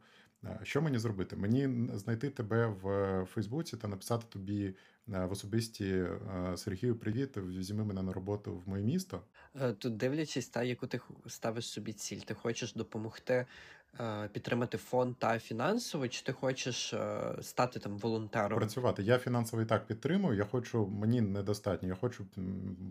Що 0.63 0.81
мені 0.81 0.97
зробити? 0.99 1.35
Мені 1.35 1.89
знайти 1.93 2.29
тебе 2.29 2.67
в 2.67 3.25
Фейсбуці 3.25 3.77
та 3.77 3.87
написати 3.87 4.25
тобі 4.29 4.75
в 5.07 5.31
особисті 5.31 6.05
Сергію, 6.55 6.95
привіт, 6.95 7.37
візьми 7.37 7.85
мене 7.85 8.01
на 8.01 8.13
роботу 8.13 8.61
в 8.65 8.69
моє 8.69 8.83
місто. 8.83 9.21
Е, 9.61 9.73
тут 9.73 9.97
дивлячись, 9.97 10.47
та 10.47 10.63
яку 10.63 10.87
ти 10.87 10.99
ставиш 11.27 11.67
собі 11.67 11.93
ціль, 11.93 12.19
ти 12.19 12.33
хочеш 12.33 12.73
допомогти 12.73 13.33
Е, 13.33 13.45
підтримати 14.31 14.77
фонд 14.77 15.15
та 15.19 15.39
фінансово, 15.39 16.07
чи 16.07 16.23
ти 16.23 16.33
хочеш 16.33 16.93
е, 16.93 17.21
стати 17.41 17.79
там 17.79 17.97
волонтером? 17.97 18.59
Працювати. 18.59 19.03
Я 19.03 19.17
фінансово 19.17 19.61
і 19.61 19.65
так 19.65 19.87
підтримую. 19.87 20.37
Я 20.37 20.45
хочу, 20.45 20.87
мені 20.87 21.21
недостатньо, 21.21 21.89
я 21.89 21.95
хочу 21.95 22.25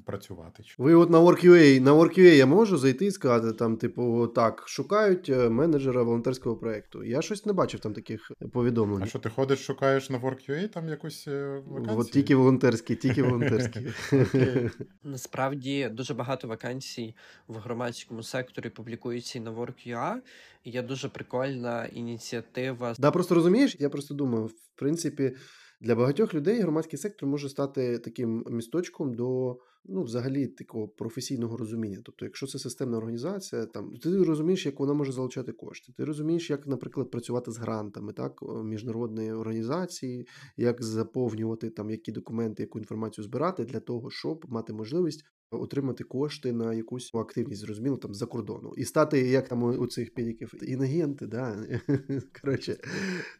працювати. 0.04 0.62
Ви 0.78 0.94
от 0.94 1.10
на 1.10 1.18
WorkUA, 1.18 1.80
на 1.80 1.94
WorkUA 1.94 2.34
я 2.34 2.46
можу 2.46 2.76
зайти 2.76 3.06
і 3.06 3.10
сказати, 3.10 3.52
там, 3.52 3.76
типу, 3.76 4.26
так, 4.26 4.62
шукають 4.66 5.28
е, 5.28 5.48
менеджера 5.48 6.02
волонтерського 6.02 6.56
проєкту. 6.56 7.04
Я 7.04 7.22
щось 7.22 7.46
не 7.46 7.52
бачив 7.52 7.80
там 7.80 7.94
таких 7.94 8.32
повідомлень. 8.52 9.02
А 9.02 9.06
що 9.06 9.18
ти 9.18 9.30
ходиш, 9.30 9.66
шукаєш 9.66 10.10
на 10.10 10.18
WorkUA 10.18 10.68
там 10.68 10.88
якусь 10.88 11.26
вакансії? 11.66 11.98
От 11.98 12.10
тільки 12.10 12.34
волонтерські, 12.34 12.96
тільки 12.96 13.22
волонтерські. 13.32 13.80
Насправді 15.04 15.88
дуже 15.88 16.14
багато 16.14 16.48
вакансій 16.48 17.14
в 17.48 17.56
громадському 17.56 18.22
секторі 18.22 18.68
публікуються 18.68 19.38
і 19.38 19.42
на 19.42 19.52
WorkUA. 19.52 20.16
Є 20.64 20.82
дуже 20.82 21.08
прикольна 21.08 21.84
ініціатива. 21.84 22.94
Да, 22.98 23.10
просто 23.10 23.34
розумієш, 23.34 23.76
я 23.80 23.90
просто 23.90 24.14
думаю, 24.14 24.46
в 24.46 24.76
принципі, 24.76 25.36
для 25.80 25.94
багатьох 25.94 26.34
людей 26.34 26.60
громадський 26.60 26.98
сектор 26.98 27.28
може 27.28 27.48
стати 27.48 27.98
таким 27.98 28.44
місточком 28.50 29.14
до 29.14 29.58
ну, 29.84 30.02
взагалі 30.02 30.46
такого 30.46 30.88
професійного 30.88 31.56
розуміння. 31.56 31.98
Тобто, 32.04 32.24
якщо 32.24 32.46
це 32.46 32.58
системна 32.58 32.96
організація, 32.96 33.66
там 33.66 33.96
ти 33.96 34.22
розумієш, 34.22 34.66
як 34.66 34.80
вона 34.80 34.92
може 34.92 35.12
залучати 35.12 35.52
кошти. 35.52 35.92
Ти 35.96 36.04
розумієш, 36.04 36.50
як, 36.50 36.66
наприклад, 36.66 37.10
працювати 37.10 37.50
з 37.50 37.58
грантами, 37.58 38.12
так 38.12 38.42
міжнародної 38.64 39.32
організації, 39.32 40.26
як 40.56 40.82
заповнювати 40.82 41.70
там 41.70 41.90
які 41.90 42.12
документи, 42.12 42.62
яку 42.62 42.78
інформацію 42.78 43.24
збирати 43.24 43.64
для 43.64 43.80
того, 43.80 44.10
щоб 44.10 44.44
мати 44.48 44.72
можливість 44.72 45.24
отримати 45.52 46.04
кошти 46.04 46.52
на 46.52 46.74
якусь 46.74 47.10
активність, 47.14 47.60
зрозуміло, 47.60 47.96
там 47.96 48.14
за 48.14 48.26
кордону, 48.26 48.72
і 48.76 48.84
стати 48.84 49.20
як 49.20 49.48
там 49.48 49.62
у 49.62 49.86
цих 49.86 50.14
педиків 50.14 50.54
інагенти, 50.62 51.26
да 51.26 51.66
коротше. 52.42 52.76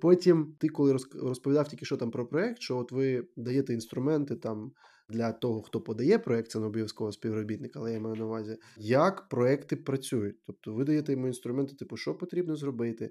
Потім 0.01 0.55
ти, 0.59 0.68
коли 0.68 0.97
розповідав 1.14 1.68
тільки 1.68 1.84
що 1.84 1.97
там 1.97 2.11
про 2.11 2.26
проект, 2.26 2.61
що 2.61 2.78
от 2.78 2.93
ви 2.93 3.26
даєте 3.36 3.74
інструменти 3.74 4.36
там. 4.36 4.72
Для 5.09 5.32
того, 5.32 5.62
хто 5.62 5.80
подає 5.80 6.18
проект, 6.18 6.50
це 6.50 6.59
не 6.61 6.66
обов'язково 6.66 7.12
співробітник, 7.12 7.76
але 7.76 7.92
я 7.92 8.00
маю 8.00 8.16
на 8.16 8.24
увазі, 8.24 8.59
як 8.76 9.28
проекти 9.28 9.76
працюють. 9.76 10.36
Тобто 10.46 10.74
ви 10.74 10.84
даєте 10.84 11.12
йому 11.12 11.26
інструменти, 11.26 11.74
типу, 11.74 11.96
що 11.96 12.14
потрібно 12.14 12.57
зробити. 12.57 13.11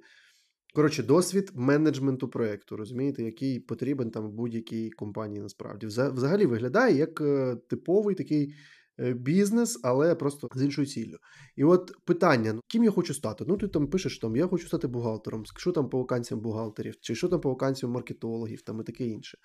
Коротше, 0.76 1.04
досвід 1.04 1.52
менеджменту 1.56 2.30
проекту, 2.30 2.78
розумієте, 2.78 3.24
який 3.24 3.60
потрібен 3.60 4.12
там 4.12 4.32
будь-якій 4.32 4.89
компанії 4.89 5.42
насправді. 5.42 5.86
Взагалі 5.88 6.46
виглядає 6.46 6.98
як 6.98 7.22
е, 7.22 7.56
типовий 7.70 8.16
такий 8.16 8.54
Е, 9.02 9.14
бізнес, 9.14 9.80
але 9.84 10.16
просто 10.16 10.48
з 10.56 10.64
іншою 10.64 10.88
ціллю. 10.88 11.18
І 11.56 11.64
от 11.64 11.92
питання: 12.06 12.54
ну, 12.54 12.62
ким 12.68 12.84
я 12.84 12.92
хочу 12.92 13.14
стати? 13.14 13.46
Ну, 13.48 13.58
ти 13.58 13.68
там 13.68 13.88
пишеш, 13.88 14.20
там 14.20 14.36
я 14.36 14.48
хочу 14.48 14.68
стати 14.68 14.88
бухгалтером, 14.88 15.44
що 15.58 15.72
там 15.72 15.89
по 15.89 15.98
вакансіям 15.98 16.42
бухгалтерів, 16.42 16.96
чи 17.02 17.16
що 17.16 17.30
там 17.30 17.42
по 17.42 17.50
вакансіям 17.50 17.92
маркетологів 17.92 18.62
там 18.62 18.82
і 18.82 18.84
таке 18.84 19.06
інше. 19.06 19.38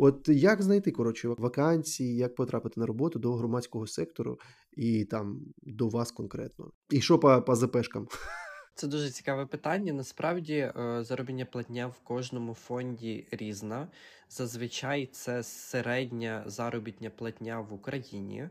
От 0.00 0.28
як 0.28 0.62
знайти 0.62 0.90
коротше 0.90 1.28
вакансії, 1.28 2.16
як 2.16 2.34
потрапити 2.34 2.80
на 2.80 2.86
роботу 2.86 3.18
до 3.18 3.34
громадського 3.34 3.86
сектору 3.86 4.38
і 4.76 5.04
там 5.04 5.40
до 5.62 5.88
вас 5.88 6.12
конкретно? 6.12 6.70
І 6.90 7.00
що 7.00 7.18
по, 7.18 7.42
по 7.42 7.56
ЗПшкам? 7.56 8.08
Це 8.74 8.86
дуже 8.86 9.10
цікаве 9.10 9.46
питання. 9.46 9.92
Насправді 9.92 10.54
е, 10.54 11.04
заробітня 11.04 11.44
платня 11.44 11.86
в 11.86 11.98
кожному 12.04 12.54
фонді 12.54 13.26
різна. 13.30 13.88
Зазвичай 14.30 15.06
це 15.12 15.42
середня 15.42 16.42
заробітня 16.46 17.10
платня 17.10 17.60
в 17.60 17.72
Україні. 17.72 18.48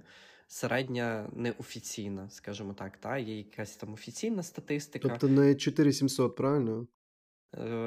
Середня 0.47 1.29
неофіційна, 1.33 2.29
скажімо 2.29 2.73
так, 2.73 2.97
та 2.97 3.17
є 3.17 3.37
якась 3.37 3.75
там 3.75 3.93
офіційна 3.93 4.43
статистика. 4.43 5.09
Тобто 5.09 5.27
не 5.27 5.55
4700, 5.55 6.35
правильно? 6.35 6.87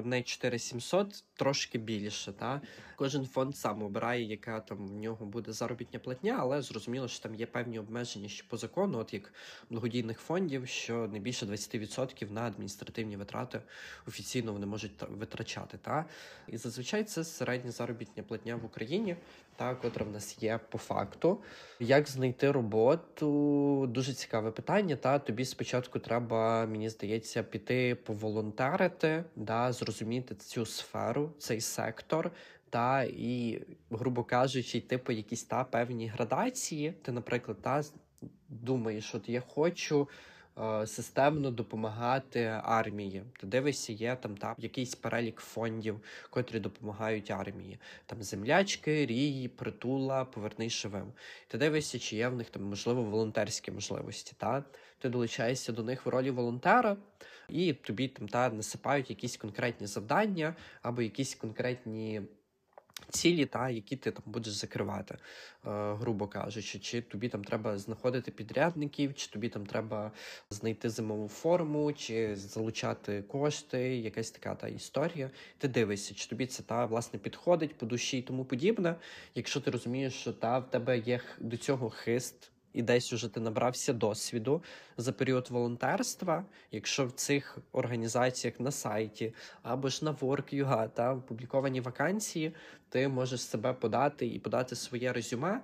Не 0.04 0.22
4700, 0.22 1.24
трошки 1.34 1.78
більше. 1.78 2.32
Та? 2.32 2.61
Кожен 2.96 3.26
фонд 3.26 3.56
сам 3.56 3.82
обирає, 3.82 4.24
яка 4.24 4.61
там 4.61 4.88
в 4.88 4.94
нього 4.94 5.26
буде 5.26 5.52
заробітня 5.52 5.98
платня, 5.98 6.36
але 6.40 6.62
зрозуміло, 6.62 7.08
що 7.08 7.22
там 7.22 7.34
є 7.34 7.46
певні 7.46 7.78
обмеження 7.78 8.28
ще 8.28 8.44
по 8.48 8.56
закону, 8.56 8.98
от 8.98 9.14
як 9.14 9.32
благодійних 9.70 10.20
фондів, 10.20 10.68
що 10.68 11.08
не 11.08 11.18
більше 11.18 11.46
20% 11.46 12.30
на 12.30 12.42
адміністративні 12.42 13.16
витрати 13.16 13.62
офіційно 14.06 14.52
вони 14.52 14.66
можуть 14.66 14.92
витрачати. 15.08 15.78
Та? 15.78 16.04
І 16.48 16.56
зазвичай 16.56 17.04
це 17.04 17.24
середня 17.24 17.70
заробітня 17.70 18.22
платня 18.22 18.56
в 18.56 18.64
Україні, 18.64 19.16
та, 19.61 19.74
котра 19.74 20.04
в 20.06 20.11
нас 20.11 20.42
є 20.42 20.61
по 20.68 20.78
факту. 20.78 21.42
Як 21.80 22.08
знайти 22.08 22.50
роботу? 22.50 23.86
Дуже 23.86 24.12
цікаве 24.12 24.50
питання. 24.50 24.96
Та 24.96 25.18
Тобі 25.18 25.44
спочатку 25.44 25.98
треба, 25.98 26.66
мені 26.66 26.88
здається, 26.88 27.42
піти 27.42 27.94
поволонтерити, 27.94 29.24
да, 29.36 29.72
зрозуміти 29.72 30.34
цю 30.34 30.66
сферу, 30.66 31.32
цей 31.38 31.61
сектор, 31.61 32.30
та 32.70 33.02
і, 33.02 33.62
грубо 33.90 34.24
кажучи, 34.24 34.78
йти 34.78 34.98
по 34.98 35.12
якісь 35.12 35.44
та 35.44 35.64
певні 35.64 36.08
градації. 36.08 36.92
Ти, 37.02 37.12
наприклад, 37.12 37.62
та 37.62 37.82
думаєш, 38.48 39.14
от 39.14 39.28
я 39.28 39.40
хочу. 39.40 40.08
Е, 40.61 40.86
системно 40.86 41.50
допомагати 41.50 42.61
армії. 42.64 43.22
Ти 43.40 43.46
дивишся, 43.46 43.92
є 43.92 44.16
там 44.16 44.36
та 44.36 44.54
якийсь 44.58 44.94
перелік 44.94 45.40
фондів, 45.40 46.00
котрі 46.30 46.61
допомагають 46.61 47.30
армії. 47.30 47.78
Там 48.06 48.22
землячки, 48.22 49.06
рії, 49.06 49.48
притула, 49.48 50.24
повернись 50.24 50.72
живим. 50.72 51.12
Ти 51.48 51.58
дивишся, 51.58 51.98
чи 51.98 52.16
є 52.16 52.28
в 52.28 52.36
них 52.36 52.50
там 52.50 52.62
можливо 52.62 53.02
волонтерські 53.02 53.70
можливості. 53.70 54.32
Та 54.36 54.64
ти 54.98 55.08
долучаєшся 55.08 55.72
до 55.72 55.82
них 55.82 56.06
в 56.06 56.08
ролі 56.08 56.30
волонтера, 56.30 56.96
і 57.48 57.72
тобі 57.72 58.08
там 58.08 58.28
та 58.28 58.48
насипають 58.48 59.11
якісь 59.11 59.36
конкретні 59.36 59.86
завдання 59.86 60.54
або 60.82 61.02
якісь 61.02 61.34
конкретні 61.34 62.22
цілі, 63.11 63.47
та 63.47 63.70
які 63.70 63.97
ти 63.97 64.11
там 64.11 64.22
будеш 64.26 64.53
закривати, 64.53 65.14
е, 65.14 65.18
грубо 65.95 66.26
кажучи, 66.26 66.78
чи 66.78 67.03
тобі 67.03 67.28
там 67.28 67.45
треба 67.45 67.78
знаходити 67.78 68.30
підрядників, 68.30 69.14
чи 69.14 69.30
тобі 69.30 69.49
там 69.49 69.66
треба 69.66 70.12
знайти 70.51 70.91
зимову 70.91 71.28
форму, 71.28 71.93
чи 71.93 72.36
залучати 72.36 73.22
кошти, 73.22 73.97
якась 73.97 74.30
така 74.30 74.55
та 74.55 74.68
історія. 74.68 75.30
Ти 75.59 75.68
дивишся, 75.68 76.14
чи 76.14 76.28
тобі 76.28 76.47
це 76.47 76.62
та 76.62 76.86
власне 76.86 77.18
підходить 77.18 77.78
по 77.78 77.86
душі 77.86 78.18
і 78.18 78.22
тому 78.22 78.45
подібне. 78.45 78.95
Якщо 79.34 79.61
ти 79.61 79.70
розумієш, 79.70 80.14
що 80.14 80.32
та 80.32 80.59
в 80.59 80.70
тебе 80.70 80.99
є 80.99 81.20
до 81.41 81.57
цього 81.57 81.91
хист 81.91 82.51
і 82.72 82.82
десь 82.82 83.12
уже 83.12 83.28
ти 83.28 83.40
набрався 83.40 83.92
досвіду 83.92 84.62
за 84.96 85.12
період 85.12 85.50
волонтерства, 85.50 86.44
якщо 86.70 87.06
в 87.06 87.12
цих 87.12 87.58
організаціях 87.72 88.60
на 88.60 88.70
сайті 88.70 89.34
або 89.62 89.88
ж 89.88 90.04
на 90.04 90.12
Work.ua 90.12 90.88
та 90.88 91.14
опубліковані 91.14 91.80
вакансії, 91.80 92.54
ти 92.88 93.08
можеш 93.08 93.42
себе 93.42 93.72
подати 93.72 94.26
і 94.26 94.38
подати 94.38 94.76
своє 94.76 95.12
резюме 95.12 95.60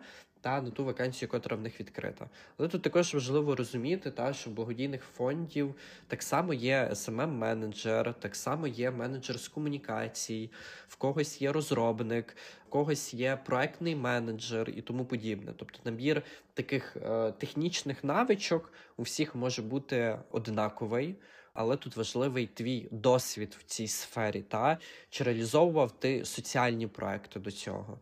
та 0.47 0.61
на 0.61 0.71
ту 0.71 0.85
вакансію, 0.85 1.31
яка 1.33 1.55
в 1.55 1.61
них 1.61 1.81
відкрита. 1.81 2.29
Але 2.59 2.69
тут 2.69 2.83
також 2.83 3.15
важливо 3.15 3.57
розуміти, 3.57 4.11
та 4.11 4.33
що 4.33 4.51
благодійних 4.51 5.03
фондів 5.03 5.75
так 6.09 6.23
само 6.23 6.55
є 6.55 6.89
smm 6.93 7.27
менеджер 7.27 8.15
так 8.15 8.37
само 8.37 8.67
є 8.67 8.91
менеджер 8.91 9.41
з 9.41 9.49
комунікацій, 9.49 10.51
в 10.89 10.97
когось 10.97 11.43
є 11.43 11.53
розробник, 11.53 12.37
в 12.67 12.69
когось 12.69 13.15
є 13.15 13.39
проектний 13.47 13.97
менеджер 13.97 14.71
і 14.71 14.83
тому 14.83 15.05
подібне. 15.05 15.53
Тобто 15.57 15.79
набір 15.85 16.23
таких 16.55 16.97
е, 16.97 17.33
технічних 17.33 18.05
навичок 18.05 18.73
у 18.97 19.03
всіх 19.03 19.35
може 19.35 19.63
бути 19.63 20.19
однаковий. 20.31 21.17
Але 21.55 21.77
тут 21.77 21.97
важливий 21.97 22.47
твій 22.47 22.89
досвід 22.91 23.57
в 23.61 23.65
цій 23.65 23.89
сфері, 23.89 24.43
та 24.43 24.79
чи 25.11 25.25
реалізовував 25.25 26.01
ти 26.01 26.25
соціальні 26.25 26.87
проекти 26.87 27.41
до 27.41 27.51
цього, 27.51 27.99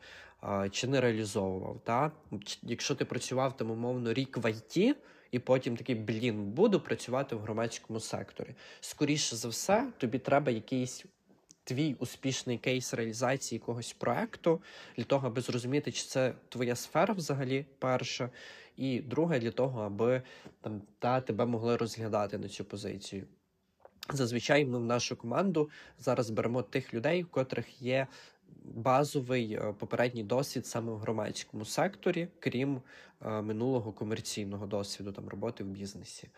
чи 0.70 0.86
не 0.86 1.00
реалізовував. 1.00 1.80
Та? 1.84 2.12
Якщо 2.62 2.94
ти 2.94 3.04
працював 3.04 3.56
там, 3.56 3.70
умовно, 3.70 4.12
рік 4.12 4.38
в 4.38 4.50
ІТ, 4.50 4.96
і 5.30 5.38
потім 5.38 5.76
такий 5.76 5.94
блін, 5.94 6.44
буду 6.44 6.80
працювати 6.80 7.36
в 7.36 7.40
громадському 7.40 8.00
секторі. 8.00 8.54
Скоріше 8.80 9.36
за 9.36 9.48
все, 9.48 9.92
тобі 9.98 10.18
треба 10.18 10.52
якийсь. 10.52 11.04
Твій 11.66 11.96
успішний 11.98 12.58
кейс 12.58 12.94
реалізації 12.94 13.58
якогось 13.58 13.92
проекту 13.92 14.62
для 14.96 15.04
того, 15.04 15.26
аби 15.26 15.40
зрозуміти, 15.40 15.92
чи 15.92 16.06
це 16.06 16.34
твоя 16.48 16.76
сфера 16.76 17.14
взагалі 17.14 17.66
перша, 17.78 18.30
і 18.76 19.00
друге 19.00 19.38
для 19.38 19.50
того, 19.50 19.82
аби 19.82 20.22
там 20.60 20.82
та 20.98 21.20
тебе 21.20 21.46
могли 21.46 21.76
розглядати 21.76 22.38
на 22.38 22.48
цю 22.48 22.64
позицію. 22.64 23.26
Зазвичай 24.12 24.64
ми 24.64 24.78
в 24.78 24.84
нашу 24.84 25.16
команду 25.16 25.70
зараз 25.98 26.30
беремо 26.30 26.62
тих 26.62 26.94
людей, 26.94 27.22
у 27.22 27.26
котрих 27.26 27.82
є 27.82 28.06
базовий 28.64 29.52
е, 29.52 29.74
попередній 29.78 30.24
досвід 30.24 30.66
саме 30.66 30.92
в 30.92 30.98
громадському 30.98 31.64
секторі, 31.64 32.28
крім 32.38 32.80
е, 33.26 33.42
минулого 33.42 33.92
комерційного 33.92 34.66
досвіду 34.66 35.12
там 35.12 35.28
роботи 35.28 35.64
в 35.64 35.66
бізнесі. 35.66 36.28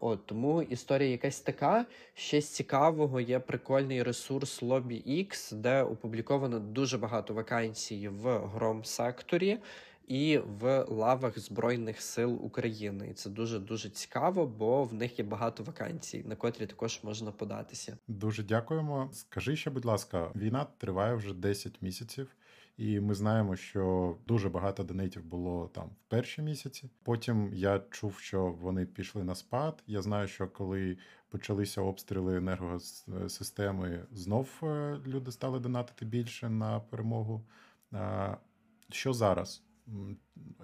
От 0.00 0.26
Тому 0.26 0.62
історія 0.62 1.10
якась 1.10 1.40
така. 1.40 1.86
Ще 2.14 2.40
з 2.40 2.48
цікавого 2.48 3.20
є 3.20 3.38
прикольний 3.38 4.02
ресурс 4.02 4.62
LobbyX, 4.62 5.54
де 5.54 5.82
опубліковано 5.82 6.58
дуже 6.60 6.98
багато 6.98 7.34
вакансій 7.34 8.08
в 8.08 8.38
громсекторі 8.38 9.58
і 10.06 10.38
в 10.38 10.84
лавах 10.88 11.38
Збройних 11.38 12.00
сил 12.00 12.44
України. 12.44 13.08
І 13.10 13.14
це 13.14 13.30
дуже 13.30 13.58
дуже 13.58 13.90
цікаво, 13.90 14.46
бо 14.46 14.84
в 14.84 14.94
них 14.94 15.18
є 15.18 15.24
багато 15.24 15.62
вакансій, 15.62 16.24
на 16.26 16.36
котрі 16.36 16.66
також 16.66 17.00
можна 17.02 17.32
податися. 17.32 17.98
Дуже 18.08 18.42
дякуємо. 18.42 19.10
Скажи 19.12 19.56
ще, 19.56 19.70
будь 19.70 19.84
ласка, 19.84 20.30
війна 20.36 20.66
триває 20.78 21.14
вже 21.14 21.34
10 21.34 21.82
місяців. 21.82 22.36
І 22.76 23.00
ми 23.00 23.14
знаємо, 23.14 23.56
що 23.56 24.16
дуже 24.26 24.48
багато 24.48 24.84
донейтів 24.84 25.24
було 25.24 25.70
там 25.74 25.88
в 25.88 26.10
перші 26.10 26.42
місяці. 26.42 26.90
Потім 27.02 27.50
я 27.54 27.82
чув, 27.90 28.18
що 28.18 28.46
вони 28.46 28.86
пішли 28.86 29.24
на 29.24 29.34
спад. 29.34 29.82
Я 29.86 30.02
знаю, 30.02 30.28
що 30.28 30.48
коли 30.48 30.98
почалися 31.28 31.80
обстріли 31.80 32.36
енергосистеми, 32.36 34.06
знов 34.12 34.48
е, 34.62 34.98
люди 35.06 35.32
стали 35.32 35.60
донатити 35.60 36.04
більше 36.04 36.48
на 36.48 36.80
перемогу. 36.80 37.44
Що 38.90 39.12
зараз? 39.12 39.62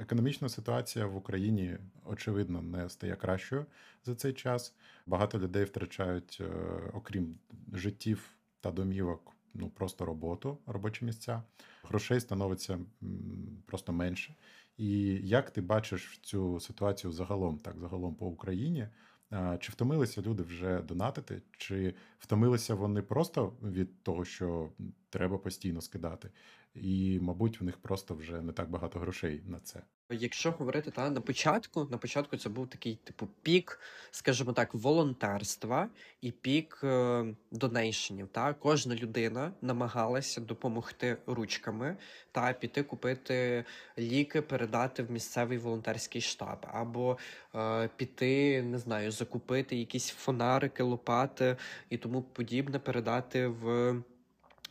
Економічна 0.01 0.49
ситуація 0.49 1.07
в 1.07 1.16
Україні 1.16 1.79
очевидно 2.05 2.62
не 2.62 2.89
стає 2.89 3.16
кращою 3.16 3.66
за 4.05 4.14
цей 4.14 4.33
час. 4.33 4.75
Багато 5.07 5.39
людей 5.39 5.64
втрачають, 5.64 6.39
е, 6.41 6.47
окрім 6.93 7.39
життів 7.73 8.31
та 8.61 8.71
домівок, 8.71 9.33
ну 9.55 9.71
просто 9.71 10.05
роботу, 10.05 10.59
робочі 10.66 11.05
місця. 11.05 11.43
Грошей 11.83 12.21
становиться 12.21 12.79
просто 13.66 13.93
менше. 13.93 14.35
І 14.77 15.21
як 15.23 15.51
ти 15.51 15.61
бачиш 15.61 16.21
цю 16.23 16.61
ситуацію 16.61 17.12
загалом, 17.12 17.59
так 17.59 17.79
загалом 17.79 18.14
по 18.14 18.27
Україні? 18.27 18.89
Чи 19.61 19.73
втомилися 19.73 20.23
люди 20.23 20.43
вже 20.43 20.83
донатити, 20.83 21.43
чи 21.59 21.95
втомилися 22.18 22.75
вони 22.75 23.03
просто 23.03 23.53
від 23.62 24.03
того, 24.03 24.25
що 24.25 24.71
треба 25.11 25.39
постійно 25.39 25.81
скидати? 25.81 26.31
І, 26.75 27.18
мабуть, 27.23 27.61
в 27.61 27.64
них 27.64 27.79
просто 27.79 28.14
вже 28.14 28.43
не 28.43 28.53
так 28.53 28.71
багато 28.71 28.99
грошей 28.99 29.43
на 29.47 29.61
це. 29.61 29.83
Якщо 30.12 30.51
говорити 30.51 30.91
та 30.91 31.11
на 31.11 31.21
початку, 31.21 31.89
на 31.91 31.99
початку 31.99 32.37
це 32.37 32.49
був 32.49 32.68
такий 32.68 32.95
типу 32.95 33.29
пік, 33.43 33.81
скажімо 34.11 34.53
так, 34.53 34.75
волонтерства 34.75 35.89
і 36.21 36.31
пік 36.31 36.81
е, 36.85 37.25
донейшенів. 37.51 38.29
Та 38.29 38.55
кожна 38.55 38.95
людина 38.95 39.53
намагалася 39.62 40.41
допомогти 40.41 41.16
ручками 41.27 41.97
та 42.33 42.53
піти 42.53 42.83
купити 42.83 43.64
ліки, 43.99 44.43
передати 44.43 45.03
в 45.03 45.11
місцевий 45.11 45.59
волонтерський 45.59 46.21
штаб, 46.21 46.66
або 46.73 47.18
е, 47.55 47.89
піти, 47.97 48.62
не 48.62 48.79
знаю, 48.79 49.11
закупити 49.11 49.77
якісь 49.77 50.09
фонарики, 50.09 50.83
лопати 50.83 51.57
і 51.91 51.97
тому 51.97 52.23
подібне, 52.23 52.79
передати 52.79 53.47
в 53.47 53.95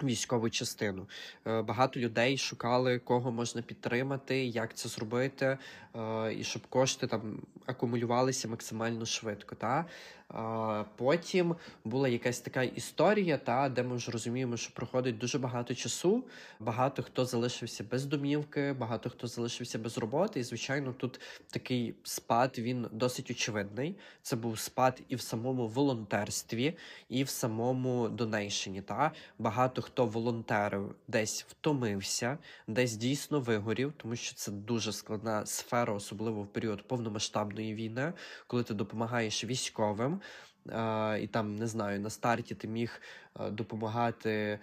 Військову 0.04 0.50
частину 0.50 1.08
е, 1.48 1.62
багато 1.62 2.00
людей 2.00 2.38
шукали, 2.38 3.00
кого 3.00 3.32
можна 3.32 3.62
підтримати, 3.62 4.46
як 4.46 4.74
це 4.74 4.90
зробити, 4.90 5.58
е, 5.96 6.34
і 6.34 6.44
щоб 6.44 6.68
кошти 6.68 7.08
там 7.08 7.42
акумулювалися 7.66 8.48
максимально 8.48 9.06
швидко. 9.06 9.56
Та 9.56 9.86
Потім 10.96 11.56
була 11.84 12.10
якась 12.10 12.40
така 12.40 12.64
історія, 12.64 13.38
та 13.38 13.70
де 13.70 13.84
ми 13.84 13.96
вже 13.96 14.12
розуміємо, 14.12 14.58
що 14.58 14.74
проходить 14.74 15.18
дуже 15.18 15.40
багато 15.40 15.76
часу. 15.76 16.24
Багато 16.60 17.04
хто 17.04 17.26
залишився 17.26 17.84
без 17.92 18.06
домівки, 18.06 18.74
багато 18.74 19.10
хто 19.10 19.28
залишився 19.28 19.80
без 19.80 19.98
роботи. 19.98 20.40
І 20.40 20.44
звичайно, 20.44 20.94
тут 20.94 21.20
такий 21.52 21.96
спад 22.04 22.56
він 22.60 22.88
досить 22.92 23.32
очевидний. 23.32 23.96
Це 24.22 24.36
був 24.36 24.60
спад 24.60 25.02
і 25.08 25.16
в 25.16 25.22
самому 25.22 25.68
волонтерстві, 25.68 26.78
і 27.10 27.24
в 27.24 27.30
самому 27.30 28.10
донейшені. 28.10 28.82
Та 28.82 29.12
багато 29.40 29.82
хто 29.82 30.06
волонтерив 30.06 30.96
десь 31.08 31.46
втомився, 31.50 32.38
десь 32.68 32.96
дійсно 32.96 33.40
вигорів, 33.40 33.94
тому 33.98 34.16
що 34.16 34.36
це 34.36 34.52
дуже 34.52 34.92
складна 34.92 35.46
сфера, 35.46 35.94
особливо 35.94 36.42
в 36.42 36.48
період 36.48 36.88
повномасштабної 36.88 37.76
війни, 37.76 38.14
коли 38.48 38.64
ти 38.64 38.74
допомагаєш 38.74 39.44
військовим. 39.44 40.19
І 41.22 41.28
там 41.28 41.56
не 41.56 41.68
знаю, 41.68 42.00
на 42.00 42.10
старті 42.10 42.56
ти 42.56 42.68
міг 42.68 43.02
допомагати 43.52 44.60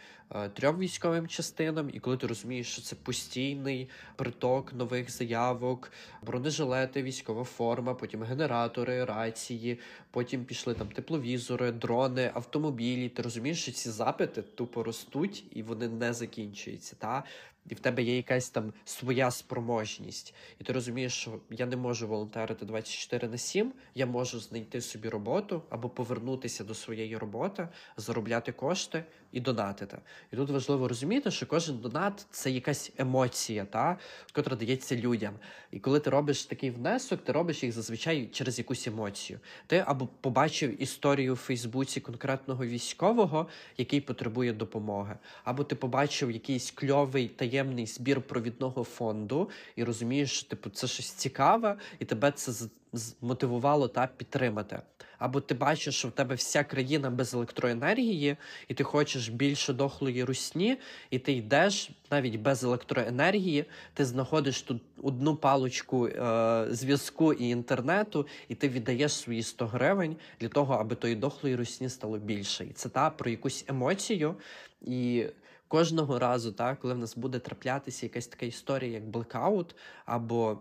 трьом 0.55 0.79
військовим 0.79 1.29
частинам, 1.29 1.91
і 1.93 2.01
коли 2.01 2.17
ти 2.17 2.27
розумієш, 2.27 2.73
що 2.73 2.83
це 2.83 2.97
постійний 2.97 3.89
приток 4.17 4.73
нових 4.73 5.11
заявок, 5.11 5.93
бронежилети, 6.23 7.03
військова 7.03 7.45
форма, 7.45 7.95
потім 7.95 8.23
генератори, 8.23 9.05
рації, 9.05 9.79
потім 10.11 10.45
пішли 10.45 10.75
там 10.75 10.89
тепловізори, 10.89 11.73
дрони, 11.73 12.31
автомобілі. 12.35 13.09
Ти 13.09 13.23
розумієш, 13.23 13.63
що 13.63 13.73
ці 13.73 13.91
запити 13.91 14.43
тупо 14.43 14.83
ростуть 14.83 15.45
і 15.51 15.63
вони 15.63 15.89
не 15.89 16.13
закінчуються. 16.13 16.97
Та 16.99 17.25
і 17.69 17.75
в 17.75 17.81
тебе 17.81 18.03
є 18.03 18.17
якась 18.17 18.51
там 18.51 18.73
своя 18.85 19.31
спроможність, 19.31 20.35
і 20.61 20.65
ти 20.65 20.73
розумієш, 20.73 21.13
що 21.13 21.41
я 21.51 21.67
не 21.67 21.77
можу 21.77 22.09
волонтерити 22.09 22.65
24 22.65 23.29
на 23.29 23.39
7, 23.39 23.73
я 23.95 24.07
можу 24.07 24.41
знайти 24.41 24.81
собі 24.81 25.09
роботу 25.09 25.63
або 25.71 25.89
повернутися 25.89 26.65
до 26.65 26.75
своєї 26.75 27.17
роботи, 27.17 27.69
заробляти 27.97 28.53
кошти 28.53 29.05
і 29.33 29.41
донатити. 29.41 29.99
І 30.33 30.37
тут 30.37 30.51
важливо 30.51 30.89
розуміти, 30.89 31.31
що 31.31 31.47
кожен 31.47 31.79
донат 31.79 32.27
це 32.31 32.51
якась 32.51 32.93
емоція, 32.99 33.65
та 33.65 33.99
котра 34.33 34.57
дається 34.57 34.97
людям. 34.97 35.35
І 35.71 35.79
коли 35.79 36.01
ти 36.01 36.11
робиш 36.11 36.45
такий 36.45 36.71
внесок, 36.71 37.25
ти 37.25 37.33
робиш 37.33 37.63
їх 37.63 37.73
зазвичай 37.73 38.27
через 38.33 38.59
якусь 38.59 38.87
емоцію. 38.87 39.41
Ти 39.67 39.85
або 39.87 40.07
побачив 40.21 40.83
історію 40.83 41.35
в 41.35 41.37
Фейсбуці 41.37 42.01
конкретного 42.01 42.67
військового, 42.67 43.49
який 43.77 44.01
потребує 44.01 44.53
допомоги, 44.53 45.17
або 45.45 45.65
ти 45.65 45.75
побачив 45.75 46.31
якийсь 46.31 46.71
кльовий 46.71 47.29
таємний 47.29 47.56
збір 47.87 48.21
провідного 48.21 48.85
фонду 48.85 49.51
і 49.77 49.85
розумієш, 49.85 50.33
що 50.33 50.49
типу 50.49 50.71
це 50.71 50.87
щось 50.87 51.11
цікаве, 51.11 51.77
і 51.99 52.05
тебе 52.05 52.33
це 52.33 52.69
змотивувало 52.93 53.89
та 53.89 54.07
підтримати. 54.07 54.81
Або 55.19 55.41
ти 55.41 55.55
бачиш, 55.55 55.95
що 55.95 56.09
в 56.09 56.11
тебе 56.11 56.35
вся 56.35 56.65
країна 56.65 57.11
без 57.11 57.35
електроенергії, 57.35 58.37
і 58.69 58.75
ти 58.75 58.85
хочеш 58.85 59.29
більше 59.29 59.73
дохлої 59.73 60.25
русні, 60.25 60.77
і 61.11 61.19
ти 61.19 61.33
йдеш 61.33 61.91
навіть 62.11 62.37
без 62.37 62.65
електроенергії, 62.65 63.65
ти 63.95 64.05
знаходиш 64.05 64.63
тут 64.63 64.83
одну 65.03 65.37
палочку 65.37 66.07
е, 66.07 66.67
зв'язку 66.71 67.33
і 67.33 67.49
інтернету, 67.49 68.27
і 68.49 68.55
ти 68.55 68.69
віддаєш 68.69 69.13
свої 69.13 69.43
100 69.43 69.67
гривень 69.67 70.17
для 70.41 70.49
того, 70.49 70.75
аби 70.75 70.97
тої 70.97 71.15
дохлої 71.15 71.57
русні 71.57 71.89
стало 71.89 72.19
більше. 72.19 72.65
І 72.65 72.73
це 72.73 72.89
та 72.89 73.11
про 73.11 73.31
якусь 73.31 73.65
емоцію. 73.69 74.35
І 74.83 75.27
кожного 75.69 76.19
разу, 76.19 76.53
так, 76.53 76.81
коли 76.81 76.95
в 76.95 76.99
нас 76.99 77.17
буде 77.17 77.39
траплятися 77.39 78.07
якась 78.07 78.27
така 78.27 78.47
історія, 78.47 78.93
як 78.93 79.09
блекаут 79.09 79.77
або 80.05 80.59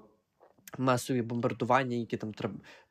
масові 0.77 1.21
бомбардування, 1.21 1.97
які 1.97 2.17
там 2.17 2.33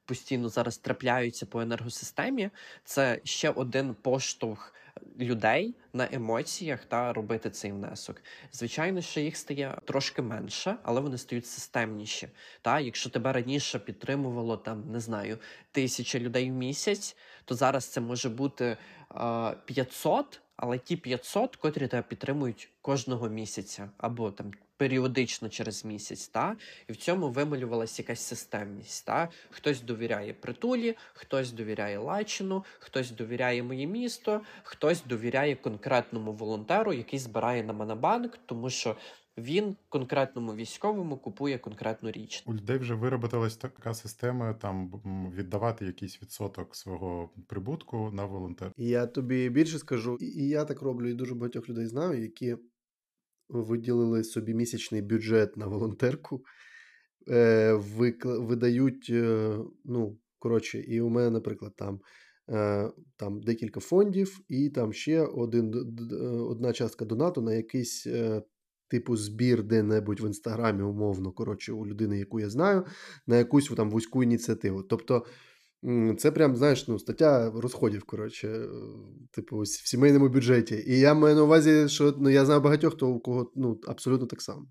постійно 0.05 0.49
зараз 0.49 0.79
трапляються 0.79 1.47
по 1.47 1.61
енергосистемі, 1.61 2.51
це 2.85 3.21
ще 3.25 3.51
один 3.51 3.95
поштовх 3.95 4.75
людей 5.19 5.75
на 5.93 6.09
емоціях 6.13 6.85
та 6.85 7.13
робити 7.13 7.51
цей 7.51 7.73
внесок. 7.73 8.23
Звичайно, 8.53 9.01
що 9.01 9.21
їх 9.21 9.37
стає 9.37 9.79
трошки 9.85 10.23
менше, 10.23 10.77
але 10.83 11.01
вони 11.01 11.19
стають 11.19 11.47
системніші. 11.47 12.29
Та 12.63 12.81
якщо 12.81 13.11
тебе 13.11 13.33
раніше 13.33 13.79
підтримувало 13.79 14.57
там, 14.57 14.91
не 14.91 15.01
знаю, 15.01 15.39
тисяча 15.73 16.19
людей 16.19 16.51
в 16.51 16.55
місяць, 16.55 17.17
то 17.45 17.55
зараз 17.55 17.87
це 17.87 18.01
може 18.01 18.29
бути 18.29 18.77
е, 19.17 19.57
500, 19.65 20.41
але 20.57 20.79
ті 20.79 20.97
500, 20.97 21.57
котрі 21.57 21.89
тебе 21.89 22.03
підтримують 22.03 22.69
кожного 22.83 23.29
місяця, 23.29 23.91
або 23.99 24.31
там 24.31 24.53
періодично 24.77 25.49
через 25.49 25.85
місяць, 25.85 26.29
та 26.29 26.57
і 26.89 26.93
в 26.93 26.97
цьому 26.97 27.29
вималювалася 27.29 28.03
якась 28.03 28.21
системність. 28.21 29.07
Та 29.07 29.29
Хтось 29.51 29.81
довіряє 29.81 30.33
притулі, 30.33 30.97
хтось 31.13 31.53
довіряє 31.53 31.99
Лачину, 31.99 32.65
хтось 32.79 33.11
довіряє 33.11 33.63
моє 33.63 33.87
місто, 33.87 34.41
хтось 34.63 35.05
довіряє 35.05 35.57
конкретному 35.57 36.33
волонтеру, 36.33 36.93
який 36.93 37.19
збирає 37.19 37.63
на 37.63 37.73
мене 37.73 37.95
банк, 37.95 38.39
тому 38.47 38.71
що. 38.71 38.97
Він 39.39 39.77
конкретному 39.89 40.55
військовому 40.55 41.17
купує 41.19 41.59
конкретну 41.59 42.11
річ. 42.11 42.43
У 42.47 42.55
людей 42.55 42.79
вже 42.79 42.95
виробилась 42.95 43.57
така 43.57 43.95
система 43.95 44.55
там 44.55 44.91
віддавати 45.37 45.87
якийсь 45.87 46.23
відсоток 46.23 46.77
свого 46.77 47.31
прибутку 47.47 48.11
на 48.13 48.25
волонтер. 48.25 48.73
Я 48.77 49.07
тобі 49.07 49.49
більше 49.49 49.79
скажу, 49.79 50.17
і 50.21 50.49
я 50.49 50.65
так 50.65 50.83
роблю, 50.83 51.09
і 51.09 51.15
дуже 51.15 51.35
багатьох 51.35 51.69
людей 51.69 51.87
знаю, 51.87 52.23
які 52.23 52.57
виділили 53.49 54.25
собі 54.25 54.55
місячний 54.55 55.03
бюджет 55.03 55.57
на 55.57 55.67
волонтерку, 55.67 56.45
е, 57.29 57.73
видають, 58.23 59.07
е, 59.11 59.59
ну, 59.85 60.19
коротше, 60.39 60.81
і 60.81 61.01
у 61.01 61.09
мене, 61.09 61.31
наприклад, 61.31 61.77
там 61.77 62.01
е, 62.51 62.91
там 63.17 63.43
декілька 63.43 63.81
фондів, 63.81 64.41
і 64.49 64.71
там 64.71 64.93
ще 64.93 65.21
один, 65.21 65.75
одна 66.49 66.73
частка 66.73 67.05
донату 67.05 67.43
на 67.43 67.55
якийсь. 67.55 68.07
Типу 68.89 69.17
збір 69.17 69.63
де-небудь 69.63 70.21
в 70.21 70.27
інстаграмі, 70.27 70.83
умовно, 70.83 71.33
коротше, 71.33 71.73
у 71.73 71.87
людини, 71.87 72.19
яку 72.19 72.41
я 72.41 72.51
знаю, 72.51 72.85
на 73.27 73.37
якусь 73.37 73.69
там 73.69 73.91
вузьку 73.91 74.23
ініціативу. 74.23 74.83
Тобто 74.83 75.27
це 76.19 76.31
прям, 76.31 76.57
знаєш, 76.57 76.89
ну, 76.89 76.99
стаття 76.99 77.51
розходів, 77.51 78.05
коротше, 78.05 78.69
типу, 79.31 79.59
в 79.59 79.67
сімейному 79.67 80.29
бюджеті. 80.29 80.85
І 80.87 80.99
я 80.99 81.15
маю 81.15 81.35
на 81.35 81.43
увазі, 81.43 81.89
що 81.89 82.15
ну, 82.19 82.31
я 82.31 82.45
знаю 82.45 82.61
багатьох, 82.61 82.95
хто 82.95 83.09
у 83.09 83.21
кого 83.21 83.53
ну, 83.55 83.81
абсолютно 83.87 84.27
так 84.27 84.43
само. 84.43 84.67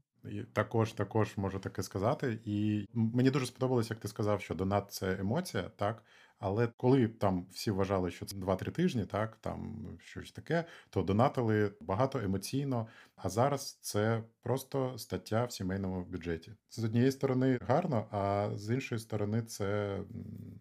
Також 0.53 0.93
також 0.93 1.37
можу 1.37 1.59
таке 1.59 1.83
сказати. 1.83 2.39
І 2.45 2.87
мені 2.93 3.29
дуже 3.29 3.45
сподобалось, 3.45 3.89
як 3.89 3.99
ти 3.99 4.07
сказав, 4.07 4.41
що 4.41 4.55
донат 4.55 4.91
це 4.91 5.17
емоція, 5.19 5.63
так. 5.63 6.03
Але 6.39 6.67
коли 6.77 7.07
там 7.07 7.45
всі 7.51 7.71
вважали, 7.71 8.11
що 8.11 8.25
це 8.25 8.35
2-3 8.35 8.71
тижні, 8.71 9.05
так 9.05 9.37
там 9.41 9.87
щось 9.99 10.31
таке, 10.31 10.65
то 10.89 11.01
донатили 11.01 11.73
багато 11.81 12.19
емоційно. 12.19 12.87
А 13.15 13.29
зараз 13.29 13.79
це 13.81 14.23
просто 14.41 14.97
стаття 14.97 15.45
в 15.45 15.51
сімейному 15.51 16.05
бюджеті. 16.05 16.51
Це 16.69 16.81
з 16.81 16.85
однієї 16.85 17.11
сторони 17.11 17.59
гарно, 17.61 18.07
а 18.11 18.49
з 18.55 18.73
іншої 18.73 18.99
сторони, 18.99 19.41
це 19.41 19.99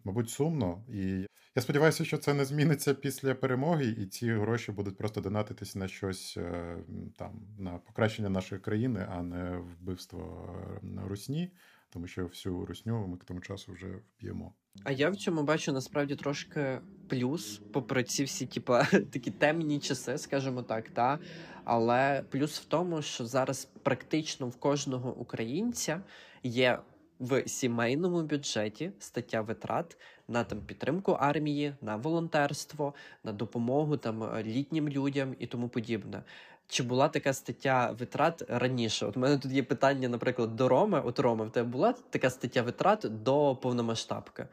мабуть 0.03 0.29
сумно. 0.29 0.83
І 0.89 1.27
я 1.55 1.61
сподіваюся, 1.61 2.05
що 2.05 2.17
це 2.17 2.33
не 2.33 2.45
зміниться 2.45 2.93
після 2.93 3.35
перемоги, 3.35 3.85
і 3.85 4.05
ці 4.05 4.31
гроші 4.33 4.71
будуть 4.71 4.97
просто 4.97 5.21
донатитись 5.21 5.75
на 5.75 5.87
щось 5.87 6.37
е, 6.37 6.77
там 7.17 7.41
на 7.59 7.77
покращення 7.77 8.29
нашої 8.29 8.61
країни, 8.61 9.07
а 9.09 9.21
не 9.21 9.57
вбивство 9.57 10.49
е, 10.83 11.01
русні 11.07 11.51
тому 11.93 12.07
що 12.07 12.25
всю 12.25 12.65
русню 12.65 13.07
ми 13.07 13.17
к 13.17 13.25
тому 13.27 13.39
часу 13.39 13.71
вже 13.71 13.87
вб'ємо. 13.87 14.53
А 14.83 14.91
я 14.91 15.09
в 15.09 15.15
цьому 15.15 15.43
бачу 15.43 15.71
насправді 15.71 16.15
трошки 16.15 16.79
плюс, 17.09 17.61
попри 17.73 18.03
ці 18.03 18.23
всі, 18.23 18.45
типа, 18.45 18.83
такі 19.11 19.31
темні 19.31 19.79
часи, 19.79 20.17
скажімо 20.17 20.63
так, 20.63 20.89
та 20.89 21.19
але 21.63 22.23
плюс 22.29 22.59
в 22.59 22.65
тому, 22.65 23.01
що 23.01 23.25
зараз 23.25 23.67
практично 23.83 24.47
в 24.47 24.55
кожного 24.55 25.13
українця 25.13 26.01
є. 26.43 26.79
В 27.23 27.47
сімейному 27.47 28.23
бюджеті 28.23 28.91
стаття 28.99 29.41
витрат 29.41 29.97
на 30.27 30.43
там 30.43 30.61
підтримку 30.61 31.11
армії, 31.11 31.75
на 31.81 31.95
волонтерство, 31.95 32.93
на 33.23 33.31
допомогу 33.31 33.97
там 33.97 34.37
літнім 34.43 34.89
людям 34.89 35.35
і 35.39 35.47
тому 35.47 35.69
подібне. 35.69 36.23
Чи 36.67 36.83
була 36.83 37.09
така 37.09 37.33
стаття 37.33 37.95
витрат 37.99 38.43
раніше? 38.47 39.05
От 39.05 39.17
у 39.17 39.19
мене 39.19 39.37
тут 39.37 39.51
є 39.51 39.63
питання, 39.63 40.09
наприклад, 40.09 40.55
до 40.55 40.69
Роми. 40.69 41.01
От 41.05 41.19
Роми, 41.19 41.45
в 41.45 41.51
тебе 41.51 41.69
була 41.69 41.93
така 42.09 42.29
стаття 42.29 42.61
витрат 42.61 43.05
до 43.23 43.55
повномасштабки? 43.55 44.47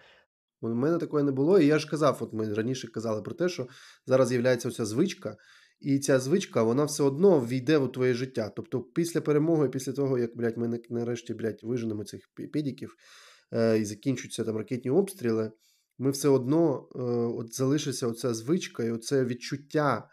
У 0.61 0.69
мене 0.69 0.99
такої 0.99 1.25
не 1.25 1.33
було, 1.33 1.59
і 1.59 1.67
я 1.67 1.79
ж 1.79 1.89
казав, 1.89 2.19
от 2.21 2.33
ми 2.33 2.55
раніше 2.55 2.89
казали 2.89 3.23
про 3.23 3.35
те, 3.35 3.49
що 3.49 3.69
зараз 4.07 4.29
з'являється 4.29 4.69
оця 4.69 4.85
звичка, 4.85 5.37
і 5.81 5.99
ця 5.99 6.21
звичка, 6.21 6.63
вона 6.63 6.85
все 6.85 7.03
одно 7.03 7.41
війде 7.41 7.79
у 7.79 7.89
твоє 7.89 8.15
життя. 8.15 8.53
Тобто, 8.57 8.81
після 8.81 9.21
перемоги, 9.21 9.69
після 9.69 9.93
того, 9.93 10.19
як 10.19 10.37
блядь, 10.37 10.59
ми 10.59 10.81
нарешті 10.91 11.35
блядь, 11.35 11.61
виженемо 11.63 12.05
цих 12.05 12.21
педіків 12.53 12.97
е, 13.53 13.79
і 13.79 13.85
закінчуються 13.85 14.45
там 14.45 14.57
ракетні 14.57 14.91
обстріли, 14.91 15.53
ми 15.99 16.11
все 16.11 16.29
одно 16.29 16.89
е, 16.95 17.01
от 17.39 17.55
залишиться 17.55 18.07
оця 18.07 18.35
звичка 18.35 18.85
і 18.85 18.91
оце 18.91 19.25
відчуття 19.25 20.09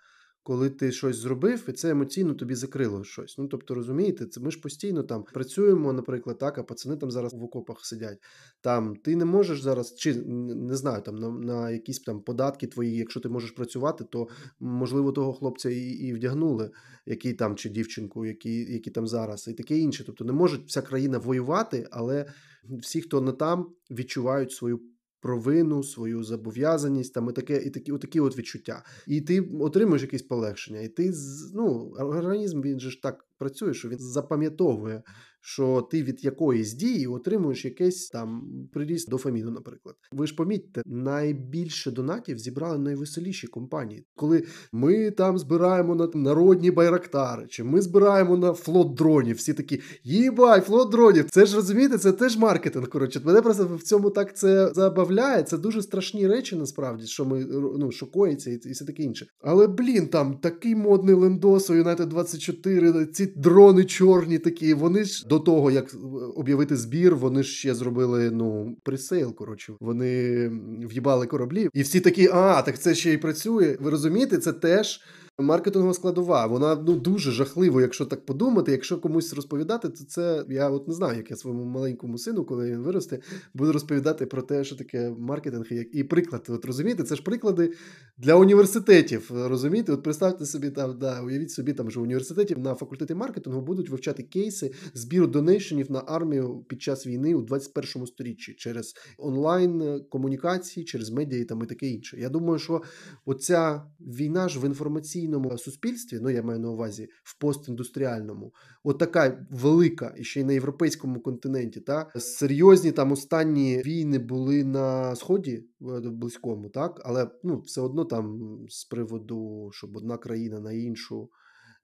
коли 0.48 0.70
ти 0.70 0.92
щось 0.92 1.18
зробив, 1.18 1.66
і 1.70 1.72
це 1.72 1.90
емоційно 1.90 2.34
тобі 2.34 2.56
закрило 2.56 3.04
щось. 3.04 3.38
Ну 3.38 3.48
тобто, 3.48 3.74
розумієте, 3.74 4.26
це 4.26 4.40
ми 4.40 4.52
ж 4.52 4.62
постійно 4.62 5.04
там 5.04 5.24
працюємо, 5.24 5.94
наприклад, 5.94 6.38
так, 6.38 6.58
а 6.58 6.64
пацани 6.64 6.96
там 6.98 7.12
зараз 7.12 7.34
в 7.34 7.44
окопах 7.44 7.86
сидять. 7.86 8.18
Там 8.62 8.96
ти 8.96 9.16
не 9.16 9.26
можеш 9.26 9.62
зараз, 9.62 9.96
чи 9.96 10.16
не 10.16 10.76
знаю, 10.76 11.02
там 11.02 11.16
на 11.16 11.30
на 11.30 11.72
якісь 11.72 12.00
там 12.00 12.22
податки 12.22 12.68
твої, 12.68 12.96
якщо 12.96 13.20
ти 13.20 13.30
можеш 13.30 13.52
працювати, 13.52 14.04
то 14.04 14.28
можливо 14.60 15.12
того 15.12 15.34
хлопця 15.34 15.70
і 15.70 15.82
і 15.82 16.14
вдягнули, 16.14 16.72
який 17.06 17.34
там 17.34 17.56
чи 17.56 17.70
дівчинку, 17.70 18.26
які, 18.26 18.74
які 18.74 18.92
там 18.92 19.08
зараз, 19.08 19.48
і 19.48 19.54
таке 19.54 19.78
інше. 19.78 20.04
Тобто 20.06 20.26
не 20.26 20.34
може 20.34 20.60
вся 20.68 20.82
країна 20.82 21.18
воювати, 21.18 21.88
але 21.92 22.26
всі, 22.70 23.02
хто 23.02 23.22
не 23.22 23.32
там, 23.32 23.70
відчувають 23.92 24.52
свою 24.52 24.80
провину, 25.22 25.84
свою 25.84 26.24
зобов'язаність, 26.24 27.14
там 27.14 27.30
і 27.30 27.34
таке, 27.34 27.58
і 27.58 27.70
такі, 27.70 27.92
отакі 27.92 28.20
от 28.20 28.38
відчуття. 28.38 28.84
І 29.08 29.22
ти 29.22 29.42
отримуєш 29.42 30.02
якесь 30.02 30.22
полегшення, 30.22 30.80
і 30.80 30.88
ти 30.88 31.14
ну, 31.54 31.94
організм 32.00 32.62
він 32.62 32.80
же 32.80 32.90
ж 32.90 33.02
так 33.02 33.27
працює, 33.38 33.74
що 33.74 33.90
він 33.90 34.00
запам'ятовує, 34.00 35.04
що 35.42 35.88
ти 35.92 36.04
від 36.04 36.26
якоїсь 36.26 36.74
дії 36.74 37.08
отримуєш 37.08 37.66
якийсь 37.66 38.10
там 38.10 38.42
приріст 38.74 39.10
дофаміну, 39.10 39.52
наприклад. 39.52 39.96
Ви 40.12 40.28
ж 40.28 40.36
помітьте, 40.36 40.82
найбільше 40.86 41.92
донатів 41.92 42.38
зібрали 42.38 42.78
найвеселіші 42.78 43.48
компанії, 43.48 44.06
коли 44.16 44.44
ми 44.72 45.12
там 45.12 45.38
збираємо 45.38 45.96
на 45.96 46.10
народні 46.14 46.72
байрактари, 46.72 47.48
чи 47.48 47.64
ми 47.64 47.82
збираємо 47.82 48.38
на 48.38 48.54
флот 48.54 48.94
дронів. 48.94 49.36
Всі 49.36 49.54
такі 49.54 49.82
їбать, 50.04 50.62
флот 50.62 50.92
дронів. 50.92 51.30
Це 51.30 51.46
ж 51.46 51.56
розумієте, 51.56 51.98
це 51.98 52.12
теж 52.12 52.38
маркетинг. 52.38 52.90
Коротше, 52.90 53.22
мене 53.26 53.42
просто 53.42 53.76
в 53.76 53.84
цьому 53.84 54.10
так 54.10 54.38
це 54.38 54.72
забавляє. 54.74 55.44
Це 55.44 55.58
дуже 55.58 55.82
страшні 55.82 56.28
речі, 56.28 56.56
насправді, 56.56 57.06
що 57.06 57.26
ми 57.26 57.46
ну 57.80 57.92
шокується 57.92 58.52
і 58.52 58.72
все 58.72 58.86
таке 58.86 59.04
інше. 59.04 59.28
Але 59.42 59.68
блін, 59.68 60.08
там 60.08 60.38
такий 60.38 60.76
модний 60.76 61.16
лендос 61.16 61.70
у 61.70 61.74
United 61.74 62.06
24, 62.06 63.06
ці 63.06 63.27
дрони 63.36 63.86
чорні 63.86 64.40
такі. 64.40 64.74
Вони 64.74 65.04
ж 65.04 65.28
до 65.28 65.40
того, 65.40 65.72
як 65.72 65.96
об'явити 66.36 66.76
збір, 66.76 67.16
вони 67.16 67.44
ж 67.44 67.52
ще 67.52 67.76
зробили 67.76 68.32
ну 68.32 68.78
presale. 68.84 69.36
Коротше, 69.36 69.74
вони 69.80 70.48
в'їбали 70.88 71.26
кораблі, 71.26 71.70
і 71.74 71.82
всі 71.82 72.00
такі, 72.00 72.30
а 72.34 72.62
так 72.62 72.80
це 72.80 72.96
ще 72.96 73.14
й 73.14 73.18
працює. 73.18 73.78
Ви 73.80 73.90
розумієте, 73.90 74.38
це 74.38 74.54
теж 74.54 75.02
маркетингова 75.44 75.94
складова. 75.94 76.46
Вона 76.46 76.76
ну 76.76 76.96
дуже 76.96 77.32
жахливо, 77.32 77.82
якщо 77.82 78.06
так 78.06 78.26
подумати. 78.26 78.72
Якщо 78.72 78.98
комусь 78.98 79.34
розповідати, 79.34 79.90
то 79.90 80.04
це 80.04 80.46
я 80.50 80.70
от 80.70 80.88
не 80.88 80.94
знаю, 80.94 81.18
як 81.18 81.32
я 81.32 81.38
своєму 81.38 81.64
маленькому 81.64 82.18
сину, 82.18 82.46
коли 82.46 82.72
він 82.72 82.80
виросте, 82.80 83.20
буду 83.54 83.72
розповідати 83.72 84.26
про 84.26 84.42
те, 84.42 84.64
що 84.64 84.76
таке 84.76 85.14
маркетинг 85.18 85.66
і 85.94 86.04
приклад. 86.04 86.46
От 86.50 86.66
розумієте, 86.66 87.04
це 87.04 87.16
ж 87.16 87.24
приклади 87.24 87.74
для 88.18 88.36
університетів. 88.36 89.32
Розумієте, 89.34 89.92
от 89.92 90.04
представте 90.04 90.46
собі 90.46 90.70
там, 90.70 91.00
да, 91.00 91.22
уявіть 91.22 91.52
собі, 91.52 91.74
там 91.74 91.92
що 91.92 92.00
в 92.00 92.04
університеті 92.04 92.56
на 92.56 92.76
факультеті 92.76 93.16
маркетингу 93.16 93.62
будуть 93.62 93.90
вивчати 93.90 94.24
кейси 94.24 94.72
збіру 94.94 95.28
донейшенів 95.28 95.92
на 95.92 96.00
армію 96.08 96.66
під 96.70 96.82
час 96.82 97.08
війни 97.08 97.36
у 97.36 97.42
21 97.42 98.08
сторіччі 98.08 98.54
через 98.54 98.94
онлайн 99.18 100.02
комунікації, 100.10 100.86
через 100.86 101.10
медіа 101.10 101.40
і 101.40 101.46
там 101.46 101.64
і 101.64 101.66
таке 101.66 101.88
інше. 101.88 102.20
Я 102.20 102.30
думаю, 102.30 102.60
що 102.60 102.82
оця 103.26 103.84
війна 104.00 104.50
ж 104.50 104.60
в 104.60 104.66
інформаційній 104.66 105.27
інформаційному 105.28 105.58
суспільстві, 105.58 106.20
ну 106.22 106.30
я 106.30 106.44
маю 106.44 106.60
на 106.60 106.70
увазі 106.70 107.10
в 107.24 107.40
постіндустріальному, 107.40 108.54
от 108.84 108.98
така 108.98 109.46
велика, 109.52 110.14
і 110.18 110.24
ще 110.24 110.42
й 110.42 110.44
на 110.44 110.54
європейському 110.54 111.20
континенті, 111.20 111.80
та 111.80 112.12
серйозні 112.16 112.92
там 112.92 113.12
останні 113.12 113.78
війни 113.78 114.20
були 114.20 114.64
на 114.64 115.16
сході 115.16 115.64
близькому, 115.80 116.70
так, 116.70 117.02
але 117.06 117.30
ну 117.44 117.60
все 117.60 117.82
одно 117.82 118.06
там 118.06 118.40
з 118.70 118.86
приводу, 118.86 119.70
щоб 119.74 119.98
одна 119.98 120.18
країна 120.18 120.60
на 120.60 120.72
іншу. 120.72 121.30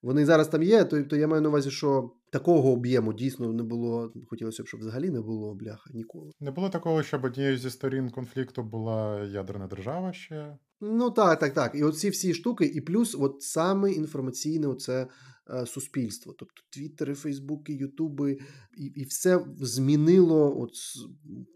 Вони 0.01 0.25
зараз 0.25 0.47
там 0.47 0.63
є, 0.63 0.83
то, 0.83 1.03
то 1.03 1.15
я 1.15 1.27
маю 1.27 1.41
на 1.41 1.49
увазі, 1.49 1.71
що 1.71 2.11
такого 2.31 2.71
об'єму 2.71 3.13
дійсно 3.13 3.53
не 3.53 3.63
було. 3.63 4.13
Хотілося 4.27 4.63
б, 4.63 4.67
щоб 4.67 4.79
взагалі 4.79 5.09
не 5.09 5.21
було 5.21 5.55
бляха 5.55 5.89
ніколи. 5.93 6.31
Не 6.39 6.51
було 6.51 6.69
такого, 6.69 7.03
щоб 7.03 7.23
однією 7.23 7.57
зі 7.57 7.69
сторін 7.69 8.09
конфлікту 8.09 8.63
була 8.63 9.23
ядерна 9.23 9.67
держава 9.67 10.13
ще. 10.13 10.57
Ну 10.83 11.11
так, 11.11 11.39
так, 11.39 11.53
так. 11.53 11.75
І 11.75 11.83
оці 11.83 12.09
всі 12.09 12.33
штуки, 12.33 12.65
і 12.65 12.81
плюс, 12.81 13.15
от 13.19 13.41
саме 13.41 13.91
інформаційне 13.91 14.67
оце 14.67 15.07
е, 15.49 15.65
суспільство. 15.65 16.33
Тобто 16.39 16.61
Твіттери, 16.69 17.13
Фейсбуки, 17.13 17.73
Ютуби, 17.73 18.37
і 18.77 18.85
і 18.85 19.03
все 19.03 19.45
змінило 19.59 20.61
от 20.61 20.71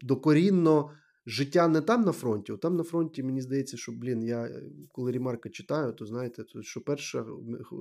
докорінно 0.02 0.90
життя 1.26 1.68
не 1.68 1.80
там 1.80 2.02
на 2.02 2.12
фронті. 2.12 2.52
От 2.52 2.60
там 2.60 2.76
на 2.76 2.82
фронті 2.82 3.22
мені 3.22 3.40
здається, 3.40 3.76
що 3.76 3.92
блін, 3.92 4.22
я 4.22 4.44
е, 4.44 4.62
коли 4.92 5.12
Рімарка 5.12 5.48
читаю, 5.48 5.92
то 5.92 6.06
знаєте, 6.06 6.44
то 6.44 6.62
що 6.62 6.80
Перша 6.80 7.24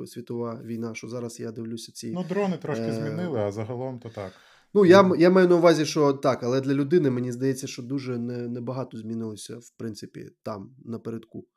світова 0.05 0.61
війна, 0.65 0.95
що 0.95 1.07
зараз 1.07 1.39
я 1.39 1.51
дивлюся 1.51 1.91
ці. 1.91 2.11
Ну, 2.11 2.25
дрони 2.29 2.57
трошки 2.57 2.85
е... 2.85 2.93
змінили, 2.93 3.39
а 3.39 3.51
загалом 3.51 3.99
то 3.99 4.09
так. 4.09 4.31
Ну, 4.77 4.85
я 4.85 5.11
я 5.17 5.29
маю 5.29 5.47
на 5.47 5.55
увазі, 5.55 5.85
що 5.85 6.13
так, 6.13 6.43
але 6.43 6.61
для 6.61 6.73
людини 6.73 7.09
мені 7.09 7.31
здається, 7.31 7.67
що 7.67 7.83
дуже 7.83 8.17
небагато 8.17 8.97
не 8.97 9.01
змінилося, 9.01 9.57
в 9.57 9.69
принципі, 9.77 10.29
там 10.43 10.75
напередку. 10.85 11.47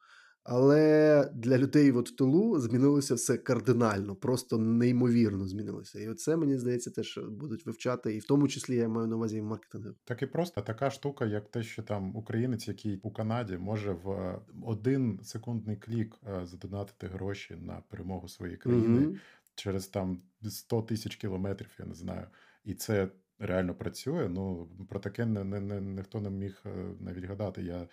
Але 0.43 1.31
для 1.35 1.59
людей 1.59 1.93
от 1.93 2.11
в 2.11 2.17
тилу 2.17 2.59
змінилося 2.59 3.15
все 3.15 3.37
кардинально, 3.37 4.15
просто 4.17 4.59
неймовірно 4.59 5.47
змінилося. 5.47 6.01
І 6.01 6.09
оце 6.09 6.37
мені 6.37 6.59
здається, 6.59 6.91
теж 6.91 7.21
будуть 7.31 7.67
вивчати, 7.67 8.17
і 8.17 8.19
в 8.19 8.25
тому 8.25 8.49
числі 8.49 8.77
я 8.77 8.89
маю 8.89 9.07
на 9.07 9.17
увазі 9.17 9.37
і 9.37 9.43
маркетинг. 9.43 9.95
Так 10.05 10.23
і 10.23 10.27
просто 10.27 10.61
така 10.61 10.91
штука, 10.91 11.27
як 11.27 11.51
те, 11.51 11.63
що 11.63 11.83
там 11.83 12.17
українець, 12.17 12.69
який 12.69 13.01
у 13.03 13.11
Канаді 13.11 13.59
може 13.59 13.93
в 13.93 14.39
один 14.63 15.21
секундний 15.23 15.77
клік 15.77 16.17
е, 16.27 16.47
задонатити 16.47 17.07
гроші 17.07 17.57
на 17.61 17.83
перемогу 17.91 18.29
своєї 18.29 18.59
країни 18.59 19.07
угу. 19.07 19.17
через 19.55 19.87
там 19.87 20.23
100 20.43 20.83
тисяч 20.83 21.17
кілометрів, 21.17 21.71
я 21.79 21.87
не 21.87 21.95
знаю 21.95 22.27
і 22.65 22.75
це 22.75 23.09
реально 23.39 23.75
працює. 23.75 24.29
Ну 24.29 24.69
про 24.89 25.01
таке 25.01 25.27
не, 25.27 25.45
не, 25.45 25.61
не 25.61 25.81
ніхто 25.81 26.21
не 26.21 26.31
міг 26.31 26.63
е, 26.67 26.95
навіть 27.01 27.25
гадати. 27.25 27.63
Я 27.63 27.89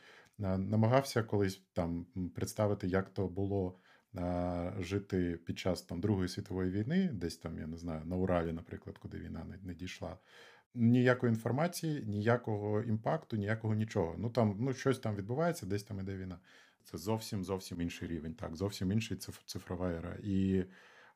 намагався 0.57 1.23
колись 1.23 1.61
там 1.73 2.06
представити, 2.35 2.88
як 2.88 3.10
то 3.10 3.27
було. 3.27 3.80
Жити 4.80 5.39
під 5.45 5.60
час 5.60 5.81
там 5.81 6.02
Другої 6.02 6.27
світової 6.27 6.72
війни, 6.72 7.10
десь 7.14 7.38
там, 7.38 7.60
я 7.60 7.68
не 7.68 7.77
знаю, 7.77 8.06
на 8.06 8.15
Уралі, 8.15 8.53
наприклад, 8.53 8.98
куди 8.98 9.18
війна 9.18 9.44
не, 9.44 9.57
не 9.64 9.73
дійшла. 9.73 10.18
Ніякої 10.76 11.30
інформації, 11.30 12.03
ніякого 12.06 12.81
імпакту, 12.81 13.38
ніякого 13.38 13.76
нічого. 13.76 14.15
Ну 14.18 14.30
там 14.30 14.57
ну 14.60 14.73
щось 14.73 14.99
там 14.99 15.15
відбувається, 15.15 15.65
десь 15.65 15.84
там 15.84 15.99
іде 15.99 16.18
війна. 16.18 16.39
Це 16.84 16.98
зовсім 16.98 17.44
зовсім 17.44 17.81
інший 17.81 18.07
рівень. 18.07 18.34
Так, 18.34 18.56
зовсім 18.56 18.91
інший 18.91 19.18
цифрова 19.45 19.91
ера. 19.91 20.18
І 20.23 20.64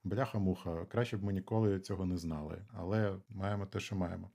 Бляха-муха, 0.04 0.86
краще 0.86 1.18
б 1.18 1.24
ми 1.24 1.34
ніколи 1.34 1.80
цього 1.80 2.06
не 2.06 2.18
знали, 2.18 2.66
але 2.74 3.18
маємо 3.30 3.66
те, 3.66 3.80
що 3.80 3.96
маємо. 3.96 4.30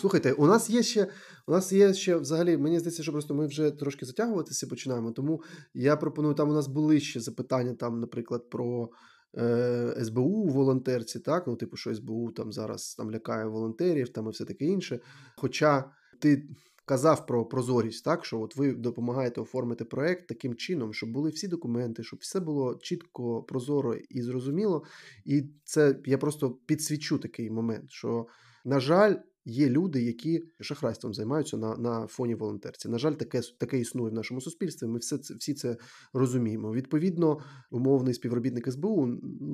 Слухайте, 0.00 0.32
у 0.32 0.46
нас 0.46 0.70
є 0.70 0.82
ще 0.82 1.08
у 1.46 1.52
нас 1.52 1.72
є 1.72 1.94
ще 1.94 2.16
взагалі, 2.16 2.56
мені 2.56 2.78
здається, 2.78 3.02
що 3.02 3.12
просто 3.12 3.34
ми 3.34 3.46
вже 3.46 3.70
трошки 3.70 4.06
затягуватися 4.06 4.66
починаємо. 4.66 5.12
Тому 5.12 5.42
я 5.74 5.96
пропоную, 5.96 6.34
там 6.34 6.50
у 6.50 6.52
нас 6.52 6.66
були 6.68 7.00
ще 7.00 7.20
запитання, 7.20 7.74
там, 7.74 8.00
наприклад, 8.00 8.50
про 8.50 8.90
е, 9.38 10.04
СБУ 10.04 10.22
у 10.22 10.48
волонтерці, 10.48 11.18
так, 11.20 11.46
ну, 11.46 11.56
типу, 11.56 11.76
що 11.76 11.94
СБУ 11.94 12.30
там 12.30 12.52
зараз 12.52 12.94
там 12.94 13.10
лякає 13.10 13.46
волонтерів 13.46 14.08
там 14.08 14.26
і 14.26 14.30
все 14.30 14.44
таке 14.44 14.64
інше. 14.64 15.00
Хоча 15.36 15.90
ти 16.20 16.48
казав 16.88 17.26
про 17.26 17.44
прозорість, 17.44 18.04
так 18.04 18.24
що 18.24 18.40
от 18.40 18.56
ви 18.56 18.72
допомагаєте 18.72 19.40
оформити 19.40 19.84
проект 19.84 20.28
таким 20.28 20.54
чином, 20.54 20.94
щоб 20.94 21.10
були 21.10 21.30
всі 21.30 21.48
документи, 21.48 22.04
щоб 22.04 22.18
все 22.18 22.40
було 22.40 22.74
чітко, 22.74 23.42
прозоро 23.42 23.94
і 23.94 24.22
зрозуміло. 24.22 24.82
І 25.24 25.44
це 25.64 25.98
я 26.06 26.18
просто 26.18 26.50
підсвічу 26.50 27.18
такий 27.18 27.50
момент, 27.50 27.90
що, 27.90 28.26
на 28.64 28.80
жаль, 28.80 29.14
є 29.48 29.68
люди, 29.68 30.02
які 30.02 30.44
шахрайством 30.60 31.14
займаються 31.14 31.56
на 31.56 31.76
на 31.76 32.06
фоні 32.06 32.34
волонтерці. 32.34 32.88
На 32.88 32.98
жаль, 32.98 33.12
таке 33.12 33.40
таке 33.58 33.80
існує 33.80 34.10
в 34.10 34.14
нашому 34.14 34.40
суспільстві. 34.40 34.86
Ми 34.86 34.98
все 34.98 35.18
це 35.18 35.34
всі 35.34 35.54
це 35.54 35.76
розуміємо. 36.12 36.72
Відповідно, 36.72 37.40
умовний 37.70 38.14
співробітник 38.14 38.72
СБУ 38.72 39.06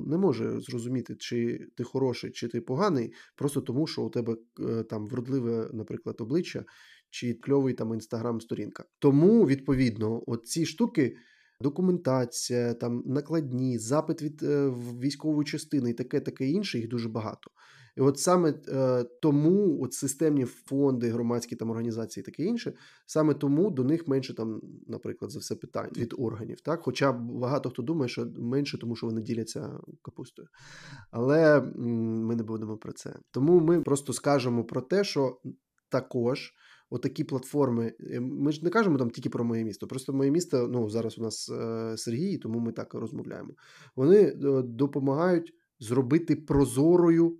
не 0.07 0.17
може 0.17 0.59
зрозуміти, 0.59 1.15
чи 1.15 1.67
ти 1.77 1.83
хороший, 1.83 2.31
чи 2.31 2.47
ти 2.47 2.61
поганий, 2.61 3.13
просто 3.35 3.61
тому, 3.61 3.87
що 3.87 4.01
у 4.01 4.09
тебе 4.09 4.37
е, 4.59 4.83
там 4.83 5.07
вродливе, 5.07 5.69
наприклад, 5.73 6.15
обличчя 6.19 6.65
чи 7.15 7.33
кльовий 7.33 7.73
там 7.73 7.93
інстаграм-сторінка. 7.93 8.85
Тому, 8.99 9.45
відповідно, 9.45 10.21
ці 10.43 10.65
штуки. 10.65 11.15
Документація, 11.61 12.73
там 12.73 13.03
накладні, 13.05 13.77
запит 13.77 14.21
від 14.21 14.43
е, 14.43 14.69
військової 14.99 15.45
частини 15.45 15.89
і 15.89 15.93
таке, 15.93 16.19
таке 16.19 16.47
інше, 16.47 16.77
їх 16.77 16.87
дуже 16.87 17.09
багато. 17.09 17.51
І 17.97 18.01
от 18.01 18.19
саме 18.19 18.53
е, 18.67 19.03
тому 19.21 19.83
от 19.83 19.93
системні 19.93 20.45
фонди, 20.45 21.09
громадські 21.09 21.55
там 21.55 21.69
організації, 21.69 22.23
таке 22.23 22.43
інше, 22.43 22.73
саме 23.05 23.33
тому 23.33 23.71
до 23.71 23.83
них 23.83 24.07
менше 24.07 24.33
там, 24.33 24.61
наприклад, 24.87 25.31
за 25.31 25.39
все 25.39 25.55
питань 25.55 25.91
від 25.97 26.13
органів. 26.17 26.61
Так, 26.61 26.81
Хоча 26.83 27.11
багато 27.11 27.69
хто 27.69 27.81
думає, 27.81 28.09
що 28.09 28.27
менше, 28.37 28.77
тому 28.77 28.95
що 28.95 29.07
вони 29.07 29.21
діляться 29.21 29.79
капустою. 30.01 30.47
Але 31.11 31.57
м, 31.57 31.71
ми 32.25 32.35
не 32.35 32.43
будемо 32.43 32.77
про 32.77 32.93
це. 32.93 33.15
Тому 33.31 33.59
ми 33.59 33.81
просто 33.81 34.13
скажемо 34.13 34.63
про 34.63 34.81
те, 34.81 35.03
що 35.03 35.39
також 35.89 36.53
отакі 36.95 37.23
платформи. 37.23 37.93
Е, 37.99 38.19
ми 38.19 38.51
ж 38.51 38.63
не 38.63 38.69
кажемо 38.69 38.97
там 38.97 39.09
тільки 39.09 39.29
про 39.29 39.43
моє 39.43 39.63
місто. 39.63 39.87
Просто 39.87 40.13
моє 40.13 40.31
місто, 40.31 40.67
ну 40.71 40.89
зараз 40.89 41.19
у 41.19 41.21
нас 41.21 41.49
е, 41.49 41.97
Сергій, 41.97 42.37
тому 42.37 42.59
ми 42.59 42.71
так 42.71 42.93
розмовляємо. 42.93 43.49
Вони 43.95 44.17
е, 44.17 44.35
допомагають 44.63 45.53
зробити 45.79 46.35
прозорою 46.35 47.37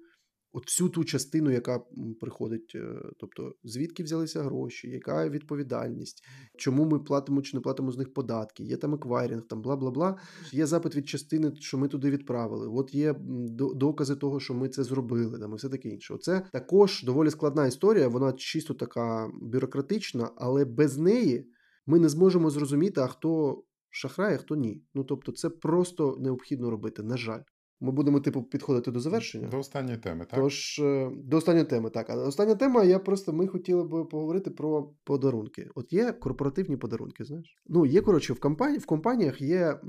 от 0.55 0.65
всю 0.67 0.89
ту 0.89 1.03
частину, 1.03 1.51
яка 1.51 1.79
приходить, 2.21 2.71
е, 2.75 3.11
тобто 3.19 3.55
звідки 3.63 4.03
взялися 4.03 4.43
гроші, 4.43 4.89
яка 4.89 5.29
відповідальність, 5.29 6.25
чому 6.57 6.85
ми 6.85 6.99
платимо 6.99 7.41
чи 7.41 7.57
не 7.57 7.61
платимо 7.61 7.91
з 7.91 7.97
них 7.97 8.13
податки, 8.13 8.63
є 8.63 8.77
там 8.77 8.93
еквайрінг, 8.93 9.47
там 9.47 9.61
бла 9.61 9.75
бла 9.75 9.91
бла. 9.91 10.17
Є 10.51 10.65
запит 10.65 10.95
від 10.95 11.07
частини, 11.07 11.51
що 11.59 11.77
ми 11.77 11.87
туди 11.87 12.09
відправили. 12.09 12.67
От 12.67 12.93
є 12.93 13.15
докази 13.75 14.15
того, 14.15 14.39
що 14.39 14.53
ми 14.53 14.69
це 14.69 14.83
зробили, 14.83 15.39
там 15.39 15.51
і 15.51 15.55
все 15.55 15.69
таке 15.69 15.89
інше. 15.89 16.17
Це 16.21 16.47
також 16.51 17.03
доволі 17.03 17.29
складна 17.29 17.67
історія. 17.67 18.07
Вона 18.07 18.33
чисто 18.33 18.73
така 18.73 19.31
бюрократична, 19.41 20.31
але 20.35 20.65
без 20.65 20.97
неї 20.97 21.51
ми 21.85 21.99
не 21.99 22.09
зможемо 22.09 22.49
зрозуміти, 22.49 23.01
а 23.01 23.07
хто 23.07 23.63
шахрає, 23.89 24.35
а 24.35 24.37
хто 24.37 24.55
ні. 24.55 24.83
Ну 24.93 25.03
тобто, 25.03 25.31
це 25.31 25.49
просто 25.49 26.17
необхідно 26.19 26.69
робити. 26.69 27.03
На 27.03 27.17
жаль. 27.17 27.41
Ми 27.79 27.91
будемо, 27.91 28.19
типу, 28.19 28.43
підходити 28.43 28.91
до 28.91 28.99
завершення. 28.99 29.47
До 29.47 29.59
останньої 29.59 29.97
теми, 29.97 30.25
так? 30.25 30.39
Тож, 30.39 30.79
е, 30.79 31.11
до 31.23 31.37
останньої 31.37 31.65
теми, 31.65 31.89
так. 31.89 32.09
А 32.09 32.15
остання 32.15 32.55
тема, 32.55 32.83
я 32.83 32.99
просто 32.99 33.33
ми 33.33 33.47
хотіли 33.47 33.83
б 33.83 34.07
поговорити 34.11 34.49
про 34.49 34.93
подарунки. 35.03 35.69
От 35.75 35.93
є 35.93 36.11
корпоративні 36.11 36.77
подарунки, 36.77 37.23
знаєш? 37.23 37.55
Ну, 37.67 37.85
є, 37.85 38.01
коротше, 38.01 38.33
в 38.33 38.39
компанії, 38.39 38.79
в 38.79 38.85
компаніях 38.85 39.41
є 39.41 39.79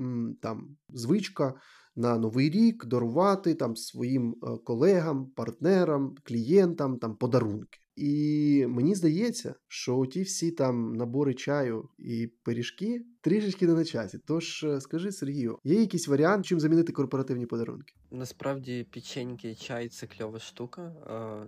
там 0.43 0.77
звичка 0.89 1.55
на 1.97 2.19
новий 2.19 2.51
рік 2.51 2.87
дарувати 2.87 3.55
там 3.55 3.77
своїм 3.77 4.35
е, 4.43 4.47
колегам, 4.65 5.27
партнерам, 5.27 6.15
клієнтам 6.25 6.99
там 6.99 7.17
подарунки. 7.17 7.79
І 7.97 8.65
мені 8.69 8.95
здається, 8.95 9.55
що 9.69 10.07
ті 10.07 10.23
всі 10.23 10.51
там 10.51 10.93
набори 10.93 11.35
чаю 11.35 11.89
і 11.99 12.27
пиріжки 12.43 13.07
трішечки 13.21 13.67
не 13.67 13.75
на 13.75 13.85
часі. 13.85 14.19
Тож 14.27 14.65
е, 14.65 14.81
скажи 14.81 15.13
Сергію, 15.13 15.59
є 15.65 15.81
якийсь 15.81 16.09
варіант, 16.09 16.47
чим 16.47 16.61
замінити 16.61 16.93
корпоративні 16.93 17.47
подарунки? 17.47 17.95
Насправді 18.11 18.87
печеньки 18.93 19.55
чай 19.55 19.89
це 19.89 20.07
кльова 20.07 20.39
штука 20.39 20.93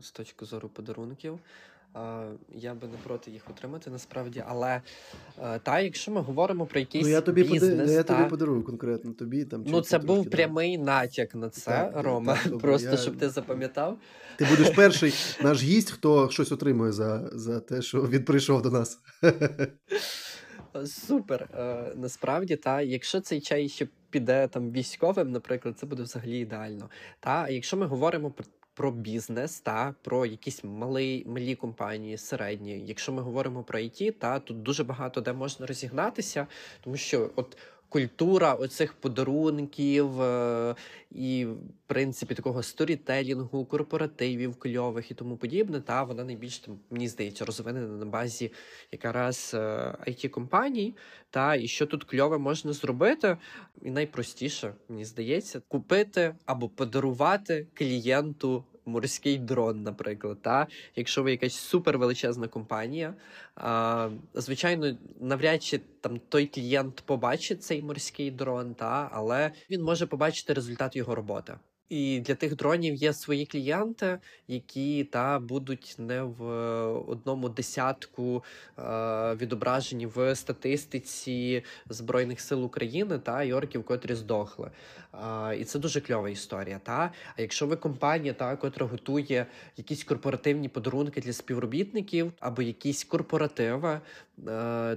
з 0.00 0.12
точки 0.12 0.44
зору 0.44 0.68
подарунків. 0.68 1.38
Я 2.54 2.74
би 2.74 2.88
не 2.88 2.96
проти 3.04 3.30
їх 3.30 3.50
отримати 3.50 3.90
насправді, 3.90 4.44
але 4.46 4.80
е, 5.42 5.58
та, 5.58 5.80
якщо 5.80 6.10
ми 6.10 6.20
говоримо 6.20 6.66
про 6.66 6.80
якийсь 6.80 7.04
ну, 7.04 7.10
я 7.10 7.20
тобі 7.20 7.42
бізнес, 7.42 7.80
поди... 7.80 7.92
я 7.92 8.02
тобі 8.02 8.24
подарую 8.30 8.62
конкретно 8.62 9.12
тобі 9.12 9.44
там. 9.44 9.64
Ну 9.66 9.80
це 9.80 9.98
був 9.98 10.30
прямий 10.30 10.78
натяк 10.78 11.34
на 11.34 11.50
це, 11.50 11.70
так, 11.70 11.92
Рома. 11.94 12.38
Так, 12.44 12.58
просто 12.58 12.90
я... 12.90 12.96
щоб 12.96 13.16
ти 13.16 13.28
запам'ятав. 13.28 13.98
Ти 14.36 14.44
будеш 14.44 14.70
перший 14.76 15.14
наш 15.42 15.62
гість, 15.62 15.90
хто 15.90 16.30
щось 16.30 16.52
отримує 16.52 16.92
за 16.92 17.30
за 17.32 17.60
те, 17.60 17.82
що 17.82 18.02
він 18.02 18.24
прийшов 18.24 18.62
до 18.62 18.70
нас. 18.70 18.98
Супер. 20.86 21.48
Е, 21.54 21.92
Насправді, 21.96 22.56
та 22.56 22.80
якщо 22.80 23.20
цей 23.20 23.40
чай 23.40 23.68
ще 23.68 23.88
піде 24.10 24.48
там 24.48 24.70
військовим, 24.70 25.32
наприклад, 25.32 25.78
це 25.78 25.86
буде 25.86 26.02
взагалі 26.02 26.38
ідеально. 26.38 26.90
Та 27.20 27.48
якщо 27.48 27.76
ми 27.76 27.86
говоримо 27.86 28.30
про 28.30 28.44
про 28.78 28.90
бізнес 28.90 29.60
та 29.60 29.94
про 30.02 30.26
якісь 30.26 30.64
малі 30.64 31.24
малі 31.26 31.54
компанії, 31.54 32.18
середні. 32.18 32.82
Якщо 32.86 33.12
ми 33.12 33.22
говоримо 33.22 33.62
про 33.62 33.78
IT, 33.78 34.12
та 34.12 34.38
тут 34.38 34.62
дуже 34.62 34.84
багато 34.84 35.20
де 35.20 35.32
можна 35.32 35.66
розігнатися, 35.66 36.46
тому 36.84 36.96
що 36.96 37.30
от 37.36 37.56
культура 37.88 38.54
оцих 38.54 38.94
подарунків 38.94 40.22
е, 40.22 40.74
і, 41.10 41.44
в 41.44 41.56
принципі, 41.86 42.34
такого 42.34 42.62
сторітелінгу, 42.62 43.64
корпоративів 43.64 44.56
кльових 44.56 45.10
і 45.10 45.14
тому 45.14 45.36
подібне, 45.36 45.80
та 45.80 46.02
вона 46.02 46.24
найбільш 46.24 46.58
там, 46.58 46.78
мені 46.90 47.08
здається, 47.08 47.44
розвинена 47.44 47.96
на 47.96 48.06
базі 48.06 48.52
якраз 48.92 49.50
it 50.08 50.26
е, 50.26 50.28
компаній. 50.28 50.94
Та 51.30 51.54
і 51.54 51.68
що 51.68 51.86
тут 51.86 52.04
кльове 52.04 52.38
можна 52.38 52.72
зробити, 52.72 53.36
і 53.82 53.90
найпростіше, 53.90 54.74
мені 54.88 55.04
здається, 55.04 55.62
купити 55.68 56.34
або 56.46 56.68
подарувати 56.68 57.66
клієнту 57.74 58.64
морський 58.88 59.38
дрон, 59.38 59.82
наприклад. 59.82 60.42
Та? 60.42 60.66
Якщо 60.96 61.22
ви 61.22 61.30
якась 61.30 61.54
супервеличезна 61.54 62.48
компанія, 62.48 63.14
а, 63.56 64.10
звичайно, 64.34 64.96
навряд 65.20 65.62
чи 65.62 65.80
там 66.00 66.20
той 66.28 66.46
клієнт 66.46 67.02
побачить 67.06 67.62
цей 67.62 67.82
морський 67.82 68.30
дрон, 68.30 68.74
та? 68.74 69.10
але 69.12 69.52
він 69.70 69.82
може 69.82 70.06
побачити 70.06 70.52
результат 70.52 70.96
його 70.96 71.14
роботи. 71.14 71.54
І 71.88 72.20
для 72.20 72.34
тих 72.34 72.56
дронів 72.56 72.94
є 72.94 73.12
свої 73.12 73.46
клієнти, 73.46 74.18
які 74.48 75.04
та 75.04 75.38
будуть 75.38 75.94
не 75.98 76.22
в 76.22 76.44
одному 77.08 77.48
десятку 77.48 78.44
е, 78.78 78.82
відображені 79.34 80.06
в 80.06 80.34
статистиці 80.34 81.64
Збройних 81.88 82.40
сил 82.40 82.64
України 82.64 83.18
та 83.18 83.42
і 83.42 83.52
орків, 83.52 83.84
котрі 83.84 84.14
здохли. 84.14 84.70
Е, 85.14 85.56
і 85.56 85.64
це 85.64 85.78
дуже 85.78 86.00
кльова 86.00 86.30
історія. 86.30 86.80
Та 86.82 87.12
а 87.36 87.42
якщо 87.42 87.66
ви 87.66 87.76
компанія, 87.76 88.32
та 88.32 88.56
котра 88.56 88.86
готує 88.86 89.46
якісь 89.76 90.04
корпоративні 90.04 90.68
подарунки 90.68 91.20
для 91.20 91.32
співробітників 91.32 92.32
або 92.40 92.62
якісь 92.62 93.04
корпоративи, 93.04 93.88
е, 93.88 94.00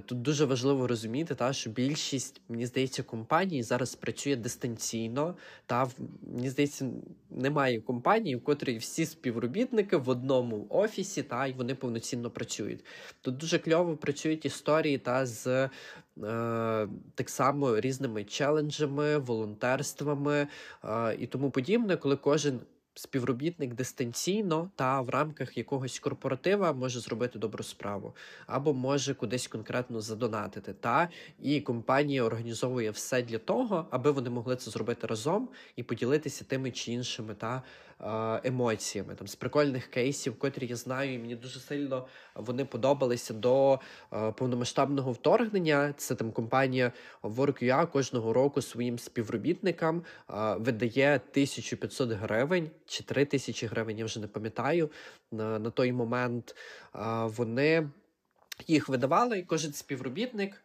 тут 0.06 0.22
дуже 0.22 0.44
важливо 0.44 0.86
розуміти, 0.86 1.34
та 1.34 1.52
що 1.52 1.70
більшість 1.70 2.40
мені 2.48 2.66
здається 2.66 3.02
компаній 3.02 3.62
зараз 3.62 3.94
працює 3.94 4.36
дистанційно. 4.36 5.36
Та 5.66 5.88
мені 6.34 6.50
здається 6.50 6.90
немає 7.30 7.80
компанії, 7.80 8.36
в 8.36 8.44
котрій 8.44 8.78
всі 8.78 9.06
співробітники 9.06 9.96
в 9.96 10.08
одному 10.08 10.66
офісі, 10.70 11.22
та 11.22 11.46
й 11.46 11.52
вони 11.52 11.74
повноцінно 11.74 12.30
працюють. 12.30 12.84
Тут 13.20 13.36
дуже 13.36 13.58
кльово 13.58 13.96
працюють 13.96 14.44
історії 14.44 14.98
та 14.98 15.26
з 15.26 15.46
е, 15.46 15.70
так 17.14 17.30
само 17.30 17.80
різними 17.80 18.24
челенджами, 18.24 19.18
волонтерствами 19.18 20.46
е, 20.84 21.16
і 21.18 21.26
тому 21.26 21.50
подібне, 21.50 21.96
коли 21.96 22.16
кожен 22.16 22.60
співробітник 22.94 23.74
дистанційно 23.74 24.70
та 24.76 25.00
в 25.00 25.08
рамках 25.08 25.58
якогось 25.58 25.98
корпоратива 25.98 26.72
може 26.72 27.00
зробити 27.00 27.38
добру 27.38 27.64
справу, 27.64 28.14
або 28.46 28.74
може 28.74 29.14
кудись 29.14 29.46
конкретно 29.46 30.00
задонатити. 30.00 30.72
Та 30.72 31.08
і 31.40 31.60
компанія 31.60 32.22
організовує 32.22 32.90
все 32.90 33.22
для 33.22 33.38
того, 33.38 33.86
аби 33.90 34.10
вони 34.10 34.30
могли 34.30 34.56
це 34.56 34.70
зробити 34.70 35.06
разом 35.06 35.48
і 35.76 35.82
поділитися 35.82 36.44
тими 36.44 36.70
чи 36.70 36.92
іншими 36.92 37.34
та 37.34 37.62
емоціями 38.44 39.14
там 39.14 39.28
з 39.28 39.34
прикольних 39.34 39.86
кейсів, 39.86 40.38
котрі 40.38 40.66
я 40.66 40.76
знаю, 40.76 41.14
і 41.14 41.18
мені 41.18 41.36
дуже 41.36 41.60
сильно 41.60 42.06
вони 42.34 42.64
подобалися 42.64 43.34
до 43.34 43.80
повномасштабного 44.36 45.12
вторгнення. 45.12 45.94
Це 45.96 46.14
там 46.14 46.32
компанія 46.32 46.92
WorkUA 47.22 47.90
кожного 47.90 48.32
року 48.32 48.62
своїм 48.62 48.98
співробітникам 48.98 50.02
видає 50.56 51.14
1500 51.14 52.10
гривень 52.10 52.70
чи 52.86 53.04
3000 53.04 53.66
гривень. 53.66 53.98
Я 53.98 54.04
вже 54.04 54.20
не 54.20 54.26
пам'ятаю 54.26 54.90
на, 55.32 55.58
на 55.58 55.70
той 55.70 55.92
момент. 55.92 56.56
Вони 57.24 57.88
їх 58.66 58.88
видавали, 58.88 59.38
і 59.38 59.42
кожен 59.42 59.72
співробітник 59.72 60.62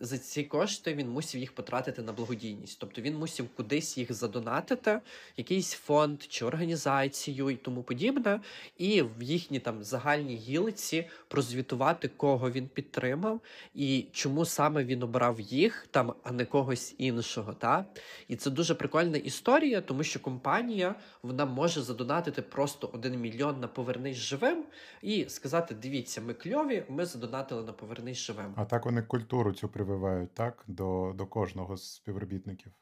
за 0.00 0.18
ці 0.18 0.44
кошти 0.44 0.94
він 0.94 1.10
мусив 1.10 1.40
їх 1.40 1.52
потратити 1.52 2.02
на 2.02 2.12
благодійність. 2.12 2.78
Тобто 2.80 3.02
він 3.02 3.18
мусив 3.18 3.48
кудись 3.56 3.98
їх 3.98 4.12
задонатити, 4.12 5.00
якийсь 5.36 5.72
фонд 5.72 6.22
чи 6.22 6.44
організацію 6.44 7.50
і 7.50 7.56
тому 7.56 7.82
подібне, 7.82 8.40
і 8.78 9.02
в 9.02 9.22
їхній 9.22 9.58
там 9.58 9.82
загальній 9.82 10.36
гілиці 10.36 11.08
прозвітувати, 11.28 12.10
кого 12.16 12.50
він 12.50 12.68
підтримав, 12.68 13.40
і 13.74 14.06
чому 14.12 14.44
саме 14.44 14.84
він 14.84 15.02
обрав 15.02 15.40
їх 15.40 15.86
там, 15.90 16.14
а 16.22 16.32
не 16.32 16.44
когось 16.44 16.94
іншого. 16.98 17.52
Та? 17.52 17.84
І 18.28 18.36
це 18.36 18.50
дуже 18.50 18.74
прикольна 18.74 19.16
історія, 19.16 19.80
тому 19.80 20.02
що 20.02 20.20
компанія 20.20 20.94
вона 21.22 21.46
може 21.46 21.82
задонатити 21.82 22.42
просто 22.42 22.90
один 22.92 23.20
мільйон 23.20 23.60
на 23.60 23.68
повернись 23.68 24.16
живим 24.16 24.64
і 25.02 25.24
сказати: 25.28 25.74
дивіться, 25.82 26.20
ми 26.20 26.34
кльові, 26.34 26.84
ми 26.88 27.06
задонатили 27.06 27.62
на 27.62 27.72
повернись 27.72 28.18
живим. 28.18 28.52
А 28.56 28.64
так 28.64 28.84
вони 28.84 29.02
культуру 29.02 29.52
цю 29.52 29.68
привели 29.68 29.89
прививають 29.90 30.34
так, 30.34 30.64
до 30.66 31.12
до 31.16 31.26
кожного 31.26 31.76
з 31.76 31.94
співробітників. 31.94 32.72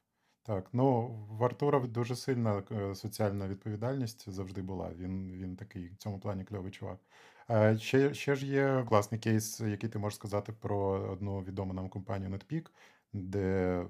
Так, 0.42 0.68
ну 0.72 1.06
в 1.30 1.44
Артура 1.44 1.80
дуже 1.80 2.16
сильна 2.16 2.62
е, 2.72 2.94
соціальна 2.94 3.48
відповідальність 3.48 4.30
завжди 4.30 4.62
була. 4.62 4.90
Він 4.98 5.32
він 5.32 5.56
такий 5.56 5.88
в 5.88 5.96
цьому 5.96 6.20
плані 6.20 6.44
кльовий 6.44 6.72
чувак. 6.72 6.98
Е, 7.50 7.78
ще 7.78 8.14
ще 8.14 8.34
ж 8.34 8.46
є 8.46 8.84
класний 8.88 9.20
кейс, 9.20 9.60
який 9.60 9.90
ти 9.90 9.98
можеш 9.98 10.16
сказати 10.16 10.52
про 10.52 10.78
одну 11.12 11.40
відому 11.42 11.72
нам 11.72 11.88
компанію 11.88 12.30
NetPeak, 12.30 12.66
де 13.12 13.86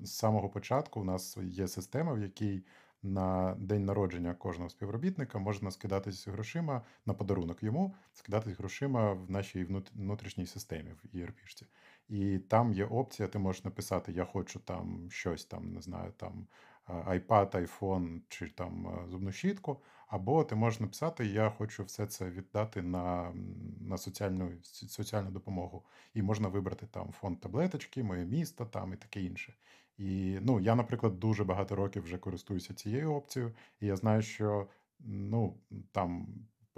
з 0.00 0.10
самого 0.10 0.48
початку 0.48 1.00
у 1.00 1.04
нас 1.04 1.36
є 1.36 1.68
система, 1.68 2.12
в 2.12 2.18
якій 2.18 2.62
на 3.02 3.56
день 3.58 3.84
народження 3.84 4.34
кожного 4.34 4.70
співробітника 4.70 5.38
можна 5.38 5.70
скидатись 5.70 6.28
грошима 6.28 6.82
на 7.06 7.14
подарунок 7.14 7.62
йому, 7.62 7.94
скидатись 8.12 8.58
грошима 8.58 9.12
в 9.12 9.30
нашій 9.30 9.64
внутрішній 9.94 10.46
системі 10.46 10.90
в 10.90 11.16
ERP-шці. 11.16 11.64
І 12.08 12.38
там 12.38 12.72
є 12.72 12.84
опція, 12.84 13.28
ти 13.28 13.38
можеш 13.38 13.64
написати: 13.64 14.12
Я 14.12 14.24
хочу 14.24 14.60
там 14.60 15.08
щось 15.10 15.44
там, 15.44 15.72
не 15.72 15.80
знаю, 15.80 16.12
там 16.16 16.46
iPad, 16.88 17.50
iPhone 17.50 18.20
чи 18.28 18.48
там 18.48 19.04
зубну 19.08 19.32
щітку. 19.32 19.80
Або 20.06 20.44
ти 20.44 20.54
можеш 20.54 20.80
написати: 20.80 21.26
Я 21.26 21.50
хочу 21.50 21.84
все 21.84 22.06
це 22.06 22.30
віддати 22.30 22.82
на 22.82 23.32
на 23.80 23.98
соціальну 23.98 24.52
соціальну 24.62 25.30
допомогу. 25.30 25.84
І 26.14 26.22
можна 26.22 26.48
вибрати 26.48 26.86
там 26.86 27.12
фонд 27.12 27.40
таблеточки, 27.40 28.02
моє 28.02 28.24
місто 28.24 28.66
там 28.66 28.92
і 28.92 28.96
таке 28.96 29.22
інше. 29.22 29.54
І 29.98 30.38
ну, 30.42 30.60
я, 30.60 30.74
наприклад, 30.74 31.20
дуже 31.20 31.44
багато 31.44 31.76
років 31.76 32.02
вже 32.02 32.18
користуюся 32.18 32.74
цією 32.74 33.14
опцією, 33.14 33.54
і 33.80 33.86
я 33.86 33.96
знаю, 33.96 34.22
що 34.22 34.68
ну 35.00 35.56
там 35.92 36.26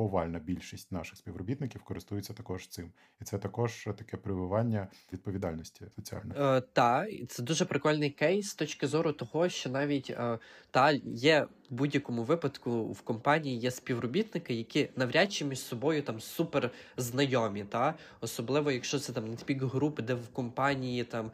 повальна 0.01 0.39
більшість 0.39 0.93
наших 0.93 1.19
співробітників 1.19 1.83
користуються 1.83 2.33
також 2.33 2.69
цим, 2.69 2.93
і 3.21 3.25
це 3.25 3.39
також 3.39 3.89
таке 3.99 4.17
прививання 4.17 4.89
відповідальності 5.13 5.85
соціальної. 5.97 6.41
Е, 6.41 6.61
Та 6.61 7.07
це 7.29 7.43
дуже 7.43 7.65
прикольний 7.65 8.11
кейс 8.11 8.49
з 8.51 8.55
точки 8.55 8.87
зору 8.87 9.13
того, 9.13 9.49
що 9.49 9.71
навіть 9.71 10.11
е, 10.11 10.39
та 10.71 10.91
є 11.05 11.47
в 11.71 11.75
будь-якому 11.75 12.23
випадку 12.23 12.85
в 12.85 13.01
компанії 13.01 13.59
є 13.59 13.71
співробітники, 13.71 14.55
які 14.55 14.89
навряд 14.97 15.33
чи 15.33 15.45
між 15.45 15.59
собою 15.59 16.03
там 16.03 16.21
супер 16.21 16.71
знайомі, 16.97 17.65
та 17.65 17.95
особливо 18.21 18.71
якщо 18.71 18.99
це 18.99 19.13
там 19.13 19.29
нетпік 19.31 19.63
групи, 19.63 20.03
де 20.03 20.15
в 20.15 20.29
компанії 20.29 21.05
там 21.05 21.31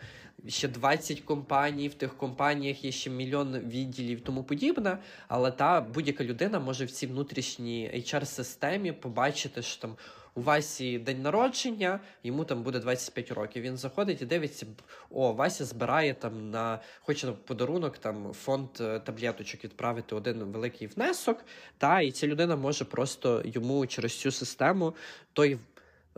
ще 0.49 0.69
20 0.69 1.21
компаній, 1.21 1.89
в 1.89 1.95
тих 1.95 2.17
компаніях 2.17 2.85
є 2.85 2.93
ще 2.93 3.11
мільйон 3.11 3.59
відділів, 3.59 4.21
тому 4.21 4.45
подібне. 4.45 4.99
Але 5.29 5.51
та 5.51 5.81
будь-яка 5.81 6.25
людина 6.25 6.61
може 6.61 6.85
в 6.85 6.91
цій 6.91 7.07
внутрішній 7.07 7.91
HR-системі 7.95 8.93
побачити, 8.93 9.63
що 9.63 9.83
там 9.83 9.97
у 10.37 10.41
Васі 10.43 10.99
день 10.99 11.23
народження, 11.23 12.01
йому 12.23 12.45
там 12.45 12.63
буде 12.63 12.79
25 12.79 13.31
років. 13.31 13.63
Він 13.63 13.77
заходить 13.77 14.23
і 14.23 14.27
дивиться, 14.27 14.67
о, 15.11 15.33
Вася 15.33 15.65
збирає 15.65 16.15
там 16.15 16.51
на 16.51 16.79
хоче 17.01 17.33
подарунок 17.33 17.99
там 17.99 18.33
фонд 18.33 18.69
е, 18.81 19.01
таблеточок 19.01 19.65
відправити 19.65 20.15
один 20.15 20.39
великий 20.39 20.89
внесок. 20.89 21.45
Та 21.79 22.01
і 22.01 22.11
ця 22.11 22.27
людина 22.27 22.57
може 22.57 22.85
просто 22.85 23.43
йому 23.45 23.87
через 23.87 24.21
цю 24.21 24.31
систему 24.31 24.95
той 25.33 25.59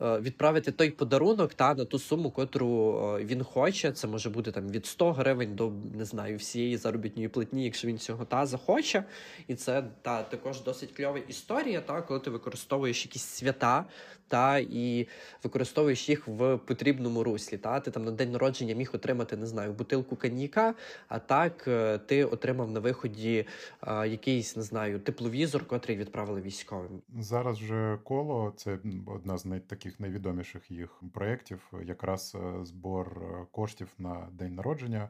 відправити 0.01 0.73
той 0.73 0.91
подарунок 0.91 1.55
та 1.55 1.75
на 1.75 1.85
ту 1.85 1.99
суму, 1.99 2.31
котру 2.31 3.01
е, 3.21 3.25
він 3.25 3.45
хоче. 3.45 3.93
Це 3.93 4.07
може 4.07 4.31
бути 4.31 4.53
там 4.53 4.69
від 4.69 4.87
100 4.87 5.13
гривень 5.13 5.55
до 5.55 5.73
не 5.95 6.05
знаю 6.05 6.37
всієї 6.37 6.77
заробітної 6.77 7.29
платні, 7.29 7.65
якщо 7.65 7.89
він 7.89 7.99
цього 7.99 8.25
та 8.25 8.47
захоче. 8.47 9.05
І 9.49 9.55
це 9.55 9.85
та 10.03 10.23
також 10.23 10.63
досить 10.63 10.93
кльова 10.93 11.19
історія, 11.29 11.81
та 11.81 12.03
коли 12.03 12.21
ти 12.21 12.31
використовуєш 12.31 13.05
якісь 13.07 13.23
свята 13.23 13.85
та 14.29 14.59
і 14.59 15.09
використовуєш 15.45 16.09
їх 16.09 16.29
в 16.29 16.57
потрібному 16.57 17.25
руслі. 17.25 17.59
Та 17.59 17.81
Ти 17.81 17.91
там 17.91 18.05
на 18.05 18.11
день 18.11 18.33
народження 18.33 18.75
міг 18.75 18.91
отримати, 18.95 19.37
не 19.37 19.47
знаю, 19.47 19.73
бутилку 19.73 20.17
каніка, 20.17 20.75
а 21.09 21.19
так 21.19 21.69
е, 21.69 21.99
ти 21.99 22.25
отримав 22.25 22.71
на 22.71 22.81
виході 22.81 23.47
а, 23.81 24.07
якийсь, 24.07 24.57
не 24.57 24.63
знаю, 24.63 25.01
тепловізор, 25.01 25.67
котрий 25.67 25.97
відправили 25.97 26.41
військовим. 26.41 27.03
Зараз 27.19 27.59
вже 27.59 27.99
коло 28.05 28.53
це 28.57 28.79
одна 29.07 29.39
з 29.39 29.61
таких 29.67 30.01
найвідоміших 30.01 30.71
їх 30.71 31.03
проєктів, 31.13 31.73
якраз 31.85 32.35
е, 32.35 32.65
збор 32.65 33.23
е, 33.23 33.47
коштів 33.51 33.89
на 33.99 34.29
день 34.33 34.55
народження, 34.55 35.09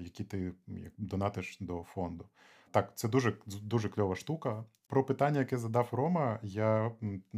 які 0.00 0.24
ти 0.24 0.52
донатиш 0.98 1.56
до 1.60 1.82
фонду. 1.82 2.24
Так, 2.70 2.92
це 2.94 3.08
дуже 3.08 3.34
дуже 3.46 3.88
кльова 3.88 4.16
штука. 4.16 4.64
Про 4.86 5.04
питання, 5.04 5.38
яке 5.38 5.58
задав 5.58 5.88
Рома, 5.92 6.38
я 6.42 6.92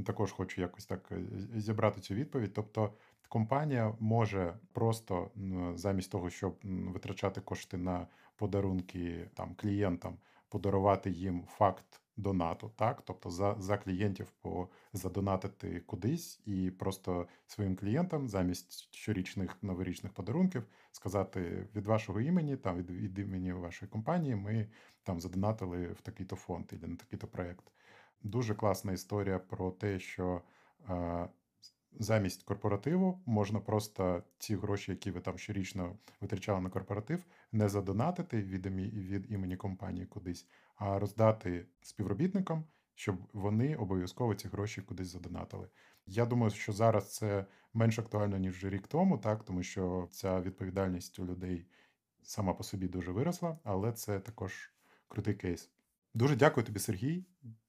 також 0.06 0.32
хочу 0.32 0.60
якось 0.60 0.86
так 0.86 1.12
е, 1.12 1.20
зібрати 1.56 2.00
цю 2.00 2.14
відповідь. 2.14 2.52
Тобто, 2.54 2.92
компанія 3.28 3.94
може 4.00 4.54
просто 4.72 5.30
замість 5.74 6.10
того, 6.10 6.30
щоб 6.30 6.56
витрачати 6.64 7.40
кошти 7.40 7.76
на 7.76 8.06
подарунки 8.36 9.30
там 9.34 9.54
клієнтам, 9.54 10.16
подарувати 10.48 11.10
їм 11.10 11.44
факт 11.48 12.01
донату, 12.22 12.70
так 12.76 13.02
тобто 13.04 13.30
за 13.30 13.56
за 13.58 13.78
клієнтів 13.78 14.30
по 14.30 14.68
задонатити 14.92 15.80
кудись, 15.80 16.40
і 16.46 16.70
просто 16.70 17.26
своїм 17.46 17.76
клієнтам 17.76 18.28
замість 18.28 18.94
щорічних 18.94 19.56
новорічних 19.62 20.12
подарунків 20.12 20.66
сказати 20.92 21.66
від 21.74 21.86
вашого 21.86 22.20
імені, 22.20 22.56
там 22.56 22.76
від, 22.76 22.90
від 22.90 23.18
імені 23.18 23.52
вашої 23.52 23.90
компанії, 23.90 24.36
ми 24.36 24.68
там 25.02 25.20
задонатили 25.20 25.86
в 25.86 26.00
такий-то 26.00 26.36
фонд 26.36 26.64
і 26.72 26.86
на 26.86 26.96
такий-то 26.96 27.26
проєкт. 27.26 27.64
Дуже 28.22 28.54
класна 28.54 28.92
історія 28.92 29.38
про 29.38 29.70
те, 29.70 29.98
що 29.98 30.42
е, 30.88 31.28
замість 31.98 32.42
корпоративу 32.42 33.22
можна 33.26 33.60
просто 33.60 34.22
ці 34.38 34.56
гроші, 34.56 34.90
які 34.90 35.10
ви 35.10 35.20
там 35.20 35.38
щорічно 35.38 35.96
витрачали 36.20 36.60
на 36.60 36.70
корпоратив, 36.70 37.24
не 37.52 37.68
задонатити 37.68 38.42
від, 38.42 38.66
від 38.66 39.32
імені 39.32 39.56
компанії 39.56 40.06
кудись, 40.06 40.46
а 40.84 40.98
роздати 40.98 41.66
співробітникам, 41.82 42.64
щоб 42.94 43.16
вони 43.32 43.76
обов'язково 43.76 44.34
ці 44.34 44.48
гроші 44.48 44.82
кудись 44.82 45.08
задонатили. 45.08 45.68
Я 46.06 46.26
думаю, 46.26 46.50
що 46.50 46.72
зараз 46.72 47.14
це 47.14 47.46
менш 47.74 47.98
актуально 47.98 48.38
ніж 48.38 48.64
рік 48.64 48.86
тому, 48.86 49.18
так 49.18 49.44
тому 49.44 49.62
що 49.62 50.08
ця 50.10 50.40
відповідальність 50.40 51.18
у 51.18 51.26
людей 51.26 51.66
сама 52.22 52.54
по 52.54 52.64
собі 52.64 52.88
дуже 52.88 53.12
виросла, 53.12 53.58
але 53.64 53.92
це 53.92 54.20
також 54.20 54.72
крутий 55.08 55.34
кейс. 55.34 55.70
Дуже 56.14 56.36
дякую 56.36 56.66
тобі, 56.66 56.78
Сергій. 56.78 57.24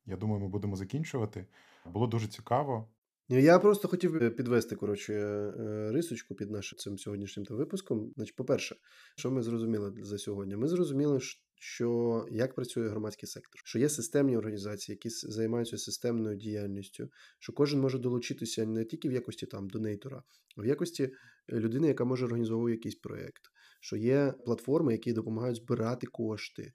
Я 0.06 0.18
думаю, 0.18 0.42
ми 0.42 0.48
будемо 0.48 0.76
закінчувати. 0.76 1.46
Було 1.86 2.08
дуже 2.08 2.28
цікаво. 2.28 2.88
Я 3.30 3.60
просто 3.60 3.88
хотів 3.88 4.24
е, 4.24 4.30
підвести 4.30 4.76
коротше 4.76 5.14
е, 5.14 5.92
рисочку 5.92 6.36
під 6.36 6.52
нашим 6.52 6.80
цим 6.80 6.98
сьогоднішнім 6.98 7.46
випуском. 7.50 8.14
Значить, 8.16 8.36
по-перше, 8.36 8.76
що 9.16 9.32
ми 9.32 9.44
зрозуміли 9.44 9.94
за 9.98 10.18
сьогодні? 10.18 10.56
Ми 10.56 10.68
зрозуміли, 10.68 11.20
що 11.60 12.26
як 12.32 12.56
працює 12.56 12.90
громадський 12.90 13.30
сектор, 13.30 13.62
що 13.66 13.80
є 13.80 13.90
системні 13.90 14.38
організації, 14.38 14.94
які 14.94 15.10
займаються 15.10 15.78
системною 15.78 16.38
діяльністю, 16.38 17.10
що 17.40 17.54
кожен 17.54 17.80
може 17.80 18.00
долучитися 18.00 18.66
не 18.66 18.86
тільки 18.86 19.10
в 19.10 19.12
якості 19.12 19.46
там 19.46 19.70
донейтора, 19.70 20.24
а 20.58 20.62
в 20.62 20.66
якості 20.66 21.12
людини, 21.50 21.88
яка 21.88 22.06
може 22.06 22.26
організовувати 22.26 22.72
якийсь 22.72 22.96
проєкт, 22.96 23.42
що 23.82 23.96
є 23.96 24.34
платформи, 24.46 24.92
які 24.92 25.14
допомагають 25.14 25.58
збирати 25.58 26.08
кошти 26.08 26.74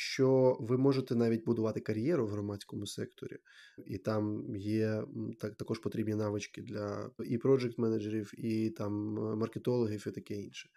що 0.00 0.56
ви 0.60 0.78
можете 0.78 1.14
навіть 1.14 1.44
будувати 1.44 1.80
кар'єру 1.80 2.26
в 2.26 2.30
громадському 2.30 2.86
секторі, 2.86 3.36
і 3.86 3.98
там 3.98 4.56
є 4.56 5.02
так, 5.40 5.54
також 5.54 5.78
потрібні 5.78 6.14
навички 6.14 6.62
для 6.62 7.10
і 7.24 7.38
проджект 7.38 7.78
менеджерів, 7.78 8.32
і 8.38 8.70
там 8.70 8.92
маркетологів, 9.38 10.04
і 10.08 10.10
таке 10.10 10.34
інше. 10.34 10.68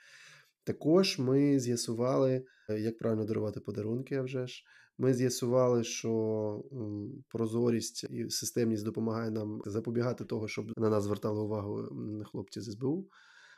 Також 0.63 1.19
ми 1.19 1.59
з'ясували, 1.59 2.45
як 2.69 2.97
правильно 2.97 3.25
дарувати 3.25 3.59
подарунки. 3.59 4.15
а 4.15 4.21
вже 4.21 4.47
ж. 4.47 4.63
Ми 4.97 5.13
з'ясували, 5.13 5.83
що 5.83 6.63
прозорість 7.29 8.03
і 8.03 8.29
системність 8.29 8.85
допомагає 8.85 9.31
нам 9.31 9.61
запобігати 9.65 10.25
того, 10.25 10.47
щоб 10.47 10.71
на 10.77 10.89
нас 10.89 11.03
звертали 11.03 11.41
увагу 11.41 11.83
хлопці 12.31 12.61
з 12.61 12.71
СБУ. 12.71 13.07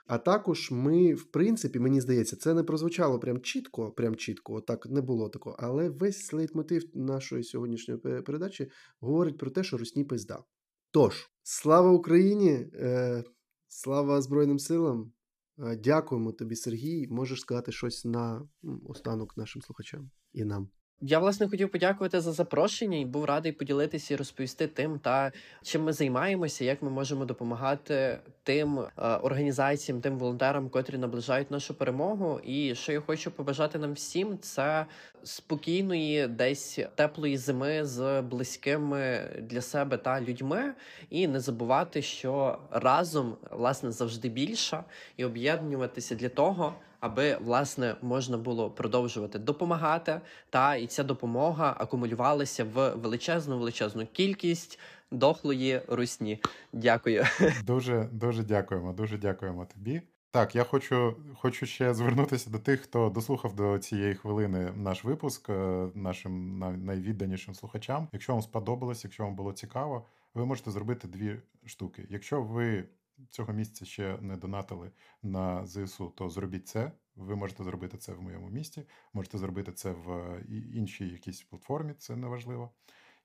А 0.07 0.17
також 0.17 0.71
ми, 0.71 1.13
в 1.13 1.31
принципі, 1.31 1.79
мені 1.79 2.01
здається, 2.01 2.35
це 2.35 2.53
не 2.53 2.63
прозвучало 2.63 3.19
прям 3.19 3.41
чітко, 3.41 3.91
прям 3.91 4.15
чітко, 4.15 4.61
так 4.61 4.85
не 4.85 5.01
було 5.01 5.29
такого. 5.29 5.55
Але 5.59 5.89
весь 5.89 6.33
лейтмотив 6.33 6.83
нашої 6.93 7.43
сьогоднішньої 7.43 7.99
передачі 7.99 8.71
говорить 8.99 9.37
про 9.37 9.51
те, 9.51 9.63
що 9.63 9.77
русні 9.77 10.03
пизда. 10.03 10.43
Тож, 10.91 11.29
слава 11.43 11.91
Україні, 11.91 12.51
е, 12.73 13.23
слава 13.67 14.21
Збройним 14.21 14.59
силам. 14.59 15.11
Дякуємо 15.57 16.31
тобі, 16.31 16.55
Сергій. 16.55 17.07
Можеш 17.07 17.39
сказати 17.39 17.71
щось 17.71 18.05
на 18.05 18.47
останок 18.85 19.37
нашим 19.37 19.61
слухачам 19.61 20.11
і 20.33 20.45
нам. 20.45 20.69
Я 21.05 21.19
власне 21.19 21.49
хотів 21.49 21.69
подякувати 21.69 22.21
за 22.21 22.31
запрошення 22.31 22.97
і 22.97 23.05
був 23.05 23.25
радий 23.25 23.51
поділитися 23.51 24.13
і 24.13 24.17
розповісти 24.17 24.67
тим, 24.67 24.99
та 24.99 25.31
чим 25.63 25.83
ми 25.83 25.93
займаємося, 25.93 26.65
як 26.65 26.81
ми 26.81 26.89
можемо 26.89 27.25
допомагати 27.25 28.19
тим 28.43 28.79
е, 28.79 28.89
організаціям, 28.97 30.01
тим 30.01 30.17
волонтерам, 30.17 30.69
котрі 30.69 30.97
наближають 30.97 31.51
нашу 31.51 31.73
перемогу. 31.73 32.39
І 32.43 32.75
що 32.75 32.91
я 32.91 33.01
хочу 33.01 33.31
побажати 33.31 33.77
нам 33.77 33.93
всім, 33.93 34.37
це 34.39 34.85
спокійної, 35.23 36.27
десь 36.27 36.79
теплої 36.95 37.37
зими 37.37 37.85
з 37.85 38.21
близькими 38.21 39.29
для 39.41 39.61
себе 39.61 39.97
та 39.97 40.21
людьми, 40.21 40.73
і 41.09 41.27
не 41.27 41.39
забувати, 41.39 42.01
що 42.01 42.59
разом 42.71 43.37
власне 43.51 43.91
завжди 43.91 44.29
більше, 44.29 44.83
і 45.17 45.25
об'єднуватися 45.25 46.15
для 46.15 46.29
того 46.29 46.73
аби 47.03 47.37
власне 47.41 47.95
можна 48.01 48.37
було 48.37 48.71
продовжувати 48.71 49.39
допомагати, 49.39 50.21
та 50.49 50.75
і 50.75 50.87
ця 50.87 51.03
допомога 51.03 51.75
акумулювалася 51.79 52.63
в 52.63 52.89
величезну 52.89 53.57
величезну 53.57 54.05
кількість 54.05 54.79
дохлої 55.11 55.81
русні. 55.87 56.41
Дякую. 56.73 57.23
Дуже 57.65 58.09
дуже 58.11 58.43
дякуємо. 58.43 58.93
Дуже 58.93 59.17
дякуємо 59.17 59.65
тобі. 59.65 60.01
Так, 60.31 60.55
я 60.55 60.63
хочу 60.63 61.15
хочу 61.35 61.65
ще 61.65 61.93
звернутися 61.93 62.49
до 62.49 62.59
тих, 62.59 62.81
хто 62.81 63.09
дослухав 63.09 63.55
до 63.55 63.79
цієї 63.79 64.15
хвилини 64.15 64.71
наш 64.75 65.03
випуск, 65.03 65.49
е, 65.49 65.87
нашим 65.95 66.59
найвідданішим 66.85 67.53
слухачам. 67.53 68.07
Якщо 68.11 68.33
вам 68.33 68.41
сподобалось, 68.41 69.03
якщо 69.03 69.23
вам 69.23 69.35
було 69.35 69.53
цікаво, 69.53 70.05
ви 70.33 70.45
можете 70.45 70.71
зробити 70.71 71.07
дві 71.07 71.35
штуки. 71.65 72.05
Якщо 72.09 72.41
ви 72.41 72.83
цього 73.29 73.53
місяця 73.53 73.85
ще 73.85 74.17
не 74.21 74.37
донатили 74.37 74.91
на 75.23 75.65
ЗСУ, 75.65 76.13
то 76.15 76.29
зробіть 76.29 76.67
це. 76.67 76.91
Ви 77.15 77.35
можете 77.35 77.63
зробити 77.63 77.97
це 77.97 78.13
в 78.13 78.21
моєму 78.21 78.49
місті, 78.49 78.83
можете 79.13 79.37
зробити 79.37 79.71
це 79.71 79.91
в 79.91 80.39
іншій 80.73 81.07
якійсь 81.07 81.43
платформі, 81.43 81.93
це 81.93 82.15
неважливо. 82.15 82.71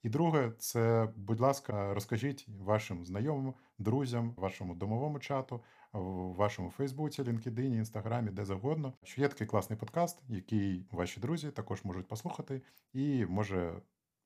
І 0.02 0.08
друге, 0.08 0.52
це, 0.58 1.12
будь 1.16 1.40
ласка, 1.40 1.94
розкажіть 1.94 2.48
вашим 2.48 3.04
знайомим, 3.04 3.54
друзям, 3.78 4.34
вашому 4.36 4.74
домовому 4.74 5.18
чату, 5.18 5.62
в 5.92 6.34
вашому 6.34 6.70
Фейсбуці, 6.70 7.22
LinkedIn, 7.22 7.74
Інстаграмі, 7.74 8.30
де 8.30 8.44
завгодно, 8.44 8.92
що 9.02 9.20
є 9.20 9.28
такий 9.28 9.46
класний 9.46 9.78
подкаст, 9.78 10.22
який 10.28 10.86
ваші 10.90 11.20
друзі 11.20 11.50
також 11.50 11.84
можуть 11.84 12.08
послухати, 12.08 12.62
і 12.92 13.26
може 13.26 13.82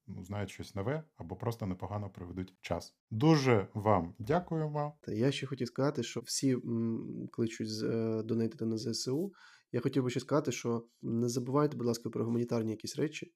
ну, 0.06 0.24
знають 0.24 0.50
щось 0.50 0.74
нове 0.74 1.04
або 1.16 1.36
просто 1.36 1.66
непогано 1.66 2.10
проведуть 2.10 2.54
час. 2.60 2.94
Дуже 3.10 3.68
вам 3.74 4.14
дякуємо. 4.18 4.98
Я 5.06 5.32
ще 5.32 5.46
хотів 5.46 5.66
сказати, 5.66 6.02
що 6.02 6.20
всі 6.20 6.52
м, 6.52 7.28
кличуть 7.32 7.68
е, 7.82 8.22
донатити 8.22 8.64
на 8.64 8.78
ЗСУ. 8.78 9.32
Я 9.72 9.80
хотів 9.80 10.02
би 10.02 10.10
ще 10.10 10.20
сказати, 10.20 10.52
що 10.52 10.86
не 11.02 11.28
забувайте, 11.28 11.76
будь 11.76 11.86
ласка, 11.86 12.10
про 12.10 12.24
гуманітарні 12.24 12.70
якісь 12.70 12.96
речі, 12.96 13.32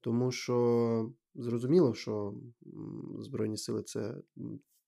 тому 0.00 0.32
що 0.32 1.12
зрозуміло, 1.34 1.94
що 1.94 2.34
Збройні 3.18 3.56
сили 3.56 3.82
це 3.82 4.14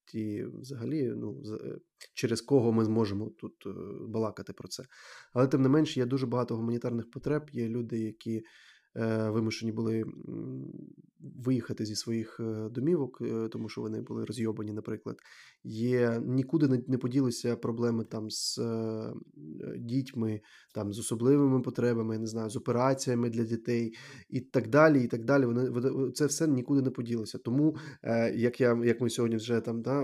ті 0.05 0.45
взагалі, 0.45 1.13
ну, 1.17 1.43
е, 1.65 1.79
через 2.15 2.41
кого 2.41 2.73
ми 2.73 2.85
зможемо 2.85 3.31
тут 3.31 3.67
е, 3.67 3.71
балакати 4.09 4.53
про 4.53 4.69
це. 4.69 4.85
Але 5.33 5.49
тим 5.49 5.63
не 5.63 5.69
менш, 5.69 5.97
є 5.97 6.07
дуже 6.07 6.27
багато 6.27 6.57
гуманітарних 6.57 7.11
потреб, 7.11 7.51
є 7.53 7.69
люди, 7.69 7.99
які 7.99 8.43
вимушені 8.95 9.73
були 9.73 10.05
виїхати 11.21 11.85
зі 11.85 11.97
своїх 11.97 12.41
е, 12.41 12.69
домівок, 12.71 13.19
е, 13.21 13.49
тому 13.49 13.69
що 13.69 13.81
вони 13.81 14.01
були 14.01 14.25
розйобані, 14.25 14.73
наприклад. 14.73 15.17
Є 15.65 16.23
нікуди 16.27 16.85
не 16.89 16.99
поділися 16.99 17.57
проблеми 17.57 18.05
там 18.05 18.31
з 18.31 18.61
дітьми, 19.79 20.41
там 20.75 20.93
з 20.93 20.99
особливими 20.99 21.61
потребами, 21.61 22.15
я 22.15 22.21
не 22.21 22.27
знаю, 22.27 22.51
з 22.51 22.57
операціями 22.57 23.31
для 23.31 23.45
дітей 23.45 23.95
і 24.29 24.41
так 24.41 24.69
далі. 24.69 25.05
і 25.05 25.07
так 25.07 25.25
далі. 25.25 25.45
Вони 25.45 26.13
це 26.13 26.27
все 26.27 26.47
нікуди 26.49 26.83
не 26.83 26.91
поділося. 26.91 27.39
Тому 27.39 27.77
як 28.35 28.61
я 28.61 28.81
як 28.85 29.01
ми 29.01 29.11
сьогодні 29.11 29.37
вже 29.37 29.61
там 29.61 29.83
да, 29.83 30.01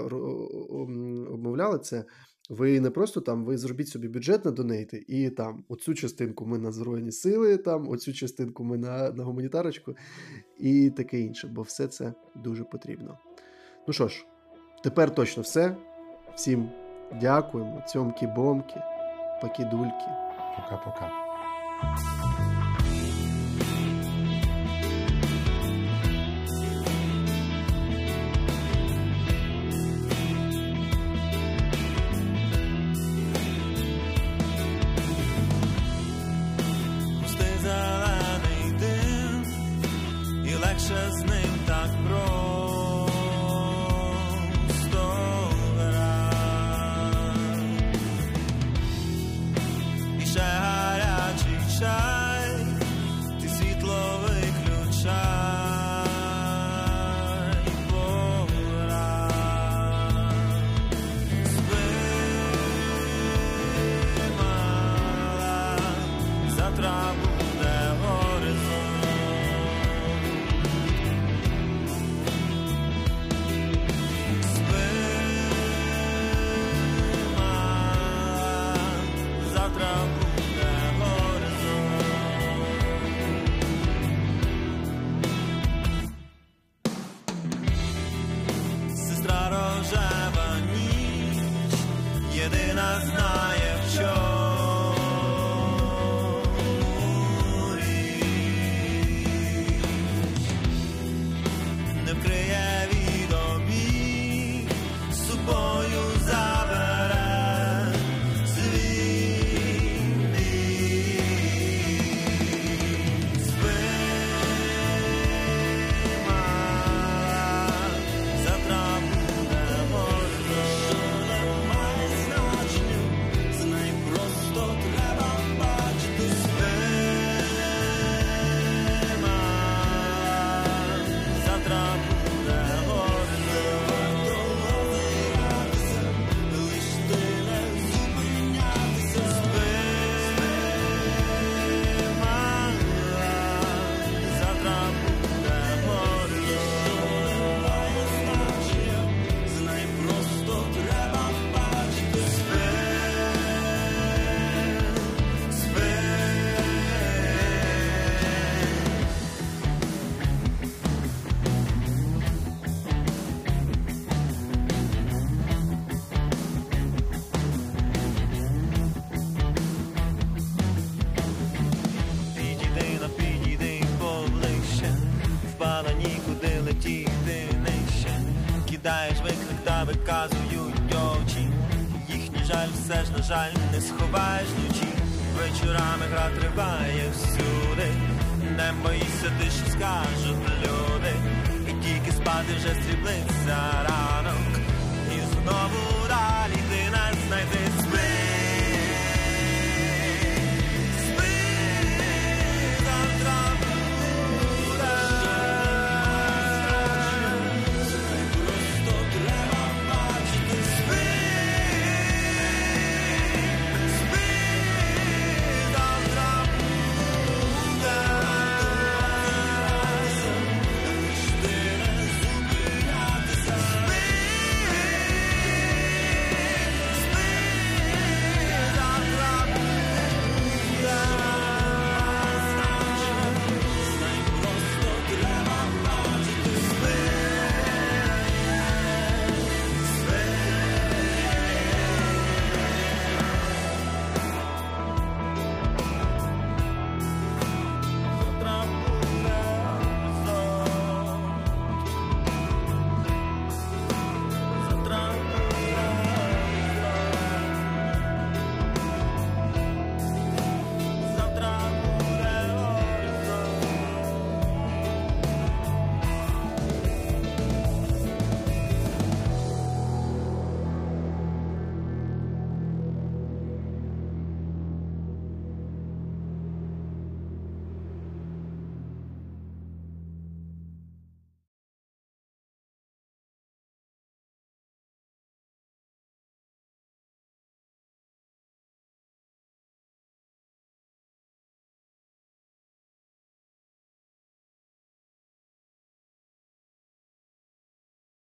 обмовляли 1.30 1.78
це. 1.78 2.04
Ви 2.50 2.80
не 2.80 2.90
просто 2.90 3.20
там, 3.20 3.44
ви 3.44 3.58
зробіть 3.58 3.88
собі 3.88 4.08
бюджет 4.08 4.44
на 4.44 4.50
донейти, 4.50 5.04
і 5.08 5.30
там 5.30 5.64
оцю 5.68 5.94
частинку 5.94 6.46
ми 6.46 6.58
на 6.58 6.72
Збройні 6.72 7.12
сили, 7.12 7.56
там 7.56 7.88
оцю 7.88 8.12
частинку 8.12 8.64
ми 8.64 8.78
на 8.78 9.10
на 9.10 9.24
гуманітарочку 9.24 9.96
і 10.58 10.90
таке 10.90 11.20
інше, 11.20 11.48
бо 11.48 11.62
все 11.62 11.86
це 11.86 12.14
дуже 12.34 12.64
потрібно. 12.64 13.18
Ну 13.86 13.92
що 13.92 14.08
ж, 14.08 14.26
тепер 14.84 15.14
точно 15.14 15.42
все. 15.42 15.76
Всім 16.34 16.68
дякуємо, 17.20 17.82
Цьомкі-бомки, 17.88 18.82
покидульки. 19.42 20.26
Пока-пока. 20.56 22.25